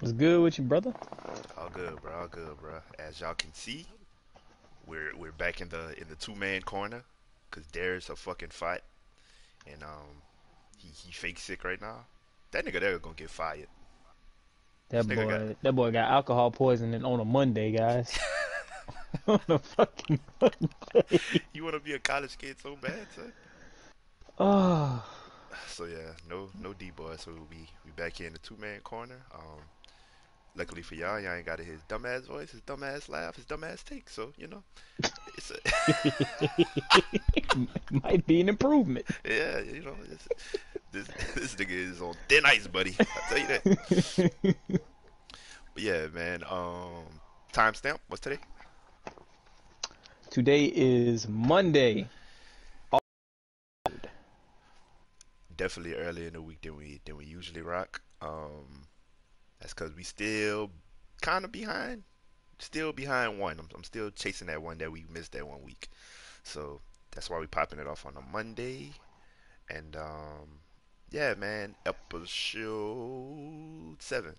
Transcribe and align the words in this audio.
What's 0.00 0.12
good 0.12 0.40
with 0.42 0.58
you, 0.58 0.64
brother? 0.64 0.94
All 1.56 1.70
good, 1.70 2.00
bro. 2.00 2.12
All 2.20 2.28
good, 2.28 2.56
bro. 2.60 2.78
As 2.98 3.20
y'all 3.20 3.34
can 3.34 3.52
see, 3.52 3.86
we're 4.86 5.14
we're 5.16 5.32
back 5.32 5.60
in 5.60 5.68
the 5.68 5.94
in 6.00 6.08
the 6.08 6.14
two 6.14 6.34
man 6.34 6.62
corner, 6.62 7.02
cause 7.50 7.64
there's 7.72 8.08
a 8.08 8.16
fucking 8.16 8.50
fight, 8.50 8.82
and 9.70 9.82
um, 9.82 10.22
he 10.76 10.88
he 10.88 11.12
fake 11.12 11.38
sick 11.38 11.64
right 11.64 11.80
now. 11.80 12.04
That 12.52 12.64
nigga 12.64 12.80
there 12.80 12.98
gonna 12.98 13.16
get 13.16 13.30
fired. 13.30 13.66
That 14.90 15.06
This 15.06 15.16
boy, 15.16 15.26
got- 15.28 15.62
that 15.62 15.72
boy 15.74 15.90
got 15.90 16.10
alcohol 16.10 16.50
poisoning 16.50 17.04
on 17.04 17.20
a 17.20 17.24
Monday, 17.24 17.72
guys. 17.72 18.16
on 19.26 19.40
a 19.48 19.58
fucking 19.58 20.20
Monday. 20.40 21.20
You 21.52 21.64
wanna 21.64 21.80
be 21.80 21.94
a 21.94 21.98
college 21.98 22.36
kid 22.38 22.56
so 22.62 22.76
bad, 22.76 23.06
son? 23.16 23.32
Oh, 24.38 25.04
So 25.66 25.84
yeah, 25.86 26.12
no 26.28 26.50
no 26.62 26.72
Dboi. 26.72 27.18
So 27.18 27.32
we 27.32 27.56
be 27.56 27.68
we 27.84 27.90
back 27.96 28.16
here 28.16 28.28
in 28.28 28.32
the 28.34 28.38
two 28.38 28.56
man 28.58 28.80
corner. 28.80 29.16
Um, 29.34 29.60
luckily 30.58 30.82
for 30.82 30.96
y'all, 30.96 31.20
y'all 31.20 31.34
ain't 31.34 31.46
got 31.46 31.60
his 31.60 31.80
dumbass 31.88 32.26
voice, 32.26 32.50
his 32.50 32.60
dumbass 32.62 33.08
laugh, 33.08 33.36
his 33.36 33.46
dumbass 33.46 33.84
take. 33.84 34.10
So 34.10 34.32
you 34.36 34.48
know, 34.48 34.62
it's 35.36 35.52
a 35.52 35.58
might 38.02 38.26
be 38.26 38.40
an 38.40 38.48
improvement. 38.48 39.06
yeah, 39.24 39.60
you 39.60 39.82
know, 39.82 39.94
it's, 40.10 40.28
this 40.92 41.08
this 41.34 41.54
nigga 41.54 41.70
is 41.70 42.02
on 42.02 42.14
thin 42.28 42.44
ice, 42.44 42.66
buddy. 42.66 42.96
I 42.98 43.04
tell 43.28 43.38
you 43.38 43.46
that. 43.46 44.54
But 45.78 45.84
yeah, 45.84 46.08
man. 46.08 46.42
Um, 46.50 47.04
timestamp. 47.52 47.98
What's 48.08 48.20
today? 48.20 48.40
Today 50.28 50.64
is 50.64 51.28
Monday. 51.28 52.08
Definitely 55.56 55.94
earlier 55.94 56.26
in 56.26 56.32
the 56.32 56.42
week 56.42 56.62
than 56.62 56.74
we 56.74 57.00
than 57.04 57.16
we 57.16 57.26
usually 57.26 57.62
rock. 57.62 58.00
Um, 58.20 58.88
that's 59.60 59.74
because 59.74 59.94
we 59.94 60.02
still 60.02 60.70
kind 61.20 61.44
of 61.44 61.52
behind. 61.52 62.04
Still 62.58 62.92
behind 62.92 63.38
one. 63.38 63.58
I'm, 63.58 63.68
I'm 63.74 63.84
still 63.84 64.10
chasing 64.10 64.48
that 64.48 64.62
one 64.62 64.78
that 64.78 64.90
we 64.90 65.04
missed 65.12 65.32
that 65.32 65.46
one 65.46 65.62
week. 65.62 65.88
So 66.42 66.80
that's 67.12 67.30
why 67.30 67.38
we 67.38 67.46
popping 67.46 67.78
it 67.78 67.86
off 67.86 68.06
on 68.06 68.16
a 68.16 68.20
Monday. 68.20 68.92
And 69.70 69.96
um, 69.96 70.60
yeah, 71.10 71.34
man. 71.34 71.76
Episode 71.86 73.96
seven. 74.00 74.34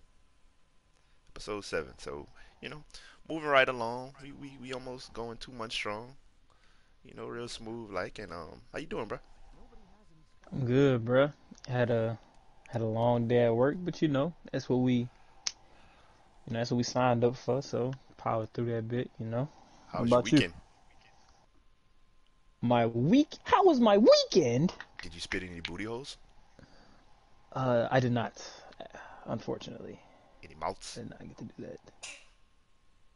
Episode 1.31 1.63
seven. 1.63 1.93
So 1.97 2.27
you 2.61 2.69
know, 2.69 2.83
moving 3.29 3.49
right 3.49 3.69
along. 3.69 4.13
We 4.21 4.31
we, 4.33 4.57
we 4.61 4.73
almost 4.73 5.13
going 5.13 5.37
two 5.37 5.51
months 5.51 5.75
strong. 5.75 6.15
You 7.03 7.13
know, 7.15 7.27
real 7.27 7.47
smooth 7.47 7.91
like. 7.91 8.19
And 8.19 8.33
um, 8.33 8.61
how 8.73 8.79
you 8.79 8.87
doing, 8.87 9.05
bro? 9.05 9.19
I'm 10.51 10.65
good, 10.65 11.05
bro. 11.05 11.31
Had 11.67 11.91
a 11.91 12.19
had 12.69 12.81
a 12.81 12.85
long 12.85 13.27
day 13.27 13.45
at 13.45 13.55
work, 13.55 13.77
but 13.79 14.01
you 14.01 14.07
know 14.07 14.33
that's 14.51 14.69
what 14.69 14.77
we, 14.77 14.93
you 14.93 15.07
know, 16.47 16.59
that's 16.59 16.71
what 16.71 16.77
we 16.77 16.83
signed 16.83 17.23
up 17.23 17.35
for. 17.35 17.61
So 17.61 17.93
power 18.17 18.47
through 18.53 18.73
that 18.73 18.87
bit, 18.87 19.09
you 19.19 19.25
know. 19.25 19.49
How 19.87 20.01
was 20.01 20.09
your 20.09 20.19
about 20.19 20.31
you? 20.31 20.53
My 22.61 22.85
week. 22.85 23.35
How 23.43 23.65
was 23.65 23.79
my 23.79 23.97
weekend? 23.97 24.73
Did 25.01 25.15
you 25.15 25.21
spit 25.21 25.43
any 25.43 25.61
booty 25.61 25.85
holes? 25.85 26.17
Uh, 27.53 27.87
I 27.89 27.99
did 27.99 28.11
not, 28.11 28.33
unfortunately. 29.25 29.99
Any 30.43 30.55
mouths? 30.55 30.95
Did 30.95 31.09
not 31.09 31.19
get 31.19 31.37
to 31.37 31.43
do 31.45 31.53
that. 31.59 31.79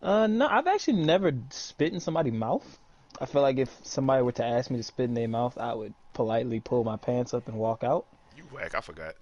Uh, 0.01 0.27
no, 0.27 0.47
I've 0.47 0.67
actually 0.67 1.03
never 1.03 1.31
spit 1.51 1.93
in 1.93 1.99
somebody's 1.99 2.33
mouth. 2.33 2.79
I 3.21 3.25
feel 3.25 3.41
like 3.41 3.57
if 3.57 3.69
somebody 3.83 4.23
were 4.23 4.31
to 4.33 4.43
ask 4.45 4.71
me 4.71 4.77
to 4.77 4.83
spit 4.83 5.05
in 5.05 5.13
their 5.13 5.27
mouth, 5.27 5.57
I 5.57 5.73
would 5.73 5.93
politely 6.13 6.59
pull 6.59 6.83
my 6.83 6.97
pants 6.97 7.33
up 7.33 7.47
and 7.47 7.57
walk 7.57 7.83
out. 7.83 8.05
You 8.35 8.43
whack. 8.51 8.73
I 8.75 8.81
forgot. 8.81 9.15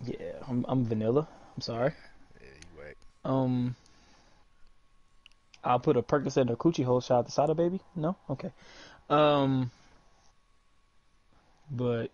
Yeah, 0.00 0.32
I'm 0.48 0.64
I'm 0.68 0.84
vanilla. 0.84 1.28
I'm 1.56 1.60
sorry. 1.60 1.92
Yeah, 2.40 2.48
you 2.60 2.78
whack. 2.78 2.96
Um, 3.24 3.76
I'll 5.64 5.80
put 5.80 5.96
a 5.96 6.02
Percocet 6.02 6.42
in 6.42 6.48
a 6.50 6.56
coochie 6.56 6.84
hole. 6.84 7.00
Shout 7.00 7.18
out 7.20 7.26
to 7.26 7.32
Sada 7.32 7.54
baby. 7.54 7.80
No, 7.96 8.16
okay. 8.30 8.52
Um, 9.10 9.70
but 11.70 12.10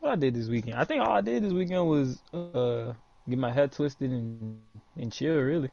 what 0.00 0.12
I 0.12 0.16
did 0.16 0.34
this 0.34 0.48
weekend, 0.48 0.76
I 0.76 0.84
think 0.84 1.02
all 1.02 1.12
I 1.12 1.20
did 1.20 1.42
this 1.44 1.52
weekend 1.52 1.88
was 1.88 2.20
uh 2.32 2.92
get 3.28 3.38
my 3.38 3.50
head 3.52 3.72
twisted 3.72 4.10
and 4.10 4.60
and 4.96 5.12
chill. 5.12 5.36
Really, 5.36 5.70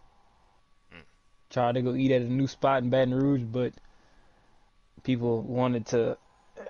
Mm. 0.94 1.04
tried 1.50 1.74
to 1.75 1.81
go 1.81 1.94
eat 1.96 2.12
at 2.12 2.22
a 2.22 2.25
new 2.25 2.48
spot 2.48 2.84
in 2.84 2.90
Baton 2.90 3.14
Rouge, 3.16 3.44
but 3.44 3.74
people 5.04 5.42
wanted 5.42 5.86
to 5.88 6.18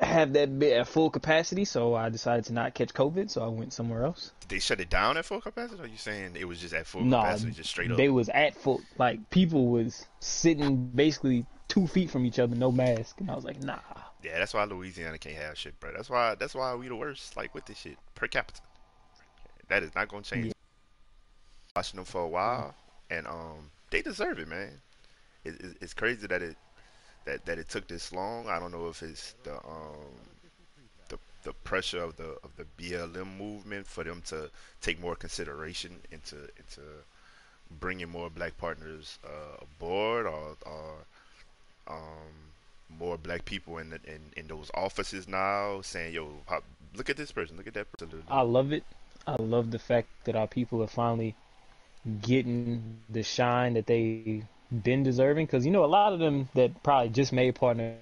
have 0.02 0.34
that 0.34 0.58
bit 0.58 0.78
at 0.78 0.88
full 0.88 1.10
capacity, 1.10 1.66
so 1.66 1.96
I 1.96 2.10
decided 2.10 2.46
to 2.46 2.54
not 2.54 2.74
catch 2.74 2.94
COVID. 2.94 3.30
So 3.30 3.44
I 3.44 3.48
went 3.48 3.74
somewhere 3.74 4.04
else. 4.04 4.32
Did 4.42 4.50
they 4.50 4.60
shut 4.60 4.80
it 4.80 4.90
down 4.90 5.18
at 5.18 5.26
full 5.26 5.42
capacity? 5.42 5.82
Or 5.82 5.86
are 5.86 5.88
you 5.88 5.98
saying 5.98 6.36
it 6.40 6.46
was 6.46 6.60
just 6.60 6.74
at 6.74 6.88
full 6.88 7.04
No, 7.04 7.18
capacity, 7.18 7.52
just 7.52 7.70
straight 7.70 7.92
up? 7.92 7.98
They 7.98 8.10
was 8.10 8.30
at 8.30 8.56
full, 8.56 8.82
like 8.98 9.30
people 9.30 9.68
was 9.68 10.06
sitting 10.20 10.88
basically 10.88 11.46
two 11.68 11.88
feet 11.88 12.10
from 12.10 12.26
each 12.26 12.40
other, 12.40 12.56
no 12.56 12.72
mask, 12.72 13.20
and 13.20 13.32
I 13.32 13.36
was 13.36 13.46
like, 13.46 13.62
nah. 13.64 13.80
Yeah, 14.24 14.38
that's 14.38 14.54
why 14.54 14.64
Louisiana 14.66 15.18
can't 15.18 15.36
have 15.36 15.58
shit, 15.58 15.80
bro. 15.80 15.92
That's 15.94 16.10
why. 16.10 16.36
That's 16.36 16.54
why 16.54 16.76
we 16.76 16.88
the 16.88 16.96
worst. 16.96 17.36
Like 17.36 17.56
with 17.56 17.66
this 17.66 17.78
shit 17.78 17.98
per 18.14 18.28
capita. 18.28 18.62
That 19.70 19.84
is 19.84 19.96
not 19.96 20.10
gonna 20.10 20.22
change. 20.22 20.48
Yeah. 20.48 20.52
Watching 21.76 21.98
them 21.98 22.06
for 22.06 22.22
a 22.22 22.28
while, 22.28 22.76
and 23.10 23.26
um, 23.26 23.72
they 23.90 24.02
deserve 24.02 24.38
it, 24.38 24.48
man. 24.48 24.82
It, 25.44 25.56
it, 25.60 25.78
it's 25.82 25.94
crazy 25.94 26.28
that 26.28 26.42
it 26.42 26.56
that 27.26 27.46
that 27.46 27.58
it 27.58 27.70
took 27.70 27.88
this 27.88 28.12
long. 28.14 28.48
I 28.48 28.60
don't 28.60 28.72
know 28.72 28.88
if 28.88 29.04
it's 29.04 29.34
the 29.44 29.56
um 29.56 30.16
the 31.10 31.18
the 31.44 31.54
pressure 31.54 32.02
of 32.04 32.18
the 32.18 32.38
of 32.44 32.52
the 32.58 32.66
BLM 32.78 33.38
movement 33.38 33.88
for 33.88 34.04
them 34.04 34.22
to 34.28 34.50
take 34.82 35.00
more 35.00 35.16
consideration 35.16 36.00
into 36.12 36.36
into 36.58 36.82
bringing 37.80 38.10
more 38.10 38.30
black 38.30 38.58
partners 38.58 39.20
uh, 39.26 39.64
aboard, 39.64 40.26
or 40.26 40.56
or 40.66 40.96
um 41.88 42.52
more 43.00 43.18
black 43.18 43.46
people 43.46 43.78
in, 43.78 43.90
the, 43.92 44.00
in 44.06 44.20
in 44.36 44.48
those 44.48 44.70
offices 44.74 45.28
now 45.28 45.82
saying, 45.82 46.14
"Yo, 46.14 46.30
look 46.96 47.10
at 47.10 47.18
this 47.18 47.32
person, 47.32 47.58
look 47.58 47.68
at 47.68 47.74
that 47.74 47.92
person." 47.94 48.24
I 48.30 48.42
love 48.42 48.72
it. 48.72 48.84
I 49.28 49.36
love 49.40 49.72
the 49.72 49.80
fact 49.80 50.08
that 50.26 50.36
our 50.36 50.48
people 50.48 50.82
are 50.84 50.88
finally 50.88 51.36
getting 52.22 52.98
the 53.10 53.24
shine 53.24 53.76
that 53.76 53.86
they 53.86 54.44
been 54.72 55.04
deserving. 55.04 55.46
Because 55.46 55.66
you 55.66 55.72
know, 55.72 55.84
a 55.84 55.88
lot 55.88 56.14
of 56.14 56.20
them 56.20 56.50
that 56.56 56.82
probably 56.84 57.10
just 57.10 57.34
made 57.34 57.56
partner 57.56 57.96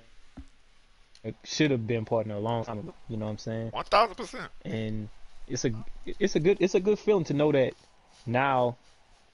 should 1.43 1.71
have 1.71 1.85
been 1.85 2.05
partner 2.05 2.35
a 2.35 2.39
long 2.39 2.63
time 2.63 2.79
ago. 2.79 2.93
You 3.09 3.17
know 3.17 3.25
what 3.25 3.31
I'm 3.31 3.37
saying? 3.37 3.69
One 3.71 3.85
thousand 3.85 4.15
percent. 4.15 4.49
and 4.63 5.09
it's 5.47 5.65
a 5.65 5.71
it's 6.05 6.35
a 6.35 6.39
good 6.39 6.57
it's 6.59 6.75
a 6.75 6.79
good 6.79 6.99
feeling 6.99 7.25
to 7.25 7.33
know 7.33 7.51
that 7.51 7.73
now 8.25 8.77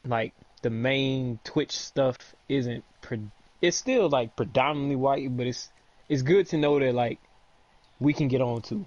like 0.06 0.34
the 0.62 0.70
main 0.70 1.40
Twitch 1.44 1.78
stuff 1.78 2.18
isn't 2.48 2.84
pre- 3.02 3.30
it's 3.62 3.78
still 3.78 4.10
like 4.10 4.36
predominantly 4.36 4.96
white 4.96 5.36
but 5.36 5.46
it's 5.46 5.70
it's 6.08 6.22
good 6.22 6.48
to 6.48 6.58
know 6.58 6.80
that 6.80 6.94
like 6.94 7.20
we 8.00 8.14
can 8.14 8.28
get 8.30 8.42
on 8.42 8.62
too 8.62 8.86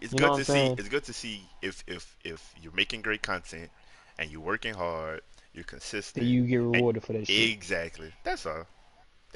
It's 0.00 0.12
You 0.12 0.18
good 0.18 0.36
to 0.38 0.44
see. 0.44 0.74
It's 0.78 0.88
good 0.88 1.04
to 1.04 1.12
see 1.12 1.42
if 1.62 1.84
if 1.86 2.16
if 2.24 2.54
you're 2.62 2.72
making 2.72 3.02
great 3.02 3.22
content 3.22 3.70
and 4.18 4.30
you're 4.30 4.40
working 4.40 4.74
hard, 4.74 5.20
you're 5.52 5.64
consistent. 5.64 6.26
you 6.26 6.44
get 6.44 6.56
rewarded 6.56 7.02
for 7.02 7.12
that 7.12 7.26
shit 7.26 7.50
Exactly. 7.50 8.12
That's 8.24 8.46
all. 8.46 8.66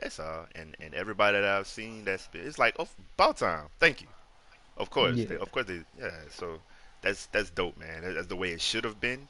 That's 0.01 0.21
all. 0.21 0.47
And 0.55 0.77
and 0.81 0.95
everybody 0.95 1.41
that 1.41 1.49
I've 1.49 1.67
seen, 1.67 2.05
that's 2.05 2.29
it's 2.33 2.59
like 2.59 2.77
oh, 2.79 2.89
about 3.17 3.39
time. 3.39 3.67
Thank 3.79 4.03
you. 4.03 4.09
Of 4.77 4.91
course. 4.91 5.17
Yeah. 5.17 5.27
They, 5.27 5.37
of 5.37 5.51
course. 5.53 5.67
They, 5.67 5.83
yeah. 5.99 6.11
So 6.31 6.59
that's 7.03 7.27
that's 7.27 7.51
dope, 7.51 7.77
man. 7.79 8.15
That's 8.15 8.27
the 8.27 8.37
way 8.37 8.51
it 8.51 8.61
should 8.61 8.85
have 8.85 9.01
been. 9.01 9.27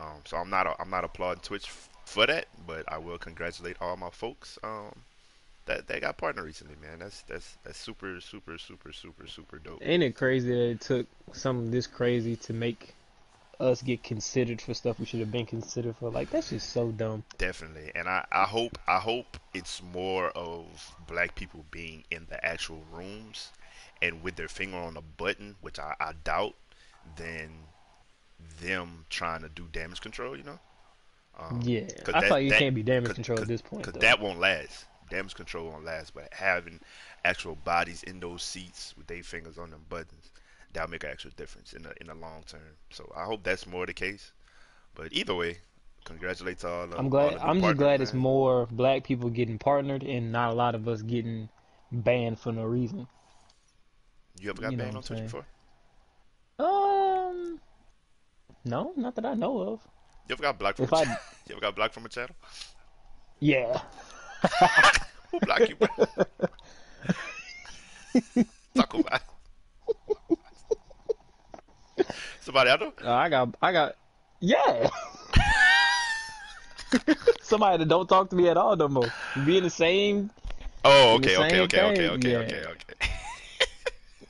Um. 0.00 0.22
So 0.24 0.36
I'm 0.36 0.50
not 0.50 0.66
a, 0.66 0.80
I'm 0.80 0.90
not 0.90 1.04
applauding 1.04 1.42
Twitch 1.42 1.66
f- 1.66 1.88
for 2.04 2.26
that, 2.26 2.46
but 2.66 2.84
I 2.90 2.98
will 2.98 3.18
congratulate 3.18 3.76
all 3.80 3.96
my 3.96 4.10
folks. 4.10 4.58
Um. 4.62 4.94
That 5.66 5.86
they 5.86 6.00
got 6.00 6.16
partner 6.16 6.44
recently, 6.44 6.76
man. 6.80 7.00
That's 7.00 7.22
that's 7.22 7.58
that's 7.62 7.78
super 7.78 8.20
super 8.20 8.56
super 8.56 8.90
super 8.90 9.26
super 9.26 9.58
dope. 9.58 9.80
ain't 9.82 10.02
it 10.02 10.16
crazy 10.16 10.48
that 10.48 10.70
it 10.70 10.80
took 10.80 11.06
something 11.32 11.70
this 11.70 11.86
crazy 11.86 12.36
to 12.36 12.54
make 12.54 12.94
us 13.60 13.82
get 13.82 14.02
considered 14.04 14.60
for 14.60 14.72
stuff 14.72 14.98
we 15.00 15.04
should 15.06 15.20
have 15.20 15.32
been 15.32 15.46
considered 15.46 15.96
for 15.96 16.10
like 16.10 16.30
that's 16.30 16.50
just 16.50 16.70
so 16.70 16.90
dumb 16.92 17.24
Definitely, 17.38 17.90
and 17.94 18.08
I, 18.08 18.24
I 18.30 18.44
hope 18.44 18.78
I 18.86 18.98
hope 18.98 19.36
it's 19.54 19.82
more 19.82 20.28
of 20.30 20.66
black 21.08 21.34
people 21.34 21.64
being 21.70 22.04
in 22.10 22.26
the 22.30 22.44
actual 22.44 22.82
rooms 22.92 23.50
and 24.00 24.22
with 24.22 24.36
their 24.36 24.46
finger 24.48 24.76
on 24.76 24.96
a 24.96 25.02
button, 25.02 25.56
which 25.60 25.78
I, 25.80 25.94
I 25.98 26.12
doubt, 26.22 26.54
than 27.16 27.50
them 28.60 29.04
trying 29.10 29.40
to 29.42 29.48
do 29.48 29.66
damage 29.72 30.00
control. 30.00 30.36
You 30.36 30.44
know? 30.44 30.58
Um, 31.38 31.60
yeah 31.64 31.86
I 32.06 32.20
that- 32.20 32.28
thought 32.28 32.42
you 32.42 32.50
that- 32.50 32.58
can't 32.60 32.74
be 32.74 32.82
damage 32.84 33.14
control 33.14 33.40
at 33.40 33.48
this 33.48 33.62
point 33.62 33.84
Because 33.84 34.00
that 34.00 34.20
won't 34.20 34.38
last. 34.38 34.84
Damage 35.10 35.34
control 35.34 35.70
won't 35.70 35.84
last, 35.84 36.14
but 36.14 36.28
having 36.32 36.80
actual 37.24 37.56
bodies 37.56 38.02
in 38.02 38.20
those 38.20 38.42
seats 38.42 38.94
with 38.96 39.06
their 39.06 39.22
fingers 39.22 39.58
on 39.58 39.70
them 39.70 39.84
buttons, 39.88 40.30
that'll 40.72 40.90
make 40.90 41.04
an 41.04 41.10
actual 41.10 41.30
difference 41.36 41.72
in 41.72 41.82
the 41.82 41.92
in 42.00 42.06
the 42.08 42.14
long 42.14 42.42
term. 42.46 42.76
So 42.90 43.10
I 43.16 43.24
hope 43.24 43.42
that's 43.42 43.66
more 43.66 43.86
the 43.86 43.94
case. 43.94 44.32
But 44.94 45.12
either 45.12 45.34
way, 45.34 45.58
congratulate 46.04 46.58
to 46.60 46.68
all. 46.68 46.86
The, 46.88 46.98
I'm 46.98 47.08
glad. 47.08 47.34
new 47.34 47.38
I'm 47.40 47.60
just 47.60 47.76
glad 47.76 48.00
it's 48.00 48.14
more 48.14 48.66
black 48.70 49.04
people 49.04 49.30
getting 49.30 49.58
partnered 49.58 50.02
and 50.02 50.32
not 50.32 50.50
a 50.52 50.54
lot 50.54 50.74
of 50.74 50.88
us 50.88 51.02
getting 51.02 51.48
banned 51.92 52.38
for 52.38 52.52
no 52.52 52.64
reason. 52.64 53.06
You 54.40 54.50
ever 54.50 54.60
got 54.62 54.72
you 54.72 54.78
banned 54.78 54.96
on 54.96 55.02
Twitch 55.02 55.22
before? 55.22 55.46
Um, 56.60 57.60
no, 58.64 58.92
not 58.96 59.14
that 59.16 59.24
I 59.26 59.34
know 59.34 59.60
of. 59.60 59.80
You 60.28 60.34
ever 60.34 60.42
got 60.42 60.58
blocked 60.58 60.76
from 60.76 60.84
If 60.84 60.92
a 60.92 60.96
I- 60.96 61.04
channel? 61.04 61.18
You 61.48 61.54
ever 61.54 61.60
got 61.62 61.76
blocked 61.76 61.94
from 61.94 62.04
a 62.04 62.08
channel? 62.10 62.34
Yeah. 63.40 63.80
Who 65.30 65.40
blocked 65.40 65.68
you, 65.70 65.76
bro? 65.76 65.88
Talk 68.74 68.94
about 68.94 69.22
it. 71.98 72.06
Somebody 72.48 72.70
I 72.70 72.76
know? 72.78 72.92
Uh, 73.04 73.12
I 73.12 73.28
got, 73.28 73.54
I 73.60 73.72
got, 73.72 73.94
yeah. 74.40 74.88
Somebody 77.42 77.76
that 77.84 77.88
don't 77.90 78.08
talk 78.08 78.30
to 78.30 78.36
me 78.36 78.48
at 78.48 78.56
all 78.56 78.74
no 78.74 78.88
more. 78.88 79.12
Be 79.44 79.58
in 79.58 79.64
the 79.64 79.68
same, 79.68 80.30
Oh, 80.82 81.16
In 81.16 81.20
the 81.20 81.28
okay, 81.28 81.36
okay, 81.36 81.50
same 81.50 81.60
okay, 81.64 81.82
okay, 81.82 82.08
okay, 82.08 82.30
yeah. 82.30 82.38
okay, 82.38 82.64
okay. 82.70 83.10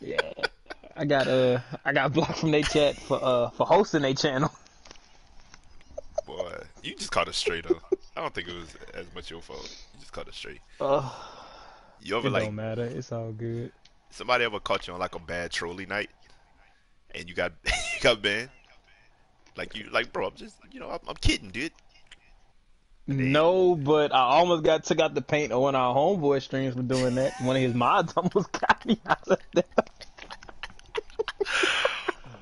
yeah. 0.00 0.44
I 0.96 1.04
got, 1.04 1.28
uh, 1.28 1.60
I 1.84 1.92
got 1.92 2.12
blocked 2.12 2.38
from 2.40 2.50
their 2.50 2.62
chat 2.64 2.96
for, 2.96 3.20
uh, 3.22 3.50
for 3.50 3.64
hosting 3.64 4.02
their 4.02 4.14
channel. 4.14 4.50
Boy, 6.26 6.52
you 6.82 6.96
just 6.96 7.12
caught 7.12 7.28
it 7.28 7.36
straight 7.36 7.66
up. 7.70 7.76
I 8.16 8.22
don't 8.22 8.34
think 8.34 8.48
it 8.48 8.54
was 8.56 8.74
as 8.94 9.06
much 9.14 9.30
your 9.30 9.42
fault. 9.42 9.62
You 9.94 10.00
just 10.00 10.10
caught 10.12 10.26
it 10.26 10.34
straight. 10.34 10.58
Uh, 10.80 11.08
You 12.02 12.18
it 12.18 12.24
like 12.32 12.46
don't 12.46 12.56
matter. 12.56 12.82
It's 12.84 13.12
all 13.12 13.30
good. 13.30 13.70
somebody 14.10 14.44
ever 14.44 14.58
caught 14.58 14.88
you 14.88 14.94
on 14.94 14.98
like 14.98 15.14
a 15.14 15.20
bad 15.20 15.52
trolley 15.52 15.86
night, 15.86 16.10
and 17.14 17.28
you 17.28 17.34
got 17.34 17.52
you 17.66 18.00
got 18.00 18.22
banned? 18.22 18.50
Like 19.56 19.76
you 19.76 19.88
like, 19.90 20.12
bro, 20.12 20.28
I'm 20.28 20.34
just 20.36 20.56
you 20.70 20.80
know 20.80 20.90
I'm, 20.90 21.00
I'm 21.08 21.16
kidding, 21.16 21.50
dude. 21.50 21.72
No, 23.10 23.74
but 23.74 24.12
I 24.14 24.18
almost 24.20 24.64
got 24.64 24.84
took 24.84 25.00
out 25.00 25.14
the 25.14 25.22
paint 25.22 25.50
on 25.50 25.62
one 25.62 25.74
of 25.74 25.80
our 25.80 25.94
homeboy 25.94 26.42
streams 26.42 26.74
for 26.74 26.82
doing 26.82 27.14
that. 27.14 27.32
One 27.40 27.56
of 27.56 27.62
his 27.62 27.72
mods 27.74 28.12
almost 28.16 28.52
got 28.52 28.84
me 28.84 29.00
out 29.06 29.26
of 29.28 29.38
that. 29.54 29.90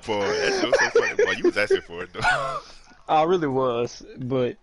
Boy, 0.07 0.21
that 0.21 0.61
shit 0.61 0.71
was 0.71 0.79
so 0.93 1.01
funny. 1.01 1.25
Boy, 1.25 1.33
you 1.33 1.45
was 1.45 1.57
asking 1.57 1.81
for 1.83 2.03
it 2.03 2.13
though. 2.13 2.21
I 3.09 3.23
really 3.23 3.47
was, 3.49 4.05
but 4.19 4.57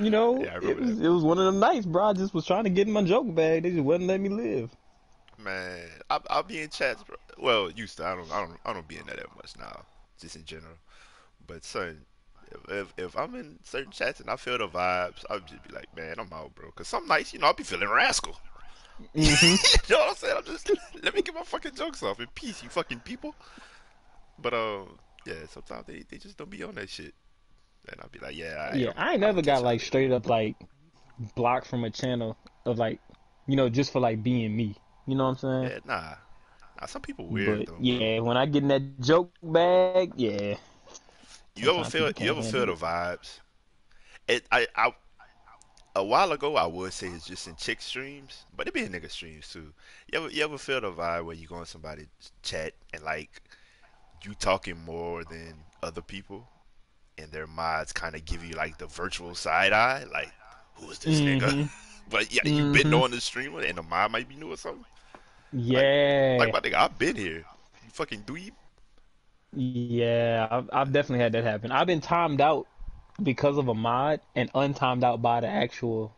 you 0.00 0.10
know, 0.10 0.42
Yeah, 0.42 0.56
it 0.62 0.78
was 0.78 0.98
that. 0.98 1.04
it 1.04 1.08
was 1.08 1.22
one 1.22 1.38
of 1.38 1.44
them 1.46 1.58
nights, 1.60 1.86
bro. 1.86 2.06
I 2.06 2.12
just 2.12 2.34
was 2.34 2.44
trying 2.46 2.64
to 2.64 2.70
get 2.70 2.86
in 2.86 2.92
my 2.92 3.02
joke 3.02 3.32
bag. 3.34 3.62
They 3.62 3.70
just 3.70 3.82
wouldn't 3.84 4.08
let 4.08 4.20
me 4.20 4.28
live. 4.28 4.70
Man, 5.42 5.88
I, 6.10 6.20
I'll 6.28 6.42
be 6.42 6.60
in 6.60 6.68
chats, 6.70 7.02
bro. 7.02 7.16
Well, 7.38 7.70
used 7.70 7.96
to. 7.98 8.04
I 8.06 8.14
don't. 8.14 8.30
I 8.30 8.40
don't. 8.40 8.58
I 8.64 8.72
don't 8.72 8.86
be 8.88 8.96
in 8.96 9.06
that 9.06 9.16
that 9.16 9.34
much 9.36 9.56
now, 9.58 9.82
just 10.20 10.36
in 10.36 10.44
general. 10.44 10.74
But 11.46 11.64
certain, 11.64 12.04
if, 12.50 12.70
if 12.70 12.94
if 12.98 13.16
I'm 13.16 13.34
in 13.34 13.58
certain 13.64 13.90
chats 13.90 14.20
and 14.20 14.28
I 14.28 14.36
feel 14.36 14.58
the 14.58 14.68
vibes, 14.68 15.24
I'll 15.30 15.40
just 15.40 15.62
be 15.66 15.72
like, 15.74 15.94
man, 15.96 16.16
I'm 16.18 16.32
out, 16.32 16.54
bro. 16.54 16.70
Cause 16.72 16.88
some 16.88 17.06
nights, 17.06 17.32
you 17.32 17.38
know, 17.38 17.46
I'll 17.46 17.54
be 17.54 17.62
feeling 17.64 17.88
rascal. 17.88 18.36
hmm 19.14 19.18
you 19.22 19.28
know 19.88 19.98
what 19.98 20.08
I'm 20.10 20.14
saying? 20.16 20.34
I'm 20.38 20.44
just 20.44 20.70
let 21.02 21.14
me 21.14 21.22
get 21.22 21.34
my 21.34 21.42
fucking 21.42 21.74
jokes 21.74 22.02
off 22.02 22.20
in 22.20 22.26
peace, 22.34 22.62
you 22.62 22.68
fucking 22.68 23.00
people. 23.00 23.34
But 24.38 24.54
um, 24.54 24.98
yeah, 25.26 25.46
sometimes 25.48 25.86
they, 25.86 26.04
they 26.08 26.18
just 26.18 26.36
don't 26.36 26.50
be 26.50 26.62
on 26.62 26.74
that 26.74 26.88
shit, 26.90 27.14
and 27.88 28.00
I'll 28.00 28.08
be 28.10 28.18
like, 28.18 28.36
yeah, 28.36 28.74
Yeah, 28.76 28.88
I'm- 28.88 28.94
I 28.98 29.12
ain't 29.12 29.20
never 29.20 29.42
got 29.42 29.62
like 29.62 29.80
straight 29.80 30.12
up 30.12 30.26
like 30.26 30.56
blocked 31.34 31.66
from 31.66 31.84
a 31.84 31.90
channel 31.90 32.36
of 32.66 32.78
like, 32.78 33.00
you 33.46 33.56
know, 33.56 33.68
just 33.68 33.90
for 33.92 34.00
like 34.00 34.22
being 34.22 34.54
me. 34.56 34.76
You 35.10 35.16
know 35.16 35.24
what 35.24 35.30
I'm 35.30 35.38
saying? 35.38 35.72
Yeah, 35.72 35.78
nah, 35.84 36.14
nah. 36.80 36.86
Some 36.86 37.02
people 37.02 37.28
weird 37.28 37.64
but 37.64 37.66
though. 37.66 37.84
yeah, 37.84 38.20
when 38.20 38.36
I 38.36 38.46
get 38.46 38.62
in 38.62 38.68
that 38.68 39.00
joke 39.00 39.32
bag, 39.42 40.12
yeah. 40.16 40.56
You 41.54 41.70
ever 41.70 41.84
feel 41.84 42.10
you 42.16 42.30
ever 42.30 42.42
feel 42.42 42.66
the 42.66 42.74
vibes? 42.74 43.40
It 44.28 44.46
I 44.52 44.66
I 44.76 44.94
a 45.96 46.04
while 46.04 46.32
ago 46.32 46.56
I 46.56 46.66
would 46.66 46.92
say 46.92 47.08
it's 47.08 47.26
just 47.26 47.46
in 47.48 47.56
chick 47.56 47.80
streams, 47.82 48.46
but 48.56 48.68
it 48.68 48.74
be 48.74 48.82
in 48.82 48.92
nigga 48.92 49.10
streams 49.10 49.48
too. 49.48 49.72
You 50.12 50.20
ever 50.20 50.30
you 50.30 50.44
ever 50.44 50.58
feel 50.58 50.80
the 50.80 50.92
vibe 50.92 51.24
where 51.26 51.36
you 51.36 51.46
go 51.46 51.60
in 51.60 51.66
somebody's 51.66 52.08
chat 52.42 52.74
and 52.92 53.02
like 53.02 53.42
you 54.24 54.34
talking 54.34 54.78
more 54.78 55.24
than 55.24 55.64
other 55.82 56.02
people, 56.02 56.48
and 57.18 57.32
their 57.32 57.46
mods 57.46 57.92
kind 57.92 58.14
of 58.16 58.24
give 58.24 58.44
you 58.44 58.54
like 58.54 58.78
the 58.78 58.86
virtual 58.86 59.34
side 59.34 59.72
eye, 59.72 60.04
like 60.12 60.32
who's 60.76 61.00
this 61.00 61.22
nigga? 61.22 61.54
Mhm. 61.54 61.70
But 62.08 62.32
yeah, 62.34 62.42
you 62.52 62.66
been 62.66 62.88
Mhm. 62.88 62.90
knowing 62.90 63.12
the 63.12 63.20
streamer, 63.20 63.60
and 63.62 63.78
the 63.78 63.82
mod 63.82 64.12
might 64.12 64.28
be 64.28 64.36
new 64.36 64.52
or 64.52 64.56
something. 64.58 64.84
Yeah. 65.52 66.36
Like 66.38 66.52
my 66.52 66.60
nigga, 66.60 66.74
I've 66.74 66.98
been 66.98 67.16
here. 67.16 67.44
You 67.84 67.90
fucking 67.92 68.22
dweeb. 68.22 68.52
Yeah, 69.52 70.46
I've, 70.50 70.70
I've 70.72 70.92
definitely 70.92 71.22
had 71.22 71.32
that 71.32 71.44
happen. 71.44 71.72
I've 71.72 71.86
been 71.86 72.00
timed 72.00 72.40
out 72.40 72.66
because 73.22 73.58
of 73.58 73.68
a 73.68 73.74
mod 73.74 74.20
and 74.34 74.52
untimed 74.52 75.02
out 75.02 75.20
by 75.20 75.40
the 75.40 75.48
actual 75.48 76.14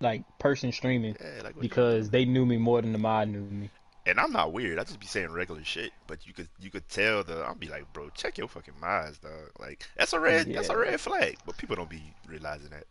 like 0.00 0.22
person 0.38 0.72
streaming 0.72 1.16
Yeah, 1.20 1.42
like 1.44 1.60
because 1.60 2.10
they 2.10 2.24
knew 2.24 2.44
me 2.44 2.56
more 2.56 2.82
than 2.82 2.92
the 2.92 2.98
mod 2.98 3.28
knew 3.28 3.42
me. 3.42 3.70
And 4.06 4.18
I'm 4.18 4.32
not 4.32 4.52
weird. 4.52 4.78
I 4.78 4.84
just 4.84 4.98
be 4.98 5.06
saying 5.06 5.30
regular 5.30 5.62
shit, 5.62 5.92
but 6.06 6.26
you 6.26 6.32
could 6.32 6.48
you 6.58 6.70
could 6.70 6.88
tell 6.88 7.22
the 7.22 7.40
I'll 7.40 7.54
be 7.54 7.68
like, 7.68 7.92
bro, 7.92 8.08
check 8.10 8.38
your 8.38 8.48
fucking 8.48 8.74
minds, 8.80 9.18
dog. 9.18 9.50
Like 9.58 9.86
that's 9.96 10.12
a 10.12 10.20
red 10.20 10.52
that's 10.52 10.70
a 10.70 10.76
red 10.76 10.98
flag, 11.00 11.36
but 11.44 11.56
people 11.58 11.76
don't 11.76 11.90
be 11.90 12.02
realizing 12.26 12.70
that. 12.70 12.84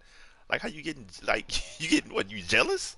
Like 0.50 0.62
how 0.62 0.70
you 0.70 0.82
getting 0.84 1.08
like 1.26 1.52
you 1.82 1.90
getting 1.90 2.14
what 2.14 2.32
you 2.32 2.42
jealous? 2.44 2.96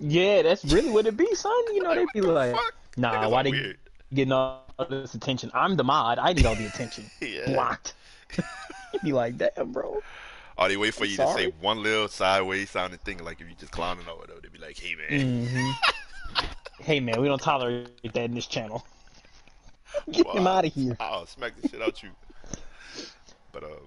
Yeah, 0.00 0.42
that's 0.42 0.64
really 0.64 0.90
what 0.90 1.06
it 1.06 1.16
be, 1.16 1.34
son. 1.34 1.52
You 1.74 1.82
know, 1.82 1.94
they 1.94 2.06
be 2.06 2.20
the 2.20 2.28
like, 2.28 2.52
fuck? 2.52 2.74
nah, 2.96 3.12
Niggas 3.12 3.30
why 3.30 3.42
they 3.42 3.52
weird? 3.52 3.78
getting 4.14 4.32
all 4.32 4.66
this 4.88 5.14
attention? 5.14 5.50
I'm 5.54 5.76
the 5.76 5.84
mod. 5.84 6.18
I 6.18 6.32
need 6.32 6.46
all 6.46 6.56
the 6.56 6.66
attention. 6.66 7.10
Yeah. 7.20 7.46
Blocked. 7.46 7.94
You 8.92 9.00
be 9.00 9.12
like, 9.12 9.36
damn, 9.36 9.72
bro. 9.72 10.02
Or 10.56 10.68
they 10.68 10.76
wait 10.76 10.94
for 10.94 11.04
I'm 11.04 11.10
you 11.10 11.16
to 11.18 11.26
say 11.26 11.46
one 11.46 11.82
little 11.82 12.08
sideways 12.08 12.70
sounding 12.70 12.98
thing, 13.00 13.18
like 13.24 13.40
if 13.40 13.48
you 13.48 13.54
just 13.54 13.72
clowning 13.72 14.08
over 14.08 14.26
though, 14.26 14.40
they 14.42 14.48
be 14.48 14.58
like, 14.58 14.78
hey 14.78 14.94
man, 14.94 15.26
hmm 15.26 15.70
hey, 16.78 17.00
man, 17.00 17.20
we 17.20 17.28
don't 17.28 17.40
tolerate 17.42 18.12
that 18.14 18.24
in 18.24 18.34
this 18.34 18.46
channel. 18.46 18.86
Get 20.10 20.26
him 20.32 20.46
out 20.46 20.64
of 20.64 20.72
here. 20.72 20.96
I'll 21.00 21.26
smack 21.26 21.56
the 21.56 21.62
shit 21.62 21.82
out 21.82 22.02
you. 22.02 22.10
But 23.52 23.64
uh, 23.64 23.80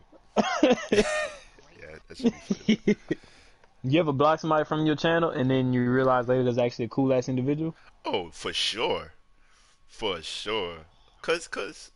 yeah, 1.71 1.97
that 2.07 2.17
should 2.17 2.31
be. 2.31 2.41
You 3.83 3.99
ever 3.99 4.13
block 4.13 4.39
somebody 4.39 4.63
from 4.65 4.85
your 4.85 4.95
channel 4.95 5.29
and 5.29 5.49
then 5.49 5.73
you 5.73 5.89
realize 5.89 6.27
later 6.27 6.43
there's 6.43 6.57
actually 6.57 6.85
a 6.85 6.89
cool 6.89 7.13
ass 7.13 7.29
individual? 7.29 7.75
Oh, 8.05 8.29
for 8.31 8.53
sure, 8.53 9.13
for 9.87 10.21
sure. 10.21 10.85
Cause, 11.21 11.47
cause, 11.47 11.91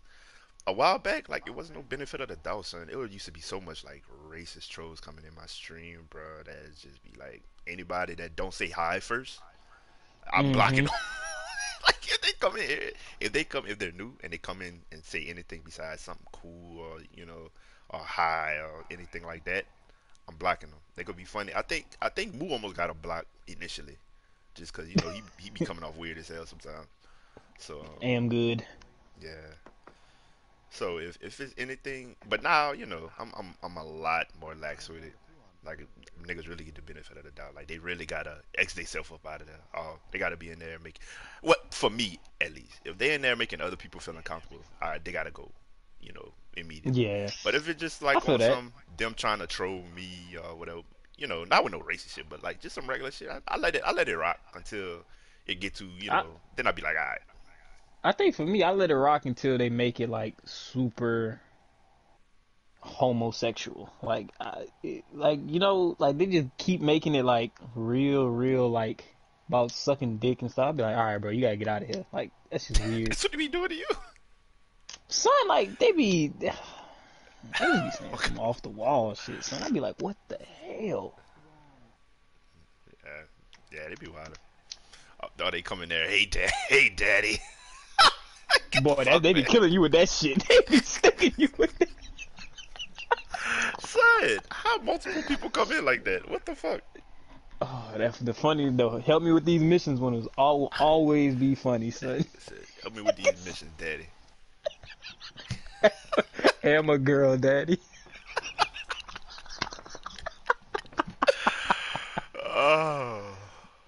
a 0.68 0.74
while 0.74 0.98
back, 0.98 1.30
like 1.30 1.44
it 1.46 1.56
wasn't 1.56 1.78
no 1.78 1.84
benefit 1.84 2.22
of 2.22 2.30
the 2.30 2.36
doubt, 2.38 2.66
son. 2.66 2.90
It 2.92 3.12
used 3.12 3.26
to 3.26 3.32
be 3.32 3.42
so 3.42 3.62
much 3.62 3.84
like 3.84 4.04
racist 4.30 4.70
trolls 4.70 5.00
coming 5.00 5.26
in 5.26 5.36
my 5.36 5.46
stream, 5.46 6.08
bro. 6.10 6.44
That 6.46 6.76
just 6.80 7.04
be 7.04 7.12
like 7.20 7.44
anybody 7.68 8.16
that 8.16 8.36
don't 8.36 8.54
say 8.54 8.70
hi 8.70 9.00
first, 9.00 9.42
I'm 10.32 10.46
Mhm. 10.46 10.54
blocking 10.54 10.86
them. 10.86 10.94
like 11.86 12.08
if 12.08 12.22
they 12.22 12.32
come 12.40 12.58
in 12.58 12.68
here, 12.68 12.92
if 13.20 13.32
they 13.32 13.44
come, 13.44 13.66
if 13.68 13.78
they're 13.78 13.92
new 13.92 14.18
and 14.24 14.34
they 14.34 14.38
come 14.38 14.62
in 14.62 14.82
and 14.92 15.04
say 15.04 15.26
anything 15.26 15.62
besides 15.64 16.02
something 16.02 16.26
cool 16.32 16.80
or 16.80 17.00
you 17.14 17.26
know, 17.26 17.52
or 17.90 18.00
hi 18.00 18.58
or 18.58 18.86
anything 18.90 19.24
like 19.24 19.46
that, 19.46 19.66
I'm 20.28 20.36
blocking 20.36 20.70
them. 20.70 20.80
They 20.96 21.04
could 21.04 21.18
be 21.18 21.26
funny. 21.26 21.54
I 21.54 21.62
think, 21.62 21.86
I 22.02 22.10
think 22.10 22.34
Moo 22.36 22.50
almost 22.50 22.76
got 22.76 22.90
a 22.90 22.94
block 22.94 23.26
initially 23.48 23.98
just 24.56 24.72
because 24.74 24.90
you 24.90 24.96
know 25.04 25.10
he 25.12 25.22
he 25.38 25.50
be 25.50 25.66
coming 25.66 25.84
off 25.84 25.98
weird 25.98 26.18
as 26.18 26.30
hell 26.30 26.46
sometimes. 26.46 26.88
So 27.60 27.82
um, 27.82 27.88
Am 28.02 28.30
good. 28.30 28.66
yeah. 29.22 29.30
So 30.70 30.98
if 30.98 31.18
if 31.22 31.40
it's 31.40 31.54
anything, 31.58 32.16
but 32.28 32.44
now 32.44 32.72
you 32.72 32.86
know 32.86 33.10
I'm 33.20 33.32
I'm 33.38 33.54
I'm 33.64 33.78
a 33.78 33.84
lot 33.84 34.28
more 34.40 34.56
lax 34.56 34.90
with 34.90 35.04
it. 35.04 35.14
Like 35.66 35.86
niggas 36.24 36.48
really 36.48 36.64
get 36.64 36.76
the 36.76 36.82
benefit 36.82 37.18
of 37.18 37.24
the 37.24 37.32
doubt. 37.32 37.56
Like 37.56 37.68
they 37.68 37.80
really 37.80 38.06
gotta 38.06 38.38
X 38.58 38.74
themselves 38.74 39.12
up 39.12 39.26
out 39.26 39.42
of 39.42 39.48
there. 39.48 39.60
Oh, 39.76 39.98
they 40.12 40.20
gotta 40.20 40.38
be 40.38 40.50
in 40.52 40.60
there 40.60 40.76
and 40.76 40.84
make. 40.84 41.00
What 41.42 41.74
for 41.74 41.90
me 41.90 42.20
at 42.42 42.54
least, 42.54 42.82
if 42.86 42.98
they're 42.98 43.14
in 43.16 43.22
there 43.22 43.36
making 43.36 43.62
other 43.62 43.76
people 43.76 44.00
feel 44.00 44.16
uncomfortable, 44.16 44.62
all 44.82 44.90
right, 44.90 45.04
they 45.04 45.12
gotta 45.12 45.32
go. 45.32 45.50
You 46.02 46.14
know, 46.14 46.34
immediately. 46.58 47.06
Yeah. 47.06 47.30
But 47.44 47.56
if 47.56 47.68
it's 47.70 47.80
just 47.80 48.02
like 48.02 48.28
on 48.28 48.40
that. 48.40 48.54
some 48.54 48.74
them 48.98 49.14
trying 49.16 49.40
to 49.40 49.48
troll 49.48 49.84
me 49.96 50.38
or 50.44 50.56
whatever, 50.56 50.82
you 51.18 51.28
know, 51.28 51.44
not 51.44 51.64
with 51.64 51.74
no 51.74 51.80
racist 51.80 52.16
shit, 52.16 52.30
but 52.30 52.44
like 52.44 52.62
just 52.62 52.76
some 52.76 52.88
regular 52.88 53.12
shit, 53.12 53.30
I, 53.30 53.40
I 53.48 53.58
let 53.58 53.76
it 53.76 53.82
I 53.86 53.92
let 53.92 54.10
it 54.10 54.18
rock 54.18 54.40
until 54.54 55.04
it 55.48 55.60
get 55.60 55.76
to 55.76 55.86
you 55.86 56.10
know. 56.10 56.16
I- 56.16 56.26
then 56.56 56.68
I'd 56.68 56.76
be 56.76 56.82
like, 56.82 56.96
all 56.98 57.06
right, 57.06 57.22
I 58.04 58.12
think 58.12 58.36
for 58.36 58.46
me, 58.46 58.64
I 58.64 58.72
let 58.72 58.92
it 58.92 58.96
rock 58.96 59.26
until 59.26 59.58
they 59.58 59.70
make 59.70 60.00
it 60.00 60.10
like 60.10 60.36
super 60.46 61.42
homosexual. 62.80 63.92
Like, 64.02 64.30
I, 64.40 64.66
it, 64.84 65.04
like 65.14 65.40
you 65.48 65.60
know, 65.60 65.96
like 66.00 66.18
they 66.18 66.26
just 66.28 66.48
keep 66.58 66.82
making 66.82 67.16
it 67.16 67.26
like 67.26 67.52
real, 67.76 68.28
real 68.28 68.70
like 68.70 69.04
about 69.48 69.72
sucking 69.72 70.18
dick 70.18 70.42
and 70.42 70.52
stuff. 70.52 70.70
I'd 70.70 70.78
be 70.78 70.84
like, 70.84 70.96
all 70.98 71.04
right, 71.04 71.18
bro, 71.18 71.32
you 71.32 71.42
gotta 71.42 71.58
get 71.58 71.68
out 71.68 71.82
of 71.84 71.88
here. 71.88 72.06
Like, 72.14 72.32
that's 72.52 72.68
just 72.68 72.84
weird. 72.86 73.12
that's 73.12 73.24
what 73.24 73.32
they 73.32 73.38
be 73.38 73.48
doing 73.48 73.70
to 73.70 73.76
you. 73.76 73.86
Son, 75.08 75.34
like 75.48 75.78
they 75.80 75.92
be, 75.92 76.28
they 76.28 76.50
be 76.50 77.58
saying 77.58 77.92
some 78.20 78.40
off 78.40 78.62
the 78.62 78.70
wall 78.70 79.14
shit. 79.16 79.44
Son, 79.44 79.62
I'd 79.64 79.74
be 79.74 79.80
like, 79.80 79.96
what 80.02 80.18
the 80.28 80.40
hell? 80.64 81.18
Yeah, 83.04 83.12
yeah, 83.72 83.90
they 83.90 83.96
be 83.96 84.08
wild. 84.12 84.38
Oh, 85.40 85.52
they 85.52 85.62
come 85.62 85.82
in 85.82 85.90
there, 85.90 86.08
hey 86.08 86.26
dad, 86.26 86.52
hey 86.70 86.90
daddy. 86.96 87.40
Get 88.72 88.72
the 88.74 88.82
Boy, 88.82 88.96
that 89.04 89.06
fuck, 89.06 89.24
they 89.24 89.34
be 89.34 89.42
man. 89.42 89.50
killing 89.52 89.74
you 89.74 89.82
with 89.82 89.92
that 89.94 90.10
shit. 90.10 90.44
They 90.48 90.60
be 90.70 90.78
sticking 90.78 91.34
you 91.38 91.50
with 91.58 91.78
that. 91.80 91.90
Son, 93.80 94.40
how 94.52 94.78
multiple 94.80 95.24
people 95.24 95.50
come 95.50 95.72
in 95.72 95.86
like 95.86 96.04
that? 96.06 96.30
What 96.30 96.46
the 96.46 96.56
fuck? 96.56 96.82
Oh, 97.62 97.94
that's 97.98 98.20
the 98.20 98.34
funny 98.34 98.70
though. 98.70 99.00
Help 99.00 99.24
me 99.24 99.32
with 99.32 99.46
these 99.46 99.62
missions 99.62 100.00
one 100.00 100.14
was 100.14 100.28
all 100.38 100.72
always 100.80 101.36
be 101.36 101.56
funny, 101.56 101.90
son. 101.90 102.26
Help 102.84 102.96
me 102.96 103.02
with 103.02 103.16
these 103.16 103.46
missions, 103.46 103.72
daddy. 103.78 104.08
Hammer 106.62 106.98
girl, 106.98 107.38
daddy. 107.38 107.80
oh. 112.46 113.38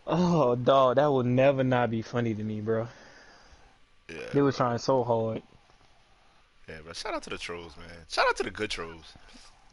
Oh, 0.05 0.55
dog, 0.55 0.95
that 0.95 1.07
will 1.07 1.23
never 1.23 1.63
not 1.63 1.91
be 1.91 2.01
funny 2.01 2.33
to 2.33 2.43
me, 2.43 2.61
bro. 2.61 2.87
Yeah. 4.09 4.17
They 4.33 4.41
were 4.41 4.51
trying 4.51 4.77
so 4.77 5.03
hard. 5.03 5.41
Yeah, 6.67 6.77
bro. 6.83 6.93
Shout 6.93 7.13
out 7.13 7.23
to 7.23 7.29
the 7.29 7.37
trolls, 7.37 7.75
man. 7.77 7.87
Shout 8.09 8.25
out 8.27 8.37
to 8.37 8.43
the 8.43 8.51
good 8.51 8.69
trolls. 8.69 9.13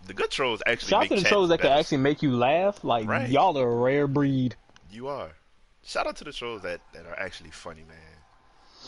The 0.06 0.14
good 0.14 0.30
trolls 0.30 0.62
actually. 0.66 0.90
Shout 0.90 1.02
out 1.04 1.08
to 1.16 1.22
the 1.22 1.28
trolls 1.28 1.48
that 1.48 1.58
best. 1.60 1.68
can 1.68 1.78
actually 1.78 1.98
make 1.98 2.22
you 2.22 2.32
laugh. 2.32 2.84
Like 2.84 3.08
right. 3.08 3.28
y'all 3.28 3.58
are 3.58 3.70
a 3.70 3.76
rare 3.76 4.06
breed. 4.06 4.54
You 4.90 5.08
are. 5.08 5.30
Shout 5.84 6.06
out 6.06 6.16
to 6.16 6.24
the 6.24 6.32
trolls 6.32 6.62
that 6.62 6.80
that 6.92 7.06
are 7.06 7.18
actually 7.18 7.50
funny, 7.50 7.84
man. 7.88 8.13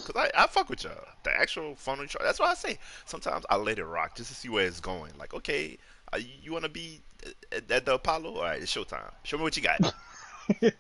Cause 0.05 0.13
I, 0.17 0.31
I 0.37 0.47
fuck 0.47 0.69
with 0.69 0.85
y'all. 0.85 0.93
The 1.25 1.31
actual 1.37 1.75
funny 1.75 2.07
troll. 2.07 2.25
That's 2.25 2.39
why 2.39 2.51
I 2.51 2.55
say 2.55 2.79
sometimes 3.07 3.45
I 3.51 3.57
let 3.57 3.79
it 3.79 3.85
rock 3.85 4.15
just 4.17 4.29
to 4.31 4.35
see 4.37 4.49
where 4.49 4.67
it's 4.67 4.81
going. 4.81 5.13
Like, 5.19 5.35
okay, 5.35 5.79
uh, 6.13 6.19
you, 6.19 6.27
you 6.43 6.53
want 6.53 6.65
to 6.65 6.71
be 6.71 7.01
at, 7.53 7.71
at 7.71 7.87
the 7.87 7.95
Apollo? 7.95 8.35
All 8.37 8.43
right, 8.43 8.61
it's 8.63 8.75
showtime. 8.75 9.11
Show 9.25 9.37
me 9.39 9.43
what 9.45 9.57
you 9.57 9.63
got. 9.63 9.95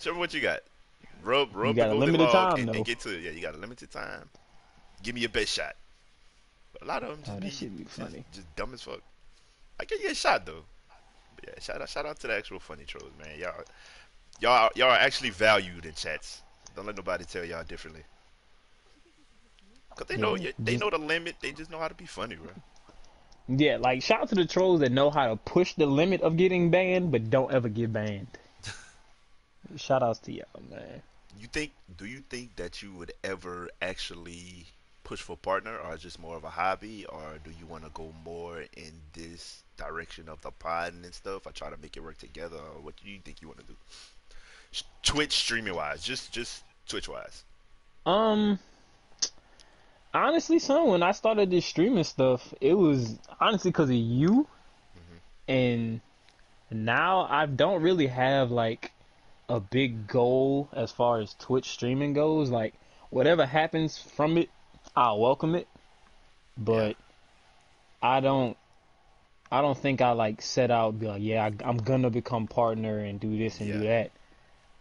Show 0.00 0.12
me 0.12 0.18
what 0.18 0.34
you 0.34 0.40
got. 0.40 0.60
Rub, 1.22 1.54
rub 1.54 1.76
got 1.76 1.88
the 1.88 1.94
a 1.94 1.96
limited 1.96 2.28
time, 2.30 2.56
and, 2.60 2.74
and 2.76 2.84
get 2.84 2.98
to 3.00 3.16
it. 3.16 3.22
Yeah, 3.22 3.30
you 3.30 3.40
got 3.40 3.54
a 3.54 3.58
limited 3.58 3.90
time. 3.90 4.28
Give 5.02 5.14
me 5.14 5.20
your 5.20 5.30
best 5.30 5.52
shot. 5.54 5.74
But 6.72 6.82
a 6.82 6.84
lot 6.86 7.02
of 7.04 7.10
them 7.10 7.18
just 7.24 7.36
Oh, 7.36 7.40
be, 7.40 7.50
shit 7.50 7.76
be 7.76 7.84
just- 7.84 7.96
funny. 7.96 8.24
Just, 8.32 8.56
dumb 8.56 8.74
as 8.74 8.82
fuck. 8.82 9.00
I 9.78 9.84
can 9.84 9.98
get 10.00 10.12
a 10.12 10.14
shot 10.14 10.44
though. 10.44 10.64
But 11.36 11.44
yeah, 11.48 11.60
shout 11.60 11.80
out, 11.80 11.88
shout 11.88 12.06
out 12.06 12.18
to 12.20 12.26
the 12.26 12.34
actual 12.36 12.58
funny 12.58 12.84
trolls, 12.84 13.12
man. 13.18 13.38
Y'all, 13.38 13.62
y'all, 14.40 14.70
y'all 14.74 14.90
are 14.90 14.98
actually 14.98 15.30
valued 15.30 15.86
in 15.86 15.94
chats. 15.94 16.42
Don't 16.74 16.86
let 16.86 16.96
nobody 16.96 17.24
tell 17.24 17.44
y'all 17.44 17.64
differently. 17.64 18.02
Cause 19.96 20.06
they 20.08 20.16
know, 20.16 20.34
Yeah, 20.34 20.52
they 20.58 20.76
know 20.76 20.90
the 20.90 20.98
limit. 20.98 21.36
They 21.40 21.52
just 21.52 21.70
know 21.70 21.78
how 21.78 21.88
to 21.88 21.94
be 21.94 22.06
funny, 22.06 22.36
bro. 22.36 22.50
Yeah, 23.48 23.78
like 23.78 24.02
shout 24.02 24.22
out 24.22 24.28
to 24.30 24.34
the 24.34 24.44
trolls 24.44 24.80
that 24.80 24.92
know 24.92 25.10
how 25.10 25.28
to 25.28 25.36
push 25.36 25.74
the 25.74 25.86
limit 25.86 26.22
of 26.22 26.36
getting 26.36 26.70
banned, 26.70 27.10
but 27.10 27.28
don't 27.28 27.52
ever 27.52 27.68
get 27.68 27.92
banned. 27.92 28.38
Shout 29.76 30.02
outs 30.02 30.20
to 30.20 30.32
y'all, 30.32 30.46
man. 30.70 31.02
You 31.38 31.48
think? 31.48 31.72
Do 31.96 32.06
you 32.06 32.22
think 32.30 32.54
that 32.56 32.82
you 32.82 32.92
would 32.94 33.12
ever 33.24 33.68
actually 33.80 34.66
push 35.02 35.20
for 35.20 35.36
partner, 35.36 35.76
or 35.76 35.96
just 35.96 36.20
more 36.20 36.36
of 36.36 36.44
a 36.44 36.50
hobby, 36.50 37.04
or 37.06 37.38
do 37.44 37.50
you 37.58 37.66
want 37.66 37.84
to 37.84 37.90
go 37.90 38.12
more 38.24 38.60
in 38.76 38.92
this 39.12 39.64
direction 39.76 40.28
of 40.28 40.40
the 40.42 40.52
pod 40.52 40.94
and 40.94 41.12
stuff? 41.12 41.46
I 41.46 41.50
try 41.50 41.68
to 41.68 41.76
make 41.78 41.96
it 41.96 42.00
work 42.00 42.18
together. 42.18 42.56
Or 42.56 42.80
what 42.80 42.94
do 43.02 43.10
you 43.10 43.18
think 43.24 43.42
you 43.42 43.48
want 43.48 43.58
to 43.58 43.66
do? 43.66 43.74
Twitch 45.02 45.32
streaming 45.32 45.74
wise, 45.74 46.02
just 46.02 46.32
just 46.32 46.62
Twitch 46.86 47.08
wise. 47.08 47.44
Um, 48.06 48.58
honestly, 50.14 50.58
son, 50.58 50.88
when 50.88 51.02
I 51.02 51.12
started 51.12 51.50
this 51.50 51.66
streaming 51.66 52.04
stuff, 52.04 52.52
it 52.60 52.74
was 52.74 53.18
honestly 53.40 53.70
because 53.70 53.90
of 53.90 53.96
you, 53.96 54.46
mm-hmm. 54.96 55.52
and 55.52 56.00
now 56.70 57.26
I 57.28 57.46
don't 57.46 57.82
really 57.82 58.06
have 58.06 58.50
like 58.50 58.92
a 59.48 59.60
big 59.60 60.06
goal 60.06 60.68
as 60.72 60.90
far 60.90 61.20
as 61.20 61.34
Twitch 61.34 61.70
streaming 61.70 62.12
goes. 62.12 62.50
Like 62.50 62.74
whatever 63.10 63.46
happens 63.46 63.98
from 63.98 64.38
it, 64.38 64.50
I'll 64.96 65.20
welcome 65.20 65.54
it, 65.54 65.68
but 66.56 66.96
I 68.02 68.20
don't. 68.20 68.56
I 69.50 69.60
don't 69.60 69.76
think 69.76 70.00
I 70.00 70.12
like 70.12 70.40
set 70.40 70.70
out 70.70 70.98
be 70.98 71.06
like, 71.06 71.20
yeah, 71.22 71.44
I, 71.44 71.68
I'm 71.68 71.76
gonna 71.76 72.08
become 72.08 72.46
partner 72.46 72.98
and 72.98 73.20
do 73.20 73.36
this 73.36 73.60
and 73.60 73.70
do 73.70 73.80
that. 73.80 74.10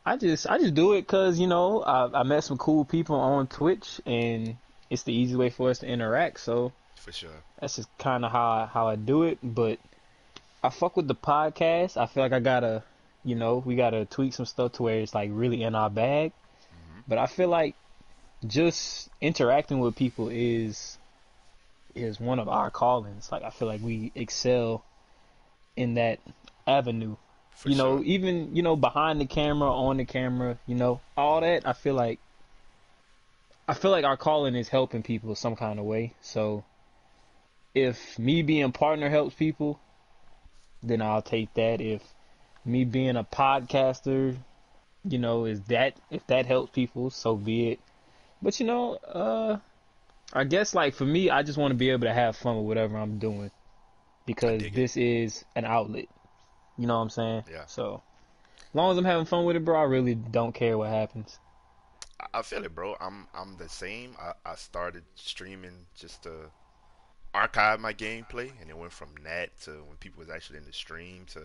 I 0.06 0.16
just 0.16 0.48
I 0.48 0.58
just 0.58 0.74
do 0.74 0.94
it 0.94 1.02
because 1.02 1.40
you 1.40 1.48
know 1.48 1.82
I, 1.82 2.22
I 2.22 2.24
met 2.24 2.44
some 2.46 2.58
cool 2.58 2.86
people 2.86 3.18
on 3.18 3.48
Twitch 3.48 4.00
and 4.06 4.56
it's 4.92 5.04
the 5.04 5.14
easy 5.14 5.36
way 5.36 5.50
for 5.50 5.70
us 5.70 5.80
to 5.80 5.88
interact. 5.88 6.42
So 6.42 6.74
For 6.98 7.14
sure. 7.14 7.30
that's 7.60 7.78
just 7.78 7.90
kind 7.98 8.26
of 8.26 8.32
how 8.32 8.50
I, 8.52 8.66
how 8.66 8.88
I 8.90 8.98
do 8.98 9.24
it. 9.24 9.40
But 9.42 9.80
I 10.62 10.70
fuck 10.70 10.98
with 10.98 11.08
the 11.08 11.16
podcast. 11.16 11.96
I 11.96 12.06
feel 12.06 12.22
like 12.22 12.34
I 12.34 12.42
gotta, 12.42 12.84
you 13.24 13.36
know, 13.36 13.64
we 13.66 13.78
gotta 13.78 14.04
tweak 14.06 14.34
some 14.34 14.46
stuff 14.46 14.74
to 14.74 14.84
where 14.84 15.00
it's 15.00 15.16
like 15.16 15.30
really 15.34 15.64
in 15.64 15.76
our 15.76 15.90
bag. 15.90 16.34
Mm-hmm. 16.34 17.02
But 17.08 17.18
I 17.20 17.26
feel 17.28 17.48
like 17.48 17.76
just 18.46 19.10
interacting 19.22 19.80
with 19.80 19.96
people 19.96 20.28
is 20.30 20.98
is 21.96 22.20
one 22.20 22.40
of 22.40 22.50
our 22.50 22.70
callings. 22.70 23.32
Like 23.32 23.44
I 23.44 23.50
feel 23.50 23.70
like 23.70 23.82
we 23.82 24.12
excel 24.14 24.84
in 25.78 25.94
that 25.94 26.20
avenue 26.68 27.16
For 27.56 27.70
you 27.70 27.76
know, 27.76 28.04
even 28.04 28.58
you 28.58 28.62
know 28.62 28.76
behind 28.76 29.22
the 29.22 29.26
camera, 29.26 29.72
on 29.72 29.98
the 29.98 30.06
camera, 30.06 30.58
you 30.68 30.76
know, 30.76 31.00
all 31.16 31.40
that. 31.40 31.66
I 31.66 31.72
feel 31.72 31.96
like 31.96 32.20
I 33.68 33.74
feel 33.74 33.92
like 33.92 34.06
our 34.06 34.18
calling 34.18 34.56
is 34.56 34.70
helping 34.70 35.04
people 35.04 35.36
some 35.36 35.56
kind 35.56 35.80
of 35.80 35.86
way. 35.86 36.14
So 36.22 36.64
if 37.74 38.18
me 38.20 38.42
being 38.42 38.72
partner 38.72 39.10
helps 39.10 39.36
people, 39.36 39.80
then 40.84 41.02
I'll 41.02 41.22
take 41.22 41.54
that. 41.54 41.80
If 41.82 42.02
me 42.66 42.84
being 42.84 43.16
a 43.16 43.24
podcaster, 43.24 44.38
you 45.04 45.20
know, 45.20 45.46
is 45.46 45.62
that 45.64 45.96
if 46.10 46.26
that 46.28 46.46
helps 46.46 46.72
people, 46.72 47.10
so 47.10 47.36
be 47.36 47.70
it. 47.72 47.80
But 48.42 48.60
you 48.60 48.66
know, 48.66 48.96
uh 48.96 49.58
I 50.34 50.44
guess 50.46 50.74
like 50.74 50.94
for 50.94 51.06
me, 51.06 51.30
I 51.30 51.44
just 51.44 51.58
want 51.58 51.72
to 51.72 51.76
be 51.76 51.90
able 51.90 52.08
to 52.08 52.14
have 52.14 52.36
fun 52.36 52.58
with 52.58 52.66
whatever 52.66 52.98
I'm 52.98 53.20
doing 53.20 53.52
because 54.26 54.64
this 54.74 54.98
is 54.98 55.44
an 55.56 55.66
outlet. 55.66 56.06
You 56.78 56.88
know 56.88 56.96
what 56.96 57.04
I'm 57.04 57.10
saying? 57.10 57.44
Yeah. 57.52 57.66
So, 57.66 58.02
as 58.60 58.76
long 58.76 58.92
as 58.92 58.98
I'm 58.98 59.06
having 59.06 59.26
fun 59.26 59.46
with 59.46 59.56
it, 59.56 59.66
bro, 59.66 59.80
I 59.80 59.84
really 59.84 60.16
don't 60.16 60.54
care 60.54 60.78
what 60.78 60.90
happens. 60.90 61.38
I- 62.34 62.42
feel 62.42 62.64
it, 62.66 62.76
bro. 62.76 62.96
I'm 63.00 63.28
I'm 63.34 63.58
the 63.58 63.70
same. 63.70 64.16
I, 64.20 64.34
I 64.46 64.56
started 64.56 65.04
streaming 65.16 65.86
just 65.96 66.24
to 66.24 66.52
archive 67.34 67.80
my 67.80 67.94
gameplay, 67.94 68.52
and 68.62 68.70
it 68.70 68.78
went 68.78 68.92
from 68.94 69.10
that 69.24 69.58
to 69.62 69.72
when 69.86 69.98
people 70.00 70.20
was 70.20 70.30
actually 70.30 70.58
in 70.60 70.66
the 70.66 70.74
stream 70.74 71.26
to, 71.28 71.42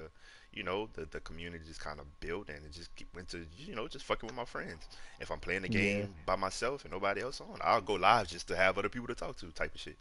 you 0.52 0.62
know, 0.62 0.88
the 0.95 1.06
the 1.06 1.21
community 1.21 1.64
just 1.66 1.80
kind 1.80 2.00
of 2.00 2.06
built, 2.21 2.49
and 2.49 2.64
it 2.64 2.73
just 2.73 2.90
went 3.14 3.28
to 3.30 3.47
you 3.59 3.75
know 3.75 3.88
just 3.88 4.04
fucking 4.04 4.26
with 4.26 4.37
my 4.37 4.45
friends. 4.45 4.88
If 5.21 5.30
I'm 5.30 5.40
playing 5.40 5.62
the 5.62 5.68
game 5.68 6.00
Yeah. 6.00 6.06
by 6.26 6.37
myself 6.37 6.85
and 6.85 6.92
nobody 6.92 7.21
else 7.23 7.40
on, 7.40 7.59
I'll 7.62 7.80
go 7.80 7.95
live 7.95 8.28
just 8.28 8.49
to 8.49 8.56
have 8.56 8.78
other 8.78 8.88
people 8.88 9.09
to 9.09 9.14
talk 9.14 9.37
to, 9.38 9.47
type 9.52 9.75
of 9.75 9.80
shit. 9.80 9.99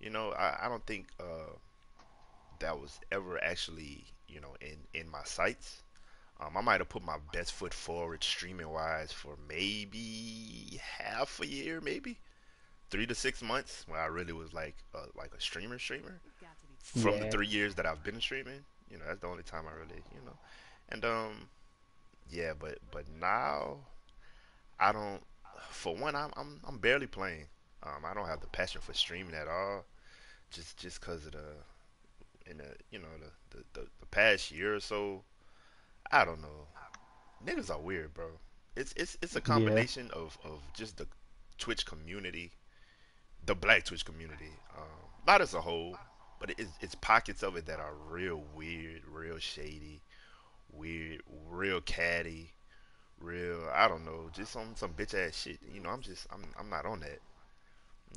You 0.00 0.10
know, 0.10 0.32
I, 0.32 0.66
I 0.66 0.68
don't 0.68 0.84
think 0.86 1.08
uh, 1.20 1.52
that 2.60 2.78
was 2.78 3.00
ever 3.12 3.42
actually 3.42 4.04
you 4.28 4.40
know 4.40 4.54
in 4.60 4.76
in 4.94 5.08
my 5.10 5.24
sights. 5.24 5.82
Um, 6.40 6.56
I 6.56 6.60
might 6.62 6.80
have 6.80 6.88
put 6.88 7.04
my 7.04 7.18
best 7.32 7.52
foot 7.52 7.74
forward 7.74 8.24
streaming 8.24 8.68
wise 8.70 9.12
for 9.12 9.36
maybe 9.48 10.80
half 10.98 11.38
a 11.40 11.46
year, 11.46 11.80
maybe 11.82 12.18
three 12.90 13.06
to 13.06 13.14
six 13.14 13.42
months, 13.42 13.84
when 13.88 14.00
I 14.00 14.06
really 14.06 14.32
was 14.32 14.52
like 14.54 14.76
uh, 14.94 15.06
like 15.16 15.32
a 15.36 15.40
streamer 15.40 15.78
streamer. 15.78 16.20
From 17.02 17.12
the 17.20 17.30
three 17.30 17.46
years 17.46 17.74
that 17.76 17.86
I've 17.86 18.02
been 18.02 18.20
streaming, 18.20 18.64
you 18.90 18.98
know, 18.98 19.04
that's 19.06 19.20
the 19.20 19.26
only 19.26 19.42
time 19.42 19.64
I 19.68 19.74
really, 19.78 20.02
you 20.14 20.20
know, 20.24 20.32
and 20.88 21.04
um, 21.04 21.48
yeah, 22.30 22.52
but 22.58 22.78
but 22.90 23.04
now 23.20 23.78
I 24.78 24.92
don't. 24.92 25.20
For 25.70 25.94
one, 25.94 26.16
I'm 26.16 26.30
I'm 26.36 26.60
I'm 26.66 26.78
barely 26.78 27.06
playing. 27.06 27.46
Um, 27.82 28.04
I 28.04 28.14
don't 28.14 28.26
have 28.26 28.40
the 28.40 28.46
passion 28.48 28.80
for 28.80 28.94
streaming 28.94 29.34
at 29.34 29.46
all. 29.48 29.84
Just 30.50 30.78
just 30.78 31.00
cause 31.00 31.26
of 31.26 31.32
the 31.32 32.50
in 32.50 32.58
the 32.58 32.74
you 32.90 32.98
know 32.98 33.08
the 33.20 33.58
the, 33.58 33.64
the, 33.80 33.86
the 34.00 34.06
past 34.06 34.50
year 34.50 34.74
or 34.74 34.80
so. 34.80 35.22
I 36.10 36.24
don't 36.24 36.40
know. 36.42 36.66
Niggas 37.46 37.70
are 37.70 37.80
weird, 37.80 38.12
bro. 38.14 38.26
It's 38.76 38.92
it's 38.96 39.16
it's 39.22 39.36
a 39.36 39.40
combination 39.40 40.10
of 40.12 40.36
of 40.44 40.60
just 40.74 40.96
the 40.96 41.06
Twitch 41.58 41.86
community, 41.86 42.50
the 43.46 43.54
Black 43.54 43.84
Twitch 43.84 44.04
community, 44.04 44.52
um, 44.76 44.84
not 45.26 45.40
as 45.40 45.54
a 45.54 45.60
whole, 45.60 45.96
but 46.38 46.50
it's 46.58 46.70
it's 46.80 46.94
pockets 46.96 47.42
of 47.42 47.56
it 47.56 47.66
that 47.66 47.80
are 47.80 47.94
real 48.08 48.42
weird, 48.54 49.02
real 49.06 49.38
shady, 49.38 50.00
weird, 50.72 51.22
real 51.48 51.80
catty, 51.80 52.52
real. 53.20 53.68
I 53.72 53.88
don't 53.88 54.04
know, 54.04 54.30
just 54.32 54.52
some 54.52 54.74
some 54.74 54.92
bitch 54.94 55.14
ass 55.14 55.36
shit. 55.36 55.58
You 55.72 55.80
know, 55.80 55.90
I'm 55.90 56.02
just 56.02 56.26
I'm 56.32 56.44
I'm 56.58 56.68
not 56.68 56.86
on 56.86 57.00
that. 57.00 57.20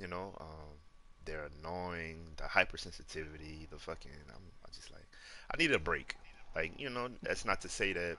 You 0.01 0.07
know, 0.07 0.35
um, 0.41 0.77
they're 1.25 1.49
annoying, 1.59 2.25
the 2.37 2.43
hypersensitivity, 2.43 3.69
the 3.69 3.77
fucking. 3.77 4.11
I'm 4.29 4.41
I 4.65 4.71
just 4.71 4.91
like 4.91 5.05
I 5.53 5.57
need 5.57 5.71
a 5.71 5.79
break. 5.79 6.15
Like 6.55 6.73
you 6.79 6.89
know, 6.89 7.09
that's 7.21 7.45
not 7.45 7.61
to 7.61 7.69
say 7.69 7.93
that 7.93 8.17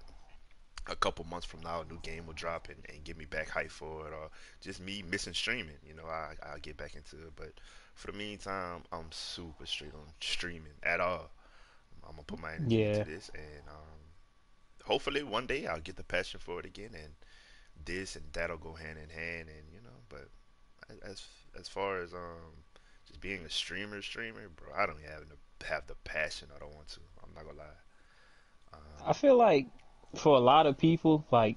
a 0.86 0.96
couple 0.96 1.24
months 1.24 1.46
from 1.46 1.60
now 1.60 1.80
a 1.80 1.84
new 1.84 1.98
game 2.00 2.26
will 2.26 2.34
drop 2.34 2.68
and, 2.68 2.78
and 2.88 3.04
get 3.04 3.16
me 3.16 3.24
back 3.24 3.48
hype 3.50 3.70
for 3.70 4.06
it 4.08 4.12
or 4.12 4.30
just 4.60 4.80
me 4.80 5.02
missing 5.02 5.34
streaming. 5.34 5.76
You 5.86 5.94
know 5.94 6.06
I, 6.06 6.34
i'll 6.44 6.58
get 6.58 6.76
back 6.76 6.94
into 6.96 7.16
it. 7.16 7.32
But 7.36 7.52
for 7.94 8.10
the 8.12 8.18
meantime 8.18 8.82
i'm 8.92 9.10
super 9.12 9.66
straight 9.66 9.94
on 9.94 10.08
streaming 10.20 10.74
at 10.82 11.00
all. 11.00 11.30
I'm 12.04 12.12
gonna 12.12 12.24
put 12.24 12.40
my 12.40 12.54
energy 12.54 12.82
Yeah. 12.82 12.98
into 12.98 13.04
this 13.04 13.30
and 13.34 13.68
um, 13.68 14.00
hopefully 14.84 15.22
one 15.22 15.46
day 15.46 15.66
i'll 15.66 15.80
get 15.80 15.96
the 15.96 16.04
passion 16.04 16.40
for 16.40 16.60
it 16.60 16.66
again 16.66 16.90
and 16.94 17.14
this 17.84 18.16
and 18.16 18.24
that'll 18.32 18.58
go 18.58 18.74
hand 18.74 18.98
in 19.02 19.10
hand 19.10 19.48
and 19.48 19.66
you 19.72 19.80
know 19.82 19.98
but 20.08 20.28
as 21.08 21.26
as 21.58 21.68
far 21.68 22.00
as 22.00 22.14
um 22.14 22.64
just 23.06 23.20
being 23.20 23.44
a 23.44 23.50
streamer 23.50 24.02
streamer 24.02 24.48
bro 24.54 24.68
i 24.76 24.86
don't 24.86 25.02
have 25.02 25.22
the 25.28 25.36
have 25.66 25.86
the 25.86 25.94
passion. 26.04 26.48
I 26.54 26.58
don't 26.58 26.74
want 26.74 26.88
to. 26.88 27.00
I'm 27.22 27.32
not 27.34 27.44
gonna 27.46 27.58
lie 27.58 27.64
I 29.06 29.12
feel 29.12 29.36
like 29.36 29.66
for 30.16 30.36
a 30.36 30.40
lot 30.40 30.66
of 30.66 30.78
people, 30.78 31.26
like 31.30 31.56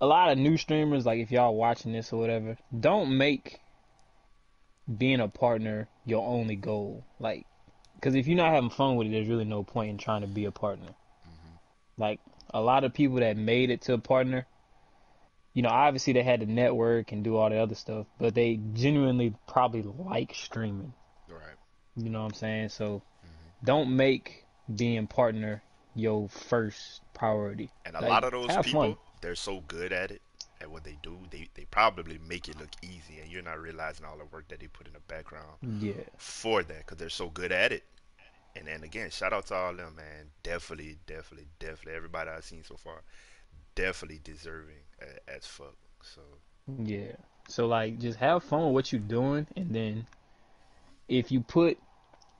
a 0.00 0.06
lot 0.06 0.30
of 0.30 0.38
new 0.38 0.56
streamers, 0.56 1.06
like 1.06 1.20
if 1.20 1.30
y'all 1.30 1.54
watching 1.54 1.92
this 1.92 2.12
or 2.12 2.20
whatever, 2.20 2.56
don't 2.78 3.16
make 3.16 3.60
being 4.96 5.20
a 5.20 5.28
partner 5.28 5.88
your 6.04 6.26
only 6.26 6.56
goal. 6.56 7.04
Like, 7.18 7.46
because 7.94 8.14
if 8.14 8.26
you're 8.26 8.36
not 8.36 8.54
having 8.54 8.70
fun 8.70 8.96
with 8.96 9.08
it, 9.08 9.10
there's 9.10 9.28
really 9.28 9.44
no 9.44 9.62
point 9.64 9.90
in 9.90 9.98
trying 9.98 10.22
to 10.22 10.26
be 10.26 10.44
a 10.44 10.50
partner. 10.50 10.86
Mm-hmm. 10.86 12.02
Like, 12.02 12.20
a 12.54 12.60
lot 12.60 12.84
of 12.84 12.94
people 12.94 13.16
that 13.16 13.36
made 13.36 13.70
it 13.70 13.82
to 13.82 13.94
a 13.94 13.98
partner, 13.98 14.46
you 15.52 15.62
know, 15.62 15.68
obviously 15.68 16.12
they 16.12 16.22
had 16.22 16.40
to 16.40 16.46
network 16.46 17.12
and 17.12 17.24
do 17.24 17.36
all 17.36 17.50
the 17.50 17.58
other 17.58 17.74
stuff, 17.74 18.06
but 18.18 18.34
they 18.34 18.60
genuinely 18.74 19.34
probably 19.46 19.82
like 19.82 20.34
streaming. 20.34 20.94
Right. 21.28 21.56
You 21.96 22.10
know 22.10 22.20
what 22.20 22.32
I'm 22.32 22.34
saying? 22.34 22.68
So 22.70 22.86
mm-hmm. 22.86 23.66
don't 23.66 23.96
make 23.96 24.46
being 24.74 25.06
partner 25.06 25.62
your 25.98 26.28
first 26.28 27.02
priority. 27.14 27.70
And 27.84 27.96
a 27.96 28.00
Like, 28.00 28.10
lot 28.10 28.24
of 28.24 28.32
those 28.32 28.56
people, 28.58 28.94
fun. 28.94 28.96
they're 29.20 29.34
so 29.34 29.60
good 29.62 29.92
at 29.92 30.10
it, 30.10 30.22
at 30.60 30.70
what 30.70 30.84
they 30.84 30.98
do, 31.02 31.18
they, 31.30 31.48
they 31.54 31.64
probably 31.66 32.18
make 32.18 32.48
it 32.48 32.58
look 32.58 32.70
easy, 32.82 33.18
and 33.20 33.30
you're 33.30 33.42
not 33.42 33.60
realizing 33.60 34.06
all 34.06 34.18
the 34.18 34.24
work 34.26 34.48
that 34.48 34.60
they 34.60 34.68
put 34.68 34.86
in 34.86 34.92
the 34.94 35.00
background 35.00 35.58
Yeah. 35.62 35.94
for 36.16 36.62
that, 36.62 36.78
because 36.78 36.98
they're 36.98 37.08
so 37.10 37.30
good 37.30 37.52
at 37.52 37.72
it. 37.72 37.84
And 38.56 38.66
then 38.66 38.82
again, 38.84 39.10
shout 39.10 39.32
out 39.32 39.46
to 39.46 39.54
all 39.54 39.74
them, 39.74 39.96
man. 39.96 40.30
Definitely, 40.42 40.98
definitely, 41.06 41.48
definitely, 41.58 41.94
everybody 41.94 42.30
I've 42.30 42.44
seen 42.44 42.64
so 42.64 42.76
far, 42.76 43.02
definitely 43.74 44.20
deserving 44.22 44.82
as 45.28 45.46
fuck. 45.46 45.76
So, 46.02 46.22
Yeah. 46.84 47.16
So 47.48 47.66
like 47.66 47.98
just 47.98 48.18
have 48.18 48.42
fun 48.44 48.64
with 48.66 48.74
what 48.74 48.92
you're 48.92 49.00
doing 49.00 49.46
and 49.56 49.74
then 49.74 50.06
if 51.08 51.30
you 51.32 51.40
put 51.40 51.78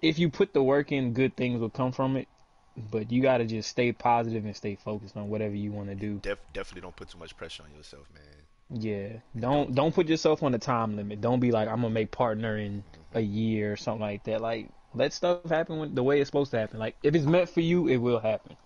if 0.01 0.19
you 0.19 0.31
put 0.31 0.53
the 0.55 0.63
work 0.63 0.93
in, 0.93 1.13
good 1.13 1.37
things 1.37 1.61
will 1.61 1.71
come 1.71 1.93
from 1.93 2.17
it. 2.17 2.29
But 2.91 3.11
you 3.13 3.23
gotta 3.23 3.45
just 3.45 3.69
stay 3.69 3.93
positive 3.93 4.45
and 4.45 4.57
stay 4.57 4.77
focused 4.77 5.17
on 5.17 5.29
whatever 5.29 5.55
you 5.55 5.73
wanna 5.73 5.95
do. 5.95 6.19
def- 6.19 6.39
definitely 6.53 6.83
don't 6.83 6.97
put 6.97 7.09
too 7.11 7.19
much 7.19 7.37
pressure 7.37 7.63
on 7.63 7.77
yourself, 7.77 8.07
man. 8.15 8.81
Yeah. 8.81 9.09
Don't 9.39 9.75
don't 9.75 9.95
put 9.95 10.09
yourself 10.09 10.43
on 10.43 10.55
a 10.55 10.59
time 10.59 10.97
limit. 10.97 11.21
Don't 11.21 11.41
be 11.41 11.51
like 11.51 11.69
I'm 11.69 11.81
gonna 11.83 11.91
make 11.91 12.11
partner 12.11 12.57
in 12.59 12.85
a 13.15 13.21
year 13.21 13.73
or 13.73 13.77
something 13.77 14.03
like 14.03 14.25
that. 14.25 14.41
Like 14.41 14.69
let 14.95 15.13
stuff 15.13 15.45
happen 15.49 15.79
when, 15.79 15.95
the 15.95 16.03
way 16.03 16.21
it's 16.21 16.29
supposed 16.29 16.51
to 16.53 16.59
happen. 16.59 16.79
Like 16.79 16.97
if 17.03 17.15
it's 17.15 17.27
meant 17.27 17.49
for 17.49 17.61
you, 17.61 17.89
it 17.89 17.97
will 17.97 18.21
happen. 18.21 18.57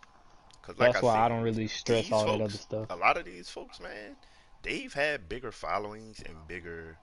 Cause 0.63 0.79
like 0.79 0.93
That's 0.93 1.03
I 1.03 1.07
why 1.07 1.15
said, 1.15 1.23
I 1.23 1.29
don't 1.29 1.43
really 1.43 1.69
stress 1.69 2.13
all 2.13 2.27
that 2.27 2.41
other 2.41 2.51
stuff. 2.51 2.87
A 2.91 2.97
lot 2.97 3.17
of 3.17 3.25
these 3.25 3.49
folks, 3.49 3.81
man, 3.81 4.17
they've 4.63 4.93
had 4.93 5.29
bigger 5.29 5.51
followings 5.51 6.23
and 6.25 6.37
bigger, 6.47 6.99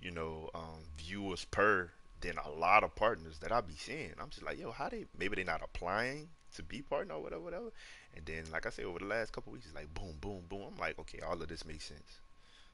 you 0.00 0.10
know, 0.10 0.48
um, 0.54 0.84
viewers 0.96 1.44
per 1.44 1.90
than 2.22 2.38
a 2.38 2.48
lot 2.50 2.84
of 2.84 2.94
partners 2.94 3.38
that 3.40 3.52
I 3.52 3.60
be 3.60 3.74
seeing. 3.76 4.14
I'm 4.18 4.30
just 4.30 4.42
like, 4.42 4.58
yo, 4.58 4.72
how 4.72 4.88
they? 4.88 5.04
Maybe 5.18 5.36
they're 5.36 5.44
not 5.44 5.60
applying 5.62 6.28
to 6.54 6.62
be 6.62 6.82
partner 6.82 7.14
or 7.14 7.22
whatever, 7.22 7.42
whatever. 7.42 7.72
And 8.14 8.24
then, 8.26 8.44
like 8.52 8.66
I 8.66 8.70
said, 8.70 8.84
over 8.86 8.98
the 8.98 9.06
last 9.06 9.32
couple 9.32 9.52
weeks, 9.52 9.66
it's 9.66 9.74
like 9.74 9.92
boom, 9.94 10.16
boom, 10.20 10.42
boom. 10.48 10.62
I'm 10.72 10.76
like, 10.78 10.98
okay, 11.00 11.20
all 11.20 11.40
of 11.40 11.48
this 11.48 11.64
makes 11.64 11.84
sense. 11.86 12.20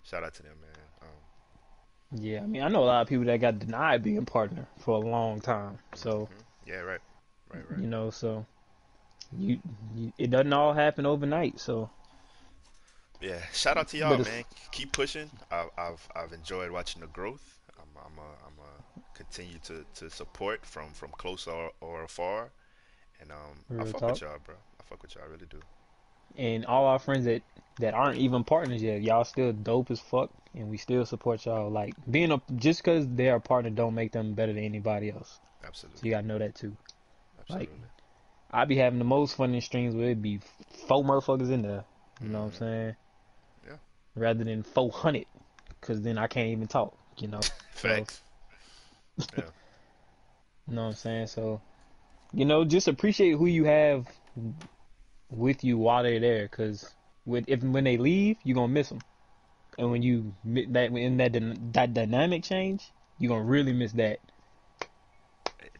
Shout 0.02 0.24
out 0.24 0.34
to 0.34 0.42
them, 0.42 0.60
man. 0.60 0.86
Um, 1.02 1.08
Yeah, 2.12 2.42
I 2.42 2.46
mean 2.46 2.62
I 2.62 2.68
know 2.68 2.84
a 2.84 2.86
lot 2.86 3.02
of 3.02 3.08
people 3.08 3.24
that 3.26 3.38
got 3.38 3.58
denied 3.58 4.02
being 4.02 4.24
partner 4.26 4.66
for 4.78 4.96
a 4.96 5.00
long 5.08 5.40
time. 5.40 5.78
So 5.94 6.28
yeah, 6.66 6.80
right, 6.80 7.00
right, 7.52 7.70
right. 7.70 7.80
you 7.80 7.86
know 7.86 8.10
so 8.10 8.46
you, 9.32 9.60
you 9.94 10.12
it 10.18 10.30
doesn't 10.30 10.52
all 10.52 10.72
happen 10.74 11.06
overnight 11.06 11.60
so 11.60 11.90
Yeah, 13.20 13.40
shout 13.52 13.76
out 13.78 13.88
to 13.88 13.96
y'all, 13.98 14.18
man. 14.18 14.44
Keep 14.72 14.92
pushing. 14.92 15.30
I've, 15.50 15.70
I've 15.78 16.08
I've 16.14 16.32
enjoyed 16.32 16.70
watching 16.70 17.00
the 17.02 17.06
growth. 17.08 17.60
I'm 17.78 17.88
I'm 17.96 18.18
a, 18.18 18.30
I'm 18.46 18.58
a 18.58 18.82
continue 19.14 19.58
to, 19.64 19.84
to 19.96 20.10
support 20.10 20.66
from 20.66 20.92
from 20.92 21.10
close 21.12 21.46
or, 21.46 21.72
or 21.80 22.04
afar, 22.04 22.52
and 23.22 23.30
um 23.32 23.80
I 23.80 23.84
fuck 23.84 24.00
talk. 24.00 24.10
with 24.12 24.20
y'all, 24.22 24.38
bro. 24.44 24.54
I 24.80 24.82
fuck 24.84 25.02
with 25.02 25.14
y'all, 25.14 25.24
I 25.24 25.28
really 25.28 25.46
do. 25.48 25.60
and 26.36 26.66
all 26.66 26.86
our 26.86 26.98
friends 26.98 27.24
that 27.24 27.42
that 27.80 27.94
aren't 27.94 28.18
even 28.18 28.44
partners 28.44 28.82
yet 28.82 29.00
y'all 29.02 29.24
still 29.24 29.52
dope 29.52 29.90
as 29.90 29.98
fuck 30.00 30.30
and 30.54 30.68
we 30.68 30.76
still 30.76 31.06
support 31.06 31.44
y'all 31.46 31.70
like 31.70 31.94
being 32.10 32.30
a 32.32 32.40
just 32.56 32.80
because 32.82 33.06
they're 33.08 33.36
a 33.36 33.40
partner 33.40 33.70
don't 33.70 33.94
make 33.94 34.12
them 34.12 34.34
better 34.34 34.52
than 34.52 34.62
anybody 34.64 35.10
else 35.10 35.40
so 35.62 35.68
Absolutely, 35.68 36.00
you 36.08 36.14
gotta 36.14 36.26
know 36.26 36.38
that 36.38 36.54
too 36.54 36.76
Absolutely. 37.40 37.68
like- 37.68 37.78
i 38.50 38.64
be 38.66 38.76
having 38.76 38.98
the 38.98 39.04
most 39.06 39.36
fun 39.36 39.54
in 39.54 39.60
streams 39.62 39.94
where 39.94 40.10
it 40.10 40.20
be 40.20 40.38
four 40.86 41.02
motherfuckers 41.02 41.50
in 41.50 41.62
there 41.62 41.84
you 42.20 42.28
know 42.28 42.40
what 42.40 42.44
i'm 42.46 42.50
Mhm. 42.52 42.58
saying 42.58 42.96
Yeah. 43.66 43.76
rather 44.14 44.44
than 44.44 44.62
400 44.62 45.24
because 45.80 46.02
then 46.02 46.18
i 46.18 46.26
can't 46.26 46.48
even 46.48 46.66
talk 46.66 46.94
you 47.18 47.28
know 47.28 47.40
Facts. 47.72 48.20
Yeah. 49.36 49.44
You 50.68 50.74
know 50.76 50.82
what 50.82 50.88
I'm 50.88 50.94
saying? 50.94 51.26
So, 51.26 51.60
you 52.32 52.44
know, 52.44 52.64
just 52.64 52.88
appreciate 52.88 53.32
who 53.32 53.46
you 53.46 53.64
have 53.64 54.06
with 55.30 55.64
you 55.64 55.78
while 55.78 56.02
they're 56.02 56.20
there, 56.20 56.42
because 56.44 56.94
with 57.24 57.44
if 57.48 57.62
when 57.62 57.84
they 57.84 57.96
leave, 57.96 58.36
you're 58.44 58.54
gonna 58.54 58.68
miss 58.68 58.88
them, 58.88 59.00
and 59.78 59.90
when 59.90 60.02
you 60.02 60.34
mi- 60.44 60.66
that 60.70 60.90
in 60.92 61.16
that 61.18 61.32
that 61.72 61.94
dynamic 61.94 62.42
change, 62.42 62.90
you're 63.18 63.30
gonna 63.30 63.44
really 63.44 63.72
miss 63.72 63.92
that 63.92 64.18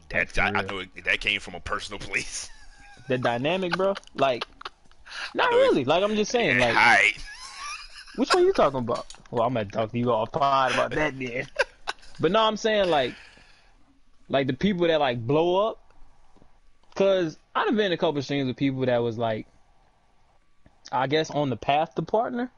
That 0.09 0.37
I, 0.37 0.47
I 0.47 0.61
know 0.61 0.79
it, 0.79 0.89
that 1.05 1.19
came 1.19 1.39
from 1.39 1.55
a 1.55 1.59
personal 1.59 1.99
place. 1.99 2.49
the 3.07 3.17
dynamic, 3.17 3.73
bro. 3.73 3.95
Like, 4.15 4.45
not 5.33 5.51
know 5.51 5.57
it- 5.57 5.61
really. 5.61 5.85
Like 5.85 6.03
I'm 6.03 6.15
just 6.15 6.31
saying, 6.31 6.59
like, 6.59 6.69
Alright. 6.69 7.17
which 8.15 8.33
one 8.33 8.43
you 8.43 8.53
talking 8.53 8.79
about? 8.79 9.07
Well, 9.31 9.43
I'm 9.43 9.53
gonna 9.55 9.65
talk 9.65 9.91
to 9.91 9.97
you 9.99 10.11
off 10.11 10.31
pod 10.31 10.73
about 10.73 10.91
that 10.91 11.17
then. 11.17 11.47
But 12.19 12.31
no, 12.31 12.41
I'm 12.41 12.57
saying 12.57 12.91
like, 12.91 13.15
like 14.29 14.45
the 14.45 14.53
people 14.53 14.87
that 14.87 14.99
like 14.99 15.25
blow 15.25 15.67
up, 15.67 15.82
cause 16.95 17.37
I've 17.55 17.75
been 17.75 17.87
in 17.87 17.91
a 17.91 17.97
couple 17.97 18.17
of 18.19 18.23
streams 18.25 18.47
with 18.47 18.57
people 18.57 18.85
that 18.85 18.97
was 18.97 19.17
like, 19.17 19.47
I 20.91 21.07
guess 21.07 21.29
on 21.31 21.49
the 21.49 21.57
path 21.57 21.95
to 21.95 22.01
partner, 22.01 22.51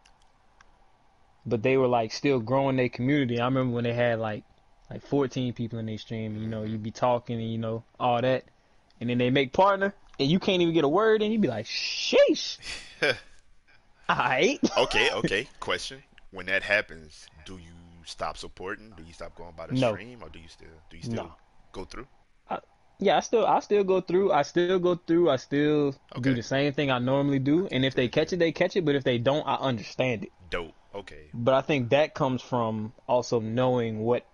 but 1.46 1.64
they 1.64 1.78
were 1.78 1.88
like 1.88 2.12
still 2.12 2.40
growing 2.40 2.76
their 2.76 2.90
community. 2.90 3.40
I 3.40 3.46
remember 3.46 3.76
when 3.76 3.84
they 3.84 3.94
had 3.94 4.20
like, 4.20 4.44
like 4.90 5.06
14 5.08 5.54
people 5.54 5.80
in 5.80 5.86
their 5.86 5.98
stream. 5.98 6.36
You 6.38 6.48
know, 6.48 6.64
you'd 6.64 6.84
be 6.84 6.92
talking 6.92 7.40
and 7.40 7.52
you 7.52 7.58
know 7.58 7.84
all 8.00 8.22
that, 8.22 8.46
and 9.00 9.10
then 9.10 9.18
they 9.18 9.30
make 9.30 9.54
partner, 9.54 9.94
and 10.20 10.30
you 10.30 10.40
can't 10.40 10.62
even 10.62 10.74
get 10.74 10.84
a 10.84 10.90
word, 10.90 11.22
and 11.22 11.32
You'd 11.32 11.42
be 11.42 11.48
like, 11.48 11.66
sheesh. 11.66 12.58
Alright. 14.10 14.60
okay, 14.78 15.10
okay. 15.12 15.48
Question: 15.60 16.04
When 16.32 16.46
that 16.48 16.62
happens, 16.64 17.28
do 17.46 17.58
you 17.58 17.74
stop 18.06 18.38
supporting? 18.38 18.94
Do 18.96 19.04
you 19.04 19.14
stop 19.14 19.36
going 19.36 19.54
by 19.56 19.68
the 19.68 19.74
No. 19.74 19.94
stream, 19.94 20.22
or 20.22 20.30
do 20.30 20.40
you 20.40 20.48
still 20.48 20.68
do 20.90 20.98
you 20.98 21.04
still 21.04 21.24
No. 21.24 21.36
go 21.72 21.86
through? 21.86 22.08
Yeah, 23.00 23.18
I 23.18 23.20
still 23.20 23.46
I 23.46 23.60
still 23.60 23.84
go 23.84 24.02
through. 24.02 24.32
I 24.32 24.44
still 24.44 24.80
go 24.80 24.96
through. 24.96 25.30
I 25.30 25.36
still 25.36 25.96
do 26.22 26.34
the 26.34 26.44
same 26.44 26.72
thing 26.74 26.92
I 26.92 27.00
normally 27.00 27.40
do. 27.40 27.68
And 27.72 27.84
if 27.86 27.94
they 27.96 28.08
catch 28.08 28.32
it, 28.34 28.38
they 28.38 28.52
catch 28.52 28.76
it. 28.76 28.86
But 28.86 28.96
if 28.96 29.04
they 29.04 29.18
don't, 29.18 29.46
I 29.46 29.56
understand 29.56 30.24
it. 30.24 30.32
Dope. 30.50 30.74
Okay. 30.94 31.30
But 31.34 31.54
I 31.56 31.62
think 31.62 31.90
that 31.90 32.14
comes 32.14 32.42
from 32.42 32.94
also 33.08 33.40
knowing 33.42 34.00
what 34.00 34.26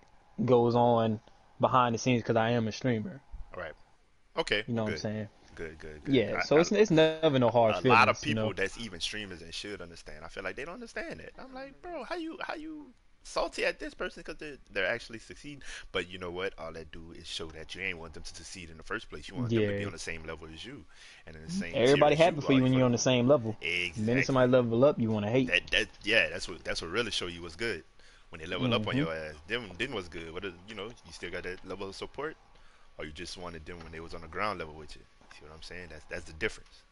goes 0.44 0.74
on 0.76 1.20
behind 1.60 1.94
the 1.94 1.98
scenes 1.98 2.22
because 2.22 2.36
I 2.36 2.50
am 2.50 2.68
a 2.68 2.72
streamer. 2.72 3.20
All 3.54 3.60
right. 3.62 3.72
Okay. 4.36 4.62
You 4.66 4.74
know 4.74 4.84
what. 4.84 4.92
I'm 4.92 4.98
saying? 4.98 5.28
Good. 5.56 5.78
Good. 5.78 6.04
Good. 6.04 6.14
Yeah. 6.14 6.36
I- 6.38 6.42
So 6.44 6.56
I- 6.56 6.60
it's 6.60 6.70
it's 6.72 6.90
never 6.92 7.38
no 7.38 7.50
hard 7.50 7.74
a 7.74 7.80
feelings. 7.82 7.98
lot 7.98 8.08
of 8.08 8.20
people 8.22 8.42
You 8.42 8.48
know? 8.48 8.52
that's 8.54 8.78
even 8.78 9.00
streamers 9.00 9.42
and 9.42 9.52
should 9.52 9.82
understand. 9.82 10.24
I 10.24 10.28
feel 10.28 10.44
like 10.44 10.54
they 10.56 10.64
don't 10.64 10.74
understand 10.74 11.20
it. 11.20 11.34
I'm 11.38 11.52
like, 11.52 11.82
bro, 11.82 12.04
how 12.04 12.14
you 12.16 12.38
how 12.40 12.54
you 12.54 12.94
salty 13.24 13.64
at 13.64 13.78
this 13.78 13.94
person 13.94 14.22
because 14.24 14.36
they're 14.38 14.58
they're 14.72 14.86
actually 14.86 15.18
succeeding? 15.18 15.62
But 15.92 16.08
you 16.10 16.18
know 16.18 16.30
what? 16.30 16.52
All 16.58 16.72
that 16.72 16.90
do 16.92 17.12
is 17.16 17.26
show 17.26 17.46
that 17.48 17.74
you 17.74 17.82
ain't 17.82 17.98
want 17.98 18.14
them 18.14 18.22
to 18.22 18.34
succeed 18.34 18.70
in 18.70 18.76
the 18.76 18.82
first 18.82 19.08
place. 19.10 19.28
You 19.28 19.34
want 19.36 19.50
them 19.50 19.62
to 19.62 19.78
be 19.78 19.84
on 19.84 19.92
the 19.92 19.98
same 19.98 20.24
level 20.24 20.48
as 20.52 20.64
you 20.64 20.84
and 21.26 21.36
in 21.36 21.42
the 21.44 21.50
same. 21.50 21.72
Everybody 21.74 22.16
happy 22.16 22.40
for 22.40 22.52
you 22.52 22.62
when 22.62 22.72
you're 22.72 22.84
on 22.84 22.92
the 22.92 22.98
same 22.98 23.28
level. 23.28 23.56
Exactly. 23.60 23.92
The 23.96 24.06
minute 24.06 24.26
somebody 24.26 24.50
level 24.50 24.84
up, 24.84 24.98
you 24.98 25.10
want 25.10 25.26
to 25.26 25.30
hate. 25.32 25.48
that 25.48 25.66
that 25.70 25.88
yeah, 26.04 26.28
that's 26.28 26.48
what 26.48 26.64
that's 26.64 26.82
what 26.82 26.90
really 26.90 27.10
show 27.10 27.26
you 27.26 27.42
what's 27.42 27.56
good. 27.56 27.84
When 28.30 28.40
they 28.40 28.46
level 28.46 28.72
up 28.72 28.86
on 28.88 28.94
Mhm. 28.94 28.98
your 28.98 29.14
ass, 29.14 29.34
then 29.46 29.70
then 29.78 29.92
what's 29.92 30.08
good? 30.08 30.32
What 30.32 30.44
is, 30.44 30.54
you 30.66 30.74
know, 30.74 30.86
you 30.86 31.12
still 31.12 31.30
got 31.30 31.42
that 31.42 31.66
level 31.66 31.88
of 31.88 31.94
support, 31.94 32.34
or 32.98 33.04
you 33.04 33.12
just 33.12 33.36
wanted 33.36 33.66
them 33.66 33.78
when 33.82 33.92
they 33.92 34.00
was 34.00 34.14
on 34.14 34.22
the 34.22 34.26
ground 34.28 34.58
level 34.58 34.74
with 34.74 34.96
you. 34.96 35.02
See 35.34 35.44
what 35.44 35.52
I'm 35.54 35.62
saying? 35.62 35.88
That's 35.90 36.04
that's 36.08 36.24
the 36.24 36.32
difference. 36.34 36.82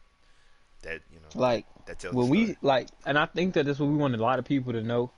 That 0.83 1.01
you 1.11 1.19
know 1.19 1.39
Like 1.41 1.65
that 1.85 1.99
tells. 1.99 2.15
when 2.15 2.29
we 2.29 2.57
like, 2.61 2.87
and 3.05 3.17
I 3.17 3.25
think 3.25 3.53
that 3.55 3.65
that's 3.65 3.79
what 3.79 3.89
we 3.89 3.95
want 3.95 4.13
a 4.15 4.17
lot 4.17 4.39
of 4.39 4.45
people 4.45 4.73
to 4.73 4.81
know. 4.83 5.11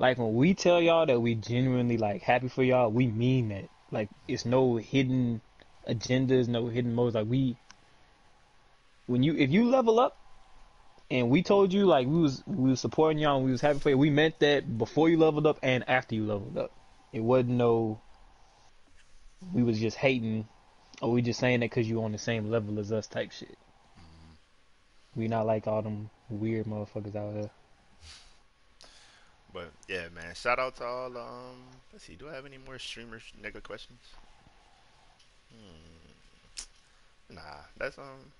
Like 0.00 0.16
when 0.16 0.34
we 0.34 0.54
tell 0.54 0.80
y'all 0.80 1.04
that 1.04 1.20
we 1.20 1.34
genuinely 1.34 1.98
like 1.98 2.22
happy 2.22 2.48
for 2.48 2.62
y'all, 2.62 2.90
we 2.90 3.06
mean 3.06 3.50
that. 3.50 3.68
Like 3.90 4.08
it's 4.26 4.46
no 4.46 4.76
hidden 4.76 5.42
agendas, 5.86 6.48
no 6.48 6.68
hidden 6.68 6.94
motives. 6.94 7.16
Like 7.16 7.26
we, 7.28 7.58
when 9.06 9.22
you 9.22 9.36
if 9.36 9.50
you 9.50 9.68
level 9.68 10.00
up, 10.00 10.16
and 11.10 11.28
we 11.28 11.42
told 11.42 11.74
you 11.74 11.84
like 11.84 12.06
we 12.06 12.18
was 12.18 12.42
we 12.46 12.70
was 12.70 12.80
supporting 12.80 13.18
y'all 13.18 13.36
and 13.36 13.44
we 13.44 13.50
was 13.50 13.60
happy 13.60 13.78
for 13.78 13.90
you, 13.90 13.98
we 13.98 14.08
meant 14.08 14.38
that 14.38 14.78
before 14.78 15.10
you 15.10 15.18
leveled 15.18 15.46
up 15.46 15.58
and 15.62 15.86
after 15.86 16.14
you 16.14 16.24
leveled 16.24 16.56
up. 16.56 16.72
It 17.12 17.20
wasn't 17.20 17.50
no. 17.50 18.00
We 19.52 19.62
was 19.62 19.78
just 19.78 19.98
hating, 19.98 20.48
or 21.02 21.10
we 21.10 21.20
just 21.20 21.40
saying 21.40 21.60
that 21.60 21.68
because 21.68 21.86
you 21.86 22.02
on 22.02 22.12
the 22.12 22.18
same 22.18 22.50
level 22.50 22.78
as 22.78 22.90
us 22.90 23.06
type 23.06 23.32
shit. 23.32 23.50
Mm-hmm. 23.50 25.20
We 25.20 25.28
not 25.28 25.44
like 25.44 25.66
all 25.66 25.82
them 25.82 26.08
weird 26.30 26.64
motherfuckers 26.64 27.14
out 27.14 27.34
here. 27.34 27.50
But 29.52 29.70
yeah, 29.88 30.08
man. 30.14 30.34
Shout 30.34 30.58
out 30.58 30.76
to 30.76 30.84
all. 30.84 31.16
Um, 31.16 31.62
let's 31.92 32.04
see. 32.04 32.14
Do 32.14 32.28
I 32.28 32.34
have 32.34 32.46
any 32.46 32.58
more 32.58 32.78
streamers 32.78 33.22
nigga 33.42 33.62
questions? 33.62 34.00
Hmm. 35.52 37.34
Nah, 37.34 37.40
that's 37.76 37.98
um, 37.98 38.32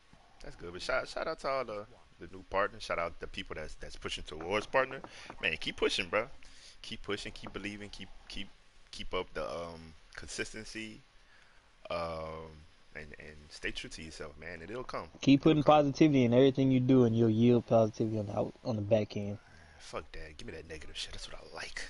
that's 0.43 0.57
good. 0.57 0.73
But 0.73 0.83
shout 0.83 1.09
shout 1.09 1.27
out 1.27 1.41
to 1.41 1.49
all 1.49 1.65
the 1.65 1.87
the 2.21 2.29
new 2.33 2.45
partners. 2.51 2.83
Shout 2.83 2.99
out 2.99 3.19
the 3.21 3.27
people 3.27 3.57
that's 3.57 3.75
that's 3.75 3.97
pushing 3.97 4.25
towards 4.25 4.67
partner. 4.67 5.01
Man, 5.43 5.57
keep 5.59 5.77
pushing, 5.77 6.09
bro. 6.09 6.27
Keep 6.83 7.03
pushing. 7.03 7.33
Keep 7.33 7.53
believing. 7.53 7.89
Keep 7.91 8.09
keep 8.29 8.49
keep 8.91 9.13
up 9.15 9.33
the 9.35 9.45
um 9.45 9.95
consistency. 10.15 11.01
Um, 11.91 12.51
and 12.95 13.07
and 13.19 13.37
stay 13.49 13.71
true 13.71 13.91
to 13.91 14.03
yourself, 14.03 14.33
man, 14.39 14.61
and 14.63 14.71
it'll 14.71 14.85
come. 14.85 15.09
Keep 15.21 15.43
putting 15.43 15.63
positivity 15.63 16.25
in 16.25 16.35
everything 16.35 16.71
you 16.71 16.81
do, 16.81 17.05
and 17.05 17.17
you'll 17.17 17.31
yield 17.31 17.67
positivity 17.67 18.19
on 18.19 18.27
the 18.27 18.69
on 18.69 18.77
the 18.77 18.83
back 18.83 19.17
end. 19.17 19.39
Fuck 19.81 20.13
that. 20.13 20.37
Give 20.37 20.47
me 20.47 20.53
that 20.53 20.69
negative 20.69 20.97
shit. 20.97 21.13
That's 21.13 21.29
what 21.31 21.41
I 21.41 21.57
like. 21.57 21.83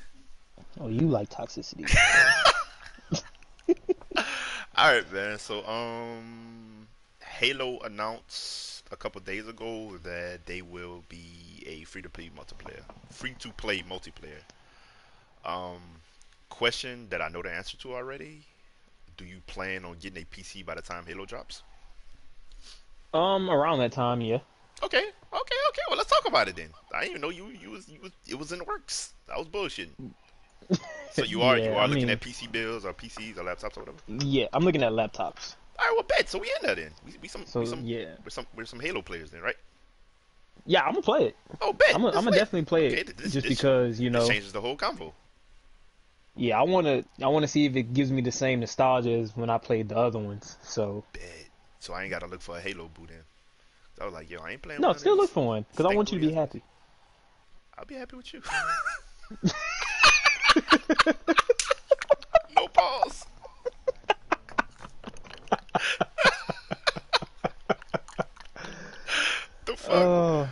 Oh, 0.80 0.88
you 0.88 1.06
like 1.08 1.28
toxicity? 1.28 1.90
All 4.76 4.94
right, 4.94 5.12
man. 5.12 5.38
So, 5.38 5.66
um, 5.66 6.86
Halo 7.20 7.80
announced 7.80 8.84
a 8.90 8.96
couple 8.96 9.20
days 9.20 9.46
ago 9.46 9.98
that 10.02 10.46
they 10.46 10.62
will 10.62 11.04
be 11.08 11.64
a 11.66 11.84
free-to-play 11.84 12.30
multiplayer, 12.36 12.82
free-to-play 13.10 13.82
multiplayer. 13.82 14.40
Um, 15.44 15.80
question 16.48 17.06
that 17.10 17.20
I 17.20 17.28
know 17.28 17.42
the 17.42 17.52
answer 17.52 17.76
to 17.78 17.94
already. 17.94 18.42
Do 19.16 19.24
you 19.24 19.40
plan 19.46 19.84
on 19.84 19.96
getting 20.00 20.22
a 20.22 20.26
PC 20.26 20.64
by 20.64 20.74
the 20.74 20.82
time 20.82 21.04
Halo 21.06 21.26
drops? 21.26 21.62
Um, 23.12 23.50
around 23.50 23.80
that 23.80 23.92
time, 23.92 24.20
yeah. 24.20 24.38
Okay, 24.82 24.98
okay, 24.98 25.08
okay. 25.68 25.82
Well, 25.88 25.98
let's 25.98 26.10
talk 26.10 26.26
about 26.26 26.48
it 26.48 26.56
then. 26.56 26.70
I 26.94 27.00
didn't 27.00 27.10
even 27.10 27.20
know 27.22 27.28
you 27.30 27.48
you 27.48 27.70
was 27.70 27.88
you 27.88 28.00
was 28.00 28.12
it 28.26 28.38
was 28.38 28.52
in 28.52 28.58
the 28.58 28.64
works. 28.64 29.12
That 29.28 29.38
was 29.38 29.46
bullshit. 29.48 29.90
So 31.12 31.24
you 31.24 31.42
are 31.48 31.58
you 31.58 31.70
are 31.72 31.80
I 31.80 31.86
looking 31.86 32.02
mean- 32.06 32.10
at 32.10 32.20
PC 32.20 32.50
bills 32.50 32.84
or 32.84 32.92
PCs 32.94 33.36
or 33.38 33.42
laptops 33.42 33.76
or 33.76 33.80
whatever. 33.80 33.98
Yeah, 34.24 34.46
I'm 34.52 34.64
looking 34.64 34.82
at 34.82 34.92
laptops. 34.92 35.54
All 35.78 35.86
right, 35.86 35.92
well, 35.94 36.02
bet. 36.04 36.28
So 36.28 36.38
we 36.38 36.46
in 36.60 36.66
there 36.66 36.74
then. 36.74 36.90
We, 37.06 37.12
we 37.22 37.28
some 37.28 37.44
So 37.46 37.60
we 37.60 37.66
some 37.66 37.84
yeah, 37.84 38.06
we're 38.24 38.30
some 38.30 38.46
we're 38.56 38.64
some 38.64 38.80
Halo 38.80 39.02
players 39.02 39.30
then, 39.30 39.40
right? 39.42 39.56
yeah, 40.66 40.82
I'm 40.82 40.92
gonna 40.92 41.02
play 41.02 41.24
it. 41.28 41.36
Oh, 41.62 41.72
bet. 41.72 41.94
I'm 41.94 42.00
gonna, 42.02 42.10
This 42.12 42.18
I'm 42.18 42.24
gonna 42.24 42.30
lit. 42.32 42.38
definitely 42.40 42.64
play 42.66 42.86
Okay, 42.88 42.96
it 43.00 43.16
this- 43.16 43.32
just 43.32 43.46
this- 43.46 43.58
because 43.58 43.98
you 44.00 44.10
know. 44.10 44.26
changes 44.28 44.52
the 44.52 44.60
whole 44.60 44.76
convo. 44.76 45.12
Yeah, 46.36 46.58
I 46.58 46.62
wanna 46.62 47.04
I 47.22 47.26
wanna 47.28 47.48
see 47.48 47.66
if 47.66 47.76
it 47.76 47.92
gives 47.92 48.10
me 48.12 48.22
the 48.22 48.32
same 48.32 48.60
nostalgia 48.60 49.10
as 49.12 49.36
when 49.36 49.50
I 49.50 49.58
played 49.58 49.88
the 49.90 49.96
other 49.96 50.18
ones. 50.18 50.56
So 50.62 51.04
Bet. 51.12 51.22
So 51.80 51.92
I 51.94 52.02
ain't 52.02 52.10
gotta 52.10 52.26
look 52.26 52.40
for 52.42 52.56
a 52.56 52.60
Halo 52.60 52.88
boot 52.88 53.10
in. 53.10 53.16
I 54.00 54.04
was 54.04 54.14
like, 54.14 54.30
yo, 54.30 54.40
I 54.40 54.52
ain't 54.52 54.62
playing. 54.62 54.80
no, 54.80 54.94
still 54.94 55.16
look 55.16 55.30
for 55.30 55.46
one 55.46 55.66
because 55.70 55.84
I 55.84 55.94
want 55.94 56.10
you 56.10 56.18
to 56.18 56.26
be 56.26 56.32
happy. 56.32 56.62
I'll 57.76 57.84
be 57.84 57.96
happy 57.96 58.16
with 58.16 58.32
you. 58.32 58.40
no 62.56 62.68
pause. 62.68 63.26
the 69.66 69.76
fuck? 69.76 69.92
Oh, 69.92 70.48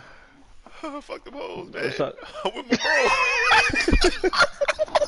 fuck 1.01 1.23
them 1.23 1.33
hoes, 1.33 1.73
man. 1.73 2.13
I'm 2.45 2.51
with 2.55 2.71
my 2.71 2.77
bro. 4.21 4.99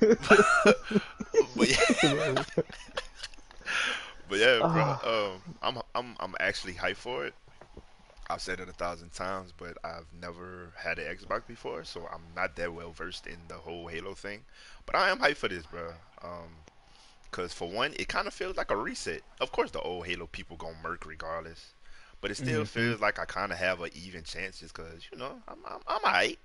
But 0.00 1.68
yeah, 1.68 1.76
but 4.28 4.38
yeah, 4.38 4.62
bro. 4.70 4.94
Um, 5.02 5.42
I'm 5.62 5.78
I'm 5.94 6.16
I'm 6.20 6.34
actually 6.40 6.74
hyped 6.74 6.96
for 6.96 7.26
it. 7.26 7.34
I've 8.30 8.42
said 8.42 8.60
it 8.60 8.68
a 8.68 8.72
thousand 8.72 9.12
times, 9.12 9.52
but 9.56 9.76
I've 9.84 10.06
never 10.20 10.72
had 10.76 10.98
an 10.98 11.14
Xbox 11.16 11.46
before, 11.46 11.84
so 11.84 12.08
I'm 12.12 12.22
not 12.34 12.56
that 12.56 12.72
well 12.74 12.92
versed 12.92 13.26
in 13.26 13.38
the 13.48 13.56
whole 13.56 13.88
Halo 13.88 14.14
thing. 14.14 14.44
But 14.86 14.96
I 14.96 15.10
am 15.10 15.18
hyped 15.18 15.36
for 15.36 15.48
this, 15.48 15.66
bro. 15.66 15.92
Um, 16.22 16.64
Cause 17.32 17.52
for 17.52 17.68
one, 17.70 17.94
it 17.98 18.08
kind 18.08 18.28
of 18.28 18.34
feels 18.34 18.56
like 18.56 18.70
a 18.70 18.76
reset. 18.76 19.22
Of 19.40 19.52
course, 19.52 19.70
the 19.72 19.80
old 19.80 20.06
Halo 20.06 20.26
people 20.28 20.56
gonna 20.56 20.76
murk 20.82 21.06
regardless, 21.06 21.74
but 22.20 22.30
it 22.30 22.36
still 22.36 22.64
Mhm. 22.64 22.66
feels 22.66 23.00
like 23.00 23.18
I 23.18 23.26
kind 23.26 23.52
of 23.52 23.58
have 23.58 23.80
an 23.82 23.90
even 23.94 24.24
chance 24.24 24.60
just 24.60 24.74
cause 24.74 25.08
you 25.12 25.18
know 25.18 25.42
I'm 25.48 25.58
I'm, 25.66 25.80
I'm 25.88 26.04
alright. 26.04 26.38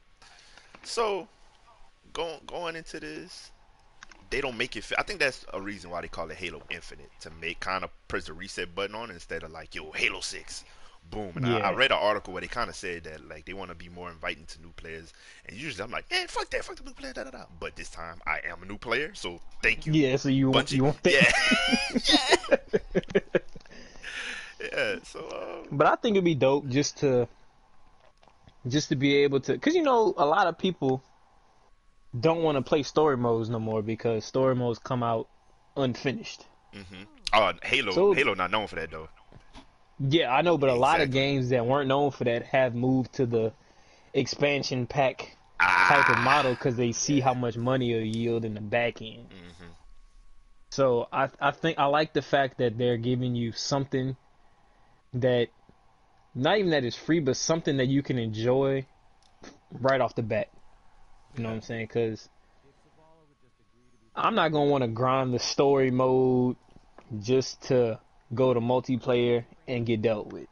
So 0.83 1.27
going 2.13 2.39
going 2.47 2.75
into 2.75 2.99
this, 2.99 3.51
they 4.29 4.41
don't 4.41 4.57
make 4.57 4.75
it. 4.75 4.83
Fi- 4.83 4.95
I 4.97 5.03
think 5.03 5.19
that's 5.19 5.45
a 5.53 5.61
reason 5.61 5.89
why 5.89 6.01
they 6.01 6.07
call 6.07 6.29
it 6.29 6.37
Halo 6.37 6.61
Infinite 6.69 7.11
to 7.21 7.31
make 7.41 7.59
kind 7.59 7.83
of 7.83 7.89
press 8.07 8.25
the 8.25 8.33
reset 8.33 8.73
button 8.75 8.95
on 8.95 9.09
it 9.09 9.13
instead 9.13 9.43
of 9.43 9.51
like 9.51 9.75
yo 9.75 9.91
Halo 9.91 10.19
Six, 10.21 10.63
boom. 11.09 11.31
And 11.35 11.45
I, 11.45 11.59
I 11.59 11.73
read 11.73 11.91
an 11.91 11.97
article 11.99 12.33
where 12.33 12.41
they 12.41 12.47
kind 12.47 12.69
of 12.69 12.75
said 12.75 13.03
that 13.05 13.27
like 13.27 13.45
they 13.45 13.53
want 13.53 13.69
to 13.71 13.75
be 13.75 13.89
more 13.89 14.09
inviting 14.09 14.45
to 14.45 14.61
new 14.61 14.71
players, 14.75 15.13
and 15.47 15.57
usually 15.57 15.83
I'm 15.83 15.91
like, 15.91 16.09
man, 16.11 16.27
fuck 16.27 16.49
that, 16.51 16.63
fuck 16.63 16.75
the 16.75 16.83
new 16.83 16.93
player, 16.93 17.13
da 17.13 17.23
da 17.23 17.31
da. 17.31 17.45
But 17.59 17.75
this 17.75 17.89
time 17.89 18.21
I 18.25 18.39
am 18.49 18.61
a 18.61 18.65
new 18.65 18.77
player, 18.77 19.11
so 19.13 19.39
thank 19.63 19.85
you. 19.85 19.93
yeah. 19.93 20.15
So 20.17 20.29
you 20.29 20.51
want 20.51 20.67
Bungie. 20.67 20.71
you 20.73 20.83
want? 20.85 20.97
Yeah. 21.05 21.31
yeah. 22.09 22.57
yeah. 24.71 24.95
So 25.03 25.19
um, 25.19 25.67
But 25.77 25.87
I 25.87 25.95
think 25.95 26.15
it'd 26.15 26.25
be 26.25 26.35
dope 26.35 26.67
just 26.69 26.97
to 26.97 27.27
just 28.67 28.89
to 28.89 28.95
be 28.95 29.15
able 29.17 29.39
to 29.39 29.57
cuz 29.57 29.73
you 29.73 29.81
know 29.81 30.13
a 30.17 30.25
lot 30.25 30.45
of 30.47 30.57
people 30.57 31.01
don't 32.17 32.41
want 32.43 32.57
to 32.57 32.61
play 32.61 32.83
story 32.83 33.17
modes 33.17 33.49
no 33.49 33.59
more 33.59 33.81
because 33.81 34.25
story 34.25 34.55
modes 34.55 34.79
come 34.79 35.03
out 35.03 35.27
unfinished. 35.75 36.45
hmm 36.73 37.03
oh, 37.33 37.51
Halo, 37.63 37.91
So- 37.91 38.13
Halo 38.13 38.33
not 38.33 38.51
known 38.51 38.67
for 38.67 38.75
that 38.75 38.91
though. 38.91 39.09
Yeah, 39.99 40.33
I 40.33 40.41
know, 40.43 40.57
but 40.57 40.69
a 40.69 40.75
lot 40.75 41.01
of 41.01 41.11
games 41.11 41.49
that 41.49 41.65
weren't 41.65 41.89
known 41.89 42.11
for 42.11 42.23
that 42.23 42.43
have 42.45 42.73
moved 42.73 43.13
to 43.15 43.25
the 43.25 43.51
expansion 44.13 44.87
pack 44.87 45.35
Ah. 45.59 45.87
type 45.89 46.09
of 46.17 46.23
model 46.23 46.53
because 46.53 46.77
they 46.77 46.93
see 46.93 47.19
how 47.19 47.33
much 47.33 47.57
money 47.57 47.91
it'll 47.91 48.05
yield 48.07 48.45
in 48.45 48.53
the 48.53 48.61
back 48.61 49.01
end. 49.01 49.27
hmm 49.29 49.65
So 50.69 51.07
I 51.11 51.27
I 51.41 51.51
think 51.51 51.77
I 51.79 51.85
like 51.87 52.13
the 52.13 52.21
fact 52.21 52.59
that 52.59 52.77
they're 52.77 52.97
giving 52.97 53.35
you 53.35 53.51
something 53.51 54.15
that 55.13 55.49
not 56.33 56.57
even 56.59 56.71
that 56.71 56.85
is 56.85 56.95
free, 56.95 57.19
but 57.19 57.35
something 57.35 57.77
that 57.77 57.87
you 57.87 58.01
can 58.01 58.17
enjoy 58.17 58.85
right 59.73 59.99
off 59.99 60.15
the 60.15 60.23
bat. 60.23 60.47
You 61.39 61.43
know 61.43 61.49
what 61.51 61.55
I'm 61.55 61.61
saying? 61.61 61.85
Because 61.85 62.29
I'm 64.13 64.35
not 64.35 64.51
gonna 64.51 64.69
want 64.69 64.83
to 64.83 64.89
grind 64.89 65.33
the 65.33 65.39
story 65.39 65.89
mode 65.89 66.57
just 67.21 67.61
to 67.67 67.97
go 68.33 68.53
to 68.53 68.59
multiplayer 68.59 69.45
and 69.65 69.85
get 69.85 70.01
dealt 70.01 70.27
with. 70.33 70.47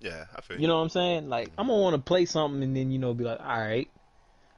Yeah, 0.00 0.24
I 0.34 0.40
feel 0.40 0.58
You 0.58 0.68
know 0.68 0.76
what 0.76 0.84
I'm 0.84 0.88
saying? 0.88 1.28
Like 1.28 1.50
I'm 1.58 1.66
gonna 1.66 1.82
want 1.82 1.96
to 1.96 2.00
play 2.00 2.24
something 2.24 2.62
and 2.62 2.74
then 2.74 2.90
you 2.90 2.98
know 2.98 3.12
be 3.12 3.24
like, 3.24 3.40
all 3.40 3.46
right, 3.46 3.90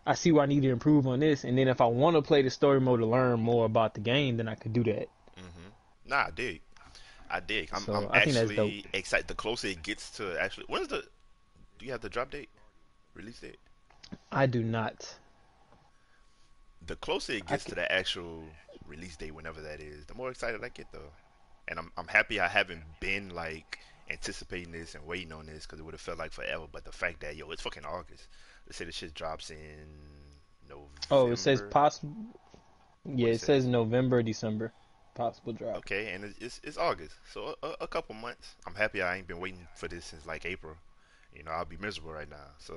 I 0.07 0.15
see 0.15 0.31
where 0.31 0.45
I 0.45 0.47
need 0.47 0.62
to 0.62 0.71
improve 0.71 1.09
on 1.09 1.19
this, 1.19 1.43
and 1.43 1.59
then 1.59 1.67
if 1.67 1.81
I 1.81 1.87
want 1.87 2.15
to 2.15 2.23
play 2.23 2.43
the 2.43 2.51
story 2.51 2.81
mode 2.81 3.01
to 3.01 3.07
learn 3.07 3.41
more 3.41 3.67
about 3.67 3.95
the 3.95 4.01
game, 4.01 4.37
then 4.37 4.47
I 4.47 4.55
could 4.55 4.73
do 4.73 4.85
that. 4.85 5.09
Mm-hmm. 5.37 5.69
Nah, 6.07 6.27
I 6.27 6.31
dig. 6.31 6.61
I 7.29 7.41
dig. 7.41 7.71
I'm, 7.73 7.83
So, 7.83 7.95
I'm 7.95 8.09
I 8.12 8.23
think 8.23 8.37
that's 8.37 8.51
actually 8.51 8.85
excited. 8.93 9.27
The 9.27 9.35
closer 9.35 9.67
it 9.67 9.83
gets 9.83 10.11
to 10.19 10.41
actually, 10.41 10.67
when's 10.69 10.87
the? 10.87 11.03
Do 11.81 11.85
you 11.85 11.91
have 11.91 12.01
the 12.01 12.09
drop 12.09 12.31
date? 12.31 12.49
Release 13.15 13.41
date? 13.41 13.59
I 14.31 14.47
do 14.47 14.62
not. 14.62 15.16
The 16.87 16.97
closer 16.97 17.33
it 17.33 17.47
gets 17.47 17.64
c- 17.64 17.71
to 17.71 17.75
the 17.75 17.90
actual 17.90 18.45
release 18.87 19.16
date, 19.16 19.35
whenever 19.35 19.61
that 19.61 19.81
is, 19.81 20.07
the 20.07 20.14
more 20.14 20.31
excited 20.31 20.62
I 20.62 20.69
get 20.69 20.87
though. 20.92 21.12
And 21.69 21.79
I'm 21.79 21.90
I'm 21.97 22.07
happy 22.07 22.38
I 22.38 22.49
haven't 22.49 22.83
been 23.01 23.31
like 23.31 23.79
anticipating 24.09 24.73
this 24.73 24.95
and 24.95 25.05
waiting 25.05 25.33
on 25.33 25.47
this 25.47 25.66
because 25.66 25.81
it 25.81 25.83
would 25.83 25.95
have 25.95 26.01
felt 26.01 26.19
like 26.19 26.33
forever. 26.33 26.66
But 26.71 26.85
the 26.85 26.92
fact 26.92 27.21
that 27.21 27.37
yo, 27.37 27.51
it's 27.51 27.62
fucking 27.62 27.85
August. 27.85 28.29
They 28.66 28.73
say 28.73 28.85
the 28.85 28.92
shit 28.92 29.14
drops 29.14 29.51
in 29.51 29.87
November. 30.69 30.90
Oh, 31.11 31.31
it 31.33 31.38
says 31.38 31.62
possible. 31.71 32.14
Yeah, 33.05 33.29
it 33.29 33.35
it 33.35 33.40
say? 33.40 33.47
says 33.47 33.66
November, 33.66 34.23
December, 34.23 34.73
possible 35.14 35.53
drop. 35.53 35.77
Okay, 35.79 36.12
and 36.12 36.25
it's 36.25 36.38
it's, 36.38 36.61
it's 36.62 36.79
August, 36.79 37.14
so 37.33 37.57
a, 37.62 37.75
a 37.83 37.87
couple 37.88 38.14
months. 38.14 38.57
I'm 38.66 38.75
happy 38.75 39.03
I 39.03 39.16
ain't 39.16 39.27
been 39.27 39.40
waiting 39.40 39.66
for 39.75 39.88
this 39.88 40.05
since 40.05 40.27
like 40.27 40.45
April. 40.45 40.77
You 41.35 41.42
know, 41.45 41.51
I'll 41.51 41.64
be 41.64 41.77
miserable 41.77 42.12
right 42.12 42.29
now. 42.29 42.49
So, 42.59 42.75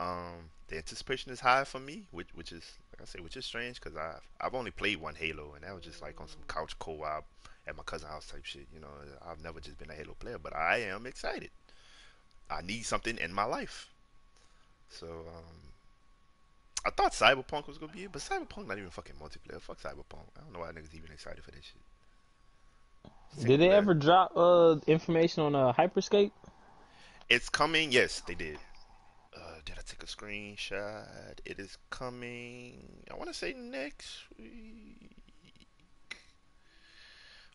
um, 0.00 0.48
the 0.68 0.78
anticipation 0.78 1.30
is 1.30 1.40
high 1.40 1.64
for 1.64 1.78
me, 1.78 2.06
which 2.10 2.28
which 2.34 2.52
is 2.52 2.64
like 2.92 3.02
I 3.02 3.04
say, 3.04 3.20
which 3.20 3.36
is 3.36 3.44
strange 3.44 3.80
because 3.80 3.96
I've 3.96 4.22
I've 4.40 4.54
only 4.54 4.70
played 4.70 5.00
one 5.00 5.14
Halo, 5.14 5.52
and 5.54 5.62
that 5.62 5.74
was 5.74 5.84
just 5.84 6.00
like 6.00 6.20
on 6.20 6.28
some 6.28 6.40
couch 6.48 6.78
co-op 6.78 7.24
at 7.66 7.76
my 7.76 7.82
cousin's 7.82 8.10
house 8.10 8.26
type 8.26 8.44
shit. 8.44 8.66
You 8.74 8.80
know, 8.80 8.88
I've 9.28 9.42
never 9.44 9.60
just 9.60 9.78
been 9.78 9.90
a 9.90 9.94
Halo 9.94 10.14
player, 10.18 10.38
but 10.42 10.56
I 10.56 10.78
am 10.78 11.06
excited. 11.06 11.50
I 12.50 12.62
need 12.62 12.84
something 12.84 13.18
in 13.18 13.32
my 13.32 13.44
life. 13.44 13.88
So, 14.88 15.06
um, 15.06 15.60
I 16.84 16.90
thought 16.90 17.12
Cyberpunk 17.12 17.68
was 17.68 17.78
gonna 17.78 17.92
be 17.92 18.04
it, 18.04 18.12
but 18.12 18.22
Cyberpunk 18.22 18.66
not 18.66 18.78
even 18.78 18.90
fucking 18.90 19.16
multiplayer. 19.22 19.60
Fuck 19.60 19.80
Cyberpunk. 19.80 20.26
I 20.36 20.40
don't 20.40 20.52
know 20.54 20.60
why 20.60 20.70
niggas 20.70 20.94
even 20.94 21.12
excited 21.12 21.44
for 21.44 21.50
this 21.50 21.64
shit. 21.64 23.46
Did 23.46 23.60
they 23.60 23.64
Single 23.64 23.72
ever 23.72 23.94
drop 23.94 24.32
uh 24.34 24.76
information 24.86 25.42
on 25.42 25.54
uh, 25.54 25.72
Hyperscape? 25.72 26.32
It's 27.28 27.48
coming. 27.48 27.92
Yes, 27.92 28.22
they 28.26 28.34
did. 28.34 28.58
Did 29.70 29.78
I 29.78 29.82
take 29.86 30.02
a 30.02 30.06
screenshot? 30.06 31.38
It 31.44 31.60
is 31.60 31.78
coming. 31.90 33.04
I 33.08 33.14
want 33.14 33.28
to 33.28 33.34
say 33.34 33.52
next 33.52 34.24
week. 34.36 35.12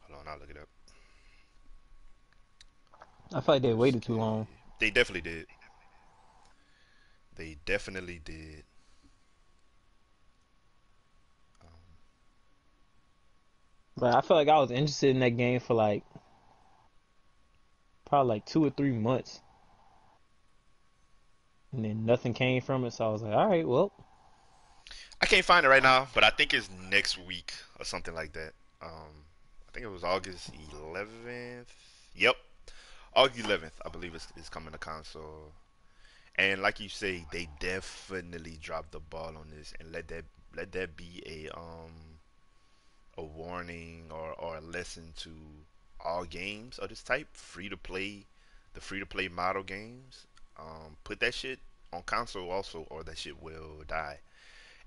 Hold 0.07 0.21
on, 0.21 0.27
I'll 0.29 0.39
look 0.39 0.49
it 0.49 0.57
up. 0.57 0.69
I 3.33 3.41
feel 3.41 3.55
like 3.55 3.63
they 3.63 3.73
waited 3.73 4.01
too 4.01 4.15
long. 4.15 4.47
They 4.79 4.91
definitely 4.91 5.29
did. 5.29 5.47
They 7.35 7.57
definitely 7.65 8.21
did. 8.23 8.63
Um, 11.61 11.67
But 13.97 14.15
I 14.15 14.21
feel 14.21 14.37
like 14.37 14.47
I 14.47 14.57
was 14.57 14.71
interested 14.71 15.09
in 15.09 15.19
that 15.19 15.35
game 15.35 15.59
for 15.59 15.73
like 15.73 16.05
probably 18.05 18.35
like 18.35 18.45
two 18.45 18.63
or 18.63 18.69
three 18.69 18.93
months. 18.93 19.41
And 21.75 21.85
then 21.85 22.05
nothing 22.05 22.33
came 22.33 22.61
from 22.61 22.85
it. 22.85 22.93
So 22.93 23.07
I 23.07 23.11
was 23.11 23.21
like, 23.21 23.33
all 23.33 23.47
right, 23.47 23.67
well, 23.67 23.91
I 25.21 25.25
can't 25.25 25.45
find 25.45 25.65
it 25.65 25.69
right 25.69 25.83
now, 25.83 26.07
but 26.13 26.23
I 26.23 26.29
think 26.29 26.53
it's 26.53 26.69
next 26.89 27.17
week 27.17 27.53
or 27.79 27.85
something 27.85 28.13
like 28.13 28.33
that. 28.33 28.53
Um, 28.81 29.23
I 29.67 29.71
think 29.73 29.85
it 29.85 29.89
was 29.89 30.03
August 30.03 30.51
11th. 30.53 31.65
Yep, 32.15 32.35
August 33.15 33.47
11th, 33.47 33.71
I 33.85 33.89
believe 33.89 34.13
it's, 34.13 34.27
is 34.37 34.49
coming 34.49 34.71
to 34.71 34.77
console. 34.77 35.51
And 36.37 36.61
like 36.61 36.79
you 36.79 36.89
say, 36.89 37.25
they 37.31 37.47
definitely 37.59 38.57
dropped 38.61 38.91
the 38.91 38.99
ball 38.99 39.37
on 39.37 39.47
this, 39.55 39.73
and 39.79 39.91
let 39.91 40.09
that 40.09 40.25
let 40.55 40.71
that 40.73 40.95
be 40.95 41.23
a 41.25 41.57
um 41.57 42.19
a 43.17 43.23
warning 43.23 44.03
or, 44.11 44.33
or 44.33 44.57
a 44.57 44.61
lesson 44.61 45.13
to 45.17 45.31
all 46.03 46.25
games 46.25 46.77
of 46.77 46.89
this 46.89 47.01
type, 47.01 47.27
free 47.31 47.69
to 47.69 47.77
play, 47.77 48.25
the 48.73 48.81
free 48.81 48.99
to 48.99 49.05
play 49.05 49.29
model 49.29 49.63
games. 49.63 50.27
Um, 50.57 50.97
put 51.03 51.19
that 51.19 51.33
shit 51.33 51.59
on 51.91 52.03
console 52.03 52.49
also, 52.51 52.85
or 52.89 53.03
that 53.03 53.17
shit 53.17 53.41
will 53.41 53.83
die. 53.87 54.19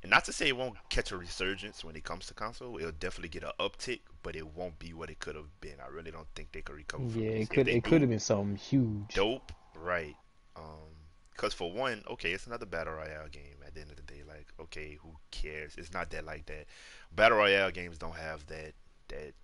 And 0.03 0.11
not 0.11 0.25
to 0.27 0.33
say 0.33 0.49
it 0.49 0.57
won't 0.57 0.77
catch 0.91 1.11
a 1.11 1.17
resurgence 1.17 1.83
when 1.83 1.97
it 1.97 2.05
comes 2.05 2.27
to 2.27 2.35
console, 2.35 2.79
it'll 2.79 2.93
definitely 2.93 3.31
get 3.31 3.43
an 3.43 3.51
uptick, 3.59 4.01
but 4.23 4.37
it 4.37 4.47
won't 4.47 4.79
be 4.79 4.93
what 4.93 5.11
it 5.11 5.19
could 5.19 5.35
have 5.35 5.61
been. 5.61 5.75
I 5.85 5.89
really 5.89 6.13
don't 6.13 6.29
think 6.37 6.53
they 6.53 6.61
could 6.61 6.77
recover. 6.77 7.03
Yeah, 7.19 7.33
this. 7.33 7.49
it 7.49 7.51
could 7.51 7.69
it 7.69 7.83
could 7.83 8.01
have 8.03 8.11
been 8.11 8.21
something 8.21 8.57
huge. 8.57 9.15
Dope, 9.15 9.51
right? 9.75 10.15
Um, 10.57 10.95
cause 11.37 11.53
for 11.53 11.73
one, 11.73 12.05
okay, 12.09 12.31
it's 12.31 12.47
another 12.47 12.67
battle 12.67 12.95
royale 12.95 13.29
game. 13.33 13.57
At 13.67 13.75
the 13.75 13.81
end 13.81 13.91
of 13.91 13.97
the 13.97 14.03
day, 14.03 14.23
like, 14.27 14.47
okay, 14.61 14.97
who 15.03 15.11
cares? 15.33 15.75
It's 15.77 15.93
not 15.93 16.11
that 16.11 16.25
like 16.25 16.47
that. 16.47 16.67
Battle 17.13 17.39
royale 17.39 17.73
games 17.73 17.99
don't 17.99 18.17
have 18.17 18.47
that 18.47 18.75
that 19.09 19.35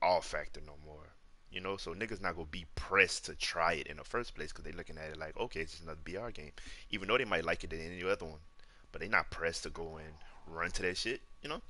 all 0.00 0.20
factor 0.20 0.60
no 0.64 0.74
more. 0.86 1.08
You 1.52 1.60
know, 1.60 1.76
so 1.76 1.94
niggas 1.94 2.22
not 2.22 2.34
gonna 2.34 2.46
be 2.46 2.64
pressed 2.76 3.26
to 3.26 3.34
try 3.34 3.74
it 3.74 3.86
in 3.86 3.98
the 3.98 4.04
first 4.04 4.34
place 4.34 4.50
because 4.50 4.64
they 4.64 4.72
looking 4.72 4.96
at 4.96 5.10
it 5.10 5.18
like, 5.18 5.36
okay, 5.38 5.60
it's 5.60 5.80
another 5.80 6.00
BR 6.02 6.30
game, 6.30 6.52
even 6.90 7.08
though 7.08 7.18
they 7.18 7.26
might 7.26 7.44
like 7.44 7.62
it 7.62 7.70
than 7.70 7.80
any 7.80 8.02
other 8.02 8.24
one, 8.24 8.40
but 8.90 9.02
they 9.02 9.08
not 9.08 9.30
pressed 9.30 9.64
to 9.64 9.70
go 9.70 9.98
and 9.98 10.14
run 10.46 10.70
to 10.70 10.82
that 10.82 10.96
shit, 10.96 11.20
you 11.42 11.50
know. 11.50 11.60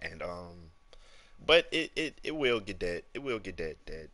And 0.00 0.22
um, 0.22 0.70
but 1.44 1.68
it 1.70 1.92
it, 1.94 2.20
it 2.24 2.34
will 2.34 2.58
get 2.58 2.80
that 2.80 3.04
it 3.14 3.22
will 3.22 3.38
get 3.38 3.58
that 3.58 3.76
that 3.86 4.08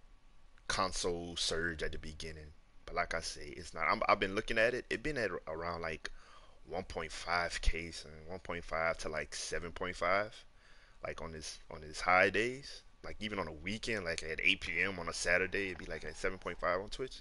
console 0.69 1.37
surge 1.37 1.83
at 1.83 1.93
the 1.93 1.99
beginning. 1.99 2.53
But 2.85 2.95
like 2.95 3.15
I 3.15 3.21
say, 3.21 3.55
it's 3.57 3.73
not. 3.73 3.85
I'm, 3.91 4.03
I've 4.11 4.21
been 4.21 4.35
looking 4.35 4.59
at 4.59 4.75
it. 4.75 4.85
It 4.91 5.03
been 5.03 5.17
at 5.17 5.31
around 5.49 5.81
like 5.81 6.11
1.5k 6.71 8.05
and 8.05 8.41
1.5 8.43 8.97
to 8.99 9.09
like 9.09 9.31
7.5, 9.31 10.31
like 11.03 11.23
on 11.23 11.33
this 11.33 11.61
on 11.71 11.81
his 11.81 12.01
high 12.01 12.29
days 12.29 12.83
like 13.05 13.17
even 13.21 13.39
on 13.39 13.49
a 13.49 13.53
weekend, 13.53 14.05
like 14.05 14.23
at 14.23 14.41
8 14.43 14.83
p.m. 14.83 14.99
on 14.99 15.09
a 15.09 15.13
Saturday, 15.15 15.67
it'd 15.69 15.79
be 15.79 15.87
like 15.87 16.05
at 16.05 16.17
7.5 16.17 16.83
on 16.83 16.91
Twitch. 16.91 17.21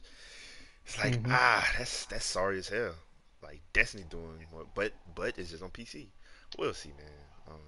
It's 0.86 0.98
like 0.98 1.20
hmm 1.20 1.32
ah, 1.32 1.68
that's 1.78 2.06
that's 2.06 2.26
sorry 2.26 2.60
as 2.60 2.70
hell. 2.70 2.96
Like 3.44 3.62
Destiny 3.74 4.04
doing 4.10 4.46
more, 4.52 4.66
but 4.76 4.94
but 5.16 5.38
it's 5.38 5.52
just 5.52 5.64
on 5.64 5.72
PC. 5.72 6.10
We'll 6.58 6.74
see, 6.74 6.94
man. 6.94 7.28
Um, 7.48 7.62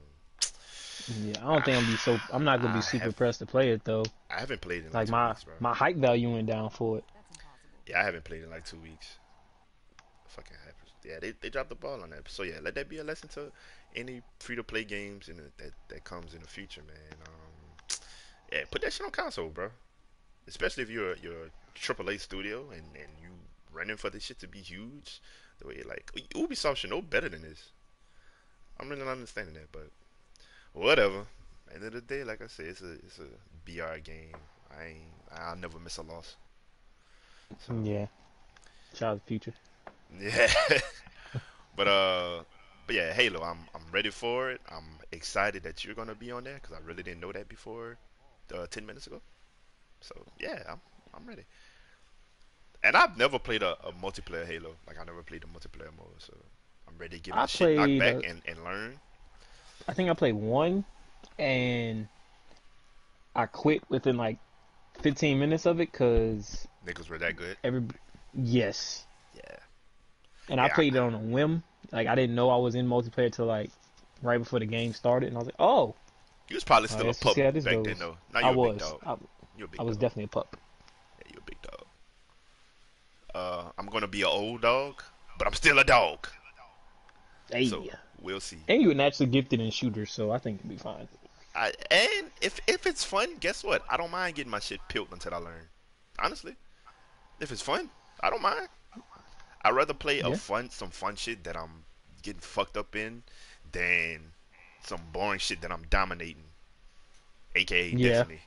Yeah, 1.07 1.39
I 1.41 1.53
don't 1.53 1.65
think 1.65 1.77
I'm 1.77 1.85
be 1.85 1.97
so. 1.97 2.21
I'm 2.31 2.43
not 2.43 2.61
gonna 2.61 2.73
be 2.73 2.81
I 2.81 2.81
super 2.81 3.11
have 3.11 3.13
pressed 3.13 3.39
to 3.39 3.45
play 3.45 3.71
it 3.71 3.83
though. 3.83 4.11
I 4.29 4.39
haven't 4.41 4.59
played 4.61 4.83
in 4.85 4.91
like 4.91 5.05
Like 5.05 5.05
two 5.05 5.15
my 5.15 5.19
weeks, 5.19 5.43
bro. 5.45 5.55
my 5.59 5.73
hype 5.73 5.97
value 5.97 6.31
went 6.33 6.47
down 6.47 6.69
for 6.69 6.99
it. 6.99 7.05
Yeah, 7.85 7.99
I 7.99 8.03
haven't 8.03 8.23
played 8.25 8.43
in 8.43 8.49
like 8.49 8.65
two 8.65 8.79
weeks. 8.79 9.19
Fucking 10.27 10.57
happens. 10.65 10.91
Yeah, 11.03 11.19
they, 11.19 11.31
they 11.31 11.49
dropped 11.49 11.69
the 11.69 11.75
ball 11.75 12.01
on 12.01 12.09
that. 12.11 12.29
So 12.29 12.43
yeah, 12.43 12.59
let 12.61 12.75
that 12.75 12.89
be 12.89 12.97
a 12.97 13.03
lesson 13.03 13.29
to 13.29 13.51
any 13.95 14.21
free 14.39 14.55
to 14.55 14.63
play 14.63 14.83
games 14.83 15.29
in 15.29 15.37
the, 15.37 15.51
that 15.57 15.73
that 15.89 16.03
comes 16.03 16.33
in 16.33 16.41
the 16.41 16.47
future, 16.47 16.83
man. 16.83 17.17
Um, 17.27 17.62
yeah, 18.53 18.63
put 18.71 18.81
that 18.83 18.93
shit 18.93 19.05
on 19.05 19.11
console, 19.11 19.49
bro. 19.49 19.69
Especially 20.47 20.83
if 20.83 20.89
you're 20.89 21.15
you're 21.17 21.45
a 21.45 21.49
AAA 21.79 22.19
studio 22.19 22.69
and 22.71 22.83
and 22.95 23.09
you 23.21 23.29
running 23.71 23.97
for 23.97 24.09
this 24.09 24.23
shit 24.23 24.39
to 24.39 24.47
be 24.47 24.59
huge. 24.59 25.21
The 25.59 25.67
way 25.67 25.75
you're 25.77 25.87
like 25.87 26.11
Ubisoft 26.35 26.77
should 26.77 26.89
know 26.91 27.01
better 27.01 27.29
than 27.29 27.41
this. 27.41 27.71
I'm 28.79 28.89
really 28.89 29.03
not 29.03 29.11
understanding 29.11 29.55
that, 29.55 29.71
but 29.71 29.89
whatever. 30.73 31.25
End 31.73 31.83
of 31.83 31.93
the 31.93 32.01
day, 32.01 32.23
like 32.23 32.41
I 32.41 32.47
said, 32.47 32.67
it's 32.67 32.81
a 32.81 32.91
it's 32.93 33.19
a 33.19 33.29
BR 33.65 33.99
game. 34.03 34.35
I 34.77 34.85
ain't 34.85 35.13
I'll 35.35 35.55
never 35.55 35.79
miss 35.79 35.97
a 35.97 36.03
loss. 36.03 36.35
So 37.59 37.73
Yeah, 37.83 38.07
child 38.93 39.17
of 39.17 39.21
the 39.23 39.27
future. 39.27 39.53
yeah. 40.19 40.51
but 41.75 41.87
uh, 41.87 42.43
but 42.85 42.95
yeah, 42.95 43.13
Halo. 43.13 43.41
I'm 43.41 43.59
I'm 43.73 43.85
ready 43.91 44.09
for 44.09 44.51
it. 44.51 44.61
I'm 44.69 44.99
excited 45.11 45.63
that 45.63 45.83
you're 45.83 45.95
gonna 45.95 46.15
be 46.15 46.31
on 46.31 46.43
there 46.43 46.55
because 46.55 46.73
I 46.75 46.79
really 46.85 47.03
didn't 47.03 47.21
know 47.21 47.31
that 47.31 47.47
before 47.47 47.97
uh, 48.53 48.67
ten 48.69 48.85
minutes 48.85 49.07
ago. 49.07 49.21
So 50.01 50.15
yeah, 50.39 50.63
I'm 50.69 50.81
I'm 51.13 51.25
ready. 51.27 51.43
And 52.83 52.97
I've 52.97 53.17
never 53.17 53.39
played 53.39 53.63
a, 53.63 53.77
a 53.85 53.93
multiplayer 53.93 54.45
Halo. 54.45 54.75
Like 54.87 54.99
I 54.99 55.03
never 55.05 55.23
played 55.23 55.43
a 55.43 55.47
multiplayer 55.47 55.95
mode, 55.97 56.19
so 56.19 56.33
I'm 56.87 56.97
ready 56.97 57.17
to 57.17 57.23
get 57.23 57.35
my 57.35 57.43
I 57.43 57.45
shit 57.45 57.77
knocked 57.77 57.99
back 57.99 58.15
Uh, 58.15 58.27
and, 58.27 58.41
and 58.45 58.63
learn. 58.63 58.99
I 59.87 59.93
think 59.93 60.09
I 60.09 60.13
played 60.13 60.35
one, 60.35 60.83
and 61.39 62.07
I 63.35 63.45
quit 63.45 63.83
within 63.89 64.17
like 64.17 64.37
15 65.01 65.39
minutes 65.39 65.65
of 65.65 65.79
it 65.79 65.91
because 65.91 66.67
Niggas 66.85 67.09
were 67.09 67.17
that 67.19 67.35
good. 67.37 67.57
every 67.63 67.83
yes, 68.33 69.05
Yeah. 69.33 69.57
and 70.49 70.59
I 70.59 70.67
Yeah. 70.67 70.73
played 70.73 70.95
it 70.95 70.99
on 70.99 71.13
a 71.13 71.19
whim. 71.19 71.63
Like 71.91 72.07
I 72.07 72.15
didn't 72.15 72.35
know 72.35 72.49
I 72.49 72.57
was 72.57 72.75
in 72.75 72.87
multiplayer 72.87 73.31
till 73.31 73.45
like 73.45 73.71
right 74.21 74.37
before 74.37 74.59
the 74.59 74.65
game 74.65 74.93
started, 74.93 75.27
and 75.27 75.35
I 75.37 75.39
was 75.39 75.47
like, 75.47 75.55
oh, 75.59 75.95
You 76.49 76.55
was 76.55 76.63
probably 76.63 76.89
still 76.89 77.09
a 77.09 77.13
pup 77.13 77.35
back 77.35 77.53
goes. 77.53 77.63
then, 77.63 77.95
though. 77.99 78.17
Now 78.33 78.39
I 78.39 78.51
you're 78.51 78.65
a 78.67 78.71
big 78.71 78.81
was, 78.81 78.91
dog. 78.91 78.99
I, 79.05 79.15
You're 79.57 79.65
a 79.65 79.69
big 79.69 79.79
I 79.79 79.83
was 79.83 79.95
dog. 79.97 80.01
definitely 80.01 80.23
a 80.25 80.27
pup. 80.27 80.57
Yeah, 81.19 81.31
you're 81.33 81.39
a 81.41 81.45
big 81.45 81.61
dog. 81.61 81.85
Uh, 83.33 83.71
I'm 83.77 83.87
gonna 83.87 84.07
be 84.07 84.21
an 84.21 84.27
old 84.27 84.61
dog, 84.61 85.01
but 85.37 85.47
I'm 85.47 85.53
still 85.53 85.79
a 85.79 85.83
dog. 85.83 86.27
Hey, 87.51 87.65
So 87.67 87.85
we'll 88.21 88.39
see. 88.39 88.59
and 88.67 88.81
you 88.81 88.89
were 88.89 88.93
naturally 88.93 89.31
gifted 89.31 89.59
in 89.59 89.71
shooters, 89.71 90.11
so 90.11 90.31
I 90.31 90.37
think 90.37 90.59
it'd 90.59 90.69
be 90.69 90.77
fine. 90.77 91.07
I, 91.55 91.71
and 91.91 92.31
if 92.41 92.59
if 92.67 92.85
it's 92.87 93.03
fun, 93.03 93.37
guess 93.39 93.63
what? 93.63 93.83
I 93.89 93.97
don't 93.97 94.11
mind 94.11 94.35
getting 94.35 94.51
my 94.51 94.59
shit 94.59 94.79
peeled 94.89 95.09
until 95.11 95.33
I 95.33 95.37
learn. 95.37 95.67
Honestly, 96.19 96.55
if 97.39 97.51
it's 97.51 97.61
fun, 97.61 97.89
I 98.21 98.29
don't 98.29 98.41
mind. 98.41 98.67
I'd 99.63 99.71
rather 99.75 99.93
play 99.93 100.19
a 100.19 100.35
fun 100.35 100.69
some 100.69 100.89
fun 100.89 101.15
shit 101.15 101.43
that 101.45 101.55
I'm 101.55 101.85
getting 102.21 102.41
fucked 102.41 102.75
up 102.77 102.95
in 102.95 103.23
than 103.71 104.31
some 104.85 105.01
boring 105.11 105.39
shit 105.39 105.61
that 105.61 105.71
I'm 105.71 105.85
dominating, 105.89 106.43
aka 107.55 107.93
Yeah. 107.93 107.95
Destiny. 107.95 108.41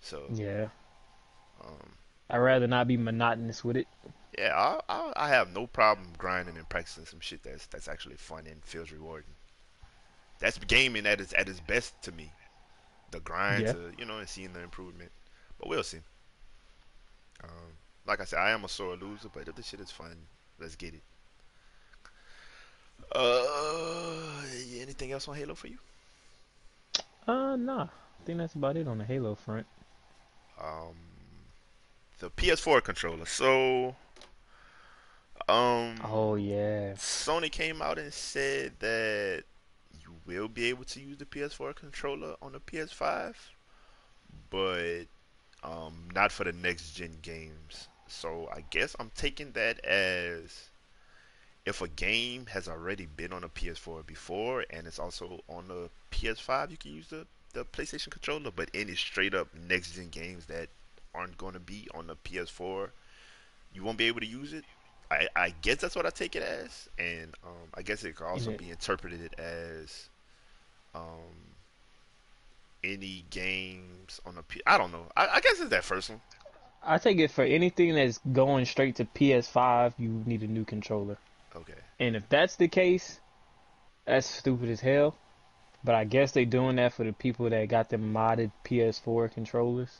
So 0.00 0.34
Yeah, 0.34 0.68
um, 1.60 1.96
I'd 2.28 2.38
rather 2.38 2.66
not 2.66 2.86
be 2.86 2.96
monotonous 2.98 3.64
with 3.64 3.76
it. 3.78 3.88
yeah, 4.38 4.54
I, 4.56 4.80
I 4.88 5.12
I 5.16 5.28
have 5.28 5.52
no 5.54 5.66
problem 5.66 6.08
grinding 6.18 6.56
and 6.56 6.68
practicing 6.68 7.06
some 7.06 7.20
shit 7.20 7.42
that's 7.42 7.66
that's 7.66 7.88
actually 7.88 8.16
fun 8.16 8.46
and 8.46 8.64
feels 8.64 8.90
rewarding. 8.90 9.34
That's 10.38 10.58
gaming 10.58 11.06
at 11.06 11.20
its 11.20 11.32
at 11.34 11.48
its 11.48 11.58
best 11.58 12.00
to 12.02 12.12
me. 12.12 12.30
The 13.10 13.20
grind 13.20 13.66
Yeah. 13.66 13.72
to 13.72 13.92
you 13.98 14.04
know 14.04 14.18
and 14.18 14.28
seeing 14.28 14.52
the 14.52 14.60
improvement, 14.60 15.12
but 15.58 15.68
we'll 15.68 15.82
see. 15.84 16.00
Um, 17.42 17.76
like 18.06 18.20
I 18.20 18.24
said, 18.24 18.38
I 18.40 18.50
am 18.50 18.64
a 18.64 18.68
sore 18.68 18.96
loser, 18.96 19.28
but 19.28 19.48
if 19.48 19.54
this 19.54 19.68
shit 19.68 19.80
is 19.80 19.90
fun, 19.90 20.26
let's 20.58 20.76
get 20.76 20.94
it. 20.94 21.02
Uh, 23.12 24.42
anything 24.80 25.12
else 25.12 25.28
on 25.28 25.36
Halo 25.36 25.54
for 25.54 25.68
you? 25.68 25.78
Uh, 27.26 27.56
nah, 27.56 27.84
I 27.84 28.24
think 28.24 28.38
that's 28.38 28.54
about 28.54 28.76
it 28.76 28.86
on 28.86 28.98
the 28.98 29.04
Halo 29.04 29.34
front. 29.34 29.66
Um, 30.60 30.94
the 32.18 32.30
PS4 32.30 32.82
controller. 32.82 33.26
So, 33.26 33.96
um, 35.48 35.96
Oh 36.04 36.36
yeah, 36.36 36.92
Sony 36.92 37.50
came 37.50 37.82
out 37.82 37.98
and 37.98 38.12
said 38.12 38.72
that 38.80 39.44
you 40.02 40.14
will 40.26 40.48
be 40.48 40.66
able 40.66 40.84
to 40.84 41.00
use 41.00 41.18
the 41.18 41.24
PS4 41.24 41.74
controller 41.74 42.36
on 42.40 42.52
the 42.52 42.60
PS5, 42.60 43.34
but 44.50 45.04
um, 45.62 46.08
not 46.14 46.30
for 46.30 46.44
the 46.44 46.52
next 46.52 46.92
gen 46.92 47.18
games. 47.22 47.88
So 48.06 48.48
I 48.54 48.64
guess 48.70 48.94
I'm 49.00 49.10
taking 49.14 49.52
that 49.52 49.84
as 49.84 50.68
if 51.66 51.80
a 51.80 51.88
game 51.88 52.46
has 52.46 52.68
already 52.68 53.06
been 53.06 53.32
on 53.32 53.44
a 53.44 53.48
PS4 53.48 54.06
before 54.06 54.64
and 54.70 54.86
it's 54.86 54.98
also 54.98 55.40
on 55.48 55.68
the 55.68 55.88
PS5, 56.10 56.70
you 56.70 56.76
can 56.76 56.94
use 56.94 57.08
the, 57.08 57.26
the 57.54 57.64
PlayStation 57.64 58.10
controller. 58.10 58.50
But 58.54 58.68
any 58.74 58.94
straight 58.94 59.34
up 59.34 59.48
next 59.68 59.92
gen 59.92 60.08
games 60.08 60.46
that 60.46 60.68
aren't 61.14 61.38
going 61.38 61.54
to 61.54 61.60
be 61.60 61.88
on 61.94 62.06
the 62.08 62.16
PS4, 62.16 62.90
you 63.72 63.82
won't 63.82 63.98
be 63.98 64.06
able 64.06 64.20
to 64.20 64.26
use 64.26 64.52
it. 64.52 64.64
I, 65.10 65.28
I 65.36 65.54
guess 65.62 65.76
that's 65.76 65.96
what 65.96 66.06
I 66.06 66.10
take 66.10 66.34
it 66.34 66.42
as, 66.42 66.88
and 66.98 67.34
um, 67.44 67.68
I 67.74 67.82
guess 67.82 68.04
it 68.04 68.16
could 68.16 68.26
also 68.26 68.50
it- 68.52 68.58
be 68.58 68.70
interpreted 68.70 69.34
as 69.38 70.08
um, 70.94 71.02
any 72.82 73.24
games 73.30 74.20
on 74.26 74.38
a 74.38 74.42
P. 74.42 74.60
I 74.66 74.78
don't 74.78 74.92
know. 74.92 75.06
I, 75.16 75.26
I 75.28 75.40
guess 75.40 75.60
it's 75.60 75.70
that 75.70 75.84
first 75.84 76.10
one. 76.10 76.20
I 76.82 76.98
take 76.98 77.18
it 77.18 77.30
for 77.30 77.44
anything 77.44 77.94
that's 77.94 78.18
going 78.32 78.64
straight 78.66 78.96
to 78.96 79.04
PS5, 79.06 79.94
you 79.98 80.22
need 80.26 80.42
a 80.42 80.46
new 80.46 80.64
controller. 80.64 81.16
Okay. 81.96 82.06
And 82.06 82.16
if 82.16 82.28
that's 82.28 82.56
the 82.56 82.68
case, 82.68 83.20
that's 84.06 84.26
stupid 84.26 84.68
as 84.68 84.80
hell. 84.80 85.16
But 85.82 85.94
I 85.94 86.04
guess 86.04 86.32
they're 86.32 86.46
doing 86.46 86.76
that 86.76 86.94
for 86.94 87.04
the 87.04 87.12
people 87.12 87.50
that 87.50 87.68
got 87.68 87.90
them 87.90 88.12
modded 88.12 88.52
PS4 88.64 89.32
controllers. 89.32 89.90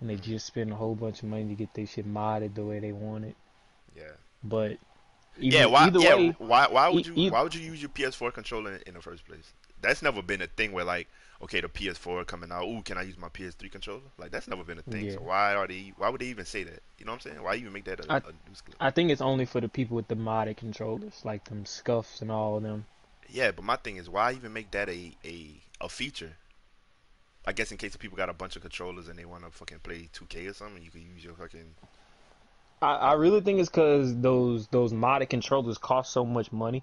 And 0.00 0.08
they 0.08 0.16
just 0.16 0.46
spend 0.46 0.72
a 0.72 0.74
whole 0.74 0.94
bunch 0.94 1.22
of 1.22 1.28
money 1.28 1.48
to 1.48 1.54
get 1.54 1.74
their 1.74 1.86
shit 1.86 2.08
modded 2.10 2.54
the 2.54 2.64
way 2.64 2.80
they 2.80 2.92
want 2.92 3.26
it. 3.26 3.36
Yeah. 3.94 4.12
But 4.42 4.78
either, 5.38 5.56
yeah, 5.58 5.66
why? 5.66 5.84
either 5.84 6.00
yeah, 6.00 6.14
way, 6.14 6.34
why? 6.38 6.66
Why 6.68 6.88
would 6.88 7.06
you? 7.06 7.12
e- 7.14 7.30
why 7.30 7.42
would 7.42 7.54
you 7.54 7.60
use 7.60 7.82
your 7.82 7.90
PS4 7.90 8.32
controller 8.32 8.76
in, 8.76 8.82
in 8.86 8.94
the 8.94 9.02
first 9.02 9.26
place? 9.26 9.52
That's 9.82 10.00
never 10.00 10.22
been 10.22 10.40
a 10.40 10.46
thing 10.46 10.72
where 10.72 10.84
like, 10.84 11.08
okay, 11.42 11.60
the 11.60 11.68
PS4 11.68 12.26
coming 12.26 12.52
out. 12.52 12.64
Ooh, 12.64 12.82
can 12.82 12.98
I 12.98 13.02
use 13.02 13.18
my 13.18 13.28
PS3 13.28 13.70
controller? 13.70 14.00
Like 14.18 14.30
that's 14.30 14.48
never 14.48 14.64
been 14.64 14.78
a 14.78 14.82
thing. 14.82 15.06
Yeah. 15.06 15.12
So 15.12 15.20
why 15.20 15.54
are 15.54 15.66
they? 15.66 15.92
Why 15.96 16.08
would 16.10 16.20
they 16.20 16.26
even 16.26 16.44
say 16.44 16.64
that? 16.64 16.80
You 16.98 17.06
know 17.06 17.12
what 17.12 17.26
I'm 17.26 17.32
saying? 17.32 17.42
Why 17.42 17.56
even 17.56 17.72
make 17.72 17.84
that 17.84 18.00
a, 18.00 18.12
I- 18.12 18.16
a 18.18 18.32
news 18.48 18.60
clip? 18.60 18.76
I 18.80 18.90
think 18.90 19.10
it's 19.10 19.20
only 19.22 19.44
for 19.46 19.60
the 19.60 19.68
people 19.68 19.96
with 19.96 20.08
the 20.08 20.16
modded 20.16 20.56
controllers, 20.56 21.20
like 21.24 21.44
them 21.44 21.64
scuffs 21.66 22.20
and 22.22 22.30
all 22.30 22.56
of 22.56 22.62
them. 22.62 22.86
Yeah, 23.28 23.52
but 23.52 23.64
my 23.64 23.76
thing 23.76 23.96
is, 23.96 24.08
why 24.10 24.32
even 24.32 24.52
make 24.52 24.70
that 24.72 24.88
a 24.88 25.16
a 25.24 25.60
a 25.80 25.88
feature? 25.88 26.32
I 27.46 27.52
guess 27.52 27.72
in 27.72 27.78
case 27.78 27.96
people 27.96 28.18
got 28.18 28.28
a 28.28 28.34
bunch 28.34 28.56
of 28.56 28.62
controllers 28.62 29.08
and 29.08 29.18
they 29.18 29.24
want 29.24 29.44
to 29.44 29.50
fucking 29.50 29.78
play 29.78 30.10
2K 30.12 30.50
or 30.50 30.52
something, 30.52 30.82
you 30.82 30.90
can 30.90 31.00
use 31.00 31.24
your 31.24 31.34
fucking. 31.34 31.74
I, 32.82 32.94
I 32.94 33.12
really 33.14 33.40
think 33.40 33.60
it's 33.60 33.68
because 33.70 34.14
those 34.20 34.66
those 34.68 34.92
modded 34.92 35.30
controllers 35.30 35.78
cost 35.78 36.12
so 36.12 36.24
much 36.24 36.52
money. 36.52 36.82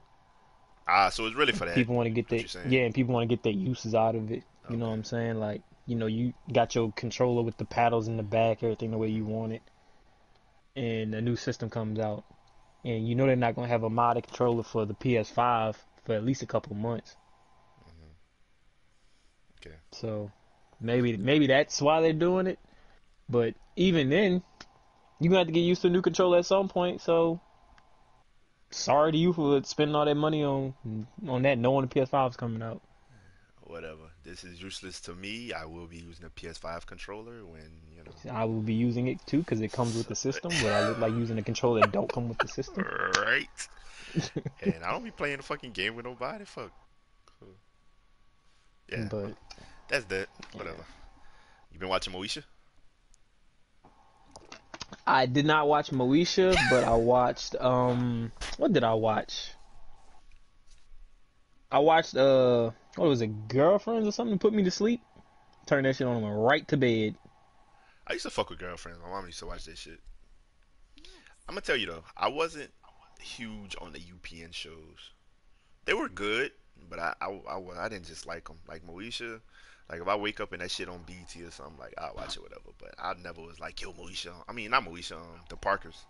Ah, 0.87 1.09
so 1.09 1.25
it's 1.25 1.35
really 1.35 1.51
for 1.51 1.65
that. 1.65 1.75
People 1.75 1.95
want 1.95 2.07
to 2.07 2.11
get 2.11 2.29
their 2.29 2.43
yeah, 2.67 2.81
and 2.81 2.93
people 2.93 3.13
want 3.13 3.29
to 3.29 3.35
get 3.35 3.43
their 3.43 3.53
uses 3.53 3.93
out 3.93 4.15
of 4.15 4.31
it. 4.31 4.43
You 4.69 4.77
know 4.77 4.87
what 4.87 4.93
I'm 4.93 5.03
saying? 5.03 5.35
Like, 5.35 5.61
you 5.85 5.95
know, 5.95 6.07
you 6.07 6.33
got 6.51 6.75
your 6.75 6.91
controller 6.91 7.41
with 7.41 7.57
the 7.57 7.65
paddles 7.65 8.07
in 8.07 8.17
the 8.17 8.23
back, 8.23 8.63
everything 8.63 8.91
the 8.91 8.97
way 8.97 9.07
you 9.07 9.25
want 9.25 9.53
it, 9.53 9.61
and 10.75 11.13
a 11.15 11.21
new 11.21 11.35
system 11.35 11.69
comes 11.69 11.99
out, 11.99 12.23
and 12.83 13.07
you 13.07 13.15
know 13.15 13.25
they're 13.25 13.35
not 13.35 13.55
gonna 13.55 13.67
have 13.67 13.83
a 13.83 13.89
modded 13.89 14.23
controller 14.27 14.63
for 14.63 14.85
the 14.85 14.93
PS5 14.93 15.75
for 16.05 16.15
at 16.15 16.25
least 16.25 16.41
a 16.41 16.45
couple 16.45 16.75
months. 16.75 17.15
Okay. 19.59 19.75
So 19.91 20.31
maybe 20.79 21.17
maybe 21.17 21.47
that's 21.47 21.81
why 21.81 22.01
they're 22.01 22.13
doing 22.13 22.47
it. 22.47 22.59
But 23.29 23.55
even 23.75 24.09
then, 24.09 24.43
you're 25.19 25.29
gonna 25.29 25.39
have 25.39 25.47
to 25.47 25.53
get 25.53 25.61
used 25.61 25.81
to 25.81 25.87
a 25.87 25.91
new 25.91 26.01
controller 26.01 26.37
at 26.39 26.45
some 26.45 26.69
point. 26.69 27.01
So 27.01 27.41
sorry 28.71 29.11
to 29.11 29.17
you 29.17 29.33
for 29.33 29.63
spending 29.63 29.95
all 29.95 30.05
that 30.05 30.15
money 30.15 30.43
on 30.43 30.73
on 31.27 31.41
that, 31.43 31.57
knowing 31.57 31.87
the 31.87 31.93
PS5 31.99 32.31
is 32.31 32.35
coming 32.35 32.61
out. 32.61 32.81
Whatever. 33.61 34.03
This 34.23 34.45
is 34.45 34.61
useless 34.61 35.01
to 35.01 35.13
me. 35.13 35.51
I 35.51 35.65
will 35.65 35.87
be 35.87 35.97
using 35.97 36.25
a 36.25 36.29
PS5 36.29 36.85
controller 36.85 37.45
when 37.45 37.69
you 37.95 38.03
know. 38.03 38.33
I 38.33 38.45
will 38.45 38.61
be 38.61 38.73
using 38.73 39.07
it 39.07 39.19
too 39.25 39.39
because 39.39 39.59
it 39.61 39.73
comes 39.73 39.95
with 39.95 40.07
the 40.07 40.15
system. 40.15 40.51
But 40.61 40.71
I 40.71 40.87
look 40.87 40.99
like 40.99 41.11
using 41.11 41.37
a 41.37 41.43
controller 41.43 41.81
that 41.81 41.91
don't 41.91 42.11
come 42.11 42.29
with 42.29 42.37
the 42.37 42.47
system. 42.47 42.85
Right. 43.17 43.47
and 44.61 44.83
I 44.83 44.91
don't 44.91 45.03
be 45.03 45.11
playing 45.11 45.37
the 45.37 45.43
fucking 45.43 45.71
game 45.71 45.95
with 45.95 46.05
nobody. 46.05 46.45
Fuck. 46.45 46.71
Yeah, 48.89 49.07
But 49.11 49.35
that's 49.89 50.05
that. 50.05 50.27
Whatever. 50.53 50.85
You 51.73 51.79
been 51.79 51.89
watching 51.89 52.13
Moesha? 52.13 52.43
I 55.05 55.25
did 55.25 55.45
not 55.45 55.67
watch 55.67 55.91
Moesha, 55.91 56.55
but 56.69 56.83
I 56.83 56.95
watched 56.95 57.55
um 57.55 58.31
what 58.57 58.73
did 58.73 58.83
I 58.83 58.93
watch? 58.93 59.51
I 61.71 61.79
watched 61.79 62.15
uh 62.15 62.71
what 62.95 63.07
was 63.07 63.21
it, 63.21 63.47
girlfriends 63.47 64.07
or 64.07 64.11
something 64.11 64.39
put 64.39 64.53
me 64.53 64.63
to 64.63 64.71
sleep? 64.71 65.01
Turn 65.65 65.83
that 65.83 65.95
shit 65.95 66.07
on 66.07 66.15
and 66.15 66.23
went 66.23 66.37
right 66.37 66.67
to 66.69 66.77
bed. 66.77 67.15
I 68.07 68.13
used 68.13 68.23
to 68.23 68.31
fuck 68.31 68.49
with 68.49 68.59
girlfriends. 68.59 68.99
My 69.03 69.09
mom 69.09 69.25
used 69.25 69.39
to 69.39 69.47
watch 69.47 69.65
that 69.65 69.77
shit. 69.77 69.99
I'm 71.47 71.55
gonna 71.55 71.61
tell 71.61 71.77
you 71.77 71.87
though, 71.87 72.03
I 72.15 72.29
wasn't 72.29 72.71
huge 73.21 73.75
on 73.79 73.93
the 73.93 73.99
UPN 73.99 74.53
shows. 74.53 75.11
They 75.85 75.93
were 75.93 76.09
good, 76.09 76.51
but 76.89 76.99
I 76.99 77.13
I, 77.21 77.27
I, 77.49 77.85
I 77.85 77.89
didn't 77.89 78.07
just 78.07 78.25
like 78.25 78.47
them. 78.47 78.59
Like 78.67 78.85
Moesha, 78.85 79.41
like 79.89 80.01
if 80.01 80.07
I 80.07 80.15
wake 80.15 80.39
up 80.39 80.51
and 80.53 80.61
that 80.61 80.71
shit 80.71 80.89
on 80.89 80.99
BT 81.05 81.43
or 81.43 81.51
something, 81.51 81.77
like 81.79 81.93
I'll 81.97 82.13
watch 82.15 82.35
it 82.35 82.43
whatever. 82.43 82.69
But 82.79 82.95
I 82.99 83.13
never 83.23 83.41
was 83.41 83.59
like, 83.59 83.81
yo 83.81 83.93
Moesha. 83.93 84.33
I 84.47 84.53
mean 84.53 84.71
not 84.71 84.85
Moesha, 84.85 85.13
um, 85.13 85.41
the 85.49 85.55
Parkers. 85.57 86.05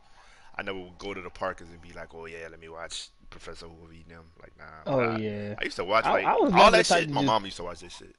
I 0.55 0.63
never 0.63 0.79
would 0.79 0.97
go 0.97 1.13
to 1.13 1.21
the 1.21 1.29
Parkers 1.29 1.69
and 1.69 1.81
be 1.81 1.93
like, 1.93 2.13
oh 2.15 2.25
yeah, 2.25 2.47
let 2.49 2.59
me 2.59 2.69
watch 2.69 3.09
Professor 3.29 3.67
Hoover 3.67 3.93
and 3.93 4.05
them. 4.05 4.23
Like 4.41 4.53
nah. 4.57 4.65
Oh 4.91 4.99
I, 4.99 5.17
yeah. 5.17 5.55
I 5.59 5.63
used 5.65 5.75
to 5.77 5.83
watch 5.83 6.05
like 6.05 6.25
I 6.25 6.33
was 6.35 6.53
all 6.53 6.71
that 6.71 6.85
shit. 6.85 7.09
My 7.09 7.21
just- 7.21 7.25
mom 7.25 7.45
used 7.45 7.57
to 7.57 7.63
watch 7.63 7.79
this 7.81 7.95
shit. 7.95 8.15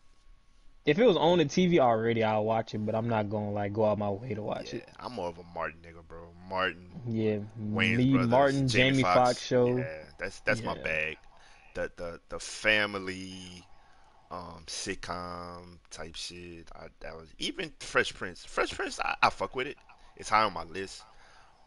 If 0.86 0.98
it 0.98 1.04
was 1.04 1.18
on 1.18 1.36
the 1.36 1.44
TV 1.44 1.80
already, 1.80 2.24
I'll 2.24 2.44
watch 2.44 2.74
it, 2.74 2.78
but 2.78 2.94
I'm 2.94 3.08
not 3.08 3.28
gonna 3.28 3.50
like 3.50 3.74
go 3.74 3.84
out 3.84 3.98
my 3.98 4.08
way 4.08 4.32
to 4.32 4.40
watch 4.40 4.72
Yeah, 4.72 4.78
it. 4.78 4.88
I'm 4.98 5.12
more 5.12 5.28
of 5.28 5.36
a 5.36 5.42
Martin 5.54 5.80
nigga, 5.82 6.06
bro. 6.06 6.28
Martin, 6.48 6.88
Yeah, 7.06 7.38
Wayne's 7.58 7.98
me, 7.98 8.12
brothers, 8.12 8.30
Martin, 8.30 8.68
Jamie, 8.68 9.02
Foxx 9.02 9.42
show. 9.42 9.76
Yeah, 9.76 9.84
that's 10.18 10.40
that's 10.40 10.62
my 10.62 10.78
bag. 10.78 11.18
The 11.74 11.90
the 11.96 12.20
the 12.30 12.38
family, 12.38 13.66
um, 14.30 14.64
sitcom 14.66 15.78
type 15.90 16.14
shit. 16.14 16.68
I, 16.74 16.86
that 17.00 17.16
was 17.16 17.28
even 17.38 17.72
Fresh 17.80 18.14
Prince. 18.14 18.44
Fresh 18.44 18.72
Prince, 18.72 19.00
I, 19.00 19.16
I 19.22 19.30
fuck 19.30 19.54
with 19.56 19.66
it. 19.66 19.76
It's 20.16 20.28
high 20.28 20.42
on 20.42 20.52
my 20.52 20.64
list, 20.64 21.02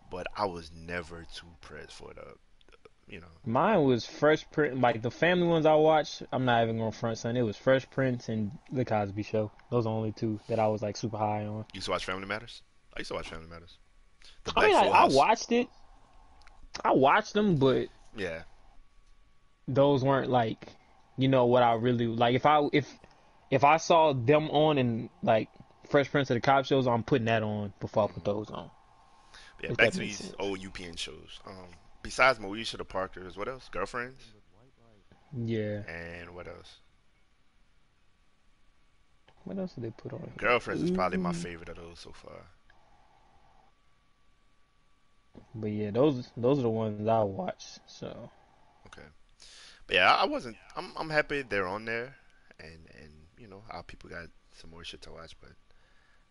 but 0.10 0.28
I 0.36 0.45
was 0.45 0.71
never 0.74 1.26
too 1.34 1.47
pressed 1.62 1.93
for 1.93 2.13
the, 2.13 2.36
you 3.08 3.19
know. 3.19 3.28
Mine 3.45 3.84
was 3.84 4.06
Fresh 4.06 4.45
Prince, 4.52 4.80
like 4.80 5.02
the 5.02 5.12
family 5.12 5.47
ones 5.47 5.65
I 5.65 5.76
watched. 5.76 6.24
I'm 6.32 6.45
not 6.45 6.63
even 6.63 6.78
gonna 6.78 6.91
front, 6.91 7.17
son. 7.17 7.38
It 7.38 7.41
was 7.43 7.58
Fresh 7.58 7.89
Prince 7.89 8.30
and 8.30 8.52
The 8.71 8.86
Cosby 8.86 9.24
Show. 9.24 9.52
Those 9.69 9.86
are 9.86 9.89
the 9.89 9.95
only 9.95 10.12
two 10.12 10.39
that 10.47 10.60
I 10.60 10.67
was 10.67 10.82
like 10.82 10.97
super 10.97 11.17
high 11.17 11.45
on. 11.45 11.65
You 11.74 11.76
used 11.76 11.86
to 11.86 11.91
watch 11.91 12.06
Family 12.06 12.28
Matters. 12.28 12.62
I 12.95 13.00
used 13.00 13.10
to 13.10 13.15
watch 13.15 13.30
Family 13.30 13.47
Matters. 13.47 13.78
The 14.43 14.54
I 14.56 14.67
mean, 14.67 14.76
I, 14.76 14.88
I 14.88 15.06
watched 15.08 15.52
it. 15.52 15.67
I 16.84 16.91
watched 16.91 17.34
them, 17.34 17.56
but 17.58 17.88
Yeah, 18.15 18.43
those 19.67 20.04
weren't 20.04 20.30
like, 20.30 20.67
you 21.22 21.28
know, 21.28 21.46
what 21.46 21.64
I 21.64 21.74
really 21.74 22.08
like. 22.08 22.36
If 22.36 22.46
I 22.46 22.68
if 22.74 22.88
if 23.50 23.64
I 23.64 23.78
saw 23.78 24.14
them 24.14 24.50
on 24.50 24.78
and 24.78 25.10
like 25.24 25.50
Fresh 25.90 26.10
Prince 26.12 26.30
of 26.30 26.36
the 26.36 26.42
Cop 26.42 26.66
shows, 26.66 26.88
I'm 26.88 27.04
putting 27.04 27.26
that 27.26 27.44
on 27.44 27.74
before 27.80 28.06
I 28.10 28.12
put 28.14 28.24
those 28.24 28.50
on. 28.50 28.70
yeah. 29.62 29.72
If 29.72 29.78
Back 29.78 29.92
to 29.92 30.00
these 30.00 30.18
sense. 30.18 30.34
old 30.40 30.60
UPN 30.60 30.98
shows. 30.98 31.40
Um, 31.46 31.68
besides 32.02 32.40
Moesha, 32.40 32.78
the 32.78 32.86
Parkers, 32.86 33.38
what 33.38 33.48
else? 33.48 33.70
Girlfriends, 33.70 34.24
Yeah. 35.38 35.84
and 35.88 36.34
what 36.34 36.48
else? 36.48 36.78
What 39.44 39.58
else 39.58 39.74
did 39.74 39.84
they 39.84 39.92
put 39.92 40.14
on? 40.14 40.32
Girlfriends 40.38 40.84
is 40.84 40.92
probably 40.92 41.18
my 41.18 41.34
favorite 41.34 41.70
of 41.70 41.76
those 41.78 42.00
so 42.00 42.12
far. 42.12 42.46
But 45.56 45.72
yeah, 45.72 45.92
those 45.92 46.30
those 46.38 46.60
are 46.60 46.64
the 46.64 46.70
ones 46.70 47.08
I 47.08 47.24
watch. 47.24 47.64
So 47.88 48.30
Okay. 48.88 49.08
Yeah, 49.91 50.13
I 50.13 50.25
wasn't. 50.25 50.58
I'm 50.75 50.91
I'm 50.95 51.10
happy 51.10 51.41
they're 51.43 51.67
on 51.67 51.86
there, 51.86 52.15
and 52.60 52.80
and 52.99 53.12
you 53.38 53.47
know 53.47 53.62
our 53.69 53.84
people 53.84 54.10
got 54.10 54.27
some 54.54 54.71
more 54.71 54.84
shit 54.84 55.01
to 55.04 55.12
watch, 55.12 55.36
but 55.41 55.51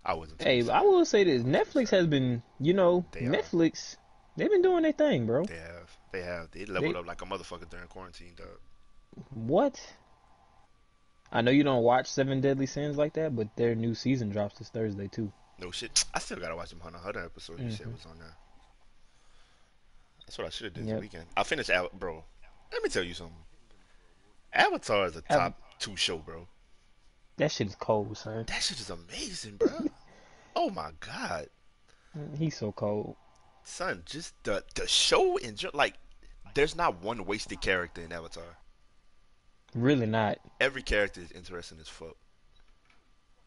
I 0.05 0.15
wasn't. 0.15 0.43
hey. 0.43 0.69
I 0.69 0.81
will 0.81 1.05
say 1.05 1.25
this: 1.25 1.43
Netflix 1.43 1.91
has 1.91 2.07
been, 2.07 2.43
you 2.59 2.73
know, 2.75 3.05
They 3.13 3.27
are. 3.27 3.31
Netflix. 3.31 3.97
They've 4.37 4.49
been 4.51 4.63
doing 4.63 4.83
their 4.83 4.93
thing, 4.93 5.27
bro. 5.27 5.45
They 5.45 5.57
have. 5.57 5.91
They 6.13 6.23
have. 6.23 6.51
They 6.53 6.65
leveled 6.65 6.95
They- 6.95 6.99
up 6.99 7.07
like 7.07 7.21
a 7.21 7.27
motherfucker 7.27 7.69
during 7.69 7.89
quarantine, 7.89 8.33
dog. 8.37 8.47
What? 9.31 9.79
I 11.33 11.43
know 11.43 11.51
you 11.51 11.63
don't 11.63 11.83
watch 11.83 12.07
Seven 12.07 12.41
Deadly 12.41 12.67
Sins 12.67 12.97
like 12.97 13.13
that, 13.15 13.37
but 13.37 13.55
their 13.57 13.75
new 13.75 13.95
season 13.95 14.31
drops 14.31 14.59
this 14.59 14.69
Thursday 14.71 15.09
too. 15.09 15.33
No 15.59 15.71
shit. 15.71 16.05
I 16.15 16.19
still 16.21 16.39
gotta 16.39 16.57
watch 16.57 16.71
them 16.71 16.81
Hunter 16.81 16.99
Hunter 16.99 17.25
episode. 17.25 17.61
You 17.61 17.71
said 17.71 17.83
mm-hmm. 17.83 17.93
was 17.93 18.07
on 18.07 18.19
there. 18.19 18.35
That's 20.27 20.39
what 20.39 20.47
I 20.47 20.51
should 20.51 20.65
have 20.67 20.75
did 20.75 20.87
Yep. 20.87 20.97
this 20.97 21.01
weekend. 21.03 21.27
I 21.37 21.43
finished 21.43 21.71
out, 21.71 21.99
bro. 21.99 22.25
Let 22.73 22.83
me 22.83 22.89
tell 22.89 23.03
you 23.03 23.15
something. 23.15 23.37
Avatar 24.53 25.07
is 25.07 25.17
a 25.17 25.23
top 25.23 25.61
two 25.79 25.97
show, 25.97 26.19
bro. 26.19 26.49
That 27.37 27.53
shit 27.53 27.69
is 27.69 27.75
cold, 27.77 28.17
son. 28.17 28.45
That 28.47 28.63
shit 28.63 28.81
is 28.81 28.91
amazing, 28.91 29.57
bro. 29.57 29.71
oh 30.57 30.71
my 30.71 30.91
god. 31.01 31.49
He's 32.37 32.57
so 32.57 32.73
cold. 32.73 33.17
son, 33.63 34.03
just 34.05 34.35
the 34.45 34.65
the 34.75 34.87
show 34.87 35.39
and 35.39 35.63
like, 35.75 35.95
there's 36.55 36.77
not 36.77 37.03
one 37.03 37.25
wasted 37.25 37.61
character 37.61 38.03
in 38.03 38.13
Avatar. 38.13 38.59
Really 39.75 40.07
not. 40.07 40.39
Every 40.61 40.83
character 40.83 41.21
is 41.21 41.31
interesting 41.31 41.79
as 41.81 41.89
fuck, 41.89 42.17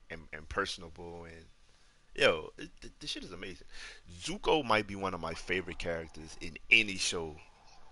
and 0.09 0.21
and 0.31 0.47
personable, 0.47 1.25
and 1.25 1.45
yo, 2.15 2.51
it, 2.57 2.69
th- 2.81 2.93
this 2.99 3.09
shit 3.09 3.23
is 3.23 3.33
amazing. 3.33 3.67
Zuko 4.21 4.63
might 4.63 4.87
be 4.87 4.95
one 4.95 5.13
of 5.13 5.19
my 5.19 5.33
favorite 5.33 5.79
characters 5.79 6.37
in 6.39 6.57
any 6.71 6.95
show 6.95 7.35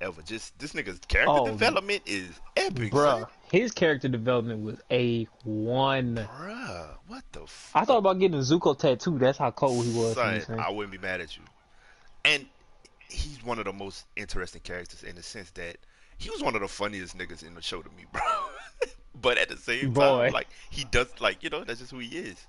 ever. 0.01 0.21
Just 0.21 0.57
this 0.59 0.73
nigga's 0.73 0.99
character 1.07 1.31
Oh, 1.41 1.45
development 1.45 2.01
is 2.05 2.29
epic, 2.57 2.91
Bruh, 2.91 3.21
son. 3.21 3.25
his 3.51 3.71
character 3.71 4.07
development 4.07 4.61
was 4.63 4.77
a 4.91 5.25
one. 5.43 6.15
Bruh, 6.17 6.87
what 7.07 7.23
the 7.31 7.41
fuck? 7.47 7.81
I 7.81 7.85
thought 7.85 7.99
about 7.99 8.19
getting 8.19 8.37
a 8.37 8.41
Zuko 8.41 8.77
tattoo. 8.77 9.17
That's 9.17 9.37
how 9.37 9.51
cold 9.51 9.85
he 9.85 9.91
was. 9.97 10.15
Son. 10.15 10.43
I 10.59 10.69
wouldn't 10.71 10.91
be 10.91 10.97
mad 10.97 11.21
at 11.21 11.37
you. 11.37 11.43
And 12.25 12.45
he's 13.09 13.43
one 13.43 13.59
of 13.59 13.65
the 13.65 13.73
most 13.73 14.05
interesting 14.15 14.61
characters 14.63 15.03
in 15.03 15.15
the 15.15 15.23
sense 15.23 15.51
that 15.51 15.77
he 16.17 16.29
was 16.29 16.43
one 16.43 16.55
of 16.55 16.61
the 16.61 16.67
funniest 16.67 17.17
niggas 17.17 17.45
in 17.45 17.55
the 17.55 17.61
show 17.61 17.81
to 17.81 17.89
me, 17.89 18.05
bro. 18.11 18.21
but 19.21 19.37
at 19.37 19.49
the 19.49 19.57
same 19.57 19.91
Boy. 19.93 20.01
time, 20.25 20.33
like 20.33 20.47
he 20.69 20.83
does, 20.85 21.07
like 21.19 21.43
you 21.43 21.49
know, 21.49 21.63
that's 21.63 21.79
just 21.79 21.91
who 21.91 21.99
he 21.99 22.17
is. 22.17 22.45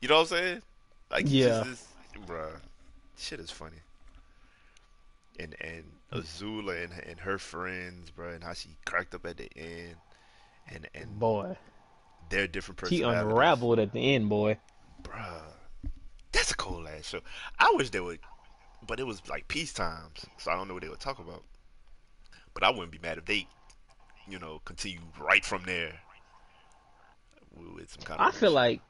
You 0.00 0.08
know 0.08 0.16
what 0.16 0.20
I'm 0.22 0.26
saying? 0.38 0.62
Like, 1.10 1.26
he 1.28 1.42
Yeah. 1.42 1.48
just 1.64 1.66
is, 1.70 1.86
bruh. 2.26 2.50
Shit 3.16 3.40
is 3.40 3.50
funny. 3.50 3.76
And 5.38 5.54
and 5.60 5.84
Azula 6.12 6.84
and 6.84 6.92
and 7.06 7.20
her 7.20 7.38
friends, 7.38 8.10
bro, 8.10 8.30
and 8.30 8.42
how 8.42 8.54
she 8.54 8.70
cracked 8.84 9.14
up 9.14 9.26
at 9.26 9.36
the 9.36 9.48
end, 9.56 9.96
and 10.70 10.88
and 10.94 11.18
boy, 11.18 11.56
they're 12.30 12.46
different 12.46 12.80
he 12.80 13.00
personalities. 13.00 13.32
unraveled 13.32 13.78
at 13.78 13.92
the 13.92 14.14
end, 14.14 14.28
boy. 14.28 14.58
Bruh, 15.02 15.42
that's 16.32 16.52
a 16.52 16.56
cool 16.56 16.88
ass 16.88 17.08
show. 17.08 17.20
I 17.58 17.72
wish 17.76 17.90
they 17.90 18.00
would 18.00 18.20
but 18.86 19.00
it 19.00 19.06
was 19.06 19.22
like 19.28 19.48
peace 19.48 19.72
times, 19.72 20.26
so 20.38 20.50
I 20.50 20.56
don't 20.56 20.68
know 20.68 20.74
what 20.74 20.82
they 20.82 20.88
would 20.88 21.00
talk 21.00 21.18
about. 21.18 21.42
But 22.54 22.62
I 22.62 22.70
wouldn't 22.70 22.92
be 22.92 22.98
mad 22.98 23.18
if 23.18 23.24
they, 23.24 23.46
you 24.28 24.38
know, 24.38 24.60
continue 24.64 25.00
right 25.20 25.44
from 25.44 25.64
there 25.64 25.94
with 27.74 27.90
some 27.90 28.02
kind 28.02 28.20
of. 28.20 28.26
I 28.26 28.30
feel 28.30 28.52
like, 28.52 28.80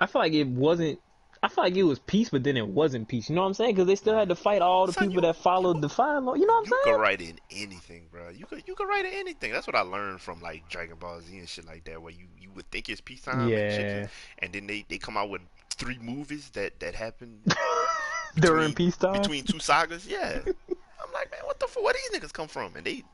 I 0.00 0.06
feel 0.06 0.20
like 0.20 0.32
it 0.32 0.48
wasn't. 0.48 1.00
I 1.44 1.48
feel 1.48 1.64
like 1.64 1.76
it 1.76 1.82
was 1.82 1.98
peace, 1.98 2.30
but 2.30 2.42
then 2.42 2.56
it 2.56 2.66
wasn't 2.66 3.06
peace. 3.06 3.28
You 3.28 3.34
know 3.34 3.42
what 3.42 3.48
I'm 3.48 3.54
saying? 3.54 3.74
Because 3.74 3.86
they 3.86 3.96
still 3.96 4.14
had 4.16 4.28
to 4.30 4.34
fight 4.34 4.62
all 4.62 4.86
the 4.86 4.92
Son, 4.94 5.02
people 5.08 5.16
you- 5.16 5.20
that 5.32 5.36
followed 5.36 5.82
the 5.82 5.88
fire 5.90 6.20
law. 6.20 6.34
You 6.34 6.46
know 6.46 6.54
what 6.54 6.58
I'm 6.60 6.64
you 6.64 6.70
saying? 6.70 6.80
You 6.86 6.92
could 6.94 7.00
write 7.02 7.20
in 7.20 7.38
anything, 7.50 8.06
bro. 8.10 8.30
You 8.30 8.46
could 8.46 8.62
you 8.66 8.74
could 8.74 8.88
write 8.88 9.04
in 9.04 9.12
anything. 9.12 9.52
That's 9.52 9.66
what 9.66 9.76
I 9.76 9.82
learned 9.82 10.20
from 10.22 10.40
like 10.40 10.68
Dragon 10.70 10.96
Ball 10.98 11.20
Z 11.20 11.36
and 11.36 11.48
shit 11.48 11.66
like 11.66 11.84
that, 11.84 12.00
where 12.00 12.12
you, 12.12 12.26
you 12.40 12.48
would 12.56 12.70
think 12.70 12.88
it's 12.88 13.00
peacetime, 13.02 13.40
and, 13.40 13.50
Yeah. 13.50 13.70
shit, 13.76 14.10
and 14.38 14.52
then 14.52 14.66
they, 14.66 14.84
they 14.88 14.96
come 14.98 15.16
out 15.18 15.28
with 15.28 15.42
three 15.70 15.98
movies 15.98 16.48
that 16.54 16.80
that 16.80 16.94
happen 16.94 17.40
During 18.36 18.70
between- 18.70 18.74
peacetime. 18.88 19.20
between 19.20 19.44
two 19.44 19.58
sagas. 19.58 20.06
Yeah, 20.06 20.40
I'm 20.46 21.12
like, 21.12 21.30
man, 21.30 21.40
what 21.44 21.60
the 21.60 21.66
fuck? 21.66 21.82
Where 21.84 21.94
these 21.94 22.18
niggas 22.20 22.32
come 22.32 22.48
from? 22.48 22.74
And 22.76 22.84
they 22.86 23.04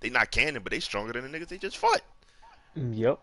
they 0.00 0.10
not 0.10 0.30
canon, 0.30 0.62
but 0.62 0.70
they 0.72 0.80
stronger 0.80 1.12
than 1.12 1.30
the 1.30 1.38
niggas 1.38 1.48
they 1.48 1.58
just 1.58 1.76
fought. 1.78 2.02
Mm, 2.78 2.96
yep. 2.96 3.18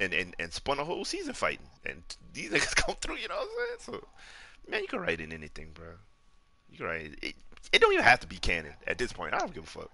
And, 0.00 0.12
and, 0.12 0.34
and 0.38 0.52
spun 0.52 0.78
a 0.78 0.84
whole 0.84 1.04
season 1.04 1.34
fighting. 1.34 1.66
And 1.84 2.02
these 2.32 2.50
niggas 2.52 2.74
come 2.74 2.96
through, 3.00 3.16
you 3.16 3.28
know 3.28 3.36
what 3.36 3.42
I'm 3.44 3.84
saying? 3.92 4.00
So, 4.00 4.08
man, 4.70 4.82
you 4.82 4.88
can 4.88 5.00
write 5.00 5.20
in 5.20 5.32
anything, 5.32 5.68
bro. 5.74 5.86
You 6.70 6.78
can 6.78 6.86
write 6.86 7.14
it. 7.22 7.34
It 7.72 7.80
don't 7.80 7.92
even 7.92 8.04
have 8.04 8.20
to 8.20 8.26
be 8.26 8.36
canon 8.38 8.72
at 8.86 8.98
this 8.98 9.12
point. 9.12 9.34
I 9.34 9.38
don't 9.38 9.54
give 9.54 9.64
a 9.64 9.66
fuck. 9.66 9.90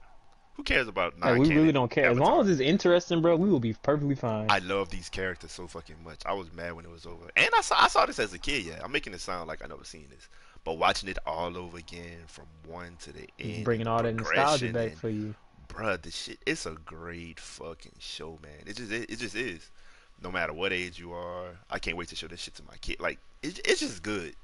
Who 0.55 0.63
cares 0.63 0.89
about 0.89 1.19
Like, 1.21 1.35
non 1.35 1.41
we 1.41 1.55
really 1.55 1.73
don't 1.73 1.91
care. 1.91 2.09
As 2.11 2.19
long 2.19 2.41
as 2.41 2.49
it's 2.49 2.61
interesting, 2.63 3.21
bro, 3.21 3.37
we 3.37 3.51
will 3.51 3.61
be 3.61 3.75
perfectly 3.75 4.15
fine. 4.15 4.47
I 4.49 4.61
love 4.61 4.89
these 4.89 5.11
characters 5.11 5.53
so 5.53 5.67
fucking 5.67 5.97
much. 6.03 6.21
I 6.25 6.33
was 6.33 6.51
mad 6.55 6.73
when 6.73 6.87
it 6.87 6.91
was 6.91 7.05
over, 7.05 7.27
and 7.37 7.51
I 7.55 7.61
saw 7.61 7.77
I 7.79 7.89
saw 7.89 8.07
this 8.07 8.19
as 8.19 8.33
a 8.33 8.39
kid. 8.39 8.65
Yeah, 8.65 8.81
I'm 8.83 8.91
making 8.91 9.13
it 9.13 9.21
sound 9.21 9.49
like 9.49 9.63
I 9.63 9.67
never 9.67 9.85
seen 9.85 10.07
this, 10.09 10.31
but 10.65 10.79
watching 10.79 11.11
it 11.11 11.19
all 11.27 11.59
over 11.59 11.77
again 11.77 12.21
from 12.27 12.47
one 12.67 12.97
to 13.01 13.13
the 13.13 13.29
end, 13.39 13.67
Bringing 13.67 13.87
all 13.87 14.03
that 14.03 14.15
nostalgia 14.15 14.73
back 14.73 14.93
and- 14.93 14.99
for 14.99 15.11
you. 15.11 15.35
bro. 15.69 15.99
this 15.99 16.17
shit, 16.17 16.39
it's 16.47 16.65
a 16.65 16.77
great 16.87 17.39
fucking 17.39 17.93
show, 17.99 18.39
man. 18.43 18.63
It 18.65 18.77
just, 18.77 18.91
it, 18.91 19.11
it 19.11 19.19
just 19.19 19.35
is. 19.35 19.71
No 20.23 20.31
matter 20.31 20.53
what 20.53 20.73
age 20.73 20.99
you 20.99 21.13
are, 21.13 21.49
I 21.71 21.79
can't 21.79 21.97
wait 21.97 22.09
to 22.09 22.17
show 22.17 22.27
this 22.27 22.41
shit 22.41 22.55
to 22.57 22.63
my 22.65 22.77
kid. 22.81 23.01
Like, 23.01 23.19
it, 23.43 23.61
it's 23.65 23.81
just 23.81 24.03
good. 24.03 24.35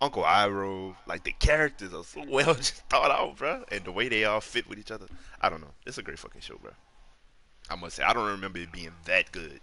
Uncle 0.00 0.24
Iroh, 0.24 0.94
like 1.06 1.24
the 1.24 1.32
characters 1.38 1.94
are 1.94 2.04
so 2.04 2.22
well 2.28 2.54
just 2.54 2.86
thought 2.88 3.10
out, 3.10 3.36
bro, 3.38 3.64
and 3.70 3.84
the 3.84 3.92
way 3.92 4.08
they 4.08 4.24
all 4.24 4.40
fit 4.40 4.68
with 4.68 4.78
each 4.78 4.90
other. 4.90 5.06
I 5.40 5.48
don't 5.48 5.60
know. 5.60 5.72
It's 5.86 5.98
a 5.98 6.02
great 6.02 6.18
fucking 6.18 6.42
show, 6.42 6.58
bro. 6.58 6.72
I 7.70 7.76
must 7.76 7.96
say, 7.96 8.02
I 8.02 8.12
don't 8.12 8.30
remember 8.30 8.58
it 8.58 8.70
being 8.72 8.92
that 9.06 9.32
good. 9.32 9.60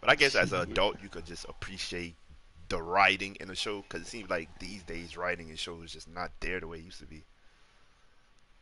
But 0.00 0.10
I 0.10 0.14
guess 0.14 0.34
as 0.34 0.52
an 0.52 0.60
adult, 0.60 0.96
you 1.02 1.08
could 1.08 1.26
just 1.26 1.44
appreciate 1.48 2.14
the 2.68 2.82
writing 2.82 3.36
in 3.40 3.48
the 3.48 3.54
show 3.54 3.82
because 3.82 4.02
it 4.02 4.10
seems 4.10 4.30
like 4.30 4.48
these 4.58 4.82
days 4.84 5.16
writing 5.16 5.50
in 5.50 5.56
shows 5.56 5.84
is 5.84 5.92
just 5.92 6.12
not 6.12 6.30
there 6.40 6.60
the 6.60 6.66
way 6.66 6.78
it 6.78 6.84
used 6.84 7.00
to 7.00 7.06
be. 7.06 7.22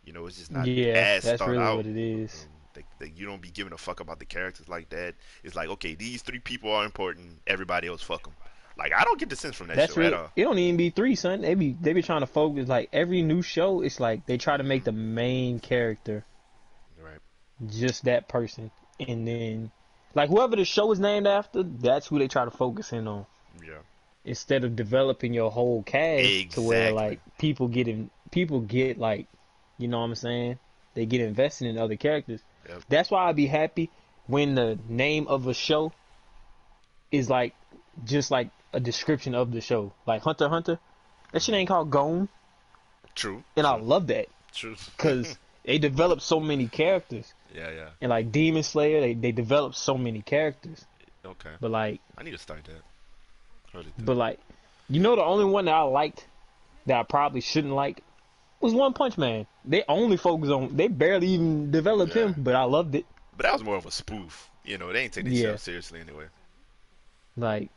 You 0.05 0.13
know, 0.13 0.27
it's 0.27 0.39
just 0.39 0.51
not 0.51 0.67
yeah, 0.67 0.95
as 0.95 1.25
that's 1.25 1.39
thought 1.39 1.51
really 1.51 1.63
out. 1.63 1.77
what 1.77 1.87
it 1.87 1.97
is. 1.97 2.47
Um, 2.49 2.58
like, 2.77 2.87
like 3.01 3.19
you 3.19 3.27
don't 3.27 3.43
be 3.43 3.51
giving 3.51 3.73
a 3.73 3.79
fuck 3.79 4.01
about 4.01 4.19
the 4.19 4.25
characters 4.25 4.69
like 4.69 4.89
that. 4.91 5.15
It's 5.43 5.57
like, 5.57 5.69
okay, 5.71 5.95
these 5.95 6.23
three 6.23 6.39
people 6.39 6.73
are 6.73 6.85
important. 6.85 7.41
Everybody 7.47 7.89
else, 7.89 8.03
fuck 8.03 8.25
them. 8.25 8.35
Like 8.77 8.93
I 8.97 9.03
don't 9.03 9.19
get 9.19 9.29
the 9.29 9.37
sense 9.37 9.57
from 9.57 9.67
that 9.69 9.77
That's 9.77 9.95
show 9.95 10.03
at 10.03 10.13
all. 10.13 10.31
It 10.37 10.45
don't 10.45 10.59
even 10.59 10.77
be 10.77 10.91
three, 10.91 11.17
son. 11.17 11.41
They 11.41 11.55
be 11.55 11.77
they 11.81 11.93
be 11.93 12.03
trying 12.03 12.21
to 12.21 12.27
focus 12.29 12.69
like 12.69 12.89
every 12.93 13.23
new 13.23 13.43
show. 13.43 13.81
It's 13.81 13.99
like 13.99 14.25
they 14.27 14.39
try 14.39 14.57
to 14.57 14.63
make 14.63 14.85
the 14.85 14.93
main 14.93 15.59
character 15.59 16.25
Right. 17.03 17.19
just 17.67 18.05
that 18.05 18.29
person, 18.29 18.71
and 19.01 19.27
then 19.27 19.73
like 20.15 20.31
whoever 20.31 20.55
the 20.55 20.65
show 20.65 20.93
is 20.93 21.01
named 21.01 21.27
after, 21.27 21.65
that's 21.65 22.07
who 22.07 22.21
they 22.21 22.29
try 22.29 22.45
to 22.45 22.53
focus 22.53 22.93
in 22.93 23.09
on. 23.09 23.27
Yeah. 23.67 23.79
Instead 24.25 24.63
of 24.63 24.77
developing 24.77 25.35
your 25.35 25.51
whole 25.51 25.83
cast 25.83 26.53
to 26.53 26.63
where 26.63 26.93
like 26.93 27.21
people 27.39 27.67
get 27.67 27.89
in, 27.89 28.11
people 28.31 28.61
get 28.61 28.97
like, 28.99 29.27
you 29.77 29.89
know 29.89 29.99
what 29.99 30.05
I'm 30.07 30.15
saying? 30.15 30.59
They 30.95 31.07
get 31.07 31.21
invested 31.21 31.67
in 31.67 31.79
other 31.79 31.97
characters. 31.97 32.43
Yep. 32.69 32.83
That's 32.89 33.11
why 33.11 33.29
I'd 33.29 33.37
be 33.37 33.47
happy 33.47 33.91
when 34.27 34.55
the 34.55 34.79
name 34.89 35.27
of 35.29 35.47
a 35.47 35.55
show 35.55 35.93
is 37.11 37.31
like 37.31 37.55
just 38.05 38.31
like 38.31 38.51
a 38.73 38.81
description 38.81 39.35
of 39.35 39.53
the 39.53 39.61
show. 39.61 39.93
Like 40.07 40.23
Hunter 40.23 40.49
Hunter, 40.49 40.79
that 41.33 41.43
shit 41.43 41.55
ain't 41.55 41.69
called 41.69 41.91
Gon, 41.91 42.29
True. 43.15 43.43
and 43.57 43.67
I 43.67 43.77
love 43.77 44.09
that 44.09 44.27
True. 44.53 44.77
because 44.97 45.39
they 45.65 45.79
develop 45.79 46.21
so 46.21 46.41
many 46.41 46.67
characters. 46.69 47.33
yeah, 47.55 47.71
yeah. 47.71 47.89
And 48.01 48.11
like 48.11 48.31
Demon 48.33 48.63
Slayer, 48.63 49.01
they 49.01 49.15
they 49.15 49.33
develop 49.33 49.75
so 49.75 49.97
many 49.97 50.23
characters. 50.23 50.85
Okay. 51.25 51.51
But 51.61 51.71
like, 51.71 52.01
I 52.17 52.23
need 52.23 52.31
to 52.33 52.39
start 52.39 52.65
that. 52.65 53.85
But 53.99 54.17
like, 54.17 54.41
you 54.89 55.01
know, 55.01 55.15
the 55.17 55.23
only 55.23 55.45
one 55.45 55.67
that 55.67 55.75
I 55.75 55.83
liked 55.83 56.27
that 56.87 56.99
I 56.99 57.03
probably 57.03 57.41
shouldn't 57.43 57.75
like 57.75 58.03
was 58.61 58.75
One 58.75 58.93
Punch 58.93 59.17
Man. 59.19 59.47
They 59.65 59.85
only 59.89 60.17
focus 60.17 60.51
on, 60.51 60.77
they 60.77 60.89
barely 60.89 61.29
even 61.29 61.71
developed 61.71 62.15
Yeah. 62.15 62.27
him, 62.29 62.35
but 62.39 62.55
I 62.55 62.65
loved 62.65 62.95
it. 62.95 63.07
But 63.37 63.45
that 63.45 63.53
was 63.53 63.63
more 63.65 63.77
of 63.77 63.87
a 63.87 63.91
spoof. 63.91 64.51
You 64.65 64.79
know, 64.79 64.93
they 64.93 65.05
ain't 65.05 65.13
take 65.13 65.25
themselves 65.25 65.45
Yeah. 65.45 65.57
seriously 65.57 66.01
anyway. 66.01 66.27
Like, 67.37 67.71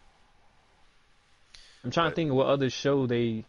I'm 1.83 1.91
trying 1.91 2.07
But- 2.07 2.09
to 2.11 2.15
think 2.15 2.29
of 2.31 2.35
what 2.37 2.47
other 2.47 2.69
show 2.69 3.07
they. 3.07 3.45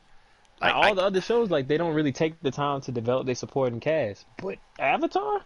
Like, 0.61 0.75
all 0.75 0.85
I- 0.85 0.95
the 0.95 1.03
other 1.03 1.21
shows, 1.21 1.51
like 1.51 1.67
they 1.69 1.77
don't 1.77 1.95
really 1.95 2.13
take 2.13 2.41
the 2.41 2.51
time 2.53 2.81
to 2.83 2.93
develop 2.93 3.27
their 3.27 3.35
supporting 3.35 3.81
cast. 3.81 4.25
But 4.41 4.59
Avatar, 4.79 5.41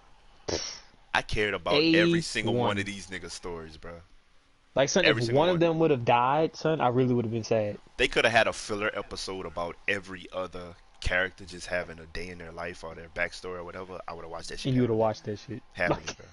I 1.15 1.23
cared 1.23 1.55
about 1.55 1.75
A 1.75 1.97
every 1.97 2.21
single 2.21 2.53
one 2.55 2.69
one. 2.69 2.79
of 2.79 2.85
these 2.85 3.07
niggas' 3.07 3.31
stories, 3.31 3.77
bro. 3.79 3.93
like, 4.75 4.91
son, 4.91 5.07
Every 5.07 5.23
if 5.23 5.29
one 5.29 5.37
one. 5.37 5.49
of 5.49 5.61
them 5.61 5.79
would 5.79 5.91
have 5.91 6.05
died, 6.05 6.55
son, 6.55 6.83
I 6.83 6.89
really 6.89 7.15
would 7.15 7.25
have 7.25 7.33
been 7.33 7.45
sad. 7.45 7.79
They 7.97 8.09
could 8.09 8.27
have 8.27 8.33
had 8.35 8.47
a 8.47 8.53
filler 8.53 8.91
episode 8.95 9.47
about 9.47 9.75
every 9.89 10.27
other 10.33 10.75
character 11.01 11.45
just 11.45 11.67
having 11.67 11.99
a 11.99 12.07
day 12.07 12.29
in 12.29 12.39
their 12.39 12.53
life 12.53 12.85
or 12.85 12.95
their 12.95 13.09
backstory 13.15 13.59
or 13.59 13.65
whatever. 13.65 14.01
I 14.09 14.13
would 14.15 14.23
have 14.23 14.31
watched 14.31 14.49
that 14.51 14.61
shit. 14.61 14.67
And 14.67 14.75
you 14.75 14.83
would 14.83 14.91
have 14.91 14.99
watched 14.99 15.25
that 15.25 15.39
shit. 15.39 15.63
happily, 15.73 16.01
Like, 16.07 16.17
bro. 16.17 16.27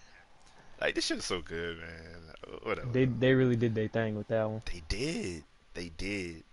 Like 0.82 0.96
this 0.96 1.06
shit 1.06 1.18
is 1.20 1.26
so 1.26 1.42
good, 1.42 1.78
man. 1.78 2.60
Whatever. 2.64 2.90
they 2.92 3.06
they 3.06 3.34
really 3.34 3.56
did 3.56 3.74
their 3.74 3.88
thing 3.88 4.16
with 4.16 4.28
that 4.28 4.50
one. 4.50 4.62
They 4.72 4.82
did. 4.90 5.44
They 5.74 5.90
did. 5.98 6.44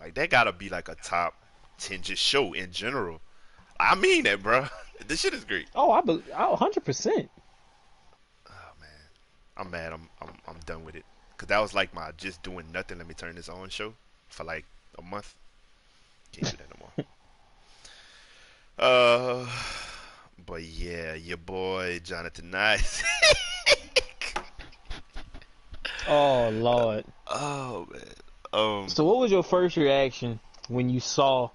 Like 0.00 0.14
that 0.14 0.30
gotta 0.30 0.52
be 0.52 0.68
like 0.68 0.88
a 0.88 0.94
top 0.96 1.34
ten 1.78 2.02
just 2.02 2.22
show 2.22 2.52
in 2.52 2.72
general. 2.72 3.20
I 3.78 3.94
mean 3.94 4.24
that, 4.24 4.42
bro. 4.42 4.66
This 5.06 5.20
shit 5.20 5.34
is 5.34 5.44
great. 5.44 5.66
Oh, 5.74 5.90
I 5.92 6.00
bel 6.00 6.22
oh, 6.34 6.56
100%. 6.58 7.28
Oh 8.48 8.50
man, 8.80 8.88
I'm 9.58 9.70
mad. 9.70 9.92
I'm 9.92 10.08
I'm 10.22 10.30
I'm 10.48 10.56
done 10.64 10.86
with 10.86 10.96
it. 10.96 11.04
Cause 11.36 11.48
that 11.48 11.58
was 11.60 11.74
like 11.74 11.92
my 11.92 12.12
just 12.16 12.42
doing 12.42 12.64
nothing. 12.72 12.96
Let 12.96 13.06
me 13.06 13.12
turn 13.12 13.34
this 13.36 13.50
on 13.50 13.68
show 13.68 13.92
for 14.28 14.44
like 14.44 14.64
a 14.98 15.02
month. 15.02 15.34
Can't 16.32 16.50
do 16.50 16.56
that 16.56 16.70
no 16.70 16.76
more. 16.80 17.06
Uh, 18.78 19.46
but 20.44 20.62
yeah, 20.62 21.14
your 21.14 21.38
boy 21.38 22.00
Jonathan 22.04 22.50
Nice. 22.50 23.02
Oh 26.08 26.50
lord. 26.50 27.04
oh 27.26 27.88
man. 27.90 28.02
Um. 28.52 28.88
So 28.88 29.04
what 29.04 29.18
was 29.18 29.32
your 29.32 29.42
first 29.42 29.76
reaction 29.76 30.38
when 30.68 30.88
you 30.88 31.00
saw 31.00 31.50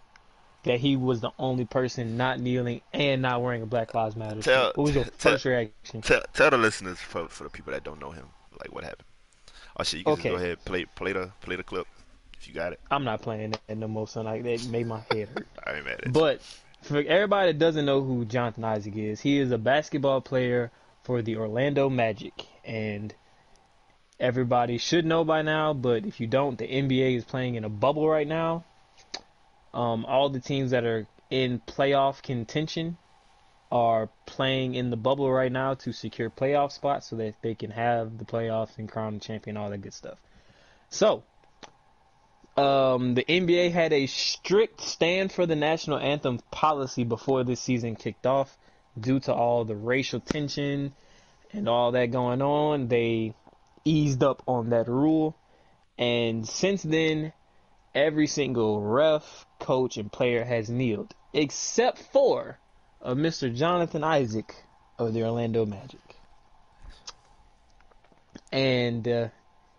that 0.64 0.80
he 0.80 0.98
was 0.98 1.22
the 1.22 1.32
only 1.40 1.64
person 1.64 2.18
not 2.18 2.40
kneeling 2.42 2.82
and 2.92 3.22
not 3.22 3.42
wearing 3.42 3.62
a 3.62 3.66
Black 3.66 3.94
Lives 3.94 4.18
Matter? 4.18 4.42
Tell- 4.42 4.66
shirt? 4.68 4.78
what 4.78 4.84
was 4.84 4.96
your 4.96 5.04
tell- 5.06 5.32
first 5.34 5.46
reaction? 5.46 6.02
Tell, 6.02 6.22
tell 6.34 6.50
the 6.50 6.58
listeners 6.58 7.00
for, 7.00 7.30
for 7.30 7.46
the 7.46 7.50
people 7.50 7.72
that 7.72 7.86
don't 7.86 8.00
know 8.02 8.12
him, 8.12 8.26
like 8.60 8.74
what 8.76 8.84
happened. 8.84 9.08
Oh 9.78 9.84
shit, 9.84 10.00
you 10.00 10.04
can 10.04 10.14
Okay. 10.14 10.24
just 10.30 10.38
go 10.38 10.44
ahead 10.44 10.66
play 10.66 10.84
play 10.84 11.14
the 11.14 11.32
play 11.40 11.56
the 11.56 11.64
clip 11.64 11.88
if 12.38 12.46
you 12.46 12.54
got 12.54 12.74
it. 12.74 12.82
I'm 12.92 13.06
not 13.06 13.22
playing 13.22 13.52
that 13.68 13.78
no 13.78 13.88
more, 13.88 14.06
son. 14.06 14.26
Like 14.26 14.44
that 14.44 14.68
made 14.68 14.86
my 14.86 15.00
head 15.12 15.30
hurt. 15.30 15.48
I 15.66 15.76
ain't 15.76 15.86
mad 15.86 16.00
at 16.02 16.06
you. 16.08 16.12
For 16.82 16.98
everybody 17.00 17.52
that 17.52 17.60
doesn't 17.60 17.86
know 17.86 18.02
who 18.02 18.26
Jonathan 18.26 18.64
Isaac 18.64 18.96
is, 18.96 19.22
he 19.22 19.38
is 19.38 19.52
a 19.52 19.58
basketball 19.58 20.22
player 20.22 20.72
for 21.04 21.22
the 21.22 21.38
Orlando 21.38 21.90
Magic, 21.90 22.34
and 22.66 23.14
everybody 24.20 24.78
should 24.78 25.06
know 25.06 25.24
by 25.24 25.42
now. 25.42 25.74
But 25.74 26.06
if 26.06 26.20
you 26.20 26.28
don't, 26.28 26.58
the 26.58 26.68
NBA 26.68 27.18
is 27.18 27.24
playing 27.24 27.56
in 27.56 27.64
a 27.64 27.70
bubble 27.70 28.10
right 28.10 28.28
now. 28.28 28.66
Um, 29.74 30.06
all 30.06 30.30
the 30.30 30.40
teams 30.40 30.72
that 30.72 30.84
are 30.84 31.08
in 31.30 31.60
playoff 31.60 32.22
contention 32.22 32.98
are 33.72 34.10
playing 34.26 34.76
in 34.76 34.90
the 34.90 34.98
bubble 34.98 35.32
right 35.32 35.52
now 35.52 35.76
to 35.76 35.94
secure 35.94 36.30
playoff 36.30 36.72
spots 36.72 37.08
so 37.08 37.16
that 37.16 37.36
they 37.42 37.56
can 37.56 37.72
have 37.72 38.18
the 38.18 38.26
playoffs 38.26 38.78
and 38.78 38.92
crown 38.92 39.14
the 39.14 39.20
champion, 39.20 39.56
all 39.56 39.70
that 39.70 39.82
good 39.82 39.94
stuff. 39.94 40.18
So, 40.90 41.24
um, 42.58 43.14
the 43.14 43.24
NBA 43.24 43.72
had 43.72 43.94
a 43.94 44.08
strict 44.08 44.82
stand 44.82 45.32
for 45.32 45.46
the 45.46 45.56
national 45.56 45.98
anthem 45.98 46.40
policy 46.52 47.04
before 47.04 47.44
this 47.44 47.62
season 47.62 47.96
kicked 47.96 48.26
off 48.26 48.58
due 49.00 49.20
to 49.22 49.34
all 49.34 49.64
the 49.64 49.76
racial 49.76 50.20
tension 50.20 50.94
and 51.54 51.70
all 51.70 51.92
that 51.94 52.12
going 52.12 52.42
on. 52.42 52.88
They 52.88 53.34
eased 53.86 54.24
up 54.24 54.44
on 54.48 54.70
that 54.72 54.88
rule. 54.88 55.36
And 55.98 56.48
since 56.48 56.84
then, 56.84 57.34
every 57.96 58.28
single 58.28 58.82
ref, 58.82 59.46
coach, 59.60 59.98
and 59.98 60.12
player 60.12 60.44
has 60.44 60.70
kneeled, 60.70 61.14
except 61.34 62.00
for 62.12 62.60
uh, 63.02 63.14
Mr. 63.14 63.54
Jonathan 63.54 64.04
Isaac 64.04 64.56
of 64.98 65.14
the 65.14 65.24
Orlando 65.24 65.66
Magic. 65.66 66.00
And 68.52 69.08
uh, 69.08 69.28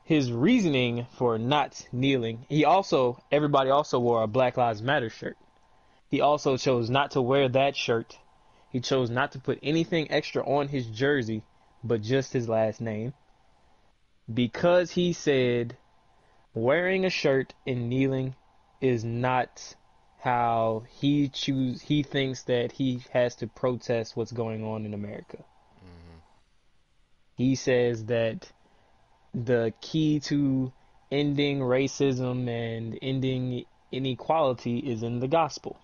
his 0.05 0.32
reasoning 0.32 1.07
for 1.16 1.38
not 1.38 1.86
kneeling, 1.92 2.44
he 2.48 2.64
also, 2.64 3.22
everybody 3.30 3.70
also 3.70 3.98
wore 3.98 4.22
a 4.22 4.26
Black 4.26 4.57
Lives 4.57 4.82
Matter 4.82 5.11
shirt. 5.11 5.36
He 6.09 6.20
also 6.20 6.57
chose 6.57 6.90
not 6.90 7.12
to 7.12 7.22
wear 7.22 7.48
that 7.48 7.76
shirt. 7.76 8.18
He 8.70 8.80
chose 8.80 9.11
not 9.11 9.32
to 9.32 9.38
put 9.38 9.59
anything 9.62 10.11
extra 10.11 10.44
on 10.44 10.68
his 10.68 10.86
jersey, 10.86 11.42
but 11.84 12.03
just 12.03 12.32
his 12.32 12.48
last 12.48 12.80
name. 12.80 13.14
Because 14.32 14.90
he 14.90 15.12
said 15.12 15.76
wearing 16.55 17.05
a 17.05 17.11
shirt 17.11 17.55
and 17.66 17.88
kneeling 17.88 18.34
is 18.80 19.05
not 19.05 19.74
how 20.20 20.84
he 20.88 21.28
choose 21.28 21.82
he 21.82 22.03
thinks 22.03 22.42
that 22.44 22.72
he 22.72 23.00
has 23.12 23.34
to 23.36 23.46
protest 23.46 24.16
what's 24.16 24.32
going 24.32 24.62
on 24.64 24.84
in 24.84 24.94
America. 24.94 25.38
Mm-hmm. 25.38 26.18
He 27.34 27.55
says 27.57 28.05
that 28.07 28.53
the 29.35 29.72
key 29.80 30.20
to 30.20 30.72
ending 31.11 31.61
racism 31.61 32.49
and 32.49 32.99
ending 33.03 33.64
inequality 33.91 34.78
is 34.78 35.03
in 35.03 35.20
the 35.20 35.28
gospel. 35.28 35.78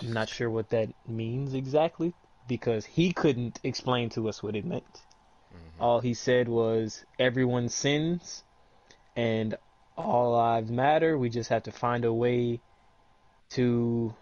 I'm 0.00 0.12
not 0.12 0.28
sure 0.28 0.50
what 0.50 0.70
that 0.70 0.88
means 1.06 1.54
exactly 1.54 2.14
because 2.48 2.86
he 2.86 3.12
couldn't 3.12 3.60
explain 3.62 4.10
to 4.10 4.28
us 4.28 4.42
what 4.42 4.56
it 4.56 4.64
meant. 4.64 4.84
Mm-hmm. 4.94 5.82
All 5.82 6.00
he 6.00 6.14
said 6.14 6.48
was 6.48 7.04
everyone 7.18 7.68
sins 7.68 8.42
and 9.16 9.56
all 9.96 10.32
lives 10.32 10.70
matter. 10.70 11.18
We 11.18 11.28
just 11.28 11.50
have 11.50 11.64
to 11.64 11.72
find 11.72 12.04
a 12.04 12.12
way 12.12 12.60
to 13.50 14.14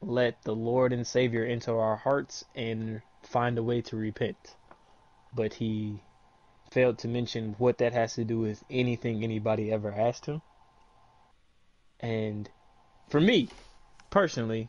let 0.00 0.42
the 0.42 0.54
Lord 0.54 0.92
and 0.92 1.06
Savior 1.06 1.44
into 1.44 1.72
our 1.72 1.96
hearts 1.96 2.44
and 2.54 3.02
find 3.22 3.58
a 3.58 3.62
way 3.62 3.82
to 3.82 3.96
repent. 3.96 4.56
But 5.34 5.54
he 5.54 6.00
failed 6.70 6.98
to 6.98 7.08
mention 7.08 7.54
what 7.58 7.78
that 7.78 7.92
has 7.92 8.14
to 8.14 8.24
do 8.24 8.38
with 8.38 8.62
anything 8.70 9.22
anybody 9.22 9.72
ever 9.72 9.92
asked 9.92 10.26
him. 10.26 10.42
And 12.00 12.48
for 13.08 13.20
me, 13.20 13.48
personally, 14.10 14.68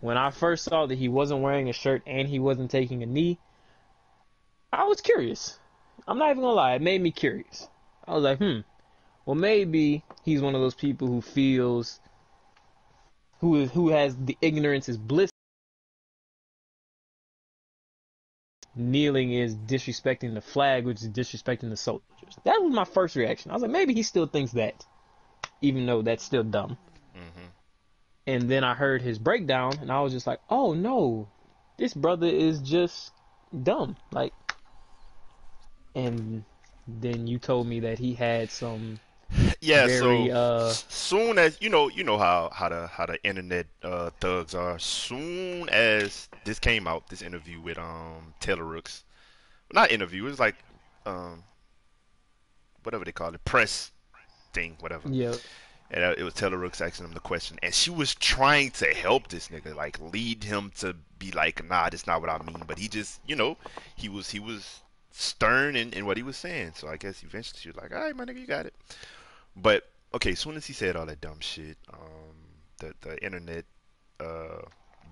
when 0.00 0.16
I 0.16 0.30
first 0.30 0.64
saw 0.64 0.86
that 0.86 0.98
he 0.98 1.08
wasn't 1.08 1.42
wearing 1.42 1.68
a 1.68 1.72
shirt 1.72 2.02
and 2.06 2.28
he 2.28 2.38
wasn't 2.38 2.70
taking 2.70 3.02
a 3.02 3.06
knee, 3.06 3.38
I 4.72 4.84
was 4.84 5.00
curious. 5.00 5.58
I'm 6.06 6.18
not 6.18 6.30
even 6.30 6.42
gonna 6.42 6.54
lie, 6.54 6.74
it 6.74 6.82
made 6.82 7.00
me 7.00 7.10
curious. 7.10 7.68
I 8.06 8.14
was 8.14 8.24
like, 8.24 8.38
hmm, 8.38 8.60
well 9.26 9.34
maybe 9.34 10.04
he's 10.24 10.40
one 10.40 10.54
of 10.54 10.60
those 10.60 10.74
people 10.74 11.08
who 11.08 11.20
feels 11.20 12.00
who 13.40 13.56
is 13.56 13.70
who 13.72 13.90
has 13.90 14.16
the 14.16 14.36
ignorance 14.40 14.88
is 14.88 14.96
bliss. 14.96 15.30
Kneeling 18.78 19.32
is 19.32 19.56
disrespecting 19.56 20.34
the 20.34 20.40
flag, 20.40 20.84
which 20.84 21.02
is 21.02 21.08
disrespecting 21.08 21.70
the 21.70 21.76
soldiers. 21.76 22.04
That 22.44 22.62
was 22.62 22.72
my 22.72 22.84
first 22.84 23.16
reaction. 23.16 23.50
I 23.50 23.54
was 23.54 23.62
like, 23.62 23.70
maybe 23.70 23.92
he 23.92 24.02
still 24.02 24.26
thinks 24.26 24.52
that, 24.52 24.84
even 25.60 25.84
though 25.84 26.02
that's 26.02 26.22
still 26.22 26.44
dumb. 26.44 26.78
Mm-hmm. 27.16 27.46
And 28.28 28.48
then 28.48 28.62
I 28.62 28.74
heard 28.74 29.02
his 29.02 29.18
breakdown, 29.18 29.78
and 29.80 29.90
I 29.90 30.00
was 30.00 30.12
just 30.12 30.26
like, 30.26 30.40
oh 30.48 30.74
no, 30.74 31.28
this 31.76 31.92
brother 31.92 32.28
is 32.28 32.60
just 32.60 33.12
dumb. 33.62 33.96
Like, 34.12 34.32
and 35.94 36.44
then 36.86 37.26
you 37.26 37.38
told 37.38 37.66
me 37.66 37.80
that 37.80 37.98
he 37.98 38.14
had 38.14 38.50
some 38.50 39.00
Yeah, 39.60 39.86
very 39.86 39.88
so 39.88 40.30
uh 40.30 40.76
soon 40.88 41.38
as 41.38 41.58
you 41.60 41.68
know, 41.68 41.88
you 41.88 42.04
know 42.04 42.18
how 42.18 42.50
how 42.52 42.68
the 42.68 42.86
how 42.88 43.06
the 43.06 43.22
internet 43.24 43.66
uh, 43.82 44.10
thugs 44.20 44.54
are. 44.54 44.78
Soon 44.78 45.68
as 45.70 46.28
this 46.44 46.58
came 46.58 46.86
out, 46.86 47.08
this 47.08 47.22
interview 47.22 47.60
with 47.60 47.78
um 47.78 48.34
Taylor 48.40 48.64
Rooks, 48.64 49.04
not 49.72 49.90
interview, 49.92 50.26
it 50.26 50.30
was 50.30 50.40
like 50.40 50.56
um 51.06 51.44
whatever 52.82 53.04
they 53.04 53.12
call 53.12 53.34
it, 53.34 53.44
press 53.44 53.92
thing, 54.52 54.76
whatever. 54.80 55.10
yeah 55.10 55.36
And 55.90 56.04
uh, 56.04 56.14
it 56.18 56.24
was 56.24 56.34
Taylor 56.34 56.58
Rooks 56.58 56.80
asking 56.80 57.06
him 57.06 57.12
the 57.14 57.20
question, 57.20 57.58
and 57.62 57.74
she 57.74 57.90
was 57.90 58.14
trying 58.14 58.72
to 58.72 58.86
help 58.94 59.28
this 59.28 59.48
nigga, 59.48 59.74
like 59.74 59.98
lead 60.00 60.44
him 60.44 60.72
to 60.78 60.96
be 61.18 61.32
like, 61.32 61.64
nah, 61.68 61.88
that's 61.90 62.06
not 62.06 62.20
what 62.20 62.30
I 62.30 62.38
mean. 62.42 62.64
But 62.66 62.78
he 62.78 62.88
just, 62.88 63.20
you 63.26 63.36
know, 63.36 63.58
he 63.96 64.08
was 64.08 64.30
he 64.30 64.40
was 64.40 64.82
stern 65.12 65.76
in, 65.76 65.92
in 65.92 66.06
what 66.06 66.16
he 66.18 66.22
was 66.22 66.36
saying. 66.36 66.72
So 66.76 66.88
I 66.88 66.96
guess 66.98 67.22
eventually 67.22 67.60
she 67.60 67.68
was 67.70 67.76
like, 67.76 67.92
all 67.94 68.00
right, 68.02 68.16
my 68.16 68.24
nigga, 68.26 68.40
you 68.40 68.46
got 68.46 68.66
it. 68.66 68.74
But 69.60 69.88
okay, 70.14 70.32
as 70.32 70.38
soon 70.38 70.56
as 70.56 70.66
he 70.66 70.72
said 70.72 70.96
all 70.96 71.06
that 71.06 71.20
dumb 71.20 71.40
shit, 71.40 71.76
um, 71.92 72.34
the 72.78 72.94
the 73.00 73.24
internet 73.24 73.64
uh, 74.20 74.62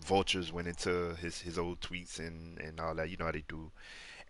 vultures 0.04 0.52
went 0.52 0.68
into 0.68 1.14
his 1.16 1.40
his 1.40 1.58
old 1.58 1.80
tweets 1.80 2.18
and 2.18 2.58
and 2.58 2.80
all 2.80 2.94
that. 2.94 3.10
You 3.10 3.16
know 3.16 3.26
how 3.26 3.32
they 3.32 3.44
do, 3.48 3.70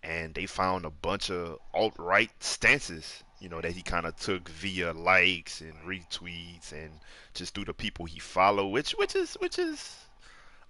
and 0.02 0.34
they 0.34 0.46
found 0.46 0.84
a 0.84 0.90
bunch 0.90 1.30
of 1.30 1.58
alt 1.74 1.94
right 1.98 2.30
stances. 2.40 3.22
You 3.40 3.50
know 3.50 3.60
that 3.60 3.72
he 3.72 3.82
kind 3.82 4.06
of 4.06 4.16
took 4.16 4.48
via 4.48 4.92
likes 4.94 5.60
and 5.60 5.74
retweets 5.86 6.72
and 6.72 6.90
just 7.34 7.54
through 7.54 7.66
the 7.66 7.74
people 7.74 8.06
he 8.06 8.18
follow, 8.18 8.66
which 8.68 8.92
which 8.92 9.14
is 9.14 9.34
which 9.34 9.58
is 9.58 9.96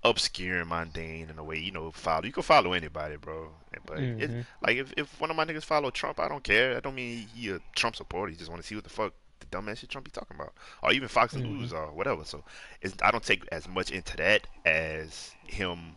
obscure 0.03 0.61
and 0.61 0.68
mundane 0.68 1.30
in 1.30 1.38
a 1.38 1.44
way. 1.44 1.59
You 1.59 1.70
know, 1.72 1.90
follow 1.92 2.24
you 2.24 2.32
can 2.32 2.42
follow 2.42 2.72
anybody, 2.72 3.16
bro. 3.16 3.51
But 3.86 3.99
it, 4.01 4.30
Mhm. 4.30 4.47
like 4.62 4.76
if 4.78 4.92
if 4.97 5.20
one 5.20 5.30
of 5.30 5.36
my 5.36 5.44
niggas 5.44 5.64
follow 5.64 5.90
Trump, 5.90 6.18
I 6.18 6.28
don't 6.28 6.42
care. 6.42 6.76
I 6.76 6.80
don't 6.80 6.94
mean 6.97 7.28
he 7.28 7.51
a 7.51 7.61
Trump 7.76 7.94
supporter. 7.94 8.30
He 8.32 8.36
just 8.36 8.51
want 8.51 8.61
to 8.62 8.66
see 8.66 8.74
what 8.74 8.82
the 8.84 8.90
fuck 8.90 9.14
the 9.51 9.57
dumbass 9.57 9.78
shit 9.78 9.90
Trump 9.90 10.05
be 10.05 10.11
talking 10.11 10.36
about, 10.36 10.53
or 10.82 10.92
even 10.92 11.09
Fox 11.09 11.34
Mhm. 11.34 11.42
News 11.42 11.72
or 11.72 11.92
whatever. 11.92 12.24
So 12.24 12.44
it's, 12.80 12.94
I 13.03 13.11
don't 13.11 13.24
take 13.24 13.44
as 13.53 13.68
much 13.68 13.90
into 13.90 14.16
that 14.18 14.47
as 14.64 15.32
him 15.47 15.97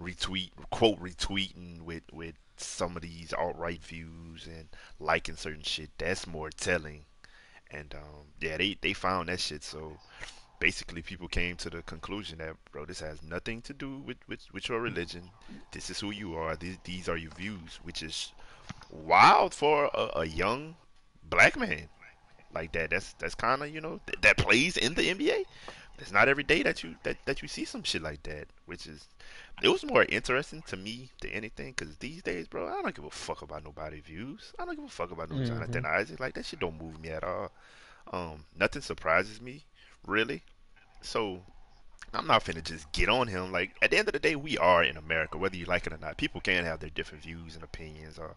retweet 0.00 0.50
quote 0.70 1.00
retweeting 1.00 1.82
with 1.82 2.02
with 2.12 2.34
some 2.56 2.96
of 2.96 3.02
these 3.02 3.32
alt 3.32 3.56
right 3.56 3.82
views 3.82 4.46
and 4.46 4.68
liking 4.98 5.36
certain 5.36 5.62
shit. 5.62 5.90
That's 5.98 6.26
more 6.26 6.50
telling. 6.50 7.04
And 7.70 7.94
um, 7.94 8.26
yeah, 8.40 8.56
they 8.56 8.76
they 8.80 8.92
found 8.92 9.28
that 9.28 9.40
shit. 9.40 9.62
So 9.62 9.98
basically, 10.60 11.02
people 11.02 11.28
came 11.28 11.56
to 11.56 11.70
the 11.70 11.82
conclusion 11.82 12.38
that 12.38 12.56
bro, 12.72 12.84
this 12.84 13.00
has 13.00 13.22
nothing 13.22 13.62
to 13.62 13.72
do 13.72 13.98
with 13.98 14.16
with, 14.28 14.40
with 14.52 14.68
your 14.68 14.80
religion. 14.80 15.30
This 15.72 15.90
is 15.90 16.00
who 16.00 16.10
you 16.10 16.36
are. 16.36 16.56
These 16.56 16.78
these 16.84 17.08
are 17.08 17.16
your 17.16 17.32
views, 17.32 17.78
which 17.82 18.02
is 18.02 18.32
wild 18.90 19.54
for 19.54 19.90
a, 19.94 20.20
a 20.20 20.24
young 20.26 20.76
black 21.22 21.56
man 21.58 21.88
like 22.54 22.72
that. 22.72 22.90
That's 22.90 23.12
that's 23.14 23.34
kind 23.34 23.62
of 23.62 23.70
you 23.74 23.80
know 23.80 24.00
th- 24.06 24.20
that 24.22 24.36
plays 24.38 24.76
in 24.76 24.94
the 24.94 25.02
NBA. 25.02 25.44
It's 26.00 26.12
not 26.12 26.28
every 26.28 26.44
day 26.44 26.62
that 26.62 26.84
you 26.84 26.94
that, 27.02 27.16
that 27.26 27.42
you 27.42 27.48
see 27.48 27.64
some 27.64 27.82
shit 27.82 28.02
like 28.02 28.22
that, 28.22 28.46
which 28.66 28.86
is 28.86 29.08
it 29.62 29.68
was 29.68 29.84
more 29.84 30.04
interesting 30.08 30.62
to 30.68 30.76
me 30.76 31.10
than 31.20 31.32
anything 31.32 31.74
because 31.76 31.96
these 31.96 32.22
days, 32.22 32.46
bro, 32.46 32.68
I 32.68 32.82
don't 32.82 32.94
give 32.94 33.04
a 33.04 33.10
fuck 33.10 33.42
about 33.42 33.64
nobody 33.64 34.00
views. 34.00 34.52
I 34.58 34.64
don't 34.64 34.76
give 34.76 34.84
a 34.84 34.88
fuck 34.88 35.10
about 35.10 35.30
no 35.30 35.36
Mhm. 35.36 35.46
Jonathan 35.48 35.84
Isaac. 35.86 36.20
Like 36.20 36.34
that 36.34 36.46
shit 36.46 36.60
don't 36.60 36.80
move 36.80 37.00
me 37.00 37.08
at 37.08 37.24
all. 37.24 37.50
Um, 38.12 38.44
nothing 38.56 38.82
surprises 38.82 39.40
me 39.40 39.64
really. 40.06 40.42
So 41.02 41.42
I'm 42.14 42.26
not 42.28 42.44
finna 42.44 42.62
just 42.62 42.90
get 42.92 43.08
on 43.08 43.26
him. 43.26 43.50
Like 43.50 43.74
at 43.82 43.90
the 43.90 43.98
end 43.98 44.08
of 44.08 44.12
the 44.12 44.20
day, 44.20 44.36
we 44.36 44.56
are 44.56 44.84
in 44.84 44.96
America, 44.96 45.36
whether 45.36 45.56
you 45.56 45.64
like 45.66 45.86
it 45.88 45.92
or 45.92 45.98
not. 45.98 46.16
People 46.16 46.40
can 46.40 46.64
have 46.64 46.78
their 46.78 46.90
different 46.90 47.24
views 47.24 47.56
and 47.56 47.64
opinions 47.64 48.18
or 48.18 48.36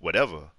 whatever. 0.00 0.50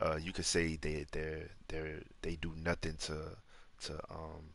Uh, 0.00 0.18
you 0.22 0.32
could 0.32 0.44
say 0.44 0.76
they 0.76 1.06
they 1.12 1.44
they 1.68 1.94
they 2.22 2.36
do 2.36 2.52
nothing 2.56 2.96
to 3.00 3.36
to 3.82 3.94
um 4.10 4.52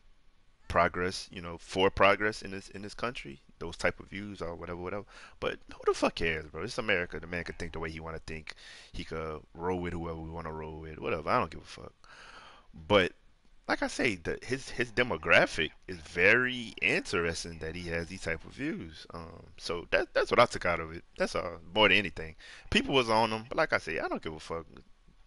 progress, 0.68 1.28
you 1.30 1.42
know, 1.42 1.58
for 1.58 1.90
progress 1.90 2.40
in 2.40 2.50
this 2.50 2.68
in 2.70 2.82
this 2.82 2.94
country. 2.94 3.40
Those 3.58 3.76
type 3.76 4.00
of 4.00 4.06
views 4.06 4.40
or 4.40 4.54
whatever, 4.54 4.80
whatever. 4.80 5.04
But 5.38 5.58
who 5.68 5.80
the 5.84 5.94
fuck 5.94 6.14
cares, 6.16 6.46
bro? 6.46 6.62
It's 6.62 6.78
America. 6.78 7.20
The 7.20 7.26
man 7.26 7.44
can 7.44 7.54
think 7.56 7.72
the 7.72 7.78
way 7.78 7.90
he 7.90 8.00
want 8.00 8.16
to 8.16 8.22
think. 8.26 8.54
He 8.92 9.04
could 9.04 9.40
roll 9.54 9.80
with 9.80 9.92
whoever 9.92 10.18
we 10.18 10.30
want 10.30 10.46
to 10.46 10.52
roll 10.52 10.80
with. 10.80 10.98
Whatever. 10.98 11.28
I 11.28 11.38
don't 11.38 11.50
give 11.50 11.60
a 11.60 11.64
fuck. 11.64 11.92
But 12.88 13.12
like 13.68 13.82
I 13.82 13.86
say, 13.86 14.16
the, 14.16 14.38
his 14.42 14.70
his 14.70 14.90
demographic 14.90 15.70
is 15.86 15.98
very 15.98 16.74
interesting 16.80 17.58
that 17.58 17.76
he 17.76 17.88
has 17.90 18.06
these 18.08 18.22
type 18.22 18.44
of 18.44 18.52
views. 18.52 19.06
Um, 19.14 19.44
so 19.58 19.86
that 19.90 20.14
that's 20.14 20.30
what 20.30 20.40
I 20.40 20.46
took 20.46 20.66
out 20.66 20.80
of 20.80 20.92
it. 20.92 21.04
That's 21.18 21.36
all 21.36 21.58
more 21.74 21.88
than 21.88 21.98
anything. 21.98 22.34
People 22.70 22.94
was 22.94 23.10
on 23.10 23.30
him, 23.30 23.44
but 23.48 23.58
like 23.58 23.72
I 23.72 23.78
say, 23.78 24.00
I 24.00 24.08
don't 24.08 24.22
give 24.22 24.34
a 24.34 24.40
fuck. 24.40 24.66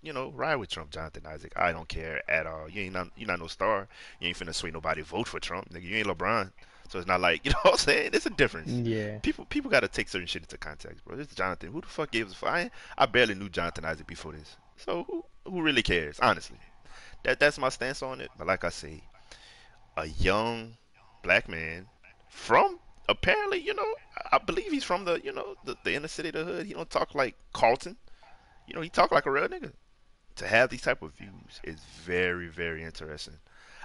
You 0.06 0.14
know, 0.14 0.30
ride 0.30 0.58
with 0.58 0.70
Trump, 0.70 0.91
Jonathan 0.91 1.24
Isaac. 1.26 1.53
I 1.56 1.72
don't 1.72 1.88
care 1.89 2.22
at 2.30 2.45
all. 2.45 2.70
You 2.70 2.84
ain't 2.84 2.93
not 2.93 3.10
you 3.18 3.26
not 3.26 3.39
no 3.39 3.47
star. 3.47 3.88
You 4.20 4.28
ain't 4.28 4.38
finna 4.38 4.53
sway 4.53 4.70
nobody 4.70 5.01
vote 5.01 5.28
for 5.28 5.39
Trump. 5.39 5.70
Nigga, 5.74 5.84
you 5.84 5.97
ain't 5.97 6.08
LeBron. 6.08 6.51
So 6.89 6.99
it's 6.99 7.08
not 7.08 7.22
like 7.22 7.41
you 7.45 7.51
know 7.51 7.58
what 7.64 7.72
I'm 7.74 7.78
saying. 7.78 8.12
It's 8.14 8.28
a 8.28 8.30
difference. 8.30 8.70
yeah 8.72 9.18
People 9.20 9.45
people 9.45 9.72
gotta 9.72 9.88
take 9.88 10.08
certain 10.10 10.28
shit 10.28 10.43
into 10.43 10.58
context, 10.58 11.03
bro. 11.03 11.16
This 11.16 11.30
is 11.30 11.36
Jonathan. 11.36 11.72
Who 11.72 11.82
the 11.82 11.88
fuck 11.88 12.12
gives 12.12 12.34
a 12.34 12.36
fuck? 12.36 12.49
I, 12.49 12.72
I 12.97 13.06
barely 13.08 13.34
knew 13.34 13.49
Jonathan 13.49 13.86
Isaac 13.86 14.08
before 14.08 14.34
this. 14.34 14.58
So 14.78 15.03
who 15.03 15.26
who 15.45 15.62
really 15.62 15.82
cares? 15.84 16.20
Honestly, 16.20 16.60
that 17.24 17.39
that's 17.39 17.58
my 17.58 17.70
stance 17.70 18.03
on 18.03 18.22
it. 18.22 18.30
But 18.38 18.47
like 18.47 18.64
I 18.64 18.70
say, 18.70 19.01
a 19.97 20.06
young 20.06 20.78
black 21.24 21.49
man 21.49 21.88
from 22.30 22.80
apparently, 23.10 23.60
you 23.60 23.74
know, 23.74 23.95
I 24.32 24.36
I 24.36 24.38
believe 24.38 24.72
he's 24.72 24.84
from 24.84 25.06
the 25.06 25.20
you 25.24 25.34
know 25.34 25.56
the, 25.66 25.76
the 25.84 25.95
inner 25.95 26.08
city, 26.08 26.30
of 26.30 26.36
the 26.36 26.43
hood. 26.43 26.66
He 26.66 26.74
don't 26.74 26.89
talk 26.89 27.16
like 27.16 27.36
Carlton. 27.53 27.97
You 28.68 28.76
know, 28.76 28.82
he 28.82 28.89
talk 28.89 29.12
like 29.12 29.26
a 29.26 29.32
real 29.32 29.47
nigga. 29.47 29.72
To 30.38 30.47
have 30.47 30.69
these 30.69 30.81
type 30.81 31.01
of 31.01 31.13
views 31.13 31.61
is 31.63 31.79
very 32.03 32.47
very 32.47 32.83
interesting. 32.83 33.36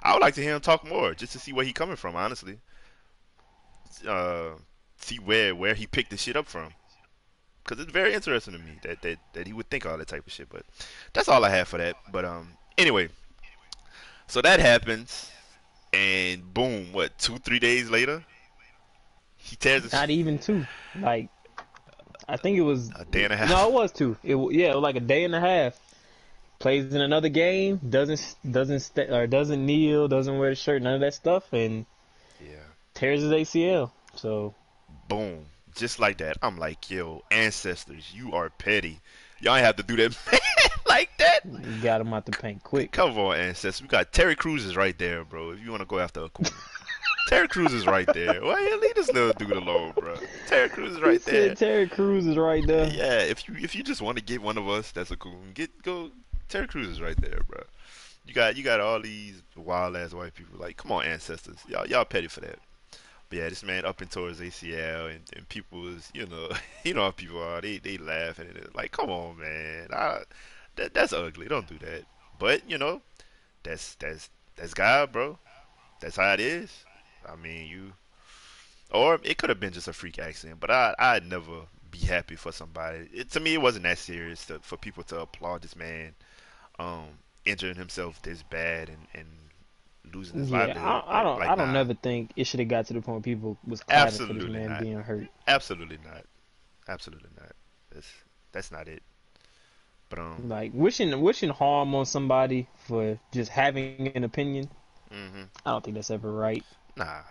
I 0.02 0.12
would 0.12 0.22
like 0.22 0.34
to 0.34 0.42
hear 0.42 0.54
him 0.54 0.60
talk 0.60 0.86
more, 0.86 1.14
just 1.14 1.32
to 1.32 1.38
see 1.38 1.52
where 1.52 1.64
he 1.64 1.72
coming 1.72 1.96
from. 1.96 2.16
Honestly, 2.16 2.58
uh, 4.06 4.50
see 4.98 5.18
where 5.18 5.54
where 5.54 5.74
he 5.74 5.86
picked 5.86 6.10
the 6.10 6.16
shit 6.16 6.36
up 6.36 6.46
from. 6.46 6.72
Cause 7.64 7.78
it's 7.78 7.92
very 7.92 8.14
interesting 8.14 8.54
to 8.54 8.58
me 8.58 8.80
that, 8.82 9.02
that 9.02 9.18
that 9.34 9.46
he 9.46 9.52
would 9.52 9.68
think 9.70 9.86
all 9.86 9.96
that 9.98 10.08
type 10.08 10.26
of 10.26 10.32
shit. 10.32 10.48
But 10.48 10.64
that's 11.12 11.28
all 11.28 11.44
I 11.44 11.50
have 11.50 11.68
for 11.68 11.78
that. 11.78 11.96
But 12.10 12.24
um, 12.24 12.54
anyway, 12.78 13.10
so 14.26 14.40
that 14.42 14.58
happens, 14.60 15.30
and 15.92 16.52
boom, 16.52 16.92
what 16.92 17.16
two 17.18 17.38
three 17.38 17.58
days 17.58 17.90
later, 17.90 18.24
he 19.36 19.56
tears 19.56 19.82
his 19.84 19.92
Not 19.92 20.10
even 20.10 20.38
two. 20.38 20.66
Like, 20.98 21.28
I 22.28 22.36
think 22.38 22.56
it 22.56 22.62
was 22.62 22.90
a 22.96 23.04
day 23.04 23.24
and 23.24 23.32
a 23.32 23.36
half. 23.36 23.50
No, 23.50 23.68
it 23.68 23.72
was 23.72 23.92
two. 23.92 24.16
It 24.24 24.36
yeah, 24.52 24.70
it 24.70 24.74
was 24.74 24.82
like 24.82 24.96
a 24.96 25.00
day 25.00 25.24
and 25.24 25.34
a 25.34 25.40
half. 25.40 25.78
Plays 26.60 26.94
in 26.94 27.00
another 27.00 27.30
game, 27.30 27.80
doesn't 27.88 28.36
doesn't 28.48 28.80
st- 28.80 29.10
or 29.10 29.26
doesn't 29.26 29.64
kneel, 29.64 30.08
doesn't 30.08 30.38
wear 30.38 30.50
the 30.50 30.56
shirt, 30.56 30.82
none 30.82 30.94
of 30.94 31.00
that 31.00 31.14
stuff, 31.14 31.52
and 31.52 31.86
Yeah, 32.38 32.56
tears 32.94 33.22
his 33.22 33.32
ACL. 33.32 33.90
So 34.14 34.54
boom, 35.08 35.46
just 35.74 35.98
like 35.98 36.18
that. 36.18 36.36
I'm 36.42 36.58
like, 36.58 36.90
yo, 36.90 37.22
ancestors, 37.30 38.12
you 38.14 38.34
are 38.34 38.50
petty. 38.50 39.00
Y'all 39.40 39.56
ain't 39.56 39.64
have 39.64 39.76
to 39.76 39.82
do 39.82 39.96
that 39.96 40.14
like 40.86 41.10
that. 41.18 41.40
you 41.46 41.82
got 41.82 42.02
him 42.02 42.12
out 42.12 42.26
the 42.26 42.32
paint 42.32 42.62
quick. 42.62 42.92
Come 42.92 43.16
on, 43.18 43.36
ancestors. 43.36 43.80
We 43.80 43.88
got 43.88 44.12
Terry 44.12 44.36
Crews 44.36 44.66
is 44.66 44.76
right 44.76 44.96
there, 44.98 45.24
bro. 45.24 45.52
If 45.52 45.64
you 45.64 45.70
want 45.70 45.80
to 45.80 45.86
go 45.86 45.98
after 45.98 46.24
a 46.24 46.28
cool. 46.28 46.46
Terry 47.28 47.48
Crews 47.48 47.72
is 47.72 47.86
right 47.86 48.08
there. 48.12 48.42
Why 48.42 48.60
you 48.60 48.80
leave 48.80 48.94
this 48.96 49.12
little 49.12 49.32
dude 49.32 49.52
alone, 49.52 49.92
bro? 49.96 50.16
Terry 50.48 50.68
Crews 50.68 50.96
is 50.96 51.00
right 51.00 51.24
there. 51.24 51.54
Terry 51.54 51.88
Crews 51.88 52.26
is 52.26 52.36
right 52.36 52.66
there. 52.66 52.88
Yeah, 52.88 53.20
if 53.20 53.48
you 53.48 53.54
if 53.58 53.74
you 53.74 53.82
just 53.82 54.02
want 54.02 54.18
to 54.18 54.24
get 54.24 54.42
one 54.42 54.58
of 54.58 54.68
us, 54.68 54.90
that's 54.90 55.10
a 55.10 55.16
cool. 55.16 55.32
one. 55.32 55.52
Get 55.54 55.82
go. 55.82 56.10
Terry 56.50 56.66
Crews 56.66 56.88
is 56.88 57.00
right 57.00 57.16
there, 57.20 57.40
bro. 57.46 57.62
You 58.26 58.34
got 58.34 58.56
you 58.56 58.64
got 58.64 58.80
all 58.80 59.00
these 59.00 59.40
wild 59.56 59.96
ass 59.96 60.12
white 60.12 60.34
people. 60.34 60.58
Like, 60.58 60.76
come 60.76 60.90
on, 60.90 61.04
ancestors. 61.04 61.58
Y'all 61.68 61.86
y'all 61.86 62.04
petty 62.04 62.26
for 62.26 62.40
that. 62.40 62.58
But 63.28 63.38
yeah, 63.38 63.48
this 63.48 63.62
man 63.62 63.84
up 63.84 64.00
and 64.00 64.10
towards 64.10 64.40
ACL, 64.40 65.10
and, 65.10 65.20
and 65.36 65.48
people 65.48 65.86
is 65.86 66.10
you 66.12 66.26
know 66.26 66.48
you 66.84 66.92
know 66.92 67.04
how 67.04 67.12
people 67.12 67.40
are. 67.40 67.60
They 67.60 67.78
they 67.78 67.98
laughing 67.98 68.48
and 68.48 68.56
it's 68.56 68.74
like, 68.74 68.90
come 68.90 69.10
on, 69.10 69.38
man. 69.38 69.88
I, 69.92 70.22
that 70.74 70.92
that's 70.92 71.12
ugly. 71.12 71.46
Don't 71.46 71.68
do 71.68 71.78
that. 71.78 72.02
But 72.40 72.68
you 72.68 72.78
know, 72.78 73.00
that's 73.62 73.94
that's 73.94 74.28
that's 74.56 74.74
God, 74.74 75.12
bro. 75.12 75.38
That's 76.00 76.16
how 76.16 76.32
it 76.32 76.40
is. 76.40 76.84
I 77.28 77.36
mean, 77.36 77.68
you 77.68 77.92
or 78.90 79.20
it 79.22 79.38
could 79.38 79.50
have 79.50 79.60
been 79.60 79.72
just 79.72 79.86
a 79.86 79.92
freak 79.92 80.18
accident, 80.18 80.58
but 80.58 80.72
I 80.72 80.96
I'd 80.98 81.26
never 81.26 81.60
be 81.92 81.98
happy 81.98 82.34
for 82.34 82.50
somebody. 82.50 83.08
It, 83.14 83.30
to 83.32 83.40
me, 83.40 83.54
it 83.54 83.62
wasn't 83.62 83.84
that 83.84 83.98
serious 83.98 84.46
to, 84.46 84.58
for 84.60 84.76
people 84.76 85.04
to 85.04 85.20
applaud 85.20 85.62
this 85.62 85.76
man 85.76 86.14
um, 86.80 87.20
injuring 87.46 87.76
himself 87.76 88.22
this 88.22 88.42
bad 88.44 88.90
and, 88.90 89.08
and 89.14 89.28
losing 90.14 90.38
his 90.38 90.50
Yeah, 90.50 90.50
livelihood. 90.52 91.04
I, 91.08 91.20
I 91.20 91.22
don't. 91.24 91.40
Like, 91.40 91.50
I 91.50 91.56
don't 91.56 91.72
nah, 91.72 91.72
never 91.72 91.94
think 91.94 92.32
it 92.36 92.46
should 92.46 92.60
have 92.60 92.68
got 92.68 92.86
to 92.88 92.94
the 92.94 93.02
point 93.02 93.16
where 93.16 93.22
people 93.22 93.58
was 93.66 93.82
clapping 93.82 94.20
for 94.20 94.34
Absolutely 94.34 94.34
this 94.34 94.48
man 94.48 94.76
not. 94.76 94.78
being 94.78 95.00
hurt. 95.00 95.28
Absolutely 95.48 95.98
not. 96.04 96.26
Absolutely 96.88 97.30
not. 97.38 97.54
That's 97.92 98.08
that's 98.52 98.72
not 98.72 98.88
it. 98.88 99.02
But 100.10 100.18
um, 100.20 100.48
Like 100.48 100.72
wishing 100.74 101.20
wishing 101.20 101.50
harm 101.50 101.94
on 101.94 102.04
somebody 102.06 102.68
for 102.74 103.20
just 103.32 103.50
having 103.52 104.08
an 104.16 104.24
opinion. 104.24 104.70
Mm-hmm. 105.12 105.44
I 105.64 105.70
don't 105.70 105.84
think 105.84 105.94
that's 105.96 106.10
ever 106.10 106.32
right. 106.32 106.64
nah. 106.96 107.22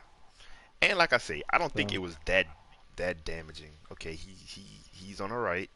And 0.81 0.97
like 0.97 1.13
I 1.13 1.17
say, 1.17 1.43
I 1.51 1.57
don't 1.57 1.73
think 1.73 1.93
it 1.93 1.99
was 1.99 2.17
that 2.25 2.47
that 2.97 3.23
damaging. 3.25 3.79
Okay, 3.91 4.13
he 4.15 4.31
he 4.33 4.65
he's 4.91 5.21
on 5.21 5.29
the 5.31 5.37
right. 5.37 5.69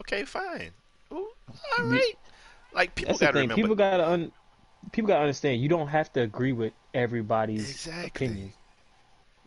Okay, 0.00 0.24
fine. 0.24 0.72
Ooh, 1.12 1.30
all 1.78 1.84
right. 1.86 2.14
Like 2.74 2.94
people 2.94 3.10
That's 3.12 3.20
the 3.20 3.24
gotta 3.26 3.32
thing. 3.38 3.48
remember. 3.48 3.62
People 3.62 3.76
gotta 3.76 4.08
un- 4.08 4.32
people 4.92 5.08
gotta 5.08 5.22
understand. 5.22 5.60
You 5.60 5.68
don't 5.68 5.88
have 5.88 6.12
to 6.14 6.22
agree 6.22 6.52
with 6.52 6.72
everybody's 6.94 7.70
Exactly. 7.70 8.26
opinion. 8.26 8.52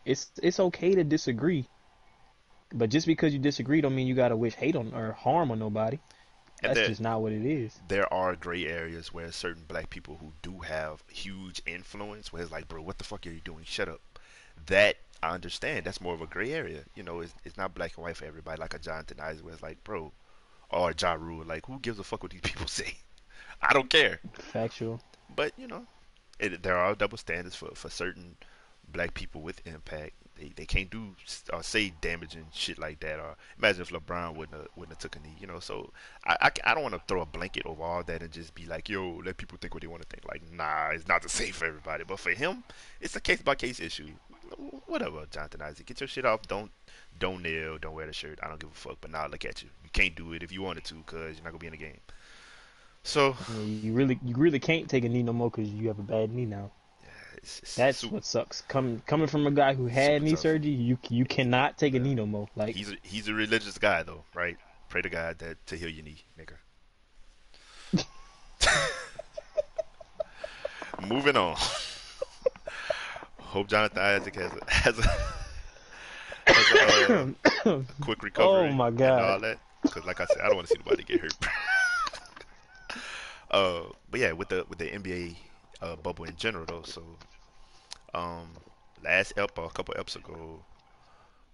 It's 0.06 0.32
it's 0.44 0.60
okay 0.60 0.94
to 0.96 1.04
disagree, 1.04 1.68
but 2.74 2.90
just 2.90 3.08
because 3.08 3.34
you 3.34 3.40
disagree 3.40 3.82
don't 3.82 3.96
mean 3.96 4.08
you 4.08 4.16
gotta 4.16 4.36
wish 4.38 4.54
hate 4.54 4.76
on 4.76 4.94
or 4.94 5.14
harm 5.14 5.52
on 5.52 5.60
nobody. 5.60 5.98
And 6.64 6.70
That's 6.70 6.80
there- 6.80 6.88
just 6.88 7.02
not 7.02 7.22
what 7.22 7.34
it 7.34 7.46
is. 7.46 7.78
there 7.90 8.12
are 8.14 8.36
gray 8.36 8.66
areas 8.66 9.14
where 9.14 9.30
certain 9.32 9.64
black 9.68 9.90
people 9.90 10.18
who 10.22 10.32
do 10.42 10.60
have 10.62 11.04
huge 11.12 11.62
influence, 11.66 12.32
where 12.32 12.42
it's 12.42 12.52
like, 12.52 12.68
bro, 12.70 12.82
what 12.82 12.98
the 12.98 13.04
fuck 13.04 13.28
are 13.28 13.30
you 13.30 13.42
doing? 13.42 13.66
Shut 13.66 13.90
up. 13.90 14.00
That 14.68 14.96
I 15.22 15.32
understand. 15.32 15.86
That's 15.86 16.00
more 16.00 16.14
of 16.14 16.22
a 16.22 16.28
gray 16.28 16.54
area. 16.54 16.84
You 16.96 17.04
know, 17.04 17.20
it's, 17.20 17.34
it's 17.44 17.58
not 17.58 17.74
black 17.76 17.98
and 17.98 18.04
white 18.06 18.16
for 18.16 18.24
everybody. 18.26 18.62
Like 18.62 18.74
a 18.74 18.80
Jonathan 18.80 19.20
Isaac, 19.20 19.44
where 19.44 19.54
it's 19.54 19.62
like, 19.64 19.84
bro, 19.84 20.14
or 20.70 20.94
Ja 20.98 21.14
Rule, 21.14 21.44
like, 21.46 21.66
who 21.66 21.78
gives 21.80 22.00
a 22.00 22.04
fuck 22.04 22.24
what 22.24 22.32
these 22.32 22.42
people 22.44 22.68
say? 22.68 22.94
I 23.62 23.74
don't 23.74 23.90
care. 23.90 24.20
Factual. 24.34 25.02
But 25.36 25.52
you 25.58 25.68
know, 25.68 25.86
it, 26.40 26.64
there 26.64 26.78
are 26.78 26.96
double 26.96 27.18
standards 27.18 27.56
for, 27.56 27.70
for 27.76 27.90
certain 27.90 28.36
black 28.92 29.14
people 29.14 29.42
with 29.42 29.66
impact. 29.66 30.14
They, 30.36 30.52
they 30.54 30.66
can't 30.66 30.90
do 30.90 31.16
or 31.54 31.64
say 31.64 31.94
damaging 32.02 32.48
shit 32.52 32.78
like 32.78 33.00
that. 33.00 33.20
Or 33.20 33.36
imagine 33.58 33.84
if 33.84 33.90
LeBron 33.90 34.36
wouldn't 34.36 34.58
have, 34.58 34.68
wouldn't 34.76 35.02
have 35.02 35.12
took 35.12 35.16
a 35.16 35.26
knee. 35.26 35.36
You 35.40 35.48
know, 35.48 35.60
so 35.60 35.92
I, 36.26 36.36
I, 36.42 36.52
I 36.66 36.74
don't 36.74 36.84
want 36.84 36.96
to 36.96 37.02
throw 37.08 37.22
a 37.22 37.26
blanket 37.26 37.66
over 37.66 37.82
all 37.82 38.04
that 38.04 38.22
and 38.22 38.32
just 38.32 38.54
be 38.54 38.66
like, 38.66 38.90
yo, 38.90 39.22
let 39.26 39.38
people 39.38 39.58
think 39.60 39.74
what 39.74 39.82
they 39.82 39.88
want 39.88 40.02
to 40.02 40.08
think. 40.10 40.28
Like, 40.28 40.42
nah, 40.52 40.90
it's 40.90 41.08
not 41.08 41.22
the 41.22 41.30
same 41.42 41.54
for 41.54 41.66
everybody. 41.66 42.04
But 42.06 42.20
for 42.20 42.32
him, 42.32 42.64
it's 43.00 43.16
a 43.16 43.22
case 43.22 43.42
by 43.42 43.56
case 43.56 43.80
issue. 43.80 44.10
Whatever, 44.86 45.26
Jonathan 45.32 45.62
Isaac, 45.64 45.88
get 45.88 46.02
your 46.02 46.08
shit 46.08 46.26
off. 46.26 46.48
Don't 46.48 46.70
don't 47.18 47.42
kneel. 47.42 47.78
Don't 47.78 47.96
wear 47.96 48.06
the 48.06 48.14
shirt. 48.14 48.40
I 48.44 48.48
don't 48.48 48.60
give 48.60 48.70
a 48.70 48.74
fuck. 48.74 48.98
But 49.02 49.12
now 49.12 49.26
look 49.28 49.46
at 49.46 49.64
you. 49.64 49.70
You 49.84 49.90
can't 49.92 50.16
do 50.16 50.34
it 50.34 50.44
if 50.44 50.52
you 50.52 50.62
wanted 50.62 50.84
to 50.86 50.96
because 50.96 51.36
you're 51.38 51.44
not 51.44 51.52
gonna 51.52 51.58
be 51.58 51.68
in 51.68 51.72
the 51.72 51.78
game. 51.78 52.00
So 53.08 53.36
Yeah, 53.56 53.62
You 53.64 53.94
really 53.94 54.20
you 54.26 54.36
really 54.36 54.60
can't 54.60 54.90
take 54.90 55.06
a 55.06 55.10
knee 55.10 55.22
no 55.24 55.32
more 55.32 55.50
because 55.52 55.70
you 55.70 55.88
have 55.90 56.00
a 56.00 56.04
bad 56.04 56.32
knee 56.32 56.46
now. 56.46 56.72
it's, 57.38 57.60
it's 57.60 57.76
That's 57.76 58.00
super- 58.00 58.16
what 58.16 58.26
sucks. 58.26 58.62
Coming 58.62 59.02
coming 59.06 59.28
from 59.28 59.46
a 59.48 59.52
guy 59.52 59.74
who 59.76 59.86
had 59.86 60.24
knee 60.24 60.32
tough. 60.32 60.40
surgery, 60.40 60.72
you 60.72 60.98
you 61.10 61.24
cannot 61.26 61.78
take 61.78 61.94
a 61.94 62.00
knee 62.00 62.16
no 62.16 62.26
more. 62.26 62.48
Like 62.56 62.76
He's 62.76 62.92
a, 62.92 62.96
he's 63.04 63.28
a 63.28 63.34
religious 63.34 63.78
guy 63.78 64.02
though, 64.04 64.24
right? 64.34 64.58
Pray 64.90 65.02
to 65.04 65.10
God 65.10 65.38
that 65.40 65.64
to 65.68 65.78
heal 65.78 65.90
your 65.90 66.04
knee, 66.04 66.24
nigga. 66.40 66.56
Moving 71.08 71.38
on. 71.38 71.56
Hope 73.40 73.68
Jonathan 73.68 74.00
Isaac 74.00 74.34
has 74.36 74.52
a, 74.52 74.72
has 74.72 74.98
a, 75.00 75.04
has 76.52 77.06
a 77.06 77.36
uh, 77.70 77.80
quick 78.02 78.24
recovery. 78.24 78.70
Oh, 78.70 78.72
my 78.72 78.88
And 78.88 78.98
God. 78.98 79.22
all 79.22 79.40
that, 79.42 79.60
because 79.84 80.06
like 80.06 80.20
I 80.20 80.26
said, 80.26 80.38
I 80.42 80.48
don't 80.48 80.56
want 80.56 80.68
to 80.68 80.74
see 80.74 80.80
nobody 80.84 81.04
get 81.04 81.22
hurt. 81.22 81.34
uh, 83.52 83.84
but 84.10 84.20
yeah, 84.20 84.32
with 84.34 84.50
the 84.50 84.66
with 84.70 84.80
the 84.80 84.92
NBA 84.94 85.38
uh, 85.82 85.96
bubble 85.96 86.26
in 86.26 86.36
general 86.36 86.66
though, 86.66 86.84
so 86.84 87.04
um, 88.14 88.50
last 89.04 89.34
ep 89.38 89.58
a 89.58 89.70
couple 89.70 89.94
eps 89.96 90.16
ago, 90.16 90.64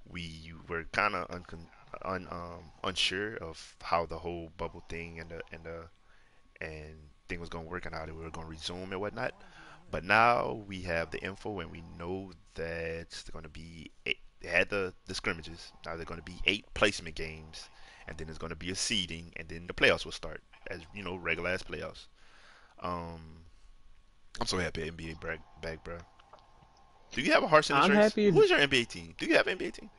we 0.10 0.54
were 0.68 0.86
kind 0.92 1.16
of 1.16 1.28
uncon- 1.30 1.70
un, 2.04 2.28
um, 2.32 2.72
unsure 2.84 3.36
of 3.38 3.76
how 3.82 4.06
the 4.06 4.20
whole 4.20 4.52
bubble 4.58 4.84
thing 4.90 5.20
and 5.20 5.30
the 5.30 5.42
and 5.52 5.64
the 5.64 5.90
and 6.62 6.96
thing 7.30 7.40
was 7.40 7.50
going 7.50 7.66
to 7.66 7.72
work 7.72 7.86
and 7.86 7.96
how 7.96 8.06
they 8.06 8.12
were 8.12 8.30
going 8.32 8.48
to 8.48 8.52
resume 8.52 8.92
and 8.92 9.02
whatnot. 9.02 9.34
But 9.92 10.04
now 10.06 10.64
we 10.68 10.84
have 10.84 11.12
the 11.12 11.24
info 11.24 11.60
and 11.60 11.72
we 11.72 11.84
know 12.00 12.34
that 12.56 12.72
it's 13.02 13.30
going 13.30 13.44
to 13.44 13.50
be 13.50 13.92
eight, 14.06 14.20
they 14.42 14.50
had 14.50 14.70
the, 14.70 14.94
the 15.08 15.16
scrimmages. 15.16 15.74
Now 15.86 15.96
they're 15.96 16.06
going 16.06 16.20
to 16.22 16.26
be 16.26 16.42
eight 16.46 16.66
placement 16.74 17.16
games, 17.16 17.70
and 18.08 18.18
then 18.18 18.28
there's 18.28 18.38
going 18.38 18.52
to 18.52 18.56
be 18.56 18.72
a 18.72 18.76
seeding, 18.76 19.32
and 19.36 19.48
then 19.48 19.68
the 19.68 19.74
playoffs 19.74 20.06
will 20.06 20.12
start 20.12 20.42
as 20.68 20.82
you 20.94 21.04
know 21.04 21.16
regular 21.16 21.50
ass 21.50 21.64
playoffs. 21.64 22.08
Um, 22.80 23.42
I'm 24.40 24.48
so 24.48 24.58
happy 24.58 24.90
NBA 24.90 25.22
back, 25.22 25.40
back, 25.62 25.84
bro. 25.84 25.98
Do 27.12 27.22
you 27.22 27.32
have 27.34 27.44
a 27.44 27.48
Hearts 27.48 27.70
in 27.70 27.76
the 27.76 27.82
I'm 27.82 27.92
race? 27.92 28.00
happy 28.00 28.30
Who's 28.32 28.50
your 28.50 28.60
NBA 28.60 28.88
team? 28.88 29.14
Do 29.18 29.26
you 29.26 29.36
have 29.36 29.48
an 29.48 29.58
NBA 29.58 29.74
team? 29.74 29.90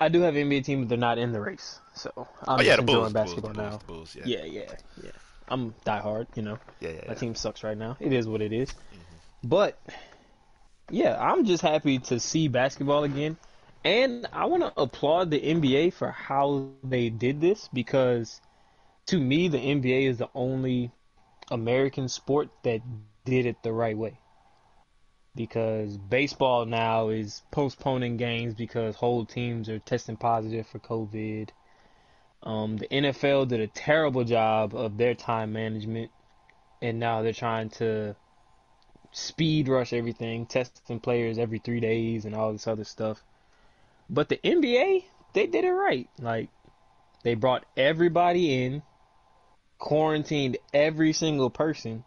I 0.00 0.08
do 0.08 0.22
have 0.22 0.34
an 0.34 0.48
NBA 0.48 0.64
team, 0.64 0.80
but 0.80 0.88
they're 0.88 0.98
not 0.98 1.18
in 1.18 1.32
the 1.32 1.40
race. 1.40 1.78
So 1.94 2.10
I'm 2.16 2.60
oh 2.60 2.62
yeah, 2.62 2.76
just 2.76 2.86
the 2.86 2.92
enjoying 2.92 3.12
Bulls, 3.12 3.12
the 3.12 3.12
Bulls, 3.12 3.12
basketball 3.12 3.52
the 3.52 3.58
Bulls, 3.58 3.72
now. 3.72 3.78
the 3.78 3.84
Bulls. 3.84 4.16
Yeah, 4.16 4.22
Yeah, 4.26 4.44
yeah, 4.44 4.74
yeah. 5.02 5.10
I'm 5.48 5.74
diehard, 5.84 6.26
you 6.36 6.42
know. 6.42 6.58
yeah, 6.80 6.90
yeah. 6.90 7.00
My 7.06 7.12
yeah. 7.12 7.14
team 7.14 7.34
sucks 7.34 7.62
right 7.64 7.76
now. 7.76 7.96
It 8.00 8.12
is 8.12 8.26
what 8.26 8.40
it 8.40 8.52
is. 8.52 8.70
Mm-hmm. 8.70 9.48
But 9.48 9.78
yeah, 10.90 11.16
I'm 11.20 11.44
just 11.44 11.62
happy 11.62 11.98
to 11.98 12.20
see 12.20 12.48
basketball 12.48 13.04
again. 13.04 13.36
And 13.84 14.26
I 14.32 14.44
want 14.44 14.62
to 14.62 14.80
applaud 14.80 15.30
the 15.30 15.40
NBA 15.40 15.94
for 15.94 16.10
how 16.10 16.68
they 16.84 17.08
did 17.08 17.40
this 17.40 17.68
because 17.72 18.40
to 19.06 19.18
me 19.18 19.48
the 19.48 19.58
NBA 19.58 20.08
is 20.08 20.18
the 20.18 20.28
only 20.34 20.90
American 21.50 22.08
sport 22.08 22.50
that 22.62 22.82
did 23.24 23.46
it 23.46 23.62
the 23.62 23.72
right 23.72 23.96
way. 23.96 24.18
Because 25.34 25.96
baseball 25.96 26.66
now 26.66 27.08
is 27.08 27.42
postponing 27.50 28.16
games 28.16 28.54
because 28.54 28.96
whole 28.96 29.24
teams 29.24 29.68
are 29.68 29.78
testing 29.78 30.16
positive 30.16 30.66
for 30.66 30.78
COVID. 30.78 31.50
Um, 32.42 32.76
the 32.76 32.88
NFL 32.88 33.48
did 33.48 33.60
a 33.60 33.66
terrible 33.66 34.24
job 34.24 34.74
of 34.74 34.98
their 34.98 35.14
time 35.14 35.52
management, 35.52 36.10
and 36.82 36.98
now 36.98 37.22
they're 37.22 37.32
trying 37.32 37.70
to 37.70 38.16
speed 39.12 39.68
rush 39.68 39.92
everything, 39.92 40.46
testing 40.46 41.00
players 41.00 41.38
every 41.38 41.58
three 41.58 41.80
days 41.80 42.24
and 42.24 42.34
all 42.34 42.52
this 42.52 42.66
other 42.66 42.84
stuff. 42.84 43.22
But 44.10 44.28
the 44.28 44.40
NBA, 44.42 45.04
they 45.32 45.46
did 45.46 45.64
it 45.64 45.70
right. 45.70 46.08
Like, 46.18 46.50
they 47.22 47.34
brought 47.34 47.64
everybody 47.76 48.64
in, 48.64 48.82
quarantined 49.78 50.58
every 50.74 51.12
single 51.12 51.48
person, 51.48 52.04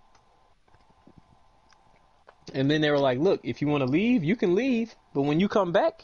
and 2.53 2.69
then 2.69 2.81
they 2.81 2.91
were 2.91 2.99
like, 2.99 3.19
look, 3.19 3.39
if 3.43 3.61
you 3.61 3.67
want 3.67 3.81
to 3.81 3.89
leave, 3.89 4.23
you 4.23 4.35
can 4.35 4.53
leave, 4.53 4.93
but 5.13 5.21
when 5.21 5.39
you 5.39 5.47
come 5.47 5.71
back, 5.71 6.03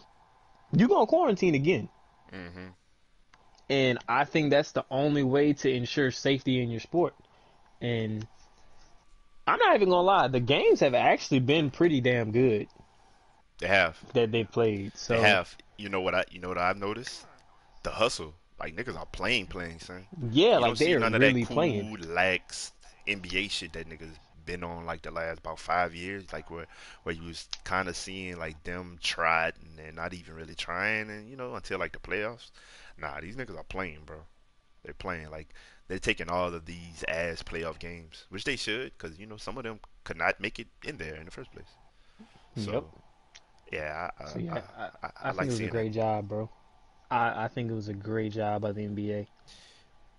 you're 0.71 0.87
going 0.87 1.05
to 1.05 1.09
quarantine 1.09 1.53
again. 1.53 1.89
Mm-hmm. 2.33 2.67
And 3.69 3.99
I 4.07 4.23
think 4.23 4.49
that's 4.49 4.71
the 4.71 4.85
only 4.89 5.23
way 5.23 5.53
to 5.53 5.69
ensure 5.69 6.11
safety 6.11 6.61
in 6.61 6.71
your 6.71 6.79
sport. 6.79 7.13
And 7.81 8.25
I'm 9.45 9.59
not 9.59 9.75
even 9.75 9.89
gonna 9.89 10.01
lie. 10.01 10.27
The 10.27 10.39
games 10.39 10.79
have 10.81 10.93
actually 10.93 11.39
been 11.39 11.71
pretty 11.71 12.01
damn 12.01 12.31
good 12.31 12.67
They 13.59 13.67
have. 13.67 13.97
that 14.13 14.31
they 14.31 14.43
played. 14.43 14.95
So 14.97 15.15
They 15.15 15.21
have. 15.21 15.55
You 15.77 15.89
know 15.89 16.01
what 16.01 16.15
I? 16.15 16.25
You 16.31 16.39
know 16.39 16.49
what 16.49 16.57
I've 16.57 16.77
noticed? 16.77 17.25
The 17.83 17.91
hustle. 17.91 18.33
Like 18.59 18.75
niggas 18.75 18.97
are 18.97 19.05
playing, 19.05 19.47
playing, 19.47 19.79
son. 19.79 20.05
yeah, 20.31 20.57
You 20.57 20.59
like 20.59 20.69
don't 20.69 20.77
see 20.77 20.91
they're 20.91 20.99
none 20.99 21.15
of 21.15 21.21
really 21.21 21.41
that 21.41 21.47
cool, 21.47 21.55
playing. 21.55 21.97
lax 22.07 22.73
NBA 23.07 23.49
shit 23.49 23.73
that 23.73 23.89
niggas 23.89 24.17
been 24.45 24.63
on 24.63 24.85
like 24.85 25.01
the 25.01 25.11
last 25.11 25.39
about 25.39 25.59
five 25.59 25.93
years. 25.95 26.25
Like 26.33 26.49
where 26.51 26.67
where 27.03 27.15
you 27.15 27.23
was 27.23 27.47
kind 27.63 27.87
of 27.87 27.95
seeing 27.95 28.37
like 28.37 28.61
them 28.63 28.97
tried 29.01 29.53
and 29.61 29.77
they're 29.77 29.91
not 29.93 30.13
even 30.13 30.35
really 30.35 30.55
trying, 30.55 31.09
and 31.09 31.29
you 31.29 31.35
know 31.37 31.55
until 31.55 31.79
like 31.79 31.93
the 31.93 31.99
playoffs. 31.99 32.51
Nah, 32.97 33.19
these 33.21 33.35
niggas 33.37 33.57
are 33.57 33.63
playing, 33.63 33.99
bro. 34.05 34.17
They're 34.83 34.93
playing 34.93 35.29
like 35.31 35.49
they're 35.87 35.99
taking 35.99 36.29
all 36.29 36.53
of 36.53 36.65
these 36.65 37.03
ass 37.07 37.43
playoff 37.43 37.79
games, 37.79 38.25
which 38.29 38.43
they 38.43 38.55
should, 38.57 38.91
because 38.97 39.17
you 39.19 39.25
know 39.25 39.37
some 39.37 39.57
of 39.57 39.63
them 39.63 39.79
could 40.03 40.17
not 40.17 40.39
make 40.39 40.59
it 40.59 40.67
in 40.83 40.97
there 40.97 41.15
in 41.15 41.25
the 41.25 41.31
first 41.31 41.51
place. 41.51 41.77
So 42.55 42.71
Yep. 42.73 42.83
Yeah, 43.71 44.09
I, 44.19 44.23
I, 44.23 44.27
So 44.27 44.39
yeah, 44.39 44.61
I, 44.77 44.83
I, 44.83 44.89
I, 45.03 45.09
I 45.23 45.31
think 45.31 45.37
like 45.37 45.47
it 45.47 45.51
was 45.51 45.59
a 45.59 45.67
great 45.67 45.91
it. 45.91 45.95
job, 45.95 46.27
bro. 46.27 46.49
I, 47.11 47.45
I 47.45 47.47
think 47.47 47.71
it 47.71 47.73
was 47.73 47.87
a 47.87 47.93
great 47.93 48.33
job 48.33 48.61
by 48.61 48.71
the 48.71 48.81
NBA. 48.81 49.27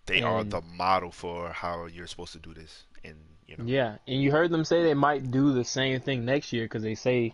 They 0.06 0.22
are 0.22 0.42
the 0.42 0.60
model 0.76 1.12
for 1.12 1.50
how 1.50 1.86
you're 1.86 2.06
supposed 2.08 2.32
to 2.32 2.38
do 2.38 2.52
this, 2.52 2.84
and 3.04 3.16
you 3.46 3.56
know. 3.56 3.64
Yeah, 3.66 3.98
and 4.06 4.20
you 4.20 4.30
heard 4.32 4.50
them 4.50 4.64
say 4.64 4.82
they 4.82 4.94
might 4.94 5.30
do 5.30 5.52
the 5.52 5.64
same 5.64 6.00
thing 6.00 6.24
next 6.24 6.52
year 6.52 6.64
because 6.64 6.82
they 6.82 6.94
say, 6.96 7.32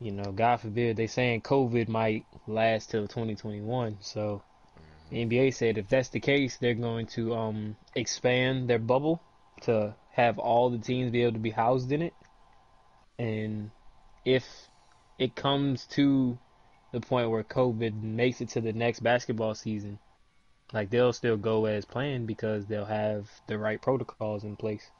you 0.00 0.12
know, 0.12 0.32
God 0.32 0.58
forbid, 0.58 0.96
they 0.96 1.06
saying 1.06 1.42
COVID 1.42 1.88
might 1.88 2.24
last 2.46 2.90
till 2.90 3.02
2021. 3.08 3.98
So 4.00 4.42
the 5.10 5.16
NBA 5.24 5.54
said 5.54 5.78
if 5.78 5.88
that's 5.88 6.10
the 6.10 6.20
case, 6.20 6.56
they're 6.56 6.74
going 6.74 7.06
to 7.08 7.34
um 7.34 7.76
expand 7.94 8.68
their 8.68 8.78
bubble 8.78 9.20
to 9.62 9.94
have 10.12 10.38
all 10.38 10.70
the 10.70 10.78
teams 10.78 11.10
be 11.10 11.22
able 11.22 11.32
to 11.32 11.38
be 11.38 11.50
housed 11.50 11.90
in 11.90 12.02
it. 12.02 12.14
And 13.18 13.70
if 14.24 14.69
it 15.20 15.36
comes 15.36 15.84
to 15.84 16.38
the 16.92 17.00
point 17.00 17.30
where 17.30 17.44
COVID 17.44 18.02
makes 18.02 18.40
it 18.40 18.48
to 18.48 18.60
the 18.60 18.72
next 18.72 19.00
basketball 19.00 19.54
season, 19.54 19.98
like 20.72 20.88
they'll 20.88 21.12
still 21.12 21.36
go 21.36 21.66
as 21.66 21.84
planned 21.84 22.26
because 22.26 22.66
they'll 22.66 22.86
have 22.86 23.28
the 23.46 23.58
right 23.58 23.80
protocols 23.80 24.44
in 24.44 24.56
place. 24.56 24.90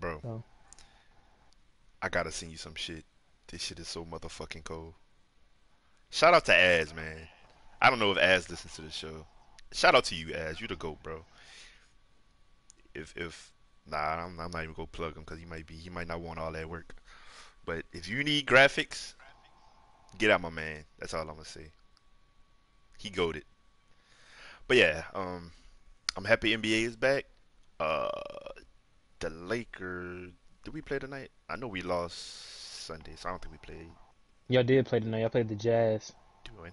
Bro, 0.00 0.20
So. 0.22 0.44
I 2.00 2.08
gotta 2.08 2.32
send 2.32 2.52
you 2.52 2.58
some 2.58 2.74
shit. 2.74 3.04
This 3.48 3.62
shit 3.62 3.78
is 3.78 3.86
so 3.86 4.04
motherfucking 4.04 4.64
cold. 4.64 4.94
Shout 6.10 6.32
out 6.32 6.46
to 6.46 6.56
Az, 6.56 6.94
man. 6.94 7.28
I 7.82 7.90
don't 7.90 7.98
know 7.98 8.12
if 8.12 8.18
Az 8.18 8.48
listens 8.48 8.74
to 8.76 8.82
the 8.82 8.90
show. 8.90 9.26
Shout 9.72 9.94
out 9.94 10.04
to 10.04 10.14
you, 10.14 10.34
Az. 10.34 10.58
You 10.58 10.68
the 10.68 10.76
goat, 10.76 11.02
bro. 11.02 11.26
If 12.94 13.14
if 13.14 13.52
nah, 13.86 14.24
I'm, 14.24 14.40
I'm 14.40 14.50
not 14.50 14.62
even 14.62 14.74
gonna 14.74 14.86
plug 14.86 15.16
him 15.16 15.22
because 15.24 15.38
he 15.38 15.44
might 15.44 15.66
be 15.66 15.74
he 15.74 15.90
might 15.90 16.08
not 16.08 16.22
want 16.22 16.38
all 16.38 16.52
that 16.52 16.70
work. 16.70 16.94
But 17.64 17.84
if 17.92 18.08
you 18.08 18.22
need 18.24 18.46
graphics, 18.46 19.14
get 20.18 20.30
out 20.30 20.40
my 20.40 20.50
man. 20.50 20.84
That's 20.98 21.14
all 21.14 21.22
I'm 21.22 21.28
gonna 21.28 21.44
say. 21.44 21.70
He 22.98 23.10
goaded. 23.10 23.44
But 24.66 24.76
yeah, 24.76 25.04
um, 25.14 25.52
I'm 26.16 26.24
happy 26.24 26.56
NBA 26.56 26.84
is 26.84 26.96
back. 26.96 27.24
Uh, 27.80 28.08
the 29.20 29.30
Lakers. 29.30 30.32
Did 30.64 30.72
we 30.74 30.80
play 30.80 30.98
tonight? 30.98 31.30
I 31.48 31.56
know 31.56 31.66
we 31.68 31.82
lost 31.82 32.84
Sunday, 32.84 33.12
so 33.16 33.28
I 33.28 33.32
don't 33.32 33.42
think 33.42 33.52
we 33.52 33.58
played. 33.58 33.90
Y'all 34.48 34.62
did 34.62 34.86
play 34.86 35.00
tonight. 35.00 35.20
Y'all 35.20 35.30
played 35.30 35.48
the 35.48 35.54
Jazz. 35.54 36.12
Did 36.44 36.54
we 36.56 36.62
win? 36.62 36.72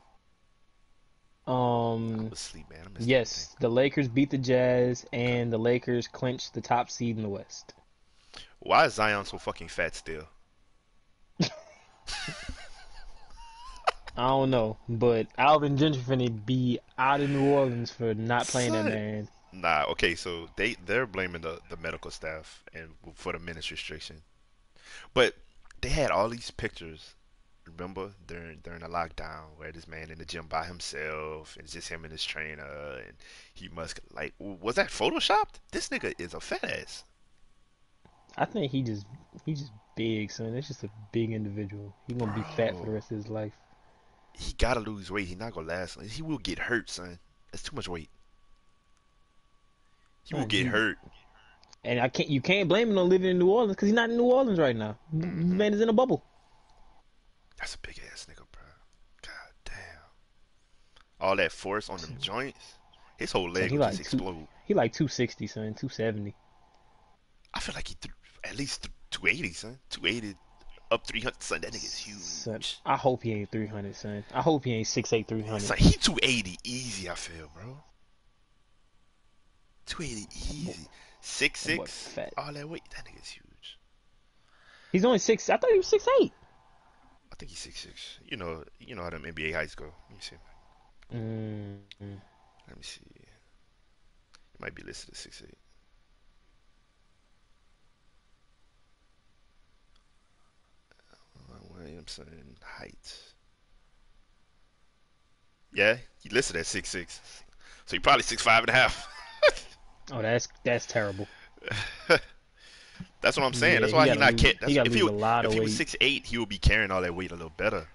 I 1.48 1.52
Um, 1.52 2.30
asleep, 2.32 2.66
yes, 3.00 3.56
the 3.60 3.70
Lakers 3.70 4.08
beat 4.08 4.30
the 4.30 4.38
Jazz, 4.38 5.06
and 5.12 5.52
the 5.52 5.58
Lakers 5.58 6.08
clinched 6.08 6.54
the 6.54 6.62
top 6.62 6.89
seed 6.89 7.18
in 7.18 7.24
the 7.24 7.30
West. 7.30 7.74
Why 8.60 8.86
is 8.86 8.94
Zion 8.94 9.26
so 9.26 9.38
fucking 9.38 9.70
fat 9.70 9.96
still? 9.96 10.28
I 14.18 14.28
don't 14.28 14.49
know, 14.52 14.78
but 14.89 15.28
Alvin 15.38 15.78
Gentry 15.78 16.02
finna 16.02 16.45
be 16.45 16.80
out 16.97 17.22
of 17.22 17.30
New 17.30 17.49
Orleans 17.49 17.91
for 17.91 18.14
not 18.14 18.45
playing 18.45 18.74
that 18.74 18.86
man. 18.86 19.28
Nah, 19.54 19.86
okay, 19.89 20.16
so 20.16 20.49
they 20.56 20.76
they're 20.86 21.08
blaming 21.08 21.41
the 21.41 21.60
the 21.70 21.78
medical 21.78 22.12
staff 22.12 22.64
and 22.74 22.89
for 23.16 23.34
the 23.34 23.39
minutes 23.39 23.72
restriction, 23.72 24.22
but 25.14 25.36
they 25.82 25.89
had 25.89 26.12
all 26.12 26.30
these 26.30 26.52
pictures. 26.52 27.16
Remember 27.66 28.12
during 28.28 28.60
during 28.60 28.82
the 28.82 28.88
lockdown 28.88 29.43
where 29.56 29.72
this 29.72 29.88
man 29.88 30.10
in 30.10 30.18
the 30.18 30.26
gym 30.26 30.47
by 30.47 30.66
himself 30.66 31.56
and 31.56 31.64
it's 31.64 31.74
just 31.74 31.89
him 31.89 32.04
and 32.04 32.12
his 32.12 32.24
trainer 32.24 32.99
and 33.06 33.14
he 33.54 33.70
must 33.70 33.99
like 34.12 34.34
was 34.39 34.76
that 34.76 34.89
photoshopped? 34.89 35.60
This 35.72 35.89
nigga 35.89 36.14
is 36.20 36.34
a 36.34 36.39
fat 36.39 36.64
ass. 36.64 37.04
I 38.38 38.45
think 38.45 38.72
he 38.72 38.82
just 38.82 39.06
he 39.45 39.54
just 39.54 39.72
big, 39.96 40.32
son. 40.32 40.54
That's 40.54 40.68
just 40.68 40.84
a 40.84 40.89
big 41.12 41.32
individual. 41.32 41.94
He 42.08 42.14
gonna 42.14 42.34
be 42.34 42.44
fat 42.56 42.76
for 42.78 42.86
the 42.86 42.92
rest 42.92 43.12
of 43.12 43.18
his 43.18 43.28
life. 43.28 43.54
He 44.34 44.54
gotta 44.54 44.80
lose 44.80 45.12
weight. 45.12 45.28
He 45.28 45.36
not 45.36 45.54
gonna 45.54 45.68
last. 45.68 46.00
He 46.02 46.22
will 46.22 46.38
get 46.38 46.60
hurt, 46.60 46.89
son. 46.89 47.20
That's 47.52 47.64
too 47.64 47.76
much 47.76 47.88
weight. 47.88 48.10
He 50.24 50.36
will 50.36 50.46
get 50.46 50.68
hurt. 50.68 50.98
And 51.84 52.00
I 52.00 52.10
can't 52.10 52.30
you 52.30 52.42
can't 52.42 52.70
blame 52.70 52.92
him 52.92 52.98
on 52.98 53.10
living 53.10 53.30
in 53.30 53.39
New 53.39 53.50
Orleans 53.50 53.76
because 53.76 53.88
he's 53.88 53.96
not 53.96 54.10
in 54.10 54.18
New 54.18 54.26
Orleans 54.26 54.60
right 54.60 54.76
now. 54.76 54.98
Mm-hmm. 55.14 55.58
Man 55.58 55.74
is 55.74 55.82
in 55.82 55.89
a 55.89 55.94
bubble. 55.94 56.24
That's 57.58 57.76
a 57.76 57.80
big 57.80 58.00
ass 58.12 58.28
nigga, 58.30 58.46
bro. 58.52 58.64
God 59.24 59.52
damn. 59.66 59.76
All 61.20 61.36
that 61.36 61.52
force 61.52 61.89
on 61.89 61.98
them 62.00 62.18
joints. 62.20 62.76
His 63.18 63.32
whole 63.32 63.50
leg 63.50 63.70
he 63.72 63.78
will 63.78 63.86
like 63.86 63.98
just 63.98 64.12
two- 64.12 64.18
explode. 64.18 64.48
He 64.66 64.74
like 64.74 64.94
260, 64.94 65.48
son, 65.48 65.64
270. 65.74 66.34
I 67.54 67.60
feel 67.60 67.76
like 67.76 67.88
he 67.88 67.96
threw 68.00 68.14
at 68.44 68.56
least 68.56 68.84
th- 68.84 68.94
280, 69.12 69.53
son. 69.53 69.80
280 69.89 70.38
up 70.91 71.07
300, 71.07 71.41
son. 71.41 71.62
That 71.62 71.72
nigga's 71.72 71.97
huge. 71.97 72.22
Son, 72.22 72.62
I 72.86 72.97
hope 72.97 73.24
he 73.24 73.34
ain't 73.34 73.51
300, 73.51 73.95
son. 73.95 74.24
I 74.34 74.41
hope 74.41 74.66
he 74.66 74.74
ain't 74.74 74.88
six 74.88 75.14
eight 75.14 75.28
three 75.28 75.41
hundred. 75.41 75.62
300. 75.62 75.68
Son, 75.68 75.78
he 75.78 75.97
280 75.97 76.57
easy, 76.64 77.09
I 77.09 77.16
feel, 77.16 77.49
bro. 77.53 77.78
280 79.86 80.28
easy. 80.34 80.88
6'6", 81.22 82.30
all 82.38 82.53
that 82.53 82.68
weight. 82.68 82.84
That 82.95 83.05
nigga's 83.05 83.30
huge. 83.30 83.78
He's 84.91 85.05
only 85.05 85.20
6, 85.20 85.49
I 85.49 85.57
thought 85.57 85.70
he 85.72 85.78
was 85.78 85.88
six 85.88 86.05
eight. 86.20 86.34
I 87.32 87.36
think 87.36 87.51
he's 87.51 87.59
six 87.59 87.80
six. 87.80 88.20
You 88.26 88.38
know, 88.38 88.64
you 88.80 88.95
know 88.95 89.03
how 89.03 89.12
them 89.12 89.24
NBA 89.24 89.53
heights 89.53 89.76
go. 89.76 89.86
Let 90.09 90.18
me 90.18 90.22
see. 90.22 90.36
Mm 91.14 91.80
-hmm. 91.99 92.20
Let 92.68 92.78
me 92.78 92.84
see. 92.84 93.01
He 94.51 94.57
might 94.59 94.76
be 94.76 94.84
listed 94.84 95.09
at 95.09 95.18
6'8". 95.18 95.61
I 101.86 101.90
am 101.98 102.08
saying 102.08 102.58
height. 102.64 103.20
Yeah, 105.74 105.98
he 106.22 106.30
listed 106.30 106.58
at 106.58 106.66
six 106.66 106.90
six, 106.90 107.22
so 107.86 107.96
he 107.96 108.00
probably 108.00 108.24
six 108.24 108.42
five 108.42 108.64
and 108.64 108.70
a 108.70 108.74
half. 108.74 109.08
oh, 110.12 110.22
that's 110.22 110.48
that's 110.64 110.86
terrible. 110.86 111.28
that's 113.22 113.38
what 113.38 113.46
I'm 113.46 113.54
saying. 113.54 113.76
Yeah, 113.76 113.80
that's 113.82 113.94
why 113.94 114.06
he's 114.06 114.14
he 114.16 114.20
not 114.20 114.32
lose, 114.34 114.42
he 114.42 114.78
if, 114.78 114.94
he, 114.94 115.04
was, 115.04 115.46
if 115.46 115.54
he 115.54 115.60
was 115.60 115.76
six 115.76 115.96
eight, 116.02 116.26
he 116.26 116.38
would 116.38 116.50
be 116.50 116.58
carrying 116.58 116.92
all 116.92 117.02
that 117.02 117.16
weight 117.16 117.32
a 117.32 117.36
little 117.36 117.54
better. 117.56 117.88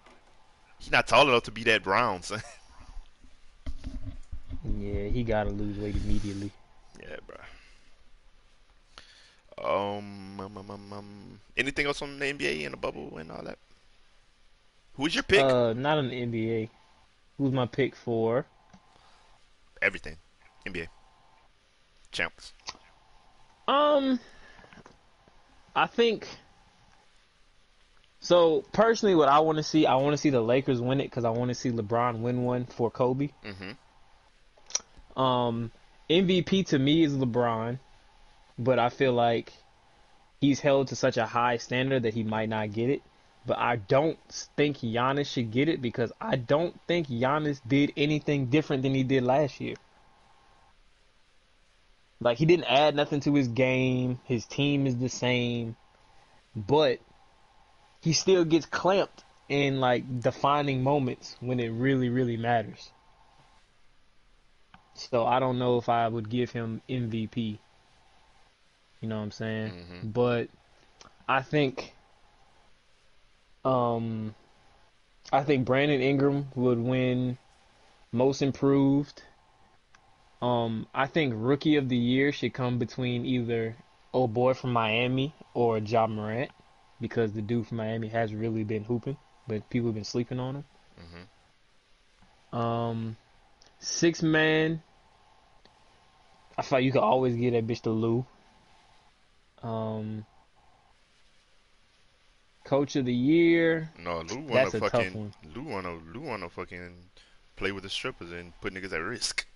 He's 0.79 0.91
not 0.91 1.07
tall 1.07 1.29
enough 1.29 1.45
to 1.45 1.51
be 1.51 1.65
that 1.65 1.83
brown, 1.83 2.23
son. 2.23 2.43
Yeah, 4.79 5.07
he 5.09 5.23
gotta 5.23 5.51
lose 5.51 5.79
weight 5.79 5.95
immediately. 5.95 6.51
Yeah, 7.01 7.17
bro. 7.25 7.37
Um, 9.59 10.41
um, 10.41 10.59
um, 10.59 10.71
um, 10.71 10.93
um, 10.93 11.41
anything 11.57 11.87
else 11.87 12.03
on 12.03 12.19
the 12.19 12.27
NBA 12.27 12.65
and 12.65 12.73
the 12.73 12.77
bubble 12.77 13.17
and 13.19 13.31
all 13.31 13.43
that? 13.45 13.59
Who's 14.97 15.15
your 15.15 15.25
pick? 15.25 15.43
Uh, 15.43 15.73
not 15.75 15.99
in 15.99 16.09
the 16.09 16.23
NBA. 16.23 16.71
Who's 17.39 17.53
my 17.53 17.67
pick 17.67 17.95
for? 17.95 18.47
Everything. 19.83 20.17
NBA. 20.67 20.87
Champs. 22.11 22.53
Um, 23.69 24.19
I 25.75 25.87
think. 25.87 26.27
So 28.21 28.65
personally, 28.73 29.15
what 29.15 29.29
I 29.29 29.41
want 29.41 29.59
to 29.59 29.63
see, 29.63 29.87
I 29.87 29.97
want 29.97 30.15
to 30.15 30.17
see 30.17 30.31
the 30.31 30.41
Lakers 30.41 30.81
win 30.81 31.01
it 31.01 31.05
because 31.05 31.25
I 31.25 31.31
want 31.31 31.51
to 31.51 31.55
see 31.55 31.71
LeBron 31.71 32.21
win 32.21 32.45
one 32.45 32.65
for 32.65 32.91
Kobe. 32.91 33.31
Mm-hmm. 33.45 35.21
Um, 35.21 35.71
MVP 36.11 36.67
to 36.69 36.79
me 36.79 37.05
is 37.05 37.13
LeBron, 37.13 37.79
but 38.59 38.79
I 38.79 38.89
feel 38.89 39.13
like 39.13 39.53
he's 40.41 40.61
held 40.61 40.89
to 40.89 40.97
such 40.97 41.17
a 41.19 41.27
high 41.27 41.59
standard 41.59 42.05
that 42.05 42.15
he 42.15 42.25
might 42.25 42.49
not 42.49 42.73
get 42.73 42.91
it. 42.91 43.03
But 43.47 43.59
I 43.59 43.77
don't 43.77 44.19
think 44.57 44.79
Giannis 44.79 45.27
should 45.33 45.51
get 45.53 45.69
it 45.69 45.81
because 45.81 46.13
I 46.21 46.37
don't 46.37 46.79
think 46.87 47.09
Giannis 47.09 47.61
did 47.67 47.93
anything 47.97 48.47
different 48.47 48.83
than 48.83 48.95
he 48.95 49.05
did 49.05 49.23
last 49.25 49.61
year. 49.61 49.77
Like 52.21 52.39
he 52.39 52.47
didn't 52.47 52.67
add 52.67 52.95
nothing 52.97 53.21
to 53.21 53.35
his 53.35 53.49
game. 53.49 54.21
His 54.25 54.47
team 54.47 54.87
is 54.87 54.97
the 54.99 55.09
same, 55.09 55.77
but 56.55 57.01
he 58.03 58.13
still 58.13 58.45
gets 58.45 58.67
clamped 58.67 59.25
in 59.49 59.81
like 59.81 60.21
defining 60.21 60.83
moments 60.83 61.37
when 61.41 61.61
it 61.61 61.69
really, 61.71 62.09
really 62.09 62.37
matters. 62.37 62.91
So 64.95 65.27
I 65.27 65.39
don't 65.41 65.59
know 65.59 65.79
if 65.79 65.89
I 65.89 66.09
would 66.09 66.29
give 66.31 66.51
him 66.53 66.83
MVP. 66.89 67.61
You 69.01 69.09
know 69.09 69.17
what 69.19 69.23
I'm 69.25 69.31
saying? 69.33 69.73
hmm 69.73 70.01
But 70.03 70.49
I 71.29 71.43
think 71.43 71.96
um 73.67 74.35
I 75.33 75.43
think 75.43 75.67
Brandon 75.67 76.01
Ingram 76.01 76.49
would 76.55 76.79
win 76.79 77.37
most 78.13 78.41
improved. 78.41 79.23
Um 80.41 80.87
I 80.95 81.07
think 81.07 81.35
rookie 81.37 81.77
of 81.77 81.89
the 81.89 81.97
year 81.97 82.31
should 82.33 82.55
come 82.55 82.79
between 82.79 83.27
either 83.27 83.77
old 84.13 84.33
boy 84.33 84.55
from 84.55 84.73
Miami 84.73 85.35
or 85.53 85.79
Ja 85.79 86.07
Morant 86.07 86.51
because 87.01 87.33
the 87.33 87.43
dude 87.43 87.67
from 87.67 87.79
Miami 87.79 88.09
has 88.09 88.33
really 88.33 88.65
been 88.65 88.85
hooping, 88.85 89.17
but 89.49 89.69
people 89.69 89.89
have 89.89 89.97
been 89.97 90.05
sleeping 90.05 90.39
on 90.39 90.57
him. 90.57 90.65
hmm 92.53 92.57
Um 92.57 93.17
six 93.81 94.23
man 94.23 94.83
I 96.57 96.63
thought 96.63 96.85
you 96.85 96.93
could 96.93 97.03
always 97.03 97.35
get 97.35 97.51
that 97.51 97.67
bitch 97.67 97.83
to 97.83 97.91
Lou. 97.91 98.25
Um 99.63 100.25
Coach 102.67 102.97
of 102.97 103.05
the 103.05 103.15
year. 103.15 103.89
No, 103.97 104.23
Lou 104.29 104.41
wanna 104.41 104.55
That's 104.55 104.75
a 104.75 104.81
tough 104.81 104.91
fucking. 104.91 105.33
Lou 105.55 105.63
wanna 105.63 105.99
Lou 106.13 106.21
wanna 106.21 106.51
fucking 106.51 106.97
play 107.55 107.71
with 107.71 107.85
the 107.85 107.89
strippers 107.89 108.33
and 108.33 108.53
put 108.61 108.75
niggas 108.75 108.93
at 108.93 109.01
risk. 109.01 109.47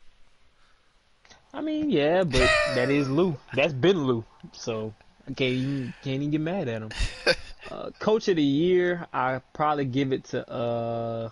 I 1.53 1.61
mean, 1.61 1.91
yeah, 1.91 2.23
but 2.23 2.49
that 2.77 2.89
is 2.89 3.11
Lou. 3.11 3.37
That's 3.53 3.73
been 3.73 4.05
Lou. 4.05 4.25
So 4.53 4.95
I 5.29 5.33
can't 5.33 5.55
even, 5.55 5.95
can't 6.05 6.23
even 6.23 6.31
get 6.31 6.41
mad 6.41 6.69
at 6.69 6.83
him. 6.83 6.91
Uh, 7.71 7.91
Coach 8.01 8.27
of 8.27 8.35
the 8.35 8.43
year, 8.43 9.07
I 9.13 9.43
probably 9.53 9.85
give 9.85 10.13
it 10.13 10.25
to 10.25 10.51
uh, 10.51 11.29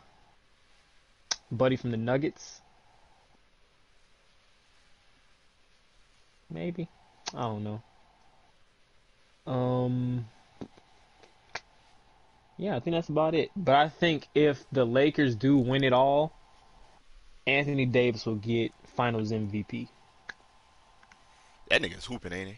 Buddy 1.51 1.75
from 1.75 1.91
the 1.91 1.97
Nuggets. 1.97 2.61
Maybe. 6.49 6.87
I 7.35 7.43
don't 7.43 7.65
know. 7.65 7.83
Um. 9.53 10.27
Yeah, 12.59 12.75
I 12.75 12.81
think 12.81 12.97
that's 12.97 13.09
about 13.09 13.35
it. 13.37 13.51
But 13.57 13.77
I 13.77 13.89
think 13.89 14.29
if 14.35 14.65
the 14.73 14.85
Lakers 14.85 15.37
do 15.37 15.57
win 15.57 15.85
it 15.85 15.93
all, 15.93 16.33
Anthony 17.47 17.87
Davis 17.87 18.27
will 18.27 18.35
get 18.35 18.73
Finals 18.97 19.31
MVP. 19.31 19.89
That 21.71 21.81
nigga's 21.81 22.05
hooping, 22.05 22.33
ain't 22.33 22.49
he? 22.49 22.57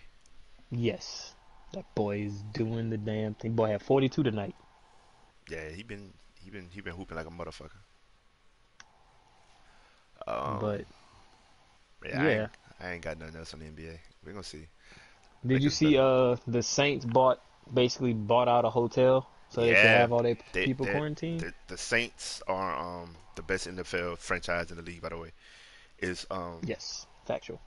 Yes, 0.70 1.34
that 1.74 1.84
boy 1.94 2.20
is 2.22 2.42
doing 2.54 2.88
the 2.88 2.96
damn 2.96 3.34
thing. 3.34 3.52
Boy 3.52 3.68
had 3.68 3.82
42 3.82 4.22
tonight. 4.22 4.54
Yeah, 5.50 5.68
he 5.68 5.82
been 5.82 6.12
he 6.42 6.50
been 6.50 6.68
he 6.70 6.80
been 6.80 6.94
hooping 6.94 7.16
like 7.16 7.26
a 7.26 7.30
motherfucker. 7.30 7.70
Um, 10.26 10.60
but 10.60 10.84
yeah, 12.06 12.22
I 12.22 12.28
ain't, 12.28 12.50
I 12.80 12.92
ain't 12.92 13.02
got 13.02 13.18
nothing 13.18 13.36
else 13.36 13.52
on 13.52 13.60
the 13.60 13.66
NBA. 13.66 13.98
We're 14.24 14.32
gonna 14.32 14.44
see. 14.44 14.66
did 15.44 15.62
you 15.62 15.70
see? 15.70 15.94
better. 15.94 16.02
Uh, 16.02 16.36
the 16.46 16.62
Saints 16.62 17.04
bought 17.04 17.40
basically 17.72 18.14
bought 18.14 18.48
out 18.48 18.64
a 18.64 18.70
hotel 18.70 19.28
so 19.50 19.62
they 19.66 19.74
Yeah, 19.74 19.82
have 19.88 20.12
all 20.12 20.22
their 20.22 20.36
they, 20.52 20.68
people 20.68 20.86
they, 20.86 20.88
quarantined. 20.88 21.46
the, 21.46 21.54
the 21.68 21.76
Saints 21.78 22.42
are 22.46 22.76
um 23.02 23.16
the 23.36 23.42
best 23.42 23.66
NFL 23.66 24.16
franchise 24.16 24.70
in 24.70 24.76
the 24.76 24.82
league, 24.82 25.02
by 25.02 25.10
the 25.10 25.18
way. 25.18 25.32
Is 26.00 26.26
um 26.30 26.62
Yes, 26.62 27.06
factual. 27.24 27.60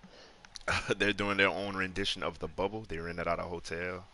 they're 0.97 1.13
doing 1.13 1.38
their 1.38 1.49
own 1.49 1.75
rendition 1.75 2.23
of 2.23 2.39
the 2.39 2.47
bubble. 2.47 2.86
They 2.88 2.97
rented 2.97 3.27
out 3.27 3.39
a 3.39 3.43
hotel, 3.43 4.05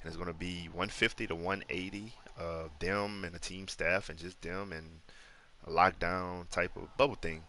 and 0.00 0.08
it's 0.08 0.16
gonna 0.16 0.32
be 0.34 0.68
150 0.72 1.26
to 1.28 1.34
180 1.34 2.14
of 2.38 2.70
them 2.80 3.24
and 3.24 3.34
the 3.34 3.38
team 3.40 3.68
staff, 3.68 4.08
and 4.08 4.18
just 4.18 4.40
them 4.42 4.72
and 4.72 5.00
a 5.66 5.70
lockdown 5.70 6.48
type 6.50 6.76
of 6.76 6.96
bubble 6.96 7.16
thing. 7.16 7.44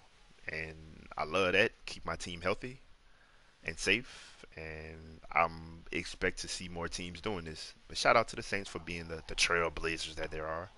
And 0.52 1.08
I 1.18 1.26
love 1.26 1.54
that. 1.54 1.72
Keep 1.86 2.06
my 2.06 2.16
team 2.16 2.42
healthy 2.42 2.82
and 3.68 3.78
safe, 3.80 4.46
and 4.58 5.22
I'm 5.34 5.84
expect 5.92 6.40
to 6.42 6.50
see 6.50 6.70
more 6.70 6.90
teams 6.90 7.22
doing 7.22 7.46
this. 7.46 7.76
But 7.88 7.98
shout 7.98 8.18
out 8.18 8.28
to 8.30 8.38
the 8.38 8.44
Saints 8.44 8.70
for 8.70 8.80
being 8.80 9.08
the, 9.10 9.24
the 9.28 9.36
trailblazers 9.36 10.16
that 10.16 10.32
they 10.32 10.40
are, 10.40 10.72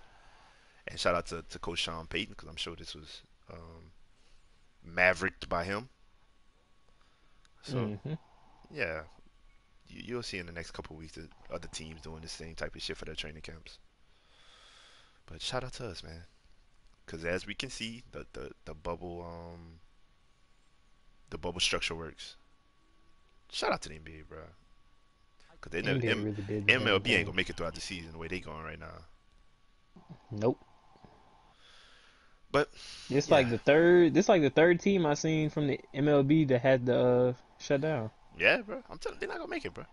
and 0.87 0.99
shout 0.99 1.15
out 1.15 1.27
to, 1.27 1.43
to 1.43 1.59
Coach 1.59 1.79
Sean 1.79 2.07
Payton 2.07 2.33
because 2.33 2.49
I'm 2.49 2.55
sure 2.57 2.75
this 2.75 2.95
was 2.95 3.23
um, 3.51 3.91
mavericked 4.83 5.49
by 5.49 5.63
him. 5.65 5.89
So 7.63 8.01
hmm 8.03 8.15
yeah, 8.69 9.03
you, 9.87 10.03
you'll 10.05 10.23
see 10.23 10.37
in 10.39 10.45
the 10.47 10.53
next 10.53 10.71
couple 10.71 10.95
of 10.95 10.99
weeks 11.01 11.13
that 11.13 11.29
other 11.51 11.67
teams 11.69 12.01
doing 12.01 12.21
the 12.21 12.29
same 12.29 12.55
type 12.55 12.75
of 12.75 12.81
shit 12.81 12.97
for 12.97 13.05
their 13.05 13.15
training 13.15 13.41
camps. 13.43 13.79
But 15.27 15.41
shout 15.41 15.63
out 15.63 15.73
to 15.75 15.87
us, 15.87 16.03
man, 16.03 16.25
because 17.05 17.25
as 17.25 17.45
we 17.47 17.55
can 17.55 17.69
see, 17.69 18.03
the, 18.11 18.25
the, 18.33 18.51
the 18.65 18.73
bubble 18.75 19.23
um 19.23 19.79
the 21.29 21.37
bubble 21.39 21.61
structure 21.61 21.95
works. 21.95 22.35
Shout 23.51 23.71
out 23.71 23.81
to 23.83 23.89
the 23.89 23.95
NBA, 23.95 24.27
bro. 24.27 24.39
Cause 25.61 25.71
they 25.71 25.81
never 25.81 25.99
M- 26.07 26.23
really. 26.23 26.61
MLB 26.67 27.07
ain't 27.17 27.25
gonna 27.25 27.35
make 27.35 27.49
it 27.49 27.57
throughout 27.57 27.75
the 27.75 27.81
season 27.81 28.13
the 28.13 28.17
way 28.17 28.27
they 28.27 28.39
going 28.39 28.63
right 28.63 28.79
now. 28.79 28.93
Nope. 30.31 30.59
But 32.51 32.69
It's 33.09 33.29
yeah, 33.29 33.35
like 33.35 33.49
the 33.49 33.57
third. 33.57 34.13
This 34.13 34.29
like 34.29 34.41
the 34.41 34.49
third 34.49 34.79
team 34.79 35.05
I 35.05 35.13
seen 35.15 35.49
from 35.49 35.67
the 35.67 35.79
MLB 35.93 36.47
that 36.47 36.61
had 36.61 36.85
the 36.85 36.99
uh, 36.99 37.33
shut 37.59 37.81
down. 37.81 38.09
yeah, 38.37 38.61
bro. 38.61 38.81
I'm 38.89 38.97
telling, 38.97 39.19
they're 39.19 39.29
not 39.29 39.37
gonna 39.37 39.49
make 39.49 39.65
it, 39.65 39.73
bro. 39.73 39.85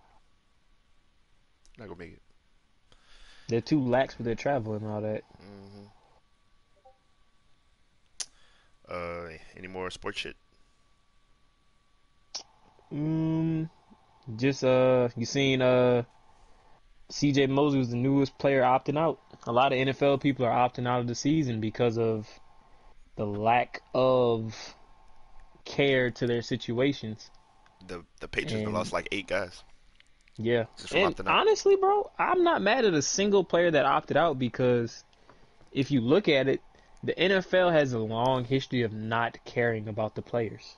Not 1.78 1.88
gonna 1.88 1.98
make 1.98 2.12
it. 2.12 2.22
They're 3.48 3.61
too 3.61 3.80
lax 3.80 4.16
with 4.18 4.24
their 4.26 4.34
travel 4.34 4.74
and 4.74 4.86
all 4.86 5.00
that. 5.00 5.22
hmm 5.38 5.84
Uh, 8.88 9.30
any 9.57 9.66
more 9.66 9.90
sports 9.90 10.20
shit? 10.20 10.36
Mm, 12.93 13.68
just 14.37 14.64
uh, 14.64 15.09
you 15.16 15.26
seen 15.26 15.62
uh, 15.62 16.05
C.J. 17.11 17.47
Mosley 17.49 17.78
was 17.78 17.91
the 17.91 17.97
newest 17.97 18.37
player 18.39 18.62
opting 18.62 18.99
out. 18.99 19.20
A 19.47 19.53
lot 19.53 19.72
of 19.72 19.78
NFL 19.78 20.20
people 20.20 20.47
are 20.47 20.68
opting 20.68 20.87
out 20.87 21.01
of 21.01 21.07
the 21.07 21.14
season 21.14 21.61
because 21.61 21.99
of 21.99 22.28
the 23.16 23.26
lack 23.26 23.82
of 23.95 24.74
care 25.64 26.11
to 26.11 26.26
their 26.26 26.43
situations. 26.43 27.30
The 27.87 28.05
the 28.20 28.28
Patriots 28.28 28.64
And 28.64 28.74
lost 28.74 28.93
like 28.93 29.09
eight 29.12 29.26
guys 29.26 29.62
yeah, 30.39 30.64
and 30.95 31.18
honestly, 31.26 31.76
bro, 31.76 32.11
I'm 32.18 32.45
not 32.45 32.61
mad 32.61 32.84
at 32.84 32.93
a 32.93 33.01
single 33.01 33.43
player 33.43 33.70
that 33.70 33.87
opted 33.87 34.18
out 34.18 34.39
because 34.39 35.03
if 35.72 35.91
you 35.91 36.03
look 36.03 36.28
at 36.28 36.47
it, 36.47 36.61
the 37.03 37.14
NFL 37.14 37.72
has 37.72 37.95
a 37.95 37.99
long 37.99 38.45
history 38.45 38.82
of 38.82 38.93
not 38.93 39.39
caring 39.47 39.89
about 39.89 40.14
the 40.14 40.20
players. 40.20 40.76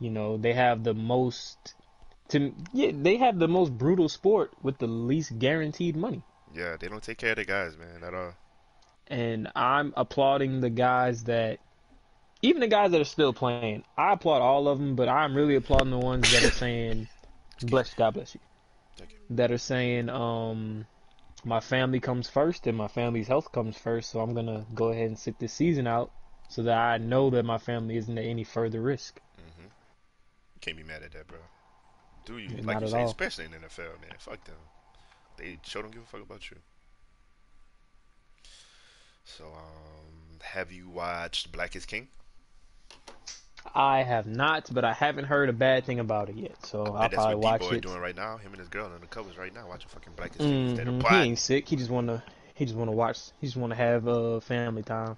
You 0.00 0.10
know, 0.10 0.36
they 0.36 0.54
have 0.54 0.82
the 0.82 0.94
most 0.94 1.74
to 2.30 2.52
yeah, 2.72 2.90
they 2.94 3.16
have 3.18 3.38
the 3.38 3.48
most 3.48 3.76
brutal 3.76 4.08
sport 4.08 4.52
with 4.62 4.78
the 4.78 4.86
least 4.86 5.38
guaranteed 5.38 5.96
money. 5.96 6.22
Yeah, 6.54 6.76
they 6.78 6.88
don't 6.88 7.02
take 7.02 7.18
care 7.18 7.30
of 7.30 7.36
the 7.36 7.44
guys, 7.44 7.76
man, 7.76 8.02
at 8.02 8.14
all. 8.14 8.32
And 9.08 9.48
I'm 9.54 9.92
applauding 9.96 10.60
the 10.60 10.70
guys 10.70 11.24
that 11.24 11.58
even 12.42 12.60
the 12.60 12.68
guys 12.68 12.92
that 12.92 13.00
are 13.00 13.04
still 13.04 13.32
playing. 13.32 13.84
I 13.96 14.14
applaud 14.14 14.40
all 14.40 14.68
of 14.68 14.78
them, 14.78 14.96
but 14.96 15.08
I'm 15.08 15.36
really 15.36 15.56
applauding 15.56 15.90
the 15.90 15.98
ones 15.98 16.30
that 16.30 16.44
are 16.44 16.50
saying 16.64 17.08
bless 17.62 17.92
God 17.94 18.14
bless 18.14 18.34
you. 18.34 18.40
Thank 18.96 19.10
you. 19.10 19.36
That 19.36 19.52
are 19.52 19.58
saying 19.58 20.08
um 20.08 20.86
my 21.44 21.60
family 21.60 22.00
comes 22.00 22.28
first 22.28 22.66
and 22.66 22.76
my 22.76 22.88
family's 22.88 23.28
health 23.28 23.52
comes 23.52 23.76
first, 23.76 24.10
so 24.10 24.20
I'm 24.20 24.34
going 24.34 24.46
to 24.46 24.64
go 24.74 24.88
ahead 24.88 25.06
and 25.06 25.18
sit 25.18 25.38
this 25.38 25.52
season 25.52 25.86
out 25.86 26.10
so 26.48 26.62
that 26.64 26.76
I 26.76 26.98
know 26.98 27.30
that 27.30 27.44
my 27.44 27.58
family 27.58 27.96
isn't 27.96 28.18
at 28.18 28.24
any 28.24 28.44
further 28.44 28.80
risk. 28.80 29.20
Can't 30.60 30.76
be 30.76 30.82
mad 30.84 31.02
at 31.02 31.12
that, 31.12 31.26
bro. 31.26 31.38
Do 32.24 32.38
you? 32.38 32.60
Not 32.62 32.64
Like 32.64 32.80
you 32.82 32.86
at 32.86 32.92
say, 32.92 33.02
all. 33.02 33.02
especially 33.02 33.44
in 33.46 33.52
the 33.52 33.58
NFL, 33.58 34.00
man. 34.00 34.16
Fuck 34.18 34.44
them. 34.44 34.56
They 35.36 35.58
sure 35.64 35.82
don't 35.82 35.92
give 35.92 36.02
a 36.02 36.06
fuck 36.06 36.22
about 36.22 36.50
you. 36.50 36.58
So, 39.24 39.46
um, 39.54 40.38
have 40.42 40.70
you 40.72 40.88
watched 40.90 41.52
Black 41.52 41.74
is 41.76 41.86
King? 41.86 42.08
I 43.74 44.02
have 44.02 44.26
not, 44.26 44.72
but 44.72 44.84
I 44.84 44.92
haven't 44.92 45.24
heard 45.24 45.48
a 45.48 45.52
bad 45.52 45.84
thing 45.84 45.98
about 45.98 46.28
it 46.30 46.36
yet. 46.36 46.64
So 46.64 46.84
I 46.84 46.90
I'll 46.92 47.08
bet 47.08 47.10
that's 47.10 47.26
probably 47.26 47.34
what 47.34 47.40
watch 47.40 47.60
Dboi 47.60 47.72
it. 47.72 47.82
doing 47.82 48.00
right 48.00 48.14
now. 48.16 48.36
Him 48.38 48.52
and 48.52 48.58
his 48.60 48.68
girl 48.68 48.86
on 48.86 49.00
the 49.00 49.06
covers 49.06 49.36
right 49.38 49.52
now, 49.52 49.68
watching 49.68 49.88
fucking 49.88 50.14
Black 50.14 50.36
is 50.36 50.44
King 50.46 50.62
instead 50.62 50.88
of 50.88 50.94
hmm 50.94 51.00
He 51.02 51.22
ain't 51.22 51.38
sick. 51.38 51.68
He 51.68 51.76
just 51.76 51.90
wanna 51.90 52.22
he 52.54 52.64
just 52.64 52.76
wanna 52.76 52.92
watch. 52.92 53.30
He 53.40 53.46
just 53.46 53.56
wanna 53.56 53.76
have 53.76 54.06
uh 54.08 54.40
family 54.40 54.82
time. 54.82 55.16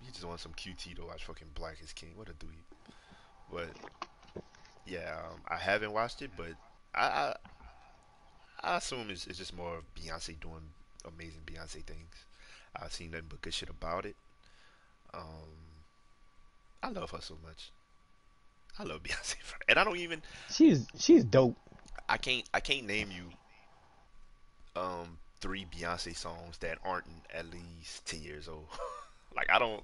He 0.00 0.10
just 0.10 0.24
wants 0.24 0.42
some 0.42 0.54
QT 0.54 0.94
to 0.94 1.04
watch 1.04 1.24
fucking 1.24 1.50
Black 1.54 1.80
is 1.82 1.92
King. 1.92 2.12
What 2.16 2.28
a 2.28 2.32
dweeb. 2.32 2.64
But 3.50 3.70
yeah, 4.86 5.20
um, 5.30 5.40
I 5.48 5.56
haven't 5.56 5.92
watched 5.92 6.22
it, 6.22 6.30
but 6.36 6.52
I 6.94 7.06
I, 7.06 7.34
I 8.62 8.76
assume 8.76 9.10
it's, 9.10 9.26
it's 9.26 9.38
just 9.38 9.56
more 9.56 9.78
of 9.78 9.84
Beyonce 9.94 10.38
doing 10.40 10.62
amazing 11.06 11.42
Beyonce 11.46 11.84
things. 11.84 12.14
I've 12.76 12.92
seen 12.92 13.10
nothing 13.10 13.26
but 13.28 13.42
good 13.42 13.54
shit 13.54 13.68
about 13.68 14.06
it. 14.06 14.16
Um, 15.12 15.50
I 16.82 16.90
love 16.90 17.10
her 17.10 17.20
so 17.20 17.36
much. 17.44 17.70
I 18.78 18.84
love 18.84 19.02
Beyonce, 19.04 19.36
and 19.68 19.78
I 19.78 19.84
don't 19.84 19.96
even 19.96 20.22
She's 20.50 20.86
she's 20.98 21.24
dope. 21.24 21.56
I 22.08 22.16
can't 22.16 22.44
I 22.52 22.60
can't 22.60 22.86
name 22.86 23.10
you 23.10 24.80
um 24.80 25.18
three 25.40 25.66
Beyonce 25.66 26.16
songs 26.16 26.58
that 26.58 26.78
aren't 26.84 27.06
at 27.34 27.46
least 27.50 28.06
ten 28.06 28.22
years 28.22 28.48
old. 28.48 28.66
like 29.36 29.50
I 29.50 29.58
don't 29.58 29.82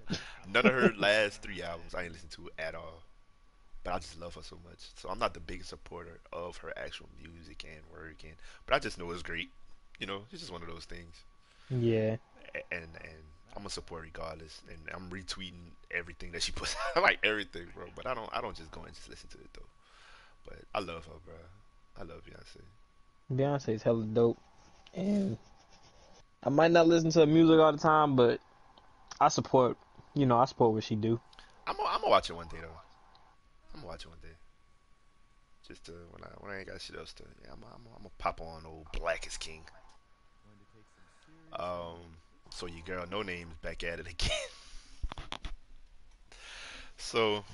none 0.49 0.66
of 0.66 0.72
her 0.72 0.92
last 0.99 1.42
three 1.42 1.62
albums 1.62 1.94
I 1.94 2.05
ain't 2.05 2.12
listened 2.12 2.32
to 2.32 2.51
at 2.59 2.74
all. 2.74 3.03
But 3.87 3.95
I 3.95 3.99
just 4.01 4.20
love 4.20 4.34
her 4.34 4.43
so 4.43 4.59
much. 4.64 4.80
So 4.97 5.09
I'm 5.09 5.20
not 5.20 5.32
the 5.32 5.39
biggest 5.39 5.70
supporter 5.70 6.18
of 6.32 6.57
her 6.57 6.72
actual 6.76 7.09
music 7.22 7.64
and 7.64 7.80
work, 7.93 8.16
and 8.24 8.34
but 8.66 8.74
I 8.74 8.80
just 8.80 8.99
know 8.99 9.09
it's 9.12 9.22
great. 9.22 9.49
You 10.01 10.09
know, 10.09 10.22
it's 10.32 10.41
just 10.41 10.53
one 10.53 10.61
of 10.61 10.66
those 10.68 10.84
things. 10.84 11.22
Yeah. 11.70 12.16
And 12.72 12.82
and 13.01 13.22
I'm 13.55 13.59
gonna 13.62 13.70
support 13.70 14.03
regardless, 14.03 14.61
and 14.68 14.78
I'm 14.93 15.09
retweeting 15.09 15.70
everything 15.93 16.32
that 16.32 16.43
she 16.43 16.51
puts, 16.57 16.74
out, 16.97 17.03
like 17.05 17.20
everything, 17.22 17.66
bro. 17.76 17.87
But 17.95 18.09
I 18.09 18.14
don't 18.14 18.28
I 18.32 18.41
don't 18.41 18.57
just 18.57 18.72
go 18.72 18.82
and 18.82 18.93
just 18.93 19.09
listen 19.09 19.28
to 19.30 19.39
it 19.39 19.51
though. 19.55 19.62
But 20.45 20.59
I 20.74 20.80
love 20.80 21.07
her, 21.07 21.12
bro. 21.24 21.34
I 21.97 22.03
love 22.03 22.22
Beyonce. 22.24 22.62
Beyonce's 23.32 23.84
hella 23.84 24.05
dope, 24.05 24.39
and 24.95 25.39
I 26.43 26.49
might 26.49 26.72
not 26.72 26.89
listen 26.89 27.11
to 27.11 27.20
her 27.20 27.26
music 27.26 27.61
all 27.61 27.70
the 27.70 27.78
time, 27.78 28.16
but 28.16 28.41
I 29.20 29.28
support. 29.28 29.76
You 30.14 30.26
know, 30.26 30.39
I 30.39 30.47
support 30.47 30.72
what 30.72 30.82
she 30.82 30.97
do. 30.97 31.20
I'm 31.68 31.76
gonna, 31.76 31.89
I'm 31.89 32.01
gonna 32.01 32.11
watch 32.11 32.30
it 32.30 32.32
one 32.32 32.49
day 32.49 32.59
though. 32.61 32.80
Watch 33.87 34.05
one 34.05 34.18
day. 34.20 34.37
Just 35.68 35.84
to, 35.84 35.93
when 35.93 36.24
I 36.24 36.28
when 36.41 36.51
I 36.53 36.59
ain't 36.59 36.68
got 36.68 36.80
shit 36.80 36.97
else 36.97 37.12
to, 37.14 37.22
yeah, 37.45 37.53
I'm, 37.53 37.62
I'm, 37.62 37.87
I'm 37.95 38.03
gonna 38.03 38.11
pop 38.18 38.41
on 38.41 38.66
old 38.66 38.87
Black 38.93 39.26
is 39.26 39.37
King. 39.37 39.62
Um, 41.53 41.99
so 42.51 42.66
your 42.66 42.84
girl 42.84 43.07
Noname's 43.07 43.57
back 43.62 43.84
at 43.84 44.01
it 44.01 44.09
again. 44.09 44.30
so 46.97 47.45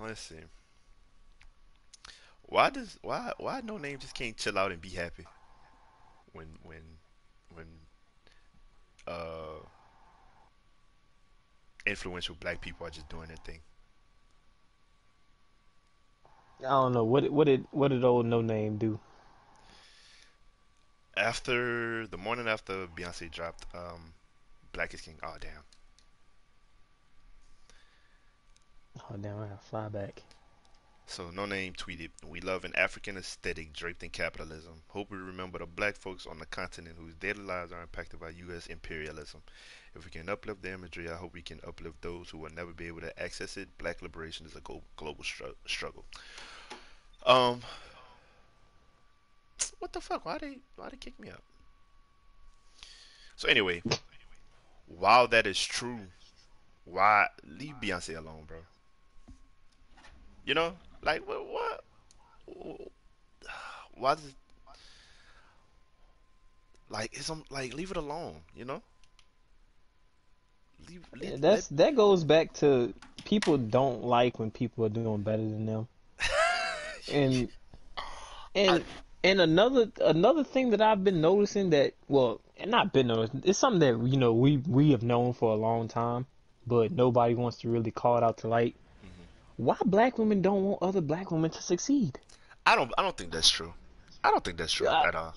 let's 0.00 0.20
see. 0.20 0.36
Why 2.42 2.70
does 2.70 2.98
why 3.02 3.32
why 3.38 3.60
Noname 3.60 3.98
just 3.98 4.14
can't 4.14 4.36
chill 4.36 4.58
out 4.58 4.70
and 4.70 4.80
be 4.80 4.90
happy 4.90 5.26
when 6.32 6.46
when 6.62 6.82
when 7.54 7.66
uh 9.08 9.58
influential 11.86 12.36
black 12.38 12.60
people 12.60 12.86
are 12.86 12.90
just 12.90 13.08
doing 13.08 13.26
their 13.26 13.36
thing. 13.38 13.60
I 16.60 16.70
don't 16.70 16.92
know 16.92 17.04
what 17.04 17.30
what 17.30 17.46
did 17.46 17.66
what 17.70 17.88
did 17.88 18.04
old 18.04 18.26
Noname 18.26 18.78
do? 18.78 19.00
After 21.16 22.06
the 22.06 22.16
morning 22.16 22.48
after 22.48 22.86
Beyonce 22.86 23.30
dropped 23.30 23.66
um, 23.74 24.14
Black 24.72 24.94
is 24.94 25.00
King. 25.00 25.18
Oh 25.22 25.36
damn. 25.40 25.64
Oh 28.98 29.16
damn! 29.16 29.38
I 29.38 29.46
gotta 29.48 29.58
fly 29.58 29.88
back. 29.88 30.22
So 31.06 31.30
Noname 31.30 31.76
tweeted, 31.76 32.10
"We 32.26 32.40
love 32.40 32.64
an 32.64 32.74
African 32.74 33.16
aesthetic 33.16 33.72
draped 33.72 34.02
in 34.02 34.10
capitalism. 34.10 34.82
Hope 34.88 35.10
we 35.10 35.18
remember 35.18 35.58
the 35.58 35.66
black 35.66 35.96
folks 35.96 36.26
on 36.26 36.38
the 36.38 36.46
continent 36.46 36.96
whose 36.98 37.14
daily 37.14 37.42
lives 37.42 37.72
are 37.72 37.82
impacted 37.82 38.20
by 38.20 38.30
U.S. 38.30 38.66
imperialism. 38.66 39.42
If 39.94 40.04
we 40.04 40.10
can 40.10 40.28
uplift 40.28 40.62
the 40.62 40.72
imagery, 40.72 41.10
I 41.10 41.16
hope 41.16 41.34
we 41.34 41.42
can 41.42 41.60
uplift 41.66 42.00
those 42.00 42.30
who 42.30 42.38
will 42.38 42.54
never 42.54 42.72
be 42.72 42.86
able 42.86 43.02
to 43.02 43.22
access 43.22 43.56
it. 43.58 43.76
Black 43.76 44.00
liberation 44.00 44.46
is 44.46 44.56
a 44.56 44.62
global 44.96 45.24
struggle." 45.66 46.04
Um, 47.26 47.62
what 49.78 49.92
the 49.92 50.00
fuck? 50.00 50.24
Why 50.24 50.38
they 50.38 50.58
why 50.76 50.88
they 50.88 50.96
kick 50.96 51.18
me 51.20 51.28
out? 51.28 51.42
So 53.36 53.48
anyway, 53.48 53.82
while 54.86 55.28
that 55.28 55.46
is 55.46 55.62
true, 55.62 56.06
why 56.84 57.26
leave 57.44 57.74
Beyonce 57.82 58.16
alone, 58.16 58.44
bro? 58.46 58.58
You 60.44 60.54
know, 60.54 60.76
like 61.02 61.26
what? 61.26 61.46
what 61.46 61.84
why 63.94 64.14
does 64.14 64.34
like 66.88 67.10
it's 67.14 67.30
um, 67.30 67.44
like 67.50 67.74
leave 67.74 67.90
it 67.90 67.96
alone? 67.96 68.36
You 68.54 68.64
know. 68.64 68.82
Leave, 70.88 71.06
leave, 71.14 71.40
That's 71.40 71.70
let... 71.70 71.78
that 71.78 71.96
goes 71.96 72.24
back 72.24 72.52
to 72.54 72.92
people 73.24 73.56
don't 73.56 74.04
like 74.04 74.38
when 74.38 74.50
people 74.50 74.84
are 74.84 74.88
doing 74.88 75.22
better 75.22 75.42
than 75.42 75.66
them, 75.66 75.88
and 77.12 77.48
and 78.54 78.70
I... 78.70 78.82
and 79.24 79.40
another 79.40 79.90
another 80.00 80.44
thing 80.44 80.70
that 80.70 80.82
I've 80.82 81.04
been 81.04 81.20
noticing 81.20 81.70
that 81.70 81.94
well, 82.08 82.40
not 82.66 82.92
been 82.92 83.06
noticing, 83.06 83.42
it's 83.44 83.58
something 83.58 83.80
that 83.80 84.06
you 84.06 84.18
know 84.18 84.34
we 84.34 84.56
we 84.58 84.90
have 84.90 85.02
known 85.02 85.32
for 85.32 85.52
a 85.52 85.56
long 85.56 85.88
time, 85.88 86.26
but 86.66 86.90
nobody 86.90 87.34
wants 87.34 87.58
to 87.58 87.68
really 87.68 87.92
call 87.92 88.18
it 88.18 88.24
out 88.24 88.38
to 88.38 88.48
light 88.48 88.76
why 89.56 89.76
black 89.84 90.18
women 90.18 90.42
don't 90.42 90.64
want 90.64 90.82
other 90.82 91.00
black 91.00 91.30
women 91.30 91.50
to 91.50 91.62
succeed? 91.62 92.18
I 92.66 92.76
don't. 92.76 92.92
I 92.96 93.02
don't 93.02 93.16
think 93.16 93.32
that's 93.32 93.50
true. 93.50 93.72
I 94.24 94.30
don't 94.30 94.44
think 94.44 94.58
that's 94.58 94.72
true 94.72 94.88
uh, 94.88 95.02
at 95.06 95.14
all. 95.14 95.34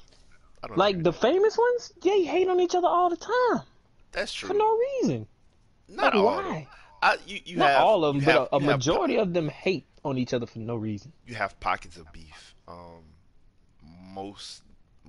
like 0.75 1.01
the 1.01 1.13
famous 1.13 1.57
ones, 1.57 1.93
they 2.03 2.23
hate 2.23 2.47
on 2.47 2.59
each 2.59 2.75
other 2.75 2.87
all 2.87 3.09
the 3.09 3.17
time. 3.17 3.65
That's 4.11 4.33
true 4.33 4.47
for 4.47 4.53
no 4.53 4.77
reason. 5.01 5.27
Not 5.89 6.13
like, 6.13 6.15
all. 6.15 6.25
Why? 6.25 6.67
I, 7.01 7.17
you, 7.27 7.39
you 7.45 7.57
Not 7.57 7.69
have, 7.69 7.81
all 7.81 8.05
of 8.05 8.15
them, 8.15 8.25
but 8.25 8.31
have, 8.31 8.47
a, 8.51 8.55
a 8.55 8.59
majority 8.59 9.15
have, 9.15 9.27
of 9.27 9.33
them 9.33 9.49
hate 9.49 9.85
on 10.03 10.17
each 10.17 10.33
other 10.33 10.45
for 10.45 10.59
no 10.59 10.75
reason. 10.75 11.11
You 11.27 11.35
have 11.35 11.59
pockets 11.59 11.97
of 11.97 12.11
beef. 12.11 12.55
Um, 12.67 13.03
most 14.13 14.63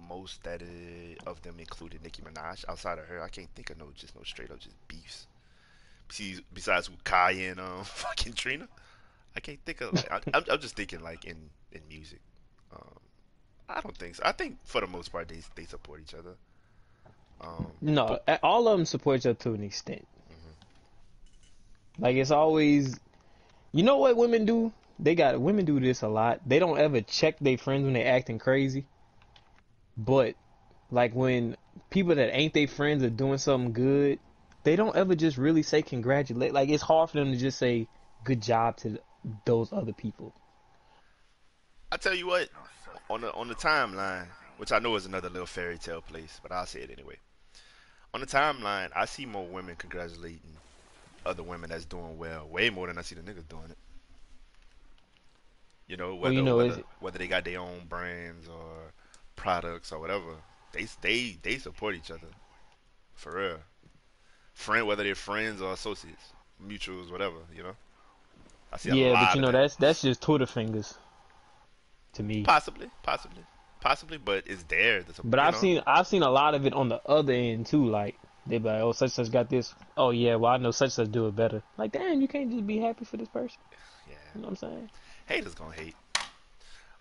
most 0.08 0.42
that 0.44 0.62
is, 0.62 1.16
of 1.26 1.40
them 1.42 1.58
included 1.58 2.02
Nicki 2.02 2.22
Minaj. 2.22 2.64
Outside 2.68 2.98
of 2.98 3.06
her, 3.06 3.22
I 3.22 3.28
can't 3.28 3.48
think 3.54 3.70
of 3.70 3.78
no 3.78 3.88
just 3.94 4.14
no 4.14 4.22
straight 4.24 4.50
up 4.50 4.58
just 4.58 4.76
beefs. 4.88 5.26
Besides 6.52 6.90
Khia 7.04 7.52
and 7.52 7.60
um, 7.60 7.84
fucking 7.84 8.34
Trina. 8.34 8.68
I 9.36 9.40
can't 9.40 9.60
think 9.64 9.80
of. 9.82 9.92
Like, 9.92 10.10
I, 10.10 10.16
am 10.34 10.44
I'm 10.50 10.60
just 10.60 10.76
thinking 10.76 11.00
like 11.00 11.24
in 11.24 11.36
in 11.72 11.82
music. 11.88 12.20
Um, 12.72 12.98
I 13.68 13.80
don't 13.80 13.96
think 13.96 14.14
so. 14.14 14.22
I 14.24 14.32
think 14.32 14.58
for 14.64 14.80
the 14.80 14.86
most 14.86 15.12
part 15.12 15.28
they 15.28 15.40
they 15.54 15.64
support 15.64 16.00
each 16.00 16.14
other. 16.14 16.34
Um, 17.40 17.66
no, 17.82 18.18
but, 18.26 18.40
all 18.42 18.66
of 18.66 18.78
them 18.78 18.86
support 18.86 19.18
each 19.18 19.26
other 19.26 19.34
to 19.34 19.52
an 19.52 19.62
extent. 19.62 20.06
Mm-hmm. 20.30 22.02
Like 22.02 22.16
it's 22.16 22.30
always, 22.30 22.98
you 23.72 23.82
know 23.82 23.98
what 23.98 24.16
women 24.16 24.46
do? 24.46 24.72
They 24.98 25.14
got 25.14 25.38
women 25.38 25.66
do 25.66 25.78
this 25.78 26.00
a 26.00 26.08
lot. 26.08 26.40
They 26.46 26.58
don't 26.58 26.78
ever 26.78 27.02
check 27.02 27.38
their 27.38 27.58
friends 27.58 27.84
when 27.84 27.92
they 27.92 28.04
acting 28.04 28.38
crazy. 28.38 28.86
But 29.98 30.34
like 30.90 31.14
when 31.14 31.56
people 31.90 32.14
that 32.14 32.34
ain't 32.34 32.54
their 32.54 32.68
friends 32.68 33.02
are 33.02 33.10
doing 33.10 33.36
something 33.36 33.72
good, 33.72 34.18
they 34.62 34.76
don't 34.76 34.96
ever 34.96 35.14
just 35.14 35.36
really 35.36 35.62
say 35.62 35.82
congratulate. 35.82 36.54
Like 36.54 36.70
it's 36.70 36.82
hard 36.82 37.10
for 37.10 37.18
them 37.18 37.32
to 37.32 37.38
just 37.38 37.58
say 37.58 37.86
good 38.24 38.40
job 38.40 38.78
to 38.78 38.98
those 39.44 39.72
other 39.72 39.92
people. 39.92 40.34
I 41.92 41.96
tell 41.96 42.14
you 42.14 42.26
what, 42.26 42.48
on 43.08 43.20
the 43.20 43.32
on 43.32 43.48
the 43.48 43.54
timeline, 43.54 44.26
which 44.56 44.72
I 44.72 44.78
know 44.78 44.96
is 44.96 45.06
another 45.06 45.28
little 45.28 45.46
fairy 45.46 45.78
tale 45.78 46.00
place, 46.00 46.40
but 46.42 46.52
I'll 46.52 46.66
say 46.66 46.80
it 46.80 46.90
anyway. 46.90 47.16
On 48.14 48.20
the 48.20 48.26
timeline, 48.26 48.90
I 48.94 49.04
see 49.04 49.26
more 49.26 49.46
women 49.46 49.76
congratulating 49.76 50.56
other 51.24 51.42
women 51.42 51.70
that's 51.70 51.84
doing 51.84 52.16
well, 52.18 52.46
way 52.48 52.70
more 52.70 52.86
than 52.86 52.98
I 52.98 53.02
see 53.02 53.14
the 53.14 53.20
niggas 53.20 53.48
doing 53.48 53.70
it. 53.70 53.78
You 55.86 55.96
know, 55.96 56.14
whether 56.14 56.22
well, 56.22 56.32
you 56.32 56.42
know, 56.42 56.56
whether, 56.56 56.82
whether 57.00 57.18
they 57.18 57.28
got 57.28 57.44
their 57.44 57.60
own 57.60 57.86
brands 57.88 58.48
or 58.48 58.92
products 59.36 59.92
or 59.92 60.00
whatever, 60.00 60.36
they 60.72 60.86
they 61.00 61.36
they 61.42 61.58
support 61.58 61.94
each 61.94 62.10
other, 62.10 62.28
for 63.14 63.36
real. 63.36 63.58
Friend, 64.54 64.86
whether 64.86 65.04
they're 65.04 65.14
friends 65.14 65.60
or 65.60 65.72
associates, 65.72 66.32
mutuals, 66.64 67.12
whatever, 67.12 67.36
you 67.54 67.62
know. 67.62 67.76
I 68.72 68.78
see 68.78 68.90
yeah, 68.90 69.12
but 69.12 69.34
you 69.34 69.40
know 69.40 69.52
that. 69.52 69.60
that's 69.60 69.76
that's 69.76 70.02
just 70.02 70.22
Twitter 70.22 70.46
fingers. 70.46 70.94
To 72.14 72.22
me, 72.22 72.44
possibly, 72.44 72.90
possibly, 73.02 73.42
possibly, 73.80 74.16
but 74.16 74.44
it's 74.46 74.62
there. 74.64 75.04
but 75.22 75.38
I've 75.38 75.54
know. 75.54 75.60
seen 75.60 75.82
I've 75.86 76.06
seen 76.06 76.22
a 76.22 76.30
lot 76.30 76.54
of 76.54 76.66
it 76.66 76.72
on 76.72 76.88
the 76.88 77.00
other 77.06 77.32
end 77.32 77.66
too. 77.66 77.86
Like 77.86 78.18
they 78.46 78.58
be 78.58 78.68
like, 78.68 78.80
oh, 78.80 78.92
such 78.92 79.10
such 79.10 79.30
got 79.30 79.50
this. 79.50 79.74
Oh 79.96 80.10
yeah, 80.10 80.36
well 80.36 80.52
I 80.52 80.56
know 80.56 80.70
such 80.70 80.92
such 80.92 81.10
do 81.10 81.26
it 81.26 81.36
better. 81.36 81.62
Like 81.76 81.92
damn, 81.92 82.20
you 82.20 82.28
can't 82.28 82.50
just 82.50 82.66
be 82.66 82.78
happy 82.78 83.04
for 83.04 83.16
this 83.16 83.28
person. 83.28 83.58
Yeah, 84.08 84.14
you 84.36 84.40
know 84.40 84.50
what 84.50 84.62
I'm 84.62 84.70
saying. 84.70 84.90
Haters 85.26 85.56
gonna 85.56 85.74
hate. 85.74 85.96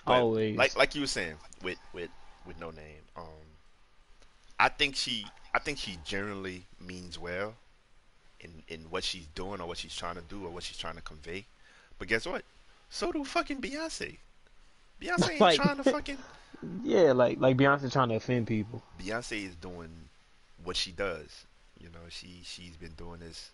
But 0.05 0.13
Always. 0.13 0.57
Like 0.57 0.75
like 0.75 0.95
you 0.95 1.01
were 1.01 1.07
saying 1.07 1.35
with 1.63 1.77
with 1.93 2.09
with 2.47 2.59
Noname. 2.59 3.05
Um, 3.15 3.25
I 4.59 4.69
think 4.69 4.95
she 4.95 5.25
I 5.53 5.59
think 5.59 5.77
she 5.77 5.97
generally 6.03 6.65
means 6.79 7.19
well 7.19 7.53
in 8.39 8.63
in 8.67 8.81
what 8.89 9.03
she's 9.03 9.27
doing 9.35 9.61
or 9.61 9.67
what 9.67 9.77
she's 9.77 9.95
trying 9.95 10.15
to 10.15 10.21
do 10.21 10.45
or 10.45 10.49
what 10.49 10.63
she's 10.63 10.77
trying 10.77 10.95
to 10.95 11.01
convey. 11.01 11.45
But 11.99 12.07
guess 12.07 12.25
what? 12.25 12.43
So 12.89 13.11
do 13.11 13.23
fucking 13.23 13.61
Beyonce. 13.61 14.17
Beyonce 15.01 15.29
ain't 15.31 15.41
like, 15.41 15.59
trying 15.59 15.77
to 15.77 15.83
fucking. 15.83 16.17
Yeah, 16.83 17.11
like 17.11 17.39
like 17.39 17.57
Beyonce 17.57 17.91
trying 17.91 18.09
to 18.09 18.15
offend 18.15 18.47
people. 18.47 18.81
Beyonce 18.99 19.45
is 19.45 19.55
doing 19.55 19.89
what 20.63 20.75
she 20.75 20.91
does. 20.91 21.45
You 21.79 21.89
know, 21.89 21.99
she 22.09 22.41
she's 22.43 22.75
been 22.75 22.93
doing 22.93 23.19
this 23.19 23.51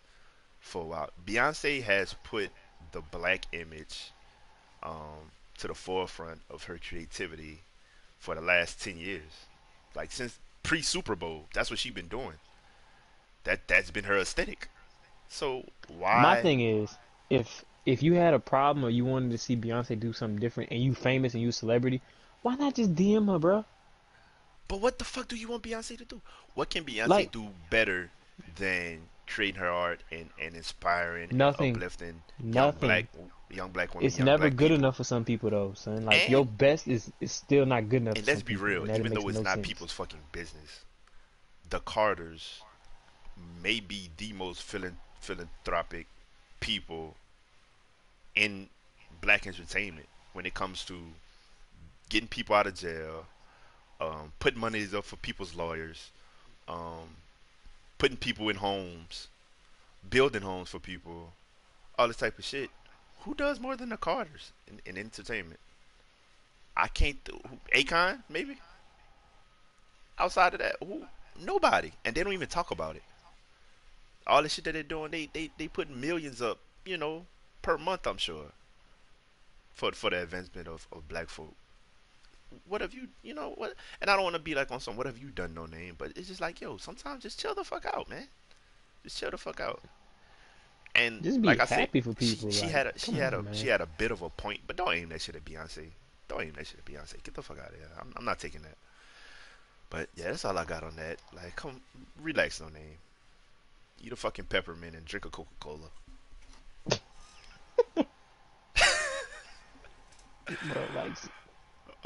for 0.60 0.84
a 0.84 0.86
while. 0.86 1.10
Beyonce 1.26 1.82
has 1.82 2.16
put 2.24 2.52
the 2.94 3.02
black 3.02 3.48
image 3.52 4.12
um, 4.84 5.32
to 5.58 5.68
the 5.68 5.74
forefront 5.74 6.39
of 6.50 6.64
her 6.66 6.78
creativity 6.78 7.60
for 8.18 8.36
the 8.36 8.42
last 8.42 8.82
ten 8.82 8.98
years. 8.98 9.46
Like 9.94 10.12
since 10.12 10.39
pre 10.64 10.82
Super 10.82 11.16
Bowl, 11.16 11.48
that's 11.54 11.70
what 11.70 11.80
she's 11.80 11.94
been 11.94 12.08
doing. 12.08 12.36
That 13.44 13.68
that's 13.68 13.92
been 13.92 14.06
her 14.06 14.20
aesthetic. 14.20 14.70
So 15.28 15.66
why? 15.88 16.22
My 16.22 16.42
thing 16.42 16.62
is, 16.62 16.96
if 17.30 17.66
if 17.86 18.04
you 18.04 18.14
had 18.14 18.34
a 18.34 18.40
problem 18.40 18.86
or 18.86 18.90
you 18.90 19.06
wanted 19.06 19.32
to 19.32 19.38
see 19.38 19.56
Beyonce 19.56 20.00
do 20.00 20.14
something 20.14 20.40
different 20.40 20.72
and 20.72 20.82
you 20.82 20.94
famous 20.94 21.34
and 21.34 21.42
you 21.42 21.50
a 21.50 21.54
celebrity, 21.54 22.02
why 22.42 22.56
not 22.56 22.76
just 22.76 22.96
DM 22.96 23.28
her, 23.32 23.40
bro? 23.40 23.66
But 24.68 24.82
what 24.82 25.00
the 25.00 25.06
fuck 25.06 25.28
do 25.28 25.36
you 25.36 25.48
want 25.50 25.64
Beyonce 25.64 25.98
to 25.98 26.06
do? 26.06 26.22
What 26.54 26.70
can 26.70 26.84
Beyonce 26.84 27.08
like, 27.08 27.32
do 27.32 27.50
better 27.70 28.10
than 28.58 29.02
creating 29.28 29.60
her 29.60 29.70
art 29.70 30.02
and, 30.12 30.30
and 30.42 30.56
inspiring, 30.56 31.30
Nothing. 31.32 31.70
and 31.70 31.78
uplifting 31.78 32.22
young 32.40 32.52
Nothing. 32.52 32.80
black 32.88 33.06
young 33.50 33.70
black 33.72 33.94
women. 33.94 34.08
It's 34.08 34.18
young 34.18 34.26
never 34.28 34.50
good 34.50 34.58
people. 34.70 34.76
enough 34.78 34.98
for 34.98 35.04
some 35.04 35.26
people 35.26 35.50
though, 35.50 35.74
son. 35.76 36.06
Like 36.06 36.22
And- 36.24 36.32
your 36.32 36.46
best 36.46 36.88
is 36.88 37.12
is 37.20 37.32
still 37.32 37.66
not 37.66 37.90
good 37.90 38.02
enough. 38.04 38.16
And 38.16 38.28
let's 38.28 38.44
be 38.44 38.56
real, 38.56 38.90
even 38.90 39.14
though 39.14 39.28
it's 39.28 39.38
no 39.38 39.44
not 39.44 39.56
sense. 39.56 39.68
people's 39.68 39.92
fucking 39.92 40.20
business, 40.32 40.86
the 41.70 41.80
Carters 41.80 42.62
may 43.62 43.80
be 43.80 44.10
the 44.18 44.34
most 44.34 44.62
philanthropic 45.20 46.08
people 46.60 47.16
in 48.36 48.70
black 49.22 49.48
entertainment 49.48 50.08
when 50.34 50.46
it 50.46 50.54
comes 50.54 50.84
to 50.86 50.96
getting 52.10 52.28
people 52.28 52.56
out 52.56 52.68
of 52.68 52.76
jail, 52.76 53.26
um, 54.00 54.32
putting 54.40 54.60
monies 54.60 54.94
up 54.94 55.06
for 55.06 55.16
people's 55.18 55.56
lawyers, 55.56 56.10
um, 56.68 57.16
putting 57.98 58.18
people 58.18 58.50
in 58.50 58.56
homes, 58.56 59.28
building 60.10 60.42
homes 60.42 60.70
for 60.70 60.80
people, 60.80 61.34
all 61.98 62.08
this 62.08 62.18
type 62.18 62.38
of 62.38 62.46
shit. 62.46 62.70
Who 63.22 63.36
does 63.36 63.60
more 63.60 63.76
than 63.76 63.90
the 63.90 63.98
Carters 63.98 64.52
in, 64.68 64.82
in 64.86 64.98
entertainment? 64.98 65.60
I 66.76 66.88
can't. 66.88 67.24
Th- 67.26 67.86
Akon 67.86 68.24
maybe. 68.30 68.58
Outside 70.18 70.54
of 70.54 70.60
that, 70.60 70.76
who? 70.80 71.06
Nobody, 71.40 71.92
and 72.06 72.16
they 72.16 72.24
don't 72.24 72.34
even 72.34 72.48
talk 72.48 72.72
about 72.72 72.96
it. 72.96 73.04
All 74.28 74.44
the 74.44 74.50
shit 74.50 74.66
that 74.66 74.74
they're 74.74 74.84
doing, 74.84 75.12
they 75.12 75.30
they 75.34 75.50
they 75.58 75.68
put 75.68 75.90
millions 75.90 76.42
up, 76.42 76.60
you 76.86 76.98
know, 76.98 77.26
per 77.62 77.78
month. 77.78 78.07
I'm 78.07 78.18
sure. 78.18 78.51
For 79.74 79.91
for 79.93 80.09
the 80.09 80.22
advancement 80.22 80.68
of, 80.68 80.88
of 80.91 81.07
black 81.07 81.30
folk. 81.30 81.53
What 82.68 82.82
have 82.82 82.93
you, 82.93 83.07
you 83.24 83.34
know, 83.34 83.53
what? 83.55 83.76
And 84.01 84.09
I 84.09 84.16
don't 84.16 84.24
want 84.24 84.36
to 84.36 84.41
be 84.41 84.53
like 84.55 84.72
on 84.72 84.82
some 84.82 84.97
what 84.97 85.05
have 85.05 85.18
you 85.18 85.30
done, 85.30 85.55
Noname, 85.55 85.93
but 85.97 86.12
it's 86.18 86.28
just 86.28 86.41
like, 86.41 86.59
yo, 86.59 86.78
sometimes 86.78 87.24
just 87.24 87.39
chill 87.39 87.55
the 87.55 87.64
fuck 87.64 87.86
out, 87.86 88.09
man. 88.09 88.28
Just 89.03 89.18
chill 89.18 89.32
the 89.32 89.38
fuck 89.38 89.59
out. 89.62 89.82
And 90.93 91.24
Just 91.24 91.41
be 91.41 91.47
like 91.47 91.62
I 91.62 91.66
said, 91.66 91.80
happy 91.80 92.01
for 92.01 92.14
people, 92.14 92.51
She, 92.51 92.64
like, 92.64 92.72
had 92.72 92.88
a 92.88 92.99
she 92.99 93.14
had 93.14 93.34
on, 93.34 93.39
a 93.39 93.43
man. 93.43 93.53
she 93.53 93.68
had 93.68 93.80
a 93.80 93.86
bit 93.86 94.12
of 94.12 94.22
a 94.22 94.30
point, 94.30 94.59
but 94.68 94.76
don't 94.76 94.93
aim 94.93 95.07
that 95.09 95.22
shit 95.22 95.38
at 95.38 95.45
Beyonce. 95.45 95.88
Don't 96.28 96.41
aim 96.41 96.53
that 96.57 96.68
shit 96.68 96.80
at 96.80 96.86
Beyonce. 96.86 97.24
Get 97.24 97.34
the 97.34 97.41
fuck 97.41 97.59
out 97.59 97.70
of 97.70 97.76
here. 97.76 97.88
I'm, 97.97 98.12
I'm 98.18 98.26
not 98.26 98.39
taking 98.39 98.62
that. 98.64 98.76
But 99.89 100.09
yeah, 100.16 100.26
that's 100.26 100.43
all 100.43 100.57
I 100.57 100.66
got 100.66 100.84
on 100.84 100.95
that. 100.97 101.20
Like, 101.34 101.55
come 101.55 101.80
relax, 102.22 102.59
Noname. 102.59 102.97
Eat 104.03 104.12
a 104.12 104.16
fucking 104.18 104.45
peppermint 104.45 104.95
and 104.95 105.05
drink 105.05 105.26
a 105.26 105.30
Coca 105.30 105.49
Cola. 105.62 105.89
Bro, 110.72 110.82
like 110.95 111.12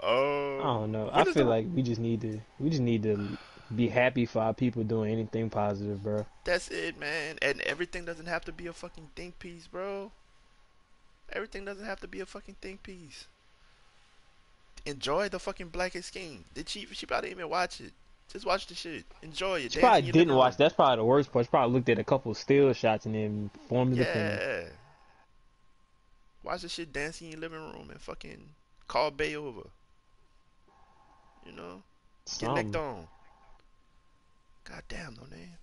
Oh, 0.04 0.60
I 0.60 0.64
don't 0.64 0.92
know. 0.92 1.10
I 1.12 1.24
feel 1.24 1.34
the- 1.34 1.44
like 1.46 1.66
we 1.74 1.82
just 1.82 2.02
need 2.02 2.22
to 2.22 2.40
we 2.60 2.70
just 2.70 2.82
need 2.82 3.04
to 3.04 3.38
be 3.76 3.88
happy 3.88 4.26
for 4.26 4.42
our 4.42 4.54
people 4.54 4.84
doing 4.84 5.12
anything 5.12 5.50
positive, 5.50 6.04
bro. 6.04 6.26
That's 6.44 6.70
it, 6.70 7.00
man. 7.00 7.38
And 7.42 7.62
everything 7.62 8.06
doesn't 8.06 8.28
have 8.28 8.46
to 8.46 8.52
be 8.52 8.68
a 8.68 8.74
fucking 8.74 9.10
think 9.16 9.40
piece, 9.40 9.68
bro. 9.68 10.12
Everything 11.34 11.66
doesn't 11.66 11.86
have 11.86 12.00
to 12.02 12.08
be 12.08 12.20
a 12.20 12.26
fucking 12.26 12.58
think 12.62 12.84
piece. 12.84 13.26
Enjoy 14.86 15.30
the 15.30 15.40
fucking 15.40 15.70
Black 15.70 15.96
is 15.96 16.12
King. 16.12 16.44
Did 16.54 16.70
she? 16.70 16.86
She 16.92 17.08
probably 17.08 17.30
didn't 17.30 17.40
even 17.40 17.50
watch 17.50 17.82
it. 17.82 17.92
Just 18.32 18.46
watch 18.46 18.68
the 18.68 18.76
shit. 18.76 19.04
Enjoy 19.24 19.60
it. 19.62 19.72
She 19.72 19.80
in 19.80 19.86
probably 19.86 20.12
didn't 20.12 20.36
watch. 20.36 20.58
That's 20.58 20.76
probably 20.76 20.98
the 20.98 21.06
worst 21.06 21.32
part. 21.32 21.46
She 21.46 21.50
probably 21.50 21.74
looked 21.74 21.90
at 21.90 21.98
a 21.98 22.04
couple 22.04 22.34
still 22.36 22.72
shots 22.74 23.06
and 23.08 23.16
then 23.16 23.50
formed 23.68 23.98
his 23.98 24.06
opinion. 24.08 24.68
Watch 26.46 26.62
the 26.62 26.70
shit 26.70 26.94
dancing 26.94 27.28
in 27.28 27.32
your 27.34 27.42
living 27.42 27.60
room 27.60 27.90
and 27.90 28.00
fucking 28.00 28.50
call 28.88 29.10
Bay 29.12 29.36
over. 29.36 29.68
You 31.46 31.52
know? 31.54 31.82
Get 32.40 32.50
Something. 32.50 32.72
necked 32.72 32.76
on. 32.76 33.08
God 34.64 34.84
damn, 34.88 35.16
no 35.16 35.24
name. 35.36 35.58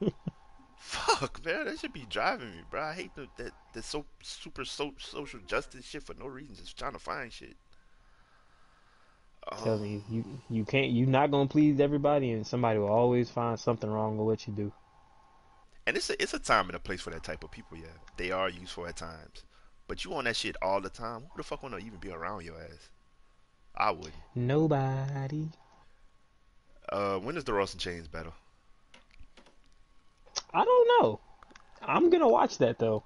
Fuck, 0.76 1.44
man, 1.44 1.66
that 1.66 1.78
should 1.78 1.92
be 1.92 2.06
driving 2.08 2.50
me, 2.50 2.62
bro. 2.70 2.82
I 2.82 2.94
hate 2.94 3.14
the, 3.14 3.28
that 3.36 3.52
the 3.74 3.82
so 3.82 4.04
super 4.22 4.64
so, 4.64 4.94
social 4.98 5.40
justice 5.46 5.84
shit 5.84 6.02
for 6.02 6.14
no 6.14 6.26
reason, 6.26 6.54
just 6.56 6.78
trying 6.78 6.92
to 6.94 6.98
find 6.98 7.32
shit. 7.32 7.56
Tell 9.62 9.74
Um, 9.74 9.82
me, 9.82 10.04
you 10.08 10.24
you 10.48 10.64
can't. 10.64 10.90
You're 10.90 11.08
not 11.08 11.30
gonna 11.30 11.48
please 11.48 11.80
everybody, 11.80 12.30
and 12.32 12.46
somebody 12.46 12.78
will 12.78 12.88
always 12.88 13.30
find 13.30 13.58
something 13.58 13.90
wrong 13.90 14.16
with 14.18 14.26
what 14.26 14.46
you 14.46 14.52
do. 14.54 14.72
And 15.86 15.96
it's 15.96 16.10
a 16.10 16.22
it's 16.22 16.34
a 16.34 16.38
time 16.38 16.66
and 16.66 16.76
a 16.76 16.80
place 16.80 17.00
for 17.00 17.10
that 17.10 17.24
type 17.24 17.42
of 17.42 17.50
people. 17.50 17.76
Yeah, 17.76 17.86
they 18.16 18.30
are 18.30 18.48
useful 18.48 18.86
at 18.86 18.96
times, 18.96 19.44
but 19.88 20.04
you 20.04 20.14
on 20.14 20.24
that 20.24 20.36
shit 20.36 20.56
all 20.62 20.80
the 20.80 20.90
time. 20.90 21.22
Who 21.30 21.36
the 21.38 21.42
fuck 21.42 21.62
wanna 21.62 21.78
even 21.78 21.98
be 21.98 22.10
around 22.10 22.44
your 22.44 22.60
ass? 22.60 22.90
I 23.74 23.90
wouldn't. 23.90 24.14
Nobody. 24.34 25.48
Uh, 26.90 27.18
when 27.18 27.36
is 27.36 27.44
the 27.44 27.52
Ross 27.52 27.72
and 27.72 27.80
Chainz 27.80 28.10
battle? 28.10 28.34
I 30.52 30.64
don't 30.64 31.02
know. 31.02 31.20
I'm 31.82 32.10
gonna 32.10 32.28
watch 32.28 32.58
that 32.58 32.78
though. 32.78 33.02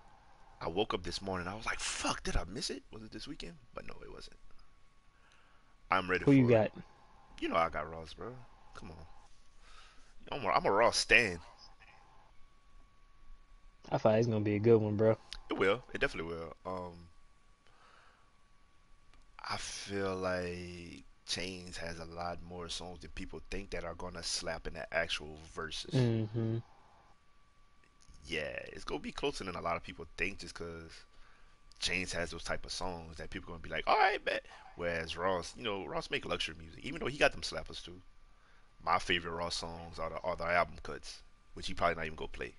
I 0.61 0.69
woke 0.69 0.95
up 0.95 1.03
this 1.03 1.21
morning. 1.21 1.47
I 1.47 1.55
was 1.55 1.67
like, 1.67 1.79
"Fuck, 1.79 2.23
did 2.23 2.37
I 2.37 2.45
miss 2.45 2.71
it? 2.71 2.83
Was 2.91 3.03
it 3.03 3.13
this 3.13 3.29
weekend?" 3.29 3.55
But 3.75 3.87
no, 3.87 3.95
it 4.03 4.13
wasn't. 4.13 4.37
I'm 5.91 6.11
ready 6.11 6.25
Who 6.25 6.33
you 6.33 6.47
it. 6.49 6.51
got? 6.51 6.73
You 7.41 7.49
know 7.49 7.57
I 7.57 7.69
got 7.69 7.91
Ross, 7.91 8.15
bro. 8.15 8.35
Come 8.75 8.91
on. 8.91 9.07
I'm 10.33 10.45
a, 10.45 10.49
I'm 10.49 10.65
a 10.65 10.71
Ross 10.71 10.97
stan. 10.97 11.39
I 13.91 13.99
thought 13.99 14.19
it's 14.19 14.27
gonna 14.27 14.41
be 14.41 14.57
a 14.57 14.61
good 14.61 14.81
one, 14.81 14.97
bro. 14.97 15.17
It 15.51 15.59
will. 15.59 15.83
It 15.93 16.01
definitely 16.01 16.35
will. 16.35 16.57
Um, 16.65 16.93
I 19.47 19.57
feel 19.57 20.17
like 20.17 21.05
Chainz 21.29 21.77
has 21.77 21.99
a 21.99 22.05
lot 22.05 22.43
more 22.43 22.69
songs 22.69 23.01
than 23.01 23.11
people 23.11 23.41
think 23.51 23.71
that 23.71 23.85
are 23.85 23.95
gonna 23.95 24.23
slap 24.23 24.67
in 24.67 24.75
the 24.75 24.95
actual 24.95 25.37
verses. 25.55 25.95
Mm-hmm. 25.95 26.59
Yeah, 28.27 28.59
it's 28.73 28.85
gonna 28.85 29.01
be 29.01 29.13
closer 29.13 29.45
than 29.45 29.55
a 29.55 29.61
lot 29.61 29.77
of 29.77 29.83
people 29.83 30.07
think, 30.17 30.39
just 30.39 30.55
because 30.55 30.91
Chainz 31.81 32.13
has 32.13 32.31
those 32.31 32.45
type 32.45 32.65
of 32.65 32.73
songs 32.73 33.19
that 33.19 33.31
people 33.31 33.49
gonna 33.49 33.59
be 33.59 33.69
like, 33.69 33.85
all 33.87 33.99
right, 33.99 34.25
bet. 34.25 34.45
Whereas 34.77 35.17
Ross, 35.17 35.55
you 35.57 35.63
know, 35.63 35.85
Ross 35.85 36.11
make 36.11 36.25
luxury 36.25 36.55
music, 36.59 36.85
even 36.85 37.01
though 37.01 37.07
he 37.07 37.19
got 37.19 37.33
them 37.33 37.43
slappers 37.43 37.85
too. 37.85 38.01
My 38.83 38.99
favorite 38.99 39.33
Ross 39.33 39.57
songs 39.57 39.99
are 39.99 40.11
the 40.11 40.19
are 40.21 40.37
the 40.37 40.45
album 40.45 40.77
cuts, 40.83 41.23
which 41.53 41.67
he 41.67 41.75
probably 41.75 41.97
not 41.97 42.07
even 42.07 42.17
go 42.17 42.27
play. 42.27 42.55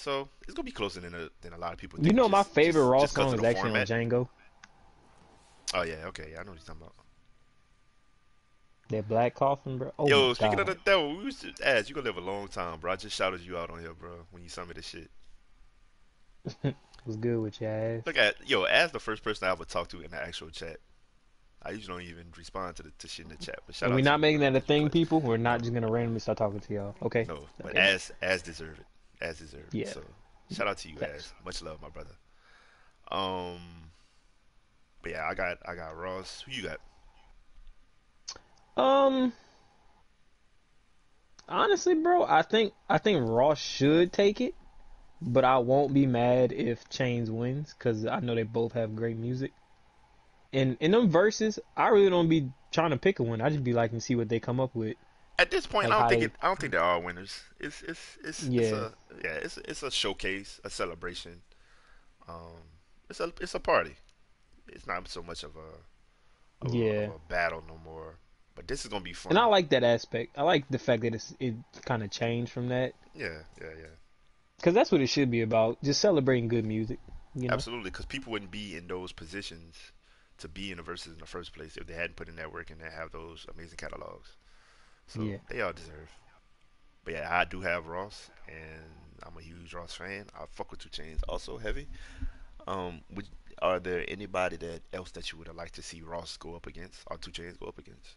So 0.00 0.28
it's 0.42 0.54
gonna 0.54 0.64
be 0.64 0.72
closer 0.72 1.00
than 1.00 1.14
a, 1.14 1.28
than 1.42 1.52
a 1.52 1.58
lot 1.58 1.72
of 1.74 1.78
people. 1.78 1.98
Do 1.98 2.04
you 2.04 2.08
think, 2.08 2.16
know, 2.16 2.28
my 2.28 2.42
favorite 2.42 2.80
just- 2.80 2.90
Raw 2.90 3.00
just 3.02 3.14
song 3.14 3.34
is 3.34 3.44
actually 3.44 3.70
format. 3.70 3.90
on 3.90 4.00
Django. 4.00 4.28
Oh 5.74 5.82
yeah, 5.82 6.06
okay, 6.06 6.30
yeah, 6.32 6.40
I 6.40 6.42
know 6.44 6.50
what 6.52 6.58
you're 6.58 6.66
talking 6.66 6.82
about. 6.82 6.94
That 8.88 9.08
Black 9.08 9.34
Coffin, 9.34 9.78
bro. 9.78 9.92
Oh 9.98 10.08
Yo, 10.08 10.32
speaking 10.34 10.56
God. 10.56 10.68
of 10.68 10.74
the 10.74 10.80
devil, 10.84 11.16
we 11.16 11.24
used 11.24 11.42
to 11.42 11.52
ask 11.68 11.88
you 11.88 11.94
gonna 11.94 12.06
live 12.06 12.16
a 12.16 12.20
long 12.20 12.48
time, 12.48 12.80
bro. 12.80 12.92
I 12.92 12.96
just 12.96 13.14
shouted 13.14 13.40
you 13.42 13.56
out 13.56 13.70
on 13.70 13.78
here, 13.80 13.92
bro, 13.94 14.10
when 14.32 14.42
you 14.42 14.48
sent 14.48 14.66
me 14.68 14.74
the 14.74 14.82
shit. 14.82 15.10
What's 17.04 17.16
good 17.18 17.38
with 17.40 17.60
your 17.60 17.70
ass? 17.70 18.02
Look 18.06 18.16
at 18.18 18.34
yo, 18.48 18.64
as 18.64 18.90
the 18.90 18.98
first 18.98 19.22
person 19.22 19.46
I 19.46 19.52
ever 19.52 19.64
talked 19.64 19.90
to 19.92 20.00
in 20.00 20.10
the 20.10 20.16
actual 20.20 20.48
chat. 20.50 20.78
I 21.62 21.72
usually 21.72 22.04
don't 22.04 22.10
even 22.10 22.24
respond 22.38 22.76
to 22.76 22.82
the 22.84 22.90
to 22.98 23.06
shit 23.06 23.26
in 23.26 23.30
the 23.32 23.36
chat. 23.36 23.58
But 23.66 23.74
shout 23.76 23.90
Are 23.90 23.92
out 23.92 23.96
we 23.96 24.02
to 24.02 24.06
not 24.06 24.14
you, 24.16 24.20
making 24.22 24.40
that 24.40 24.56
a 24.56 24.60
thing, 24.60 24.88
people? 24.88 25.20
We're 25.20 25.36
not 25.36 25.60
just 25.60 25.74
gonna 25.74 25.90
randomly 25.90 26.20
start 26.20 26.38
talking 26.38 26.58
to 26.58 26.72
y'all. 26.74 26.94
Okay. 27.02 27.26
No, 27.28 27.44
but 27.58 27.72
Okay. 27.72 27.78
as 27.78 28.10
as 28.22 28.40
deserved, 28.42 28.80
as 29.20 29.38
deserved. 29.38 29.74
Yeah. 29.74 29.88
So 29.88 30.02
shout 30.50 30.68
out 30.68 30.78
to 30.78 30.88
you 30.88 30.96
guys. 30.96 31.32
Much 31.44 31.62
love, 31.62 31.80
my 31.82 31.88
brother. 31.88 32.14
Um, 33.10 33.58
but 35.02 35.12
yeah, 35.12 35.26
I 35.28 35.34
got 35.34 35.58
I 35.66 35.74
got 35.74 35.96
Ross. 35.96 36.44
Who 36.46 36.52
you 36.52 36.62
got? 38.76 38.82
Um. 38.82 39.32
Honestly, 41.48 41.94
bro, 41.94 42.24
I 42.24 42.42
think 42.42 42.72
I 42.88 42.98
think 42.98 43.28
Ross 43.28 43.58
should 43.60 44.12
take 44.12 44.40
it, 44.40 44.54
but 45.20 45.44
I 45.44 45.58
won't 45.58 45.92
be 45.92 46.06
mad 46.06 46.52
if 46.52 46.88
Chainz 46.88 47.28
wins 47.28 47.74
because 47.76 48.06
I 48.06 48.20
know 48.20 48.34
they 48.34 48.44
both 48.44 48.72
have 48.72 48.94
great 48.94 49.16
music. 49.16 49.52
And 50.52 50.76
in 50.80 50.92
them 50.92 51.10
verses, 51.10 51.58
I 51.76 51.88
really 51.88 52.10
don't 52.10 52.28
be 52.28 52.50
trying 52.72 52.90
to 52.90 52.96
pick 52.96 53.18
a 53.18 53.22
one. 53.22 53.40
I 53.40 53.50
just 53.50 53.64
be 53.64 53.72
liking 53.72 53.98
to 53.98 54.04
see 54.04 54.14
what 54.14 54.28
they 54.28 54.40
come 54.40 54.60
up 54.60 54.74
with. 54.74 54.96
At 55.40 55.50
this 55.50 55.66
point, 55.66 55.88
Like 55.88 55.96
I 55.96 56.00
don't 56.00 56.08
think 56.10 56.22
how 56.22 56.26
it, 56.26 56.32
I 56.42 56.46
don't 56.48 56.60
think 56.60 56.72
they're 56.72 56.82
all 56.84 57.02
winners. 57.02 57.40
It's 57.58 57.80
it's 57.82 58.18
it's, 58.22 58.42
it's 58.42 58.48
Yeah. 58.48 58.62
a 58.76 58.90
yeah 59.24 59.34
it's 59.46 59.56
it's 59.56 59.82
a 59.82 59.90
showcase, 59.90 60.60
a 60.64 60.70
celebration. 60.70 61.40
Um, 62.28 62.60
it's 63.08 63.20
a 63.20 63.32
it's 63.40 63.54
a 63.54 63.60
party. 63.60 63.96
It's 64.68 64.86
not 64.86 65.08
so 65.08 65.22
much 65.22 65.42
of 65.42 65.52
a, 65.56 66.66
of 66.66 66.74
Yeah. 66.74 67.08
a 67.16 67.18
battle 67.28 67.64
no 67.66 67.78
more. 67.82 68.16
But 68.54 68.68
this 68.68 68.84
is 68.84 68.90
gonna 68.90 69.02
be 69.02 69.14
fun. 69.14 69.30
And 69.32 69.38
I 69.38 69.46
like 69.46 69.70
that 69.70 69.82
aspect. 69.82 70.36
I 70.36 70.42
like 70.42 70.68
the 70.68 70.78
fact 70.78 71.02
that 71.02 71.14
it's 71.14 71.34
it 71.40 71.54
kind 71.86 72.02
of 72.02 72.10
changed 72.10 72.52
from 72.52 72.68
that 72.68 72.92
yeah 73.14 73.38
yeah 73.60 73.70
yeah 73.78 73.94
because 74.58 74.74
that's 74.74 74.92
what 74.92 75.00
it 75.00 75.06
should 75.08 75.30
be 75.30 75.40
about. 75.40 75.82
Just 75.82 76.02
celebrating 76.02 76.48
good 76.48 76.66
music. 76.66 76.98
You 77.34 77.48
know. 77.48 77.54
absolutely 77.54 77.90
because 77.90 78.04
people 78.06 78.30
wouldn't 78.32 78.50
be 78.50 78.76
in 78.76 78.86
those 78.88 79.12
positions 79.12 79.76
to 80.38 80.48
be 80.48 80.70
in 80.70 80.76
the 80.76 80.82
verses 80.82 81.14
in 81.14 81.18
the 81.18 81.26
first 81.26 81.54
place 81.54 81.76
if 81.78 81.86
they 81.86 81.94
hadn't 81.94 82.16
put 82.16 82.28
in 82.28 82.36
that 82.36 82.52
work 82.52 82.70
and 82.70 82.80
they 82.80 82.90
have 82.90 83.10
those 83.10 83.46
amazing 83.54 83.78
catalogs. 83.78 84.36
So 85.10 85.22
Yeah. 85.22 85.36
they 85.48 85.60
all 85.60 85.72
deserve. 85.72 86.08
But 87.04 87.14
yeah, 87.14 87.28
I 87.30 87.44
do 87.44 87.60
have 87.60 87.86
Ross, 87.86 88.30
and 88.48 88.84
I'm 89.22 89.36
a 89.36 89.42
huge 89.42 89.74
Ross 89.74 89.94
fan. 89.94 90.26
I 90.34 90.44
fuck 90.50 90.70
with 90.70 90.80
Two 90.80 90.88
Chainz 90.88 91.20
also 91.28 91.58
heavy. 91.58 91.86
Um, 92.66 93.00
would, 93.14 93.26
are 93.60 93.80
there 93.80 94.04
anybody 94.08 94.56
that 94.58 94.82
else 94.92 95.10
that 95.12 95.32
you 95.32 95.38
would 95.38 95.46
have 95.48 95.56
liked 95.56 95.74
to 95.74 95.82
see 95.82 96.02
Ross 96.02 96.36
go 96.36 96.54
up 96.54 96.66
against 96.66 97.02
or 97.06 97.16
Two 97.18 97.30
Chainz 97.30 97.58
go 97.58 97.66
up 97.66 97.78
against? 97.78 98.16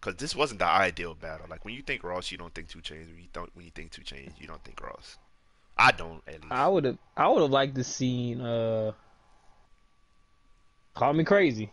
because 0.00 0.16
this 0.16 0.34
wasn't 0.34 0.58
the 0.58 0.66
ideal 0.66 1.14
battle. 1.14 1.46
Like 1.48 1.64
when 1.64 1.74
you 1.74 1.82
think 1.82 2.02
Ross, 2.02 2.32
you 2.32 2.38
don't 2.38 2.52
think 2.52 2.68
Two 2.68 2.80
Chainz. 2.80 3.06
When 3.06 3.20
you 3.22 3.48
when 3.54 3.64
you 3.64 3.70
think 3.72 3.92
Two 3.92 4.02
Chainz, 4.02 4.32
you 4.40 4.48
don't 4.48 4.62
think 4.64 4.80
Ross. 4.82 5.16
I 5.78 5.92
don't 5.92 6.20
at 6.26 6.40
least. 6.40 6.52
I 6.52 6.66
would 6.68 6.84
have 6.84 6.98
I 7.16 7.28
would 7.28 7.42
have 7.42 7.50
liked 7.50 7.76
to 7.76 7.84
seen 7.84 8.40
uh 8.40 8.92
call 10.94 11.12
me 11.12 11.24
crazy. 11.24 11.70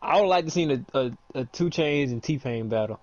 I 0.00 0.20
would 0.20 0.28
like 0.28 0.44
to 0.44 0.50
see 0.50 0.64
a, 0.72 0.98
a, 0.98 1.12
a 1.34 1.44
two 1.46 1.70
Chainz 1.70 2.10
and 2.12 2.22
T 2.22 2.38
Pain 2.38 2.68
battle. 2.68 3.00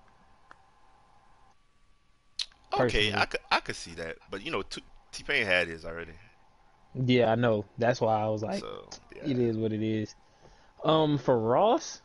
okay. 2.72 3.12
I 3.12 3.26
could 3.26 3.40
I 3.50 3.60
could 3.60 3.76
see 3.76 3.92
that, 3.94 4.16
but 4.30 4.44
you 4.44 4.50
know, 4.50 4.62
T 4.62 4.82
Pain 5.24 5.46
had 5.46 5.68
his 5.68 5.84
already, 5.84 6.12
Yeah, 6.94 7.32
I 7.32 7.34
know. 7.34 7.64
That's 7.78 8.00
why 8.00 8.20
I 8.20 8.28
was 8.28 8.42
like, 8.42 8.60
so 8.60 8.88
yeah. 9.14 9.30
it 9.30 9.38
is 9.38 9.56
what 9.56 9.72
it 9.72 9.82
is. 9.82 10.14
Um, 10.84 11.18
for 11.18 11.38
Ross, 11.38 12.00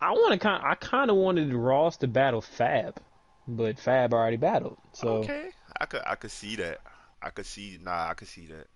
I 0.00 0.12
want 0.12 0.32
to 0.32 0.38
kind. 0.38 0.62
I 0.64 0.74
kind 0.74 1.10
of 1.10 1.16
wanted 1.16 1.52
Ross 1.52 1.96
to 1.98 2.08
battle 2.08 2.40
Fab, 2.40 3.00
but 3.46 3.78
Fab 3.78 4.14
already 4.14 4.36
battled. 4.36 4.78
So 4.92 5.08
Okay, 5.18 5.50
I 5.80 5.86
could 5.86 6.02
I 6.06 6.14
could 6.14 6.30
see 6.30 6.56
that. 6.56 6.80
I 7.22 7.30
could 7.30 7.46
see 7.46 7.78
nah, 7.82 8.08
I 8.08 8.14
could 8.14 8.28
see 8.28 8.46
that. 8.46 8.66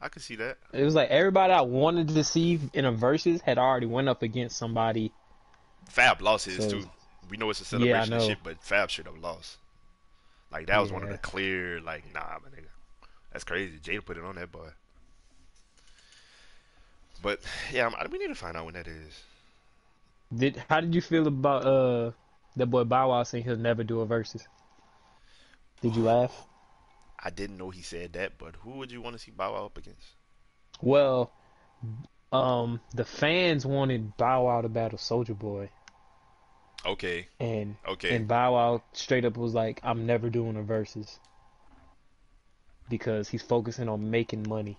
I 0.00 0.08
could 0.08 0.22
see 0.22 0.36
that. 0.36 0.58
it 0.72 0.84
was 0.84 0.94
like 0.94 1.08
everybody 1.10 1.52
I 1.52 1.62
wanted 1.62 2.08
to 2.08 2.22
see 2.24 2.60
in 2.74 2.84
a 2.84 2.92
versus 2.92 3.40
had 3.40 3.56
already 3.58 3.86
went 3.86 4.08
up 4.08 4.22
against 4.22 4.56
somebody. 4.58 5.10
Fab 5.88 6.20
lost 6.20 6.44
his 6.46 6.56
So- 6.58 6.70
too. 6.70 6.90
We 7.28 7.36
know 7.36 7.50
it's 7.50 7.60
a 7.60 7.64
Yeah, 7.78 8.02
celebration 8.04 8.12
and 8.12 8.22
shit, 8.22 8.38
but 8.44 8.62
Fab 8.62 8.88
should 8.88 9.06
have 9.06 9.18
lost. 9.18 9.56
Like 10.52 10.66
that 10.68 10.78
was 10.80 10.92
one 10.92 11.02
of 11.02 11.08
the 11.08 11.18
clear 11.18 11.80
like 11.80 12.04
nah, 12.14 12.20
my 12.42 12.50
nigga. 12.50 12.68
That's 13.32 13.42
crazy. 13.44 13.78
Jada 13.78 14.04
put 14.04 14.16
it 14.16 14.24
on 14.24 14.36
that 14.36 14.52
boy. 14.52 14.68
But 17.22 17.40
yeah, 17.72 17.88
I'm- 17.88 18.10
we 18.10 18.18
need 18.18 18.28
to 18.28 18.34
find 18.34 18.56
out 18.56 18.64
when 18.64 18.74
that 18.74 18.86
is. 18.86 19.22
Did 20.36 20.62
how 20.68 20.80
did 20.80 20.94
you 20.94 21.00
feel 21.00 21.26
about 21.26 21.64
uh 21.64 22.12
that 22.56 22.66
boy 22.66 22.84
Bow 22.84 23.10
Wow 23.10 23.22
saying 23.24 23.44
he'll 23.44 23.56
never 23.56 23.82
do 23.82 24.00
a 24.00 24.06
versus? 24.06 24.46
Did 25.80 25.96
you 25.96 26.02
laugh? 26.02 26.46
I 27.22 27.30
didn't 27.30 27.58
know 27.58 27.70
he 27.70 27.82
said 27.82 28.12
that, 28.14 28.38
but 28.38 28.56
who 28.56 28.72
would 28.72 28.92
you 28.92 29.00
want 29.00 29.14
to 29.16 29.18
see 29.18 29.30
Bow 29.30 29.52
Wow 29.52 29.66
up 29.66 29.78
against? 29.78 30.06
Well, 30.80 31.32
um, 32.32 32.80
the 32.94 33.04
fans 33.04 33.64
wanted 33.64 34.16
Bow 34.16 34.44
Wow 34.44 34.60
to 34.62 34.68
battle 34.68 34.98
Soulja 34.98 35.38
Boy, 35.38 35.70
Okay, 36.84 37.26
and 37.40 37.76
okay. 37.86 38.14
and 38.14 38.28
Bow 38.28 38.54
Wow 38.54 38.82
straight 38.92 39.24
up 39.24 39.36
was 39.36 39.54
like, 39.54 39.80
"I'm 39.82 40.06
never 40.06 40.30
doing 40.30 40.56
a 40.56 40.62
versus." 40.62 41.18
Because 42.88 43.28
he's 43.28 43.42
focusing 43.42 43.88
on 43.88 44.10
making 44.10 44.44
money. 44.48 44.78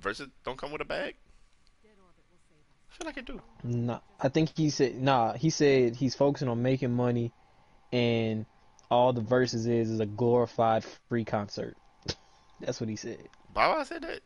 Versus 0.00 0.28
don't 0.44 0.58
come 0.58 0.72
with 0.72 0.80
a 0.80 0.84
bag. 0.84 1.14
I 2.90 2.94
feel 2.94 3.06
like 3.06 3.16
it 3.18 3.26
do. 3.26 3.40
Nah, 3.62 4.00
I 4.18 4.28
think 4.28 4.56
he 4.56 4.70
said 4.70 5.00
nah. 5.00 5.34
He 5.34 5.50
said 5.50 5.94
he's 5.94 6.16
focusing 6.16 6.48
on 6.48 6.62
making 6.62 6.92
money, 6.92 7.32
and 7.92 8.46
all 8.90 9.12
the 9.12 9.20
verses 9.20 9.66
is 9.66 9.90
is 9.90 10.00
a 10.00 10.06
glorified 10.06 10.84
free 11.08 11.24
concert. 11.24 11.76
That's 12.60 12.80
what 12.80 12.88
he 12.88 12.96
said. 12.96 13.28
Bow 13.52 13.76
Wow 13.76 13.84
said 13.84 14.02
that. 14.02 14.22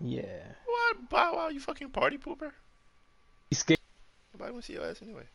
Yeah, 0.00 0.54
What 0.64 1.08
Bow 1.08 1.34
Wow? 1.36 1.48
You 1.48 1.60
fucking 1.60 1.90
party 1.90 2.18
pooper. 2.18 2.52
he's 3.50 3.58
scared. 3.60 3.78
Nobody 4.32 4.52
want 4.52 4.64
to 4.64 4.66
see 4.66 4.74
your 4.74 4.84
ass 4.88 5.02
anyway. 5.02 5.28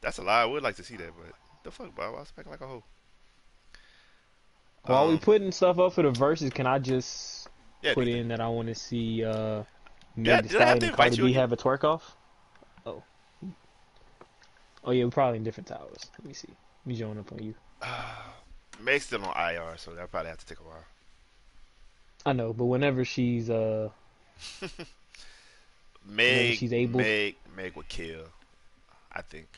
That's 0.00 0.18
a 0.18 0.22
lie. 0.22 0.42
I 0.42 0.44
would 0.46 0.62
like 0.62 0.76
to 0.76 0.84
see 0.84 0.96
that, 0.96 1.16
but 1.16 1.34
the 1.62 1.70
fuck, 1.70 1.94
Bow 1.94 2.12
Wow, 2.12 2.20
acting 2.22 2.50
like 2.50 2.60
a 2.60 2.66
hoe. 2.66 2.84
While 4.86 5.08
we 5.08 5.16
Um, 5.16 5.18
putting 5.18 5.52
stuff 5.52 5.78
up 5.78 5.92
for 5.94 6.02
the 6.02 6.10
verses, 6.10 6.50
can 6.50 6.66
I 6.66 6.78
just 6.78 7.48
yeah, 7.82 7.94
put 7.94 8.08
in 8.08 8.28
that 8.28 8.40
I 8.40 8.48
want 8.48 8.68
to 8.68 8.74
see 8.74 9.24
uh, 9.24 9.64
Yeah, 10.24 10.40
Meg 10.40 10.42
Thee 10.42 10.48
did 10.48 10.56
I 10.58 10.74
Stallion 10.74 10.84
and 10.84 10.92
Cardi 10.92 11.16
B 11.16 11.32
have 11.34 11.52
a 11.52 11.56
twerk 11.56 11.84
off? 11.84 12.16
Oh, 12.86 13.04
oh 14.84 14.90
yeah, 14.92 15.04
we're 15.04 15.10
probably 15.10 15.38
in 15.38 15.44
different 15.44 15.66
towers. 15.68 16.10
Let 16.18 16.26
me 16.26 16.34
see. 16.34 16.56
Me 16.84 16.94
join 16.96 17.18
up 17.18 17.30
on 17.32 17.38
you. 17.42 17.54
Meg's 18.80 19.04
still 19.06 19.24
on 19.24 19.54
IR, 19.54 19.74
so 19.76 19.92
that'll 19.92 20.08
probably 20.08 20.30
have 20.30 20.38
to 20.38 20.46
take 20.46 20.58
a 20.60 20.62
while. 20.62 20.84
I 22.24 22.32
know, 22.32 22.52
but 22.52 22.66
whenever 22.66 23.04
she's 23.04 23.50
uh, 23.50 23.88
Meg, 26.06 26.56
she's 26.56 26.72
able- 26.72 27.00
Meg, 27.00 27.36
Meg 27.56 27.76
would 27.76 27.88
kill. 27.88 28.24
I 29.12 29.22
think. 29.22 29.48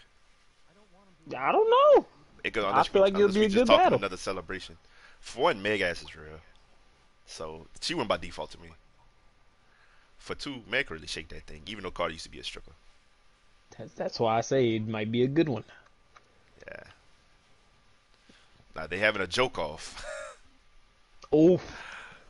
I 1.36 1.52
don't 1.52 1.70
know. 1.70 2.06
It 2.42 2.52
could, 2.52 2.64
I 2.64 2.82
feel 2.82 3.02
we, 3.02 3.10
like 3.10 3.14
it'll 3.14 3.32
be 3.32 3.44
a 3.44 3.48
good 3.48 3.66
battle. 3.66 3.98
another 3.98 4.18
celebration. 4.18 4.76
For 5.20 5.44
one, 5.44 5.62
Meg 5.62 5.80
ass 5.80 6.02
is 6.02 6.14
real, 6.14 6.40
so 7.24 7.66
she 7.80 7.94
went 7.94 8.08
by 8.08 8.18
default 8.18 8.50
to 8.50 8.60
me. 8.60 8.68
For 10.18 10.34
two, 10.34 10.56
Meg 10.70 10.86
could 10.86 10.94
really 10.94 11.06
shake 11.06 11.28
that 11.28 11.44
thing, 11.44 11.62
even 11.66 11.84
though 11.84 11.90
Cardi 11.90 12.14
used 12.14 12.24
to 12.24 12.30
be 12.30 12.40
a 12.40 12.44
stripper. 12.44 12.72
That's, 13.78 13.94
that's 13.94 14.20
why 14.20 14.36
I 14.38 14.40
say 14.42 14.76
it 14.76 14.86
might 14.86 15.10
be 15.10 15.22
a 15.22 15.28
good 15.28 15.48
one. 15.48 15.64
Yeah. 16.66 16.82
Now 18.76 18.86
they 18.86 18.98
having 18.98 19.22
a 19.22 19.26
joke 19.26 19.58
off. 19.58 20.04
Oh, 21.36 21.60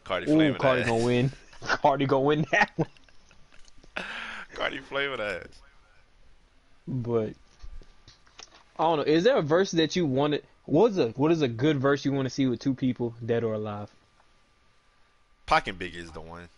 Cardi 0.05 0.25
ooh, 0.31 0.35
flaming 0.35 0.59
Cardi 0.59 0.81
ass. 0.81 0.87
gonna 0.89 1.05
win. 1.05 1.31
Cardi 1.63 2.07
gonna 2.07 2.23
win 2.23 2.47
that 2.53 2.71
one. 2.77 2.89
Cardi 4.55 4.79
flaming 4.79 5.21
ass. 5.21 5.47
But 6.89 7.35
I 8.79 8.85
don't 8.85 8.97
know. 8.99 9.03
Is 9.05 9.25
there 9.25 9.37
a 9.37 9.43
verse 9.43 9.73
that 9.73 9.95
you 9.95 10.07
wanted? 10.07 10.43
What's 10.65 10.97
a 10.97 11.09
what 11.09 11.33
is 11.33 11.43
a 11.43 11.49
good 11.49 11.79
verse 11.79 12.03
you 12.07 12.13
want 12.13 12.25
to 12.25 12.31
see 12.31 12.47
with 12.47 12.61
two 12.61 12.73
people, 12.73 13.15
dead 13.27 13.45
or 13.45 13.53
alive? 13.53 13.91
Pac 15.45 15.69
and 15.69 15.79
Biggie 15.79 15.97
is 15.97 16.13
the 16.13 16.23
one. 16.23 16.49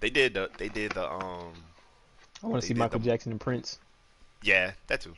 They 0.00 0.10
did 0.10 0.34
the 0.34 0.50
they 0.58 0.68
did 0.70 0.90
the 0.92 1.08
um 1.08 1.52
I 2.42 2.46
want 2.48 2.62
to 2.62 2.66
see 2.66 2.74
Michael 2.74 2.98
the- 2.98 3.04
Jackson 3.06 3.30
and 3.30 3.40
Prince. 3.40 3.78
yeah 4.42 4.72
that 4.88 5.02
too. 5.02 5.14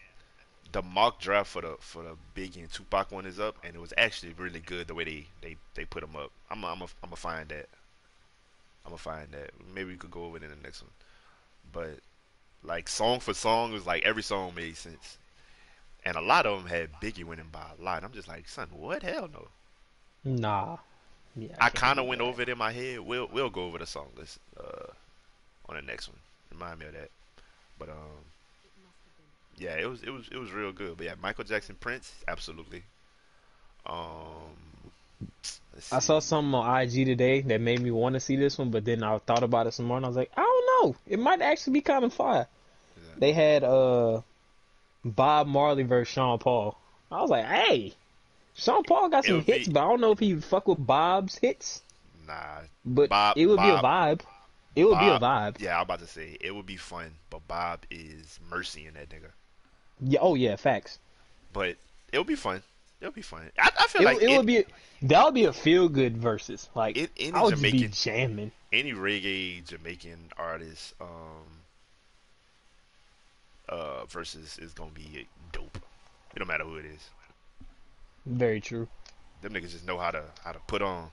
The 0.72 0.82
mock 0.82 1.20
draft 1.20 1.50
for 1.50 1.62
the 1.62 1.76
for 1.80 2.02
the 2.02 2.16
Biggie 2.34 2.58
and 2.58 2.72
Tupac 2.72 3.12
one 3.12 3.26
is 3.26 3.38
up, 3.38 3.56
and 3.62 3.74
it 3.74 3.80
was 3.80 3.92
actually 3.98 4.32
really 4.32 4.60
good 4.60 4.88
the 4.88 4.94
way 4.94 5.04
they 5.04 5.26
they 5.42 5.56
they 5.74 5.84
put 5.84 6.00
them 6.00 6.16
up. 6.16 6.30
I'm 6.50 6.64
I'm 6.64 6.80
a, 6.80 6.84
I'm 6.84 7.10
gonna 7.10 7.16
find 7.16 7.48
that. 7.50 7.68
I'm 8.84 8.90
gonna 8.90 8.98
find 8.98 9.28
that. 9.32 9.50
Maybe 9.74 9.90
we 9.90 9.96
could 9.96 10.10
go 10.10 10.24
over 10.24 10.38
it 10.38 10.42
in 10.42 10.50
the 10.50 10.56
next 10.62 10.82
one. 10.82 10.90
But 11.72 12.00
like 12.64 12.88
song 12.88 13.20
for 13.20 13.34
song, 13.34 13.70
it 13.70 13.74
was 13.74 13.86
like 13.86 14.04
every 14.04 14.22
song 14.22 14.54
made 14.54 14.76
sense, 14.76 15.18
and 16.04 16.16
a 16.16 16.20
lot 16.20 16.46
of 16.46 16.58
them 16.58 16.68
had 16.70 17.00
Biggie 17.00 17.24
winning 17.24 17.48
by 17.52 17.64
a 17.78 17.82
lot. 17.82 18.04
I'm 18.04 18.12
just 18.12 18.28
like, 18.28 18.48
son, 18.48 18.68
what? 18.72 19.02
Hell 19.02 19.28
no. 19.32 19.48
Nah. 20.24 20.78
Yeah. 21.36 21.54
I 21.58 21.68
can't 21.68 21.74
kind 21.74 21.98
of 21.98 22.06
went 22.06 22.20
that. 22.20 22.24
over 22.24 22.42
it 22.42 22.48
in 22.48 22.58
my 22.58 22.72
head. 22.72 23.00
We'll 23.00 23.28
we'll 23.32 23.50
go 23.50 23.64
over 23.64 23.78
the 23.78 23.86
song 23.86 24.08
list 24.16 24.38
uh, 24.58 24.92
on 25.68 25.76
the 25.76 25.82
next 25.82 26.08
one. 26.08 26.18
Remind 26.50 26.80
me 26.80 26.86
of 26.86 26.92
that. 26.92 27.10
But 27.78 27.88
um, 27.88 28.24
yeah, 29.58 29.76
it 29.78 29.88
was 29.88 30.02
it 30.02 30.10
was 30.10 30.28
it 30.30 30.38
was 30.38 30.50
real 30.52 30.72
good. 30.72 30.96
But 30.96 31.06
yeah, 31.06 31.14
Michael 31.22 31.44
Jackson, 31.44 31.76
Prince, 31.78 32.12
absolutely. 32.28 32.82
Um, 33.86 34.56
I 35.90 35.98
saw 36.00 36.18
something 36.20 36.54
on 36.54 36.80
IG 36.82 37.06
today 37.06 37.40
that 37.42 37.60
made 37.60 37.80
me 37.80 37.90
want 37.90 38.14
to 38.14 38.20
see 38.20 38.36
this 38.36 38.58
one, 38.58 38.70
but 38.70 38.84
then 38.84 39.02
I 39.02 39.18
thought 39.18 39.42
about 39.42 39.66
it 39.66 39.72
some 39.74 39.86
more 39.86 39.96
and 39.96 40.04
I 40.06 40.08
was 40.08 40.16
like, 40.16 40.30
I 40.36 40.40
don't 40.42 40.88
know. 40.90 40.96
It 41.06 41.18
might 41.18 41.40
actually 41.40 41.74
be 41.74 41.80
kind 41.80 42.04
of 42.04 42.12
fire. 42.12 42.46
Yeah. 42.96 43.02
They 43.18 43.32
had 43.32 43.64
uh 43.64 44.20
Bob 45.04 45.46
Marley 45.46 45.82
versus 45.82 46.12
Sean 46.12 46.38
Paul. 46.38 46.76
I 47.10 47.20
was 47.20 47.30
like, 47.30 47.44
hey, 47.46 47.94
Sean 48.54 48.84
Paul 48.84 49.08
got 49.08 49.24
some 49.24 49.36
would 49.36 49.46
be- 49.46 49.52
hits, 49.52 49.68
but 49.68 49.80
I 49.84 49.88
don't 49.88 50.00
know 50.00 50.12
if 50.12 50.18
he 50.18 50.36
fuck 50.36 50.68
with 50.68 50.84
Bob's 50.84 51.36
hits. 51.36 51.82
Nah, 52.26 52.60
But 52.84 53.10
Bob- 53.10 53.36
it 53.36 53.46
would 53.46 53.58
be 53.58 53.68
a 53.68 53.78
vibe. 53.78 54.20
It 54.76 54.84
would 54.84 54.98
be 54.98 55.08
a 55.08 55.18
vibe. 55.18 55.60
yeah, 55.60 55.76
I'm 55.76 55.82
about 55.82 55.98
to 56.00 56.06
say 56.06 56.36
it 56.40 56.54
would 56.54 56.64
be 56.66 56.76
fun, 56.76 57.10
but 57.30 57.46
Bob 57.48 57.80
is 57.90 58.38
mercy 58.48 58.86
in 58.86 58.94
that 58.94 59.10
nigga. 59.10 59.30
Yeah. 60.02 60.18
Oh 60.20 60.34
yeah, 60.34 60.56
facts. 60.56 60.98
But 61.52 61.76
it'll 62.12 62.24
be 62.24 62.34
fun. 62.34 62.62
It'll 63.00 63.12
be 63.12 63.22
fun. 63.22 63.50
I, 63.58 63.70
I 63.80 63.86
feel 63.88 64.02
It, 64.02 64.04
like 64.04 64.16
it, 64.22 64.30
it- 64.30 64.36
would 64.36 64.46
be 64.46 64.64
that 65.02 65.24
would 65.24 65.34
be 65.34 65.44
a 65.44 65.52
feel 65.52 65.88
good 65.88 66.16
versus. 66.16 66.68
Like 66.74 66.96
It- 66.96 67.10
any 67.18 67.32
I 67.32 67.42
would 67.42 67.50
just 67.50 67.62
be 67.62 67.70
Jamaican- 67.70 67.92
jamming. 67.92 68.52
any 68.72 68.92
reggae 68.92 69.66
Jamaican 69.66 70.30
artist 70.38 70.94
um 71.00 71.46
uh 73.68 74.04
versus 74.06 74.58
is 74.58 74.72
gonna 74.72 74.90
be 74.90 75.26
dope. 75.52 75.76
It 76.34 76.38
don't 76.38 76.48
matter 76.48 76.64
who 76.64 76.76
it 76.76 76.84
is. 76.86 77.08
Very 78.26 78.60
true. 78.60 78.88
Them 79.42 79.52
niggas 79.52 79.70
just 79.72 79.86
know 79.86 79.98
how 79.98 80.10
to 80.10 80.22
how 80.44 80.52
to 80.52 80.58
put 80.66 80.82
on. 80.82 81.10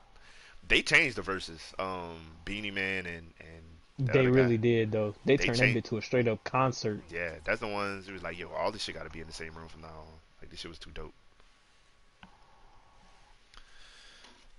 They 0.67 0.81
changed 0.81 1.15
the 1.17 1.21
verses. 1.21 1.73
Um 1.79 2.17
Beenie 2.45 2.71
Man 2.71 3.05
and 3.05 3.33
and 3.39 3.63
the 3.99 4.11
They 4.13 4.27
really 4.27 4.57
guy. 4.57 4.61
did 4.63 4.91
though. 4.91 5.13
They, 5.25 5.35
They 5.35 5.45
turned 5.45 5.57
changed- 5.59 5.75
that 5.75 5.83
bit 5.83 5.89
to 5.89 5.97
a 5.97 6.01
straight 6.01 6.27
up 6.27 6.43
concert. 6.43 7.01
Yeah, 7.11 7.35
that's 7.43 7.59
the 7.59 7.67
ones 7.67 8.07
who 8.07 8.13
was 8.13 8.23
like, 8.23 8.37
yo, 8.39 8.49
all 8.49 8.71
this 8.71 8.81
shit 8.83 8.95
gotta 8.95 9.09
be 9.09 9.19
in 9.21 9.27
the 9.27 9.33
same 9.33 9.53
room 9.53 9.67
from 9.67 9.81
now 9.81 9.87
on. 9.89 10.07
Like 10.41 10.49
this 10.49 10.59
shit 10.61 10.69
was 10.69 10.79
too 10.79 10.91
dope. 10.91 11.13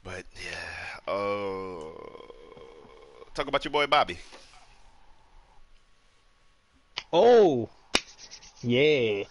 But 0.04 0.24
yeah, 0.34 1.12
uh 1.12 1.80
talk 3.34 3.46
about 3.48 3.64
your 3.64 3.72
boy 3.72 3.86
Bobby. 3.86 4.18
Oh, 7.12 7.68
yeah. 8.62 9.24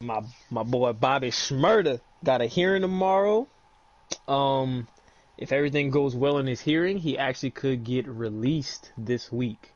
My 0.00 0.22
my 0.50 0.62
boy 0.62 0.92
Bobby 0.92 1.30
Shmurda 1.30 2.00
got 2.24 2.40
a 2.40 2.46
hearing 2.46 2.82
tomorrow. 2.82 3.46
Um, 4.28 4.86
if 5.40 5.52
everything 5.52 5.90
goes 5.90 6.14
well 6.14 6.36
in 6.36 6.46
his 6.46 6.60
hearing, 6.60 6.98
he 6.98 7.16
actually 7.16 7.50
could 7.50 7.82
get 7.82 8.06
released 8.06 8.92
this 8.98 9.32
week. 9.32 9.72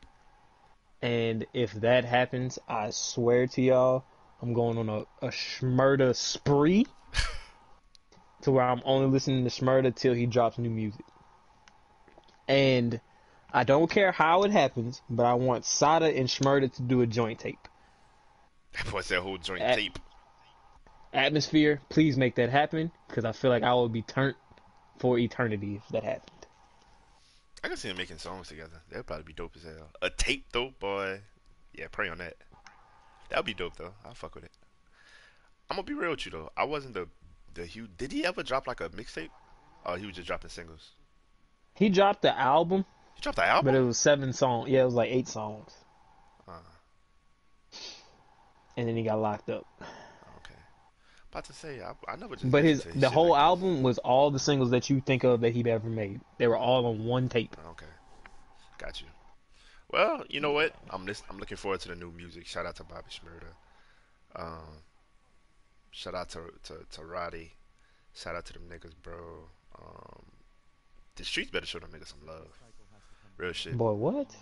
And 1.00 1.46
if 1.54 1.72
that 1.72 2.04
happens, 2.04 2.58
I 2.68 2.90
swear 2.90 3.46
to 3.46 3.62
y'all, 3.62 4.04
I'm 4.42 4.52
going 4.52 4.76
on 4.76 4.90
a, 4.90 5.26
a 5.26 5.30
Shmurda 5.30 6.14
spree 6.14 6.86
to 8.42 8.50
where 8.52 8.62
I'm 8.62 8.82
only 8.84 9.06
listening 9.06 9.44
to 9.44 9.50
Shmurda 9.50 9.94
till 9.94 10.12
he 10.12 10.26
drops 10.26 10.58
new 10.58 10.68
music. 10.68 11.04
And 12.46 13.00
I 13.50 13.64
don't 13.64 13.90
care 13.90 14.12
how 14.12 14.42
it 14.42 14.50
happens, 14.50 15.00
but 15.08 15.24
I 15.24 15.32
want 15.32 15.64
Sada 15.64 16.06
and 16.06 16.28
Shmurda 16.28 16.74
to 16.74 16.82
do 16.82 17.00
a 17.00 17.06
joint 17.06 17.38
tape. 17.38 17.68
What's 18.90 19.08
that 19.08 19.20
whole 19.20 19.38
joint 19.38 19.62
At- 19.62 19.76
tape? 19.76 19.98
Atmosphere, 21.14 21.80
please 21.88 22.18
make 22.18 22.34
that 22.34 22.50
happen 22.50 22.90
because 23.08 23.24
I 23.24 23.32
feel 23.32 23.50
like 23.50 23.62
I 23.62 23.72
will 23.72 23.88
be 23.88 24.02
turned 24.02 24.34
for 24.98 25.18
eternity 25.18 25.76
if 25.76 25.88
that 25.90 26.04
happened. 26.04 26.30
I 27.62 27.68
can 27.68 27.76
see 27.76 27.88
them 27.88 27.96
making 27.96 28.18
songs 28.18 28.48
together. 28.48 28.82
That'd 28.90 29.06
probably 29.06 29.24
be 29.24 29.32
dope 29.32 29.52
as 29.56 29.62
hell. 29.62 29.90
A 30.02 30.10
tape 30.10 30.46
though, 30.52 30.72
boy. 30.78 31.20
Yeah, 31.72 31.86
pray 31.90 32.08
on 32.08 32.18
that. 32.18 32.34
That'd 33.30 33.46
be 33.46 33.54
dope 33.54 33.76
though. 33.76 33.94
I'll 34.04 34.14
fuck 34.14 34.34
with 34.34 34.44
it. 34.44 34.52
I'm 35.70 35.76
gonna 35.76 35.86
be 35.86 35.94
real 35.94 36.10
with 36.10 36.26
you 36.26 36.30
though. 36.32 36.50
I 36.56 36.64
wasn't 36.64 36.94
the 36.94 37.08
the 37.54 37.64
huge. 37.64 37.90
Did 37.96 38.12
he 38.12 38.26
ever 38.26 38.42
drop 38.42 38.66
like 38.66 38.80
a 38.80 38.88
mixtape? 38.90 39.30
Oh, 39.86 39.94
he 39.96 40.06
was 40.06 40.14
just 40.16 40.26
dropping 40.26 40.50
singles. 40.50 40.90
He 41.74 41.88
dropped 41.88 42.22
the 42.22 42.38
album, 42.38 42.84
He 43.14 43.20
dropped 43.22 43.36
the 43.36 43.46
album. 43.46 43.72
but 43.72 43.78
it 43.78 43.82
was 43.84 43.98
seven 43.98 44.32
songs. 44.32 44.68
Yeah, 44.68 44.82
it 44.82 44.84
was 44.86 44.94
like 44.94 45.10
eight 45.10 45.26
songs, 45.28 45.72
Uh, 46.46 46.52
and 48.76 48.88
then 48.88 48.96
he 48.96 49.02
got 49.02 49.18
locked 49.20 49.48
up. 49.50 49.66
About 51.34 51.46
to 51.46 51.52
say, 51.52 51.80
I, 51.82 52.12
I 52.12 52.14
never 52.14 52.36
just. 52.36 52.48
But 52.48 52.62
his 52.62 52.84
the 52.84 53.10
whole 53.10 53.30
like 53.30 53.40
album 53.40 53.82
was 53.82 53.98
all 53.98 54.30
the 54.30 54.38
singles 54.38 54.70
that 54.70 54.88
you 54.88 55.00
think 55.00 55.24
of 55.24 55.40
that 55.40 55.52
he'd 55.52 55.66
ever 55.66 55.88
made. 55.88 56.20
They 56.38 56.46
were 56.46 56.56
all 56.56 56.86
on 56.86 57.04
one 57.04 57.28
tape. 57.28 57.56
Okay, 57.70 57.90
got 58.78 59.00
you. 59.00 59.08
Well, 59.90 60.22
you 60.28 60.38
know 60.38 60.52
what? 60.52 60.76
I'm 60.90 61.08
I'm 61.28 61.38
looking 61.38 61.56
forward 61.56 61.80
to 61.80 61.88
the 61.88 61.96
new 61.96 62.12
music. 62.12 62.46
Shout 62.46 62.66
out 62.66 62.76
to 62.76 62.84
Bobby 62.84 63.08
Shmurda. 63.10 64.40
Um, 64.40 64.82
shout 65.90 66.14
out 66.14 66.28
to 66.30 66.52
to 66.66 66.86
to 66.92 67.04
Rowdy. 67.04 67.50
Shout 68.14 68.36
out 68.36 68.44
to 68.44 68.52
them 68.52 68.62
niggas, 68.70 68.94
bro. 69.02 69.48
Um, 69.76 70.22
the 71.16 71.24
streets 71.24 71.50
better 71.50 71.66
show 71.66 71.80
them 71.80 71.90
niggas 71.90 72.10
some 72.10 72.24
love. 72.28 72.46
Real 73.38 73.52
shit. 73.52 73.76
Boy, 73.76 73.94
what? 73.94 74.36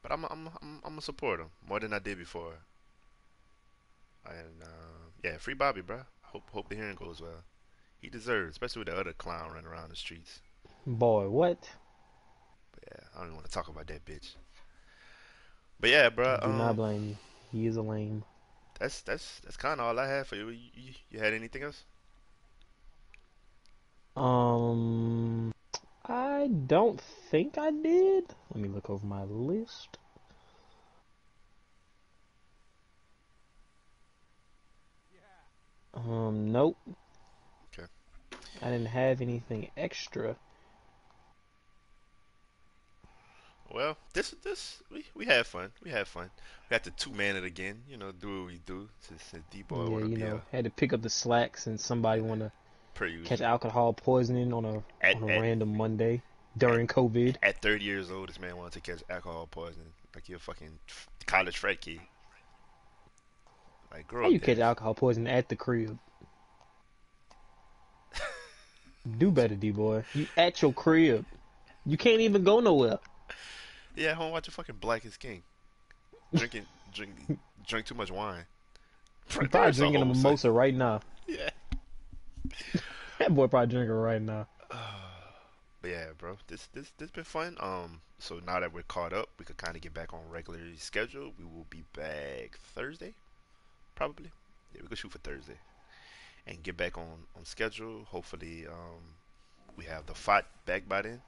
But 0.00 0.12
I'm 0.12 0.24
I'm 0.26 0.46
I'm 0.46 0.80
I'm 0.84 0.90
gonna 0.90 1.00
support 1.00 1.40
him 1.40 1.50
more 1.68 1.80
than 1.80 1.92
I 1.92 1.98
did 1.98 2.18
before. 2.18 2.54
And 4.24 4.62
uh, 4.62 4.97
yeah, 5.22 5.36
free 5.38 5.54
Bobby, 5.54 5.80
bro. 5.82 6.02
Hope 6.22 6.50
hope 6.50 6.68
the 6.68 6.76
hearing 6.76 6.96
goes 6.96 7.20
well. 7.20 7.44
He 7.98 8.08
deserves, 8.08 8.52
especially 8.52 8.80
with 8.80 8.88
the 8.88 8.96
other 8.98 9.12
clown 9.12 9.50
running 9.52 9.66
around 9.66 9.90
the 9.90 9.96
streets. 9.96 10.40
Boy, 10.86 11.28
what? 11.28 11.70
But 12.72 12.84
yeah, 12.90 13.06
I 13.14 13.18
don't 13.18 13.26
even 13.28 13.34
want 13.36 13.46
to 13.46 13.52
talk 13.52 13.68
about 13.68 13.86
that 13.88 14.04
bitch. 14.04 14.34
But 15.80 15.90
yeah, 15.90 16.08
bro. 16.10 16.38
I 16.42 16.46
do 16.46 16.52
not 16.52 16.70
Um, 16.70 16.76
blame 16.76 17.04
you. 17.04 17.16
He 17.50 17.66
is 17.66 17.76
a 17.76 17.82
lame. 17.82 18.24
that's 18.78 19.02
that's 19.02 19.40
that's 19.40 19.56
kind 19.56 19.80
of 19.80 19.86
all 19.86 19.98
I 19.98 20.06
had 20.08 20.26
for 20.26 20.36
you. 20.36 20.48
You, 20.50 20.70
you. 20.74 20.94
you 21.10 21.18
had 21.18 21.34
anything 21.34 21.62
else? 21.62 21.84
Um, 24.16 25.52
I 26.04 26.48
don't 26.66 27.00
think 27.00 27.56
I 27.58 27.70
did. 27.70 28.34
Let 28.52 28.60
me 28.62 28.68
look 28.68 28.90
over 28.90 29.06
my 29.06 29.24
list. 29.24 29.98
Um, 35.94 36.52
nope. 36.52 36.76
Okay. 37.72 37.88
I 38.62 38.70
didn't 38.70 38.86
have 38.86 39.20
anything 39.20 39.70
extra. 39.76 40.36
Well, 43.70 43.98
this 44.14 44.34
this 44.42 44.82
we 44.90 45.04
we 45.14 45.26
had 45.26 45.46
fun. 45.46 45.70
We 45.84 45.90
had 45.90 46.08
fun. 46.08 46.30
We 46.68 46.74
got 46.74 46.84
to 46.84 46.90
two 46.90 47.12
man 47.12 47.36
it 47.36 47.44
again. 47.44 47.82
You 47.88 47.98
know, 47.98 48.12
do 48.12 48.42
what 48.42 48.46
we 48.52 48.60
do. 48.64 48.88
Since, 49.00 49.22
since 49.24 49.44
Dboi 49.52 50.00
yeah, 50.00 50.06
you 50.06 50.16
know, 50.16 50.40
a 50.52 50.56
had 50.56 50.64
to 50.64 50.70
pick 50.70 50.92
up 50.92 51.02
the 51.02 51.10
slack 51.10 51.58
since 51.58 51.84
somebody 51.84 52.22
want 52.22 52.40
to 52.40 52.52
catch 53.24 53.42
alcohol 53.42 53.92
poisoning 53.92 54.52
on 54.52 54.64
a 54.64 54.82
At- 55.02 55.16
on 55.16 55.28
a 55.28 55.32
at- 55.34 55.40
random 55.40 55.76
Monday 55.76 56.22
during 56.56 56.86
COVID. 56.86 57.36
At 57.42 57.60
30 57.62 57.84
years 57.84 58.10
old, 58.10 58.30
this 58.30 58.40
man 58.40 58.56
wanted 58.56 58.82
to 58.82 58.90
catch 58.90 59.02
alcohol 59.10 59.46
poisoning 59.50 59.92
like 60.14 60.28
you're 60.28 60.38
a 60.38 60.40
fucking 60.40 60.78
college 61.26 61.58
frat 61.58 61.80
kid. 61.82 62.00
Like, 63.92 64.06
grow 64.06 64.24
How 64.24 64.28
you 64.28 64.40
catch 64.40 64.58
alcohol 64.58 64.94
poisoning 64.94 65.32
at 65.32 65.48
the 65.48 65.56
crib? 65.56 65.98
Do 69.18 69.30
better, 69.30 69.54
Dboi. 69.54 70.04
You 70.14 70.26
at 70.36 70.60
your 70.60 70.72
crib. 70.72 71.24
You 71.86 71.96
can't 71.96 72.20
even 72.20 72.44
go 72.44 72.60
nowhere. 72.60 72.98
Yeah, 73.96 74.14
home 74.14 74.32
watching 74.32 74.52
fucking 74.52 74.76
Black 74.80 75.04
is 75.04 75.16
King. 75.16 75.42
Drinking, 76.34 76.66
drink, 76.94 77.12
drink 77.66 77.86
too 77.86 77.94
much 77.94 78.10
wine. 78.10 78.44
Probably 79.28 79.72
drinking 79.72 80.02
a 80.02 80.04
mimosa 80.04 80.50
right 80.50 80.74
now. 80.74 81.00
Yeah. 81.26 81.50
That 83.18 83.34
boy 83.34 83.48
probably 83.48 83.66
drinking 83.66 83.94
right 83.94 84.22
now. 84.22 84.46
But 85.80 85.90
yeah, 85.90 86.06
bro, 86.16 86.38
this 86.48 86.66
this 86.72 86.90
this 86.98 87.10
been 87.10 87.22
fun. 87.22 87.56
Um, 87.60 88.00
so 88.18 88.40
now 88.44 88.58
that 88.58 88.72
we're 88.72 88.82
caught 88.82 89.12
up, 89.12 89.28
we 89.38 89.44
could 89.44 89.58
kind 89.58 89.76
of 89.76 89.82
get 89.82 89.94
back 89.94 90.12
on 90.12 90.20
regular 90.28 90.58
schedule. 90.76 91.32
We 91.38 91.44
will 91.44 91.66
be 91.70 91.84
back 91.94 92.58
Thursday, 92.74 93.14
probably. 93.98 94.30
Yeah, 94.72 94.82
we 94.82 94.88
could 94.88 94.98
shoot 94.98 95.10
for 95.10 95.18
Thursday, 95.18 95.58
and 96.46 96.62
get 96.62 96.76
back 96.76 96.96
on 96.96 97.26
on 97.36 97.44
schedule. 97.44 98.04
Hopefully, 98.04 98.66
um, 98.66 99.02
we 99.76 99.84
have 99.84 100.06
the 100.06 100.14
fight 100.14 100.44
back 100.64 100.88
by 100.88 101.02
then. 101.02 101.20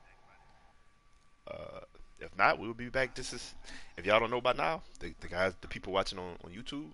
Uh, 1.46 1.80
if 2.20 2.36
not, 2.38 2.58
we 2.60 2.68
will 2.68 2.74
be 2.74 2.88
back. 2.88 3.14
This 3.14 3.32
is 3.32 3.54
if 3.96 4.06
y'all 4.06 4.20
don't 4.20 4.30
know 4.30 4.40
by 4.40 4.52
now, 4.52 4.82
the 5.00 5.12
the 5.20 5.28
guys, 5.28 5.52
the 5.60 5.68
people 5.68 5.92
watching 5.92 6.18
on 6.18 6.36
on 6.44 6.52
YouTube, 6.52 6.90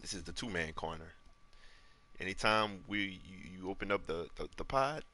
this 0.00 0.14
is 0.14 0.22
the 0.22 0.32
two 0.32 0.48
man 0.48 0.72
corner. 0.72 1.12
Anytime 2.18 2.80
we 2.88 3.20
you, 3.28 3.38
you 3.58 3.70
open 3.70 3.92
up 3.92 4.06
the, 4.06 4.28
the 4.36 4.48
the 4.56 4.64
pod 4.64 5.04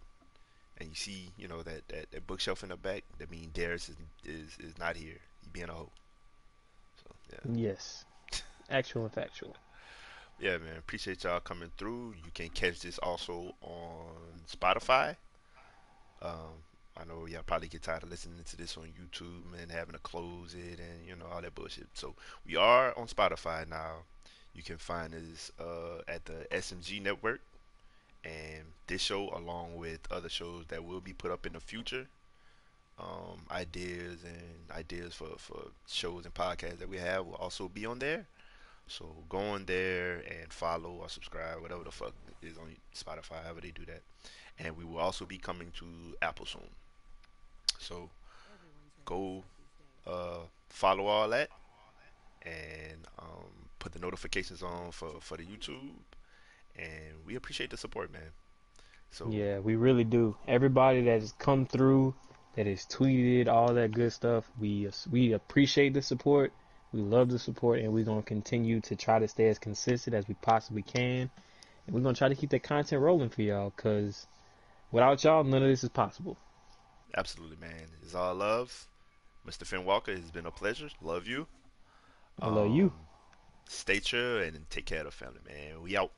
and 0.78 0.90
you 0.90 0.94
see, 0.94 1.30
you 1.38 1.48
know, 1.48 1.62
that, 1.62 1.88
that, 1.88 2.10
that 2.10 2.26
bookshelf 2.26 2.62
in 2.62 2.68
the 2.68 2.76
back, 2.76 3.02
that 3.18 3.30
means 3.30 3.48
Darius 3.52 3.88
is, 3.88 3.97
is 4.24 4.56
is 4.60 4.78
not 4.78 4.97
here. 4.97 5.18
He 5.43 5.48
being 5.52 5.68
a 5.68 5.72
hoe. 5.72 5.90
So 7.02 7.14
yeah. 7.32 7.68
Yes. 7.68 8.05
Actual 8.70 9.05
and 9.05 9.12
factual. 9.12 9.56
Yeah 10.38 10.59
man, 10.59 10.76
appreciate 10.78 11.24
y'all 11.24 11.40
coming 11.40 11.70
through. 11.76 12.14
You 12.24 12.30
can 12.34 12.48
catch 12.51 12.80
this 12.80 12.98
also 12.98 13.55
on 13.62 14.14
Spotify. 14.51 15.16
Um 16.22 16.62
I 16.98 17.05
know 17.05 17.26
y'all 17.26 17.43
probably 17.44 17.68
get 17.68 17.82
tired 17.82 18.05
of 18.05 18.10
listening 18.10 18.43
to 18.44 18.56
this 18.56 18.76
on 18.78 18.84
YouTube 18.84 19.60
and 19.60 19.70
having 19.70 19.93
to 19.93 19.98
close 19.98 20.55
it 20.55 20.78
and 20.78 21.06
you 21.06 21.14
know 21.14 21.26
all 21.32 21.43
that 21.43 21.55
bullshit. 21.55 21.88
So 21.93 22.14
we 22.47 22.56
are 22.56 22.97
on 22.97 23.06
Spotify 23.06 23.68
now. 23.68 24.05
You 24.55 24.62
can 24.62 24.78
find 24.78 25.14
us 25.14 25.52
uh, 25.60 26.01
at 26.09 26.24
the 26.24 26.47
SMG 26.51 27.02
Network, 27.02 27.40
and 28.24 28.64
this 28.86 29.02
show, 29.02 29.28
along 29.36 29.76
with 29.76 30.01
other 30.10 30.30
shows 30.30 30.64
that 30.68 30.82
will 30.82 31.01
be 31.01 31.12
put 31.12 31.30
up 31.30 31.44
in 31.44 31.52
the 31.52 31.60
future, 31.60 32.06
um, 32.98 33.43
ideas 33.51 34.24
and 34.24 34.70
ideas 34.74 35.12
for, 35.14 35.28
for 35.36 35.60
shows 35.86 36.24
and 36.24 36.32
podcasts 36.32 36.78
that 36.78 36.88
we 36.88 36.97
have 36.97 37.26
will 37.26 37.34
also 37.34 37.68
be 37.68 37.84
on 37.84 37.98
there. 37.98 38.26
So 38.88 39.06
go 39.28 39.38
on 39.38 39.64
there 39.66 40.22
and 40.40 40.52
follow 40.52 40.90
or 40.90 41.08
subscribe, 41.08 41.60
whatever 41.60 41.84
the 41.84 41.90
fuck 41.90 42.14
is 42.42 42.56
on 42.56 42.76
Spotify, 42.94 43.42
however 43.42 43.60
they 43.60 43.72
do 43.72 43.84
that. 43.86 44.02
And 44.58 44.76
we 44.76 44.84
will 44.84 44.98
also 44.98 45.26
be 45.26 45.38
coming 45.38 45.72
to 45.78 45.86
Apple 46.22 46.46
soon. 46.46 46.68
So 47.78 48.08
go 49.04 49.42
uh, 50.06 50.40
follow 50.68 51.06
all 51.06 51.28
that 51.30 51.48
and 52.42 53.06
um, 53.18 53.50
put 53.78 53.92
the 53.92 53.98
notifications 53.98 54.62
on 54.62 54.92
for, 54.92 55.20
for 55.20 55.36
the 55.36 55.44
YouTube. 55.44 55.90
And 56.76 57.24
we 57.26 57.34
appreciate 57.34 57.70
the 57.70 57.76
support, 57.76 58.12
man. 58.12 58.30
So 59.10 59.28
Yeah, 59.30 59.58
we 59.58 59.76
really 59.76 60.04
do. 60.04 60.36
Everybody 60.46 61.02
that 61.02 61.20
has 61.20 61.32
come 61.38 61.66
through, 61.66 62.14
that 62.54 62.66
has 62.66 62.84
tweeted, 62.84 63.48
all 63.48 63.72
that 63.74 63.92
good 63.92 64.12
stuff, 64.12 64.44
we 64.58 64.88
we 65.10 65.32
appreciate 65.32 65.94
the 65.94 66.02
support. 66.02 66.52
We 66.97 67.02
love 67.02 67.28
the 67.28 67.39
support, 67.39 67.81
and 67.81 67.93
we're 67.93 68.06
gonna 68.06 68.23
continue 68.23 68.81
to 68.81 68.97
try 68.97 69.18
to 69.18 69.28
stay 69.28 69.48
as 69.48 69.59
consistent 69.59 70.16
as 70.16 70.27
we 70.27 70.35
possibly 70.40 70.81
can. 70.81 71.31
And 71.86 71.94
we're 71.94 72.01
gonna 72.01 72.14
try 72.14 72.31
to 72.31 72.35
keep 72.35 72.48
that 72.51 72.62
content 72.62 73.02
rolling 73.02 73.28
for 73.28 73.43
y'all, 73.43 73.70
cause 73.77 74.27
without 74.90 75.23
y'all, 75.23 75.44
none 75.44 75.62
of 75.62 75.68
this 75.68 75.85
is 75.85 75.90
possible. 75.90 76.39
absolutely, 77.14 77.59
man. 77.59 77.89
It's 78.02 78.14
all 78.14 78.35
love. 78.35 78.86
Mr. 79.47 79.64
Phinwalker, 79.64 80.09
it's 80.09 80.31
been 80.31 80.47
a 80.47 80.51
pleasure. 80.51 80.89
Love 81.02 81.27
you. 81.27 81.47
I 82.40 82.48
love 82.48 82.70
you. 82.70 82.86
Um, 82.86 82.93
Stay 83.68 84.01
true 84.01 84.40
and 84.40 84.68
take 84.70 84.86
care 84.86 85.01
of 85.01 85.05
the 85.05 85.10
family, 85.10 85.40
man. 85.47 85.82
We 85.82 85.98
out. 85.98 86.12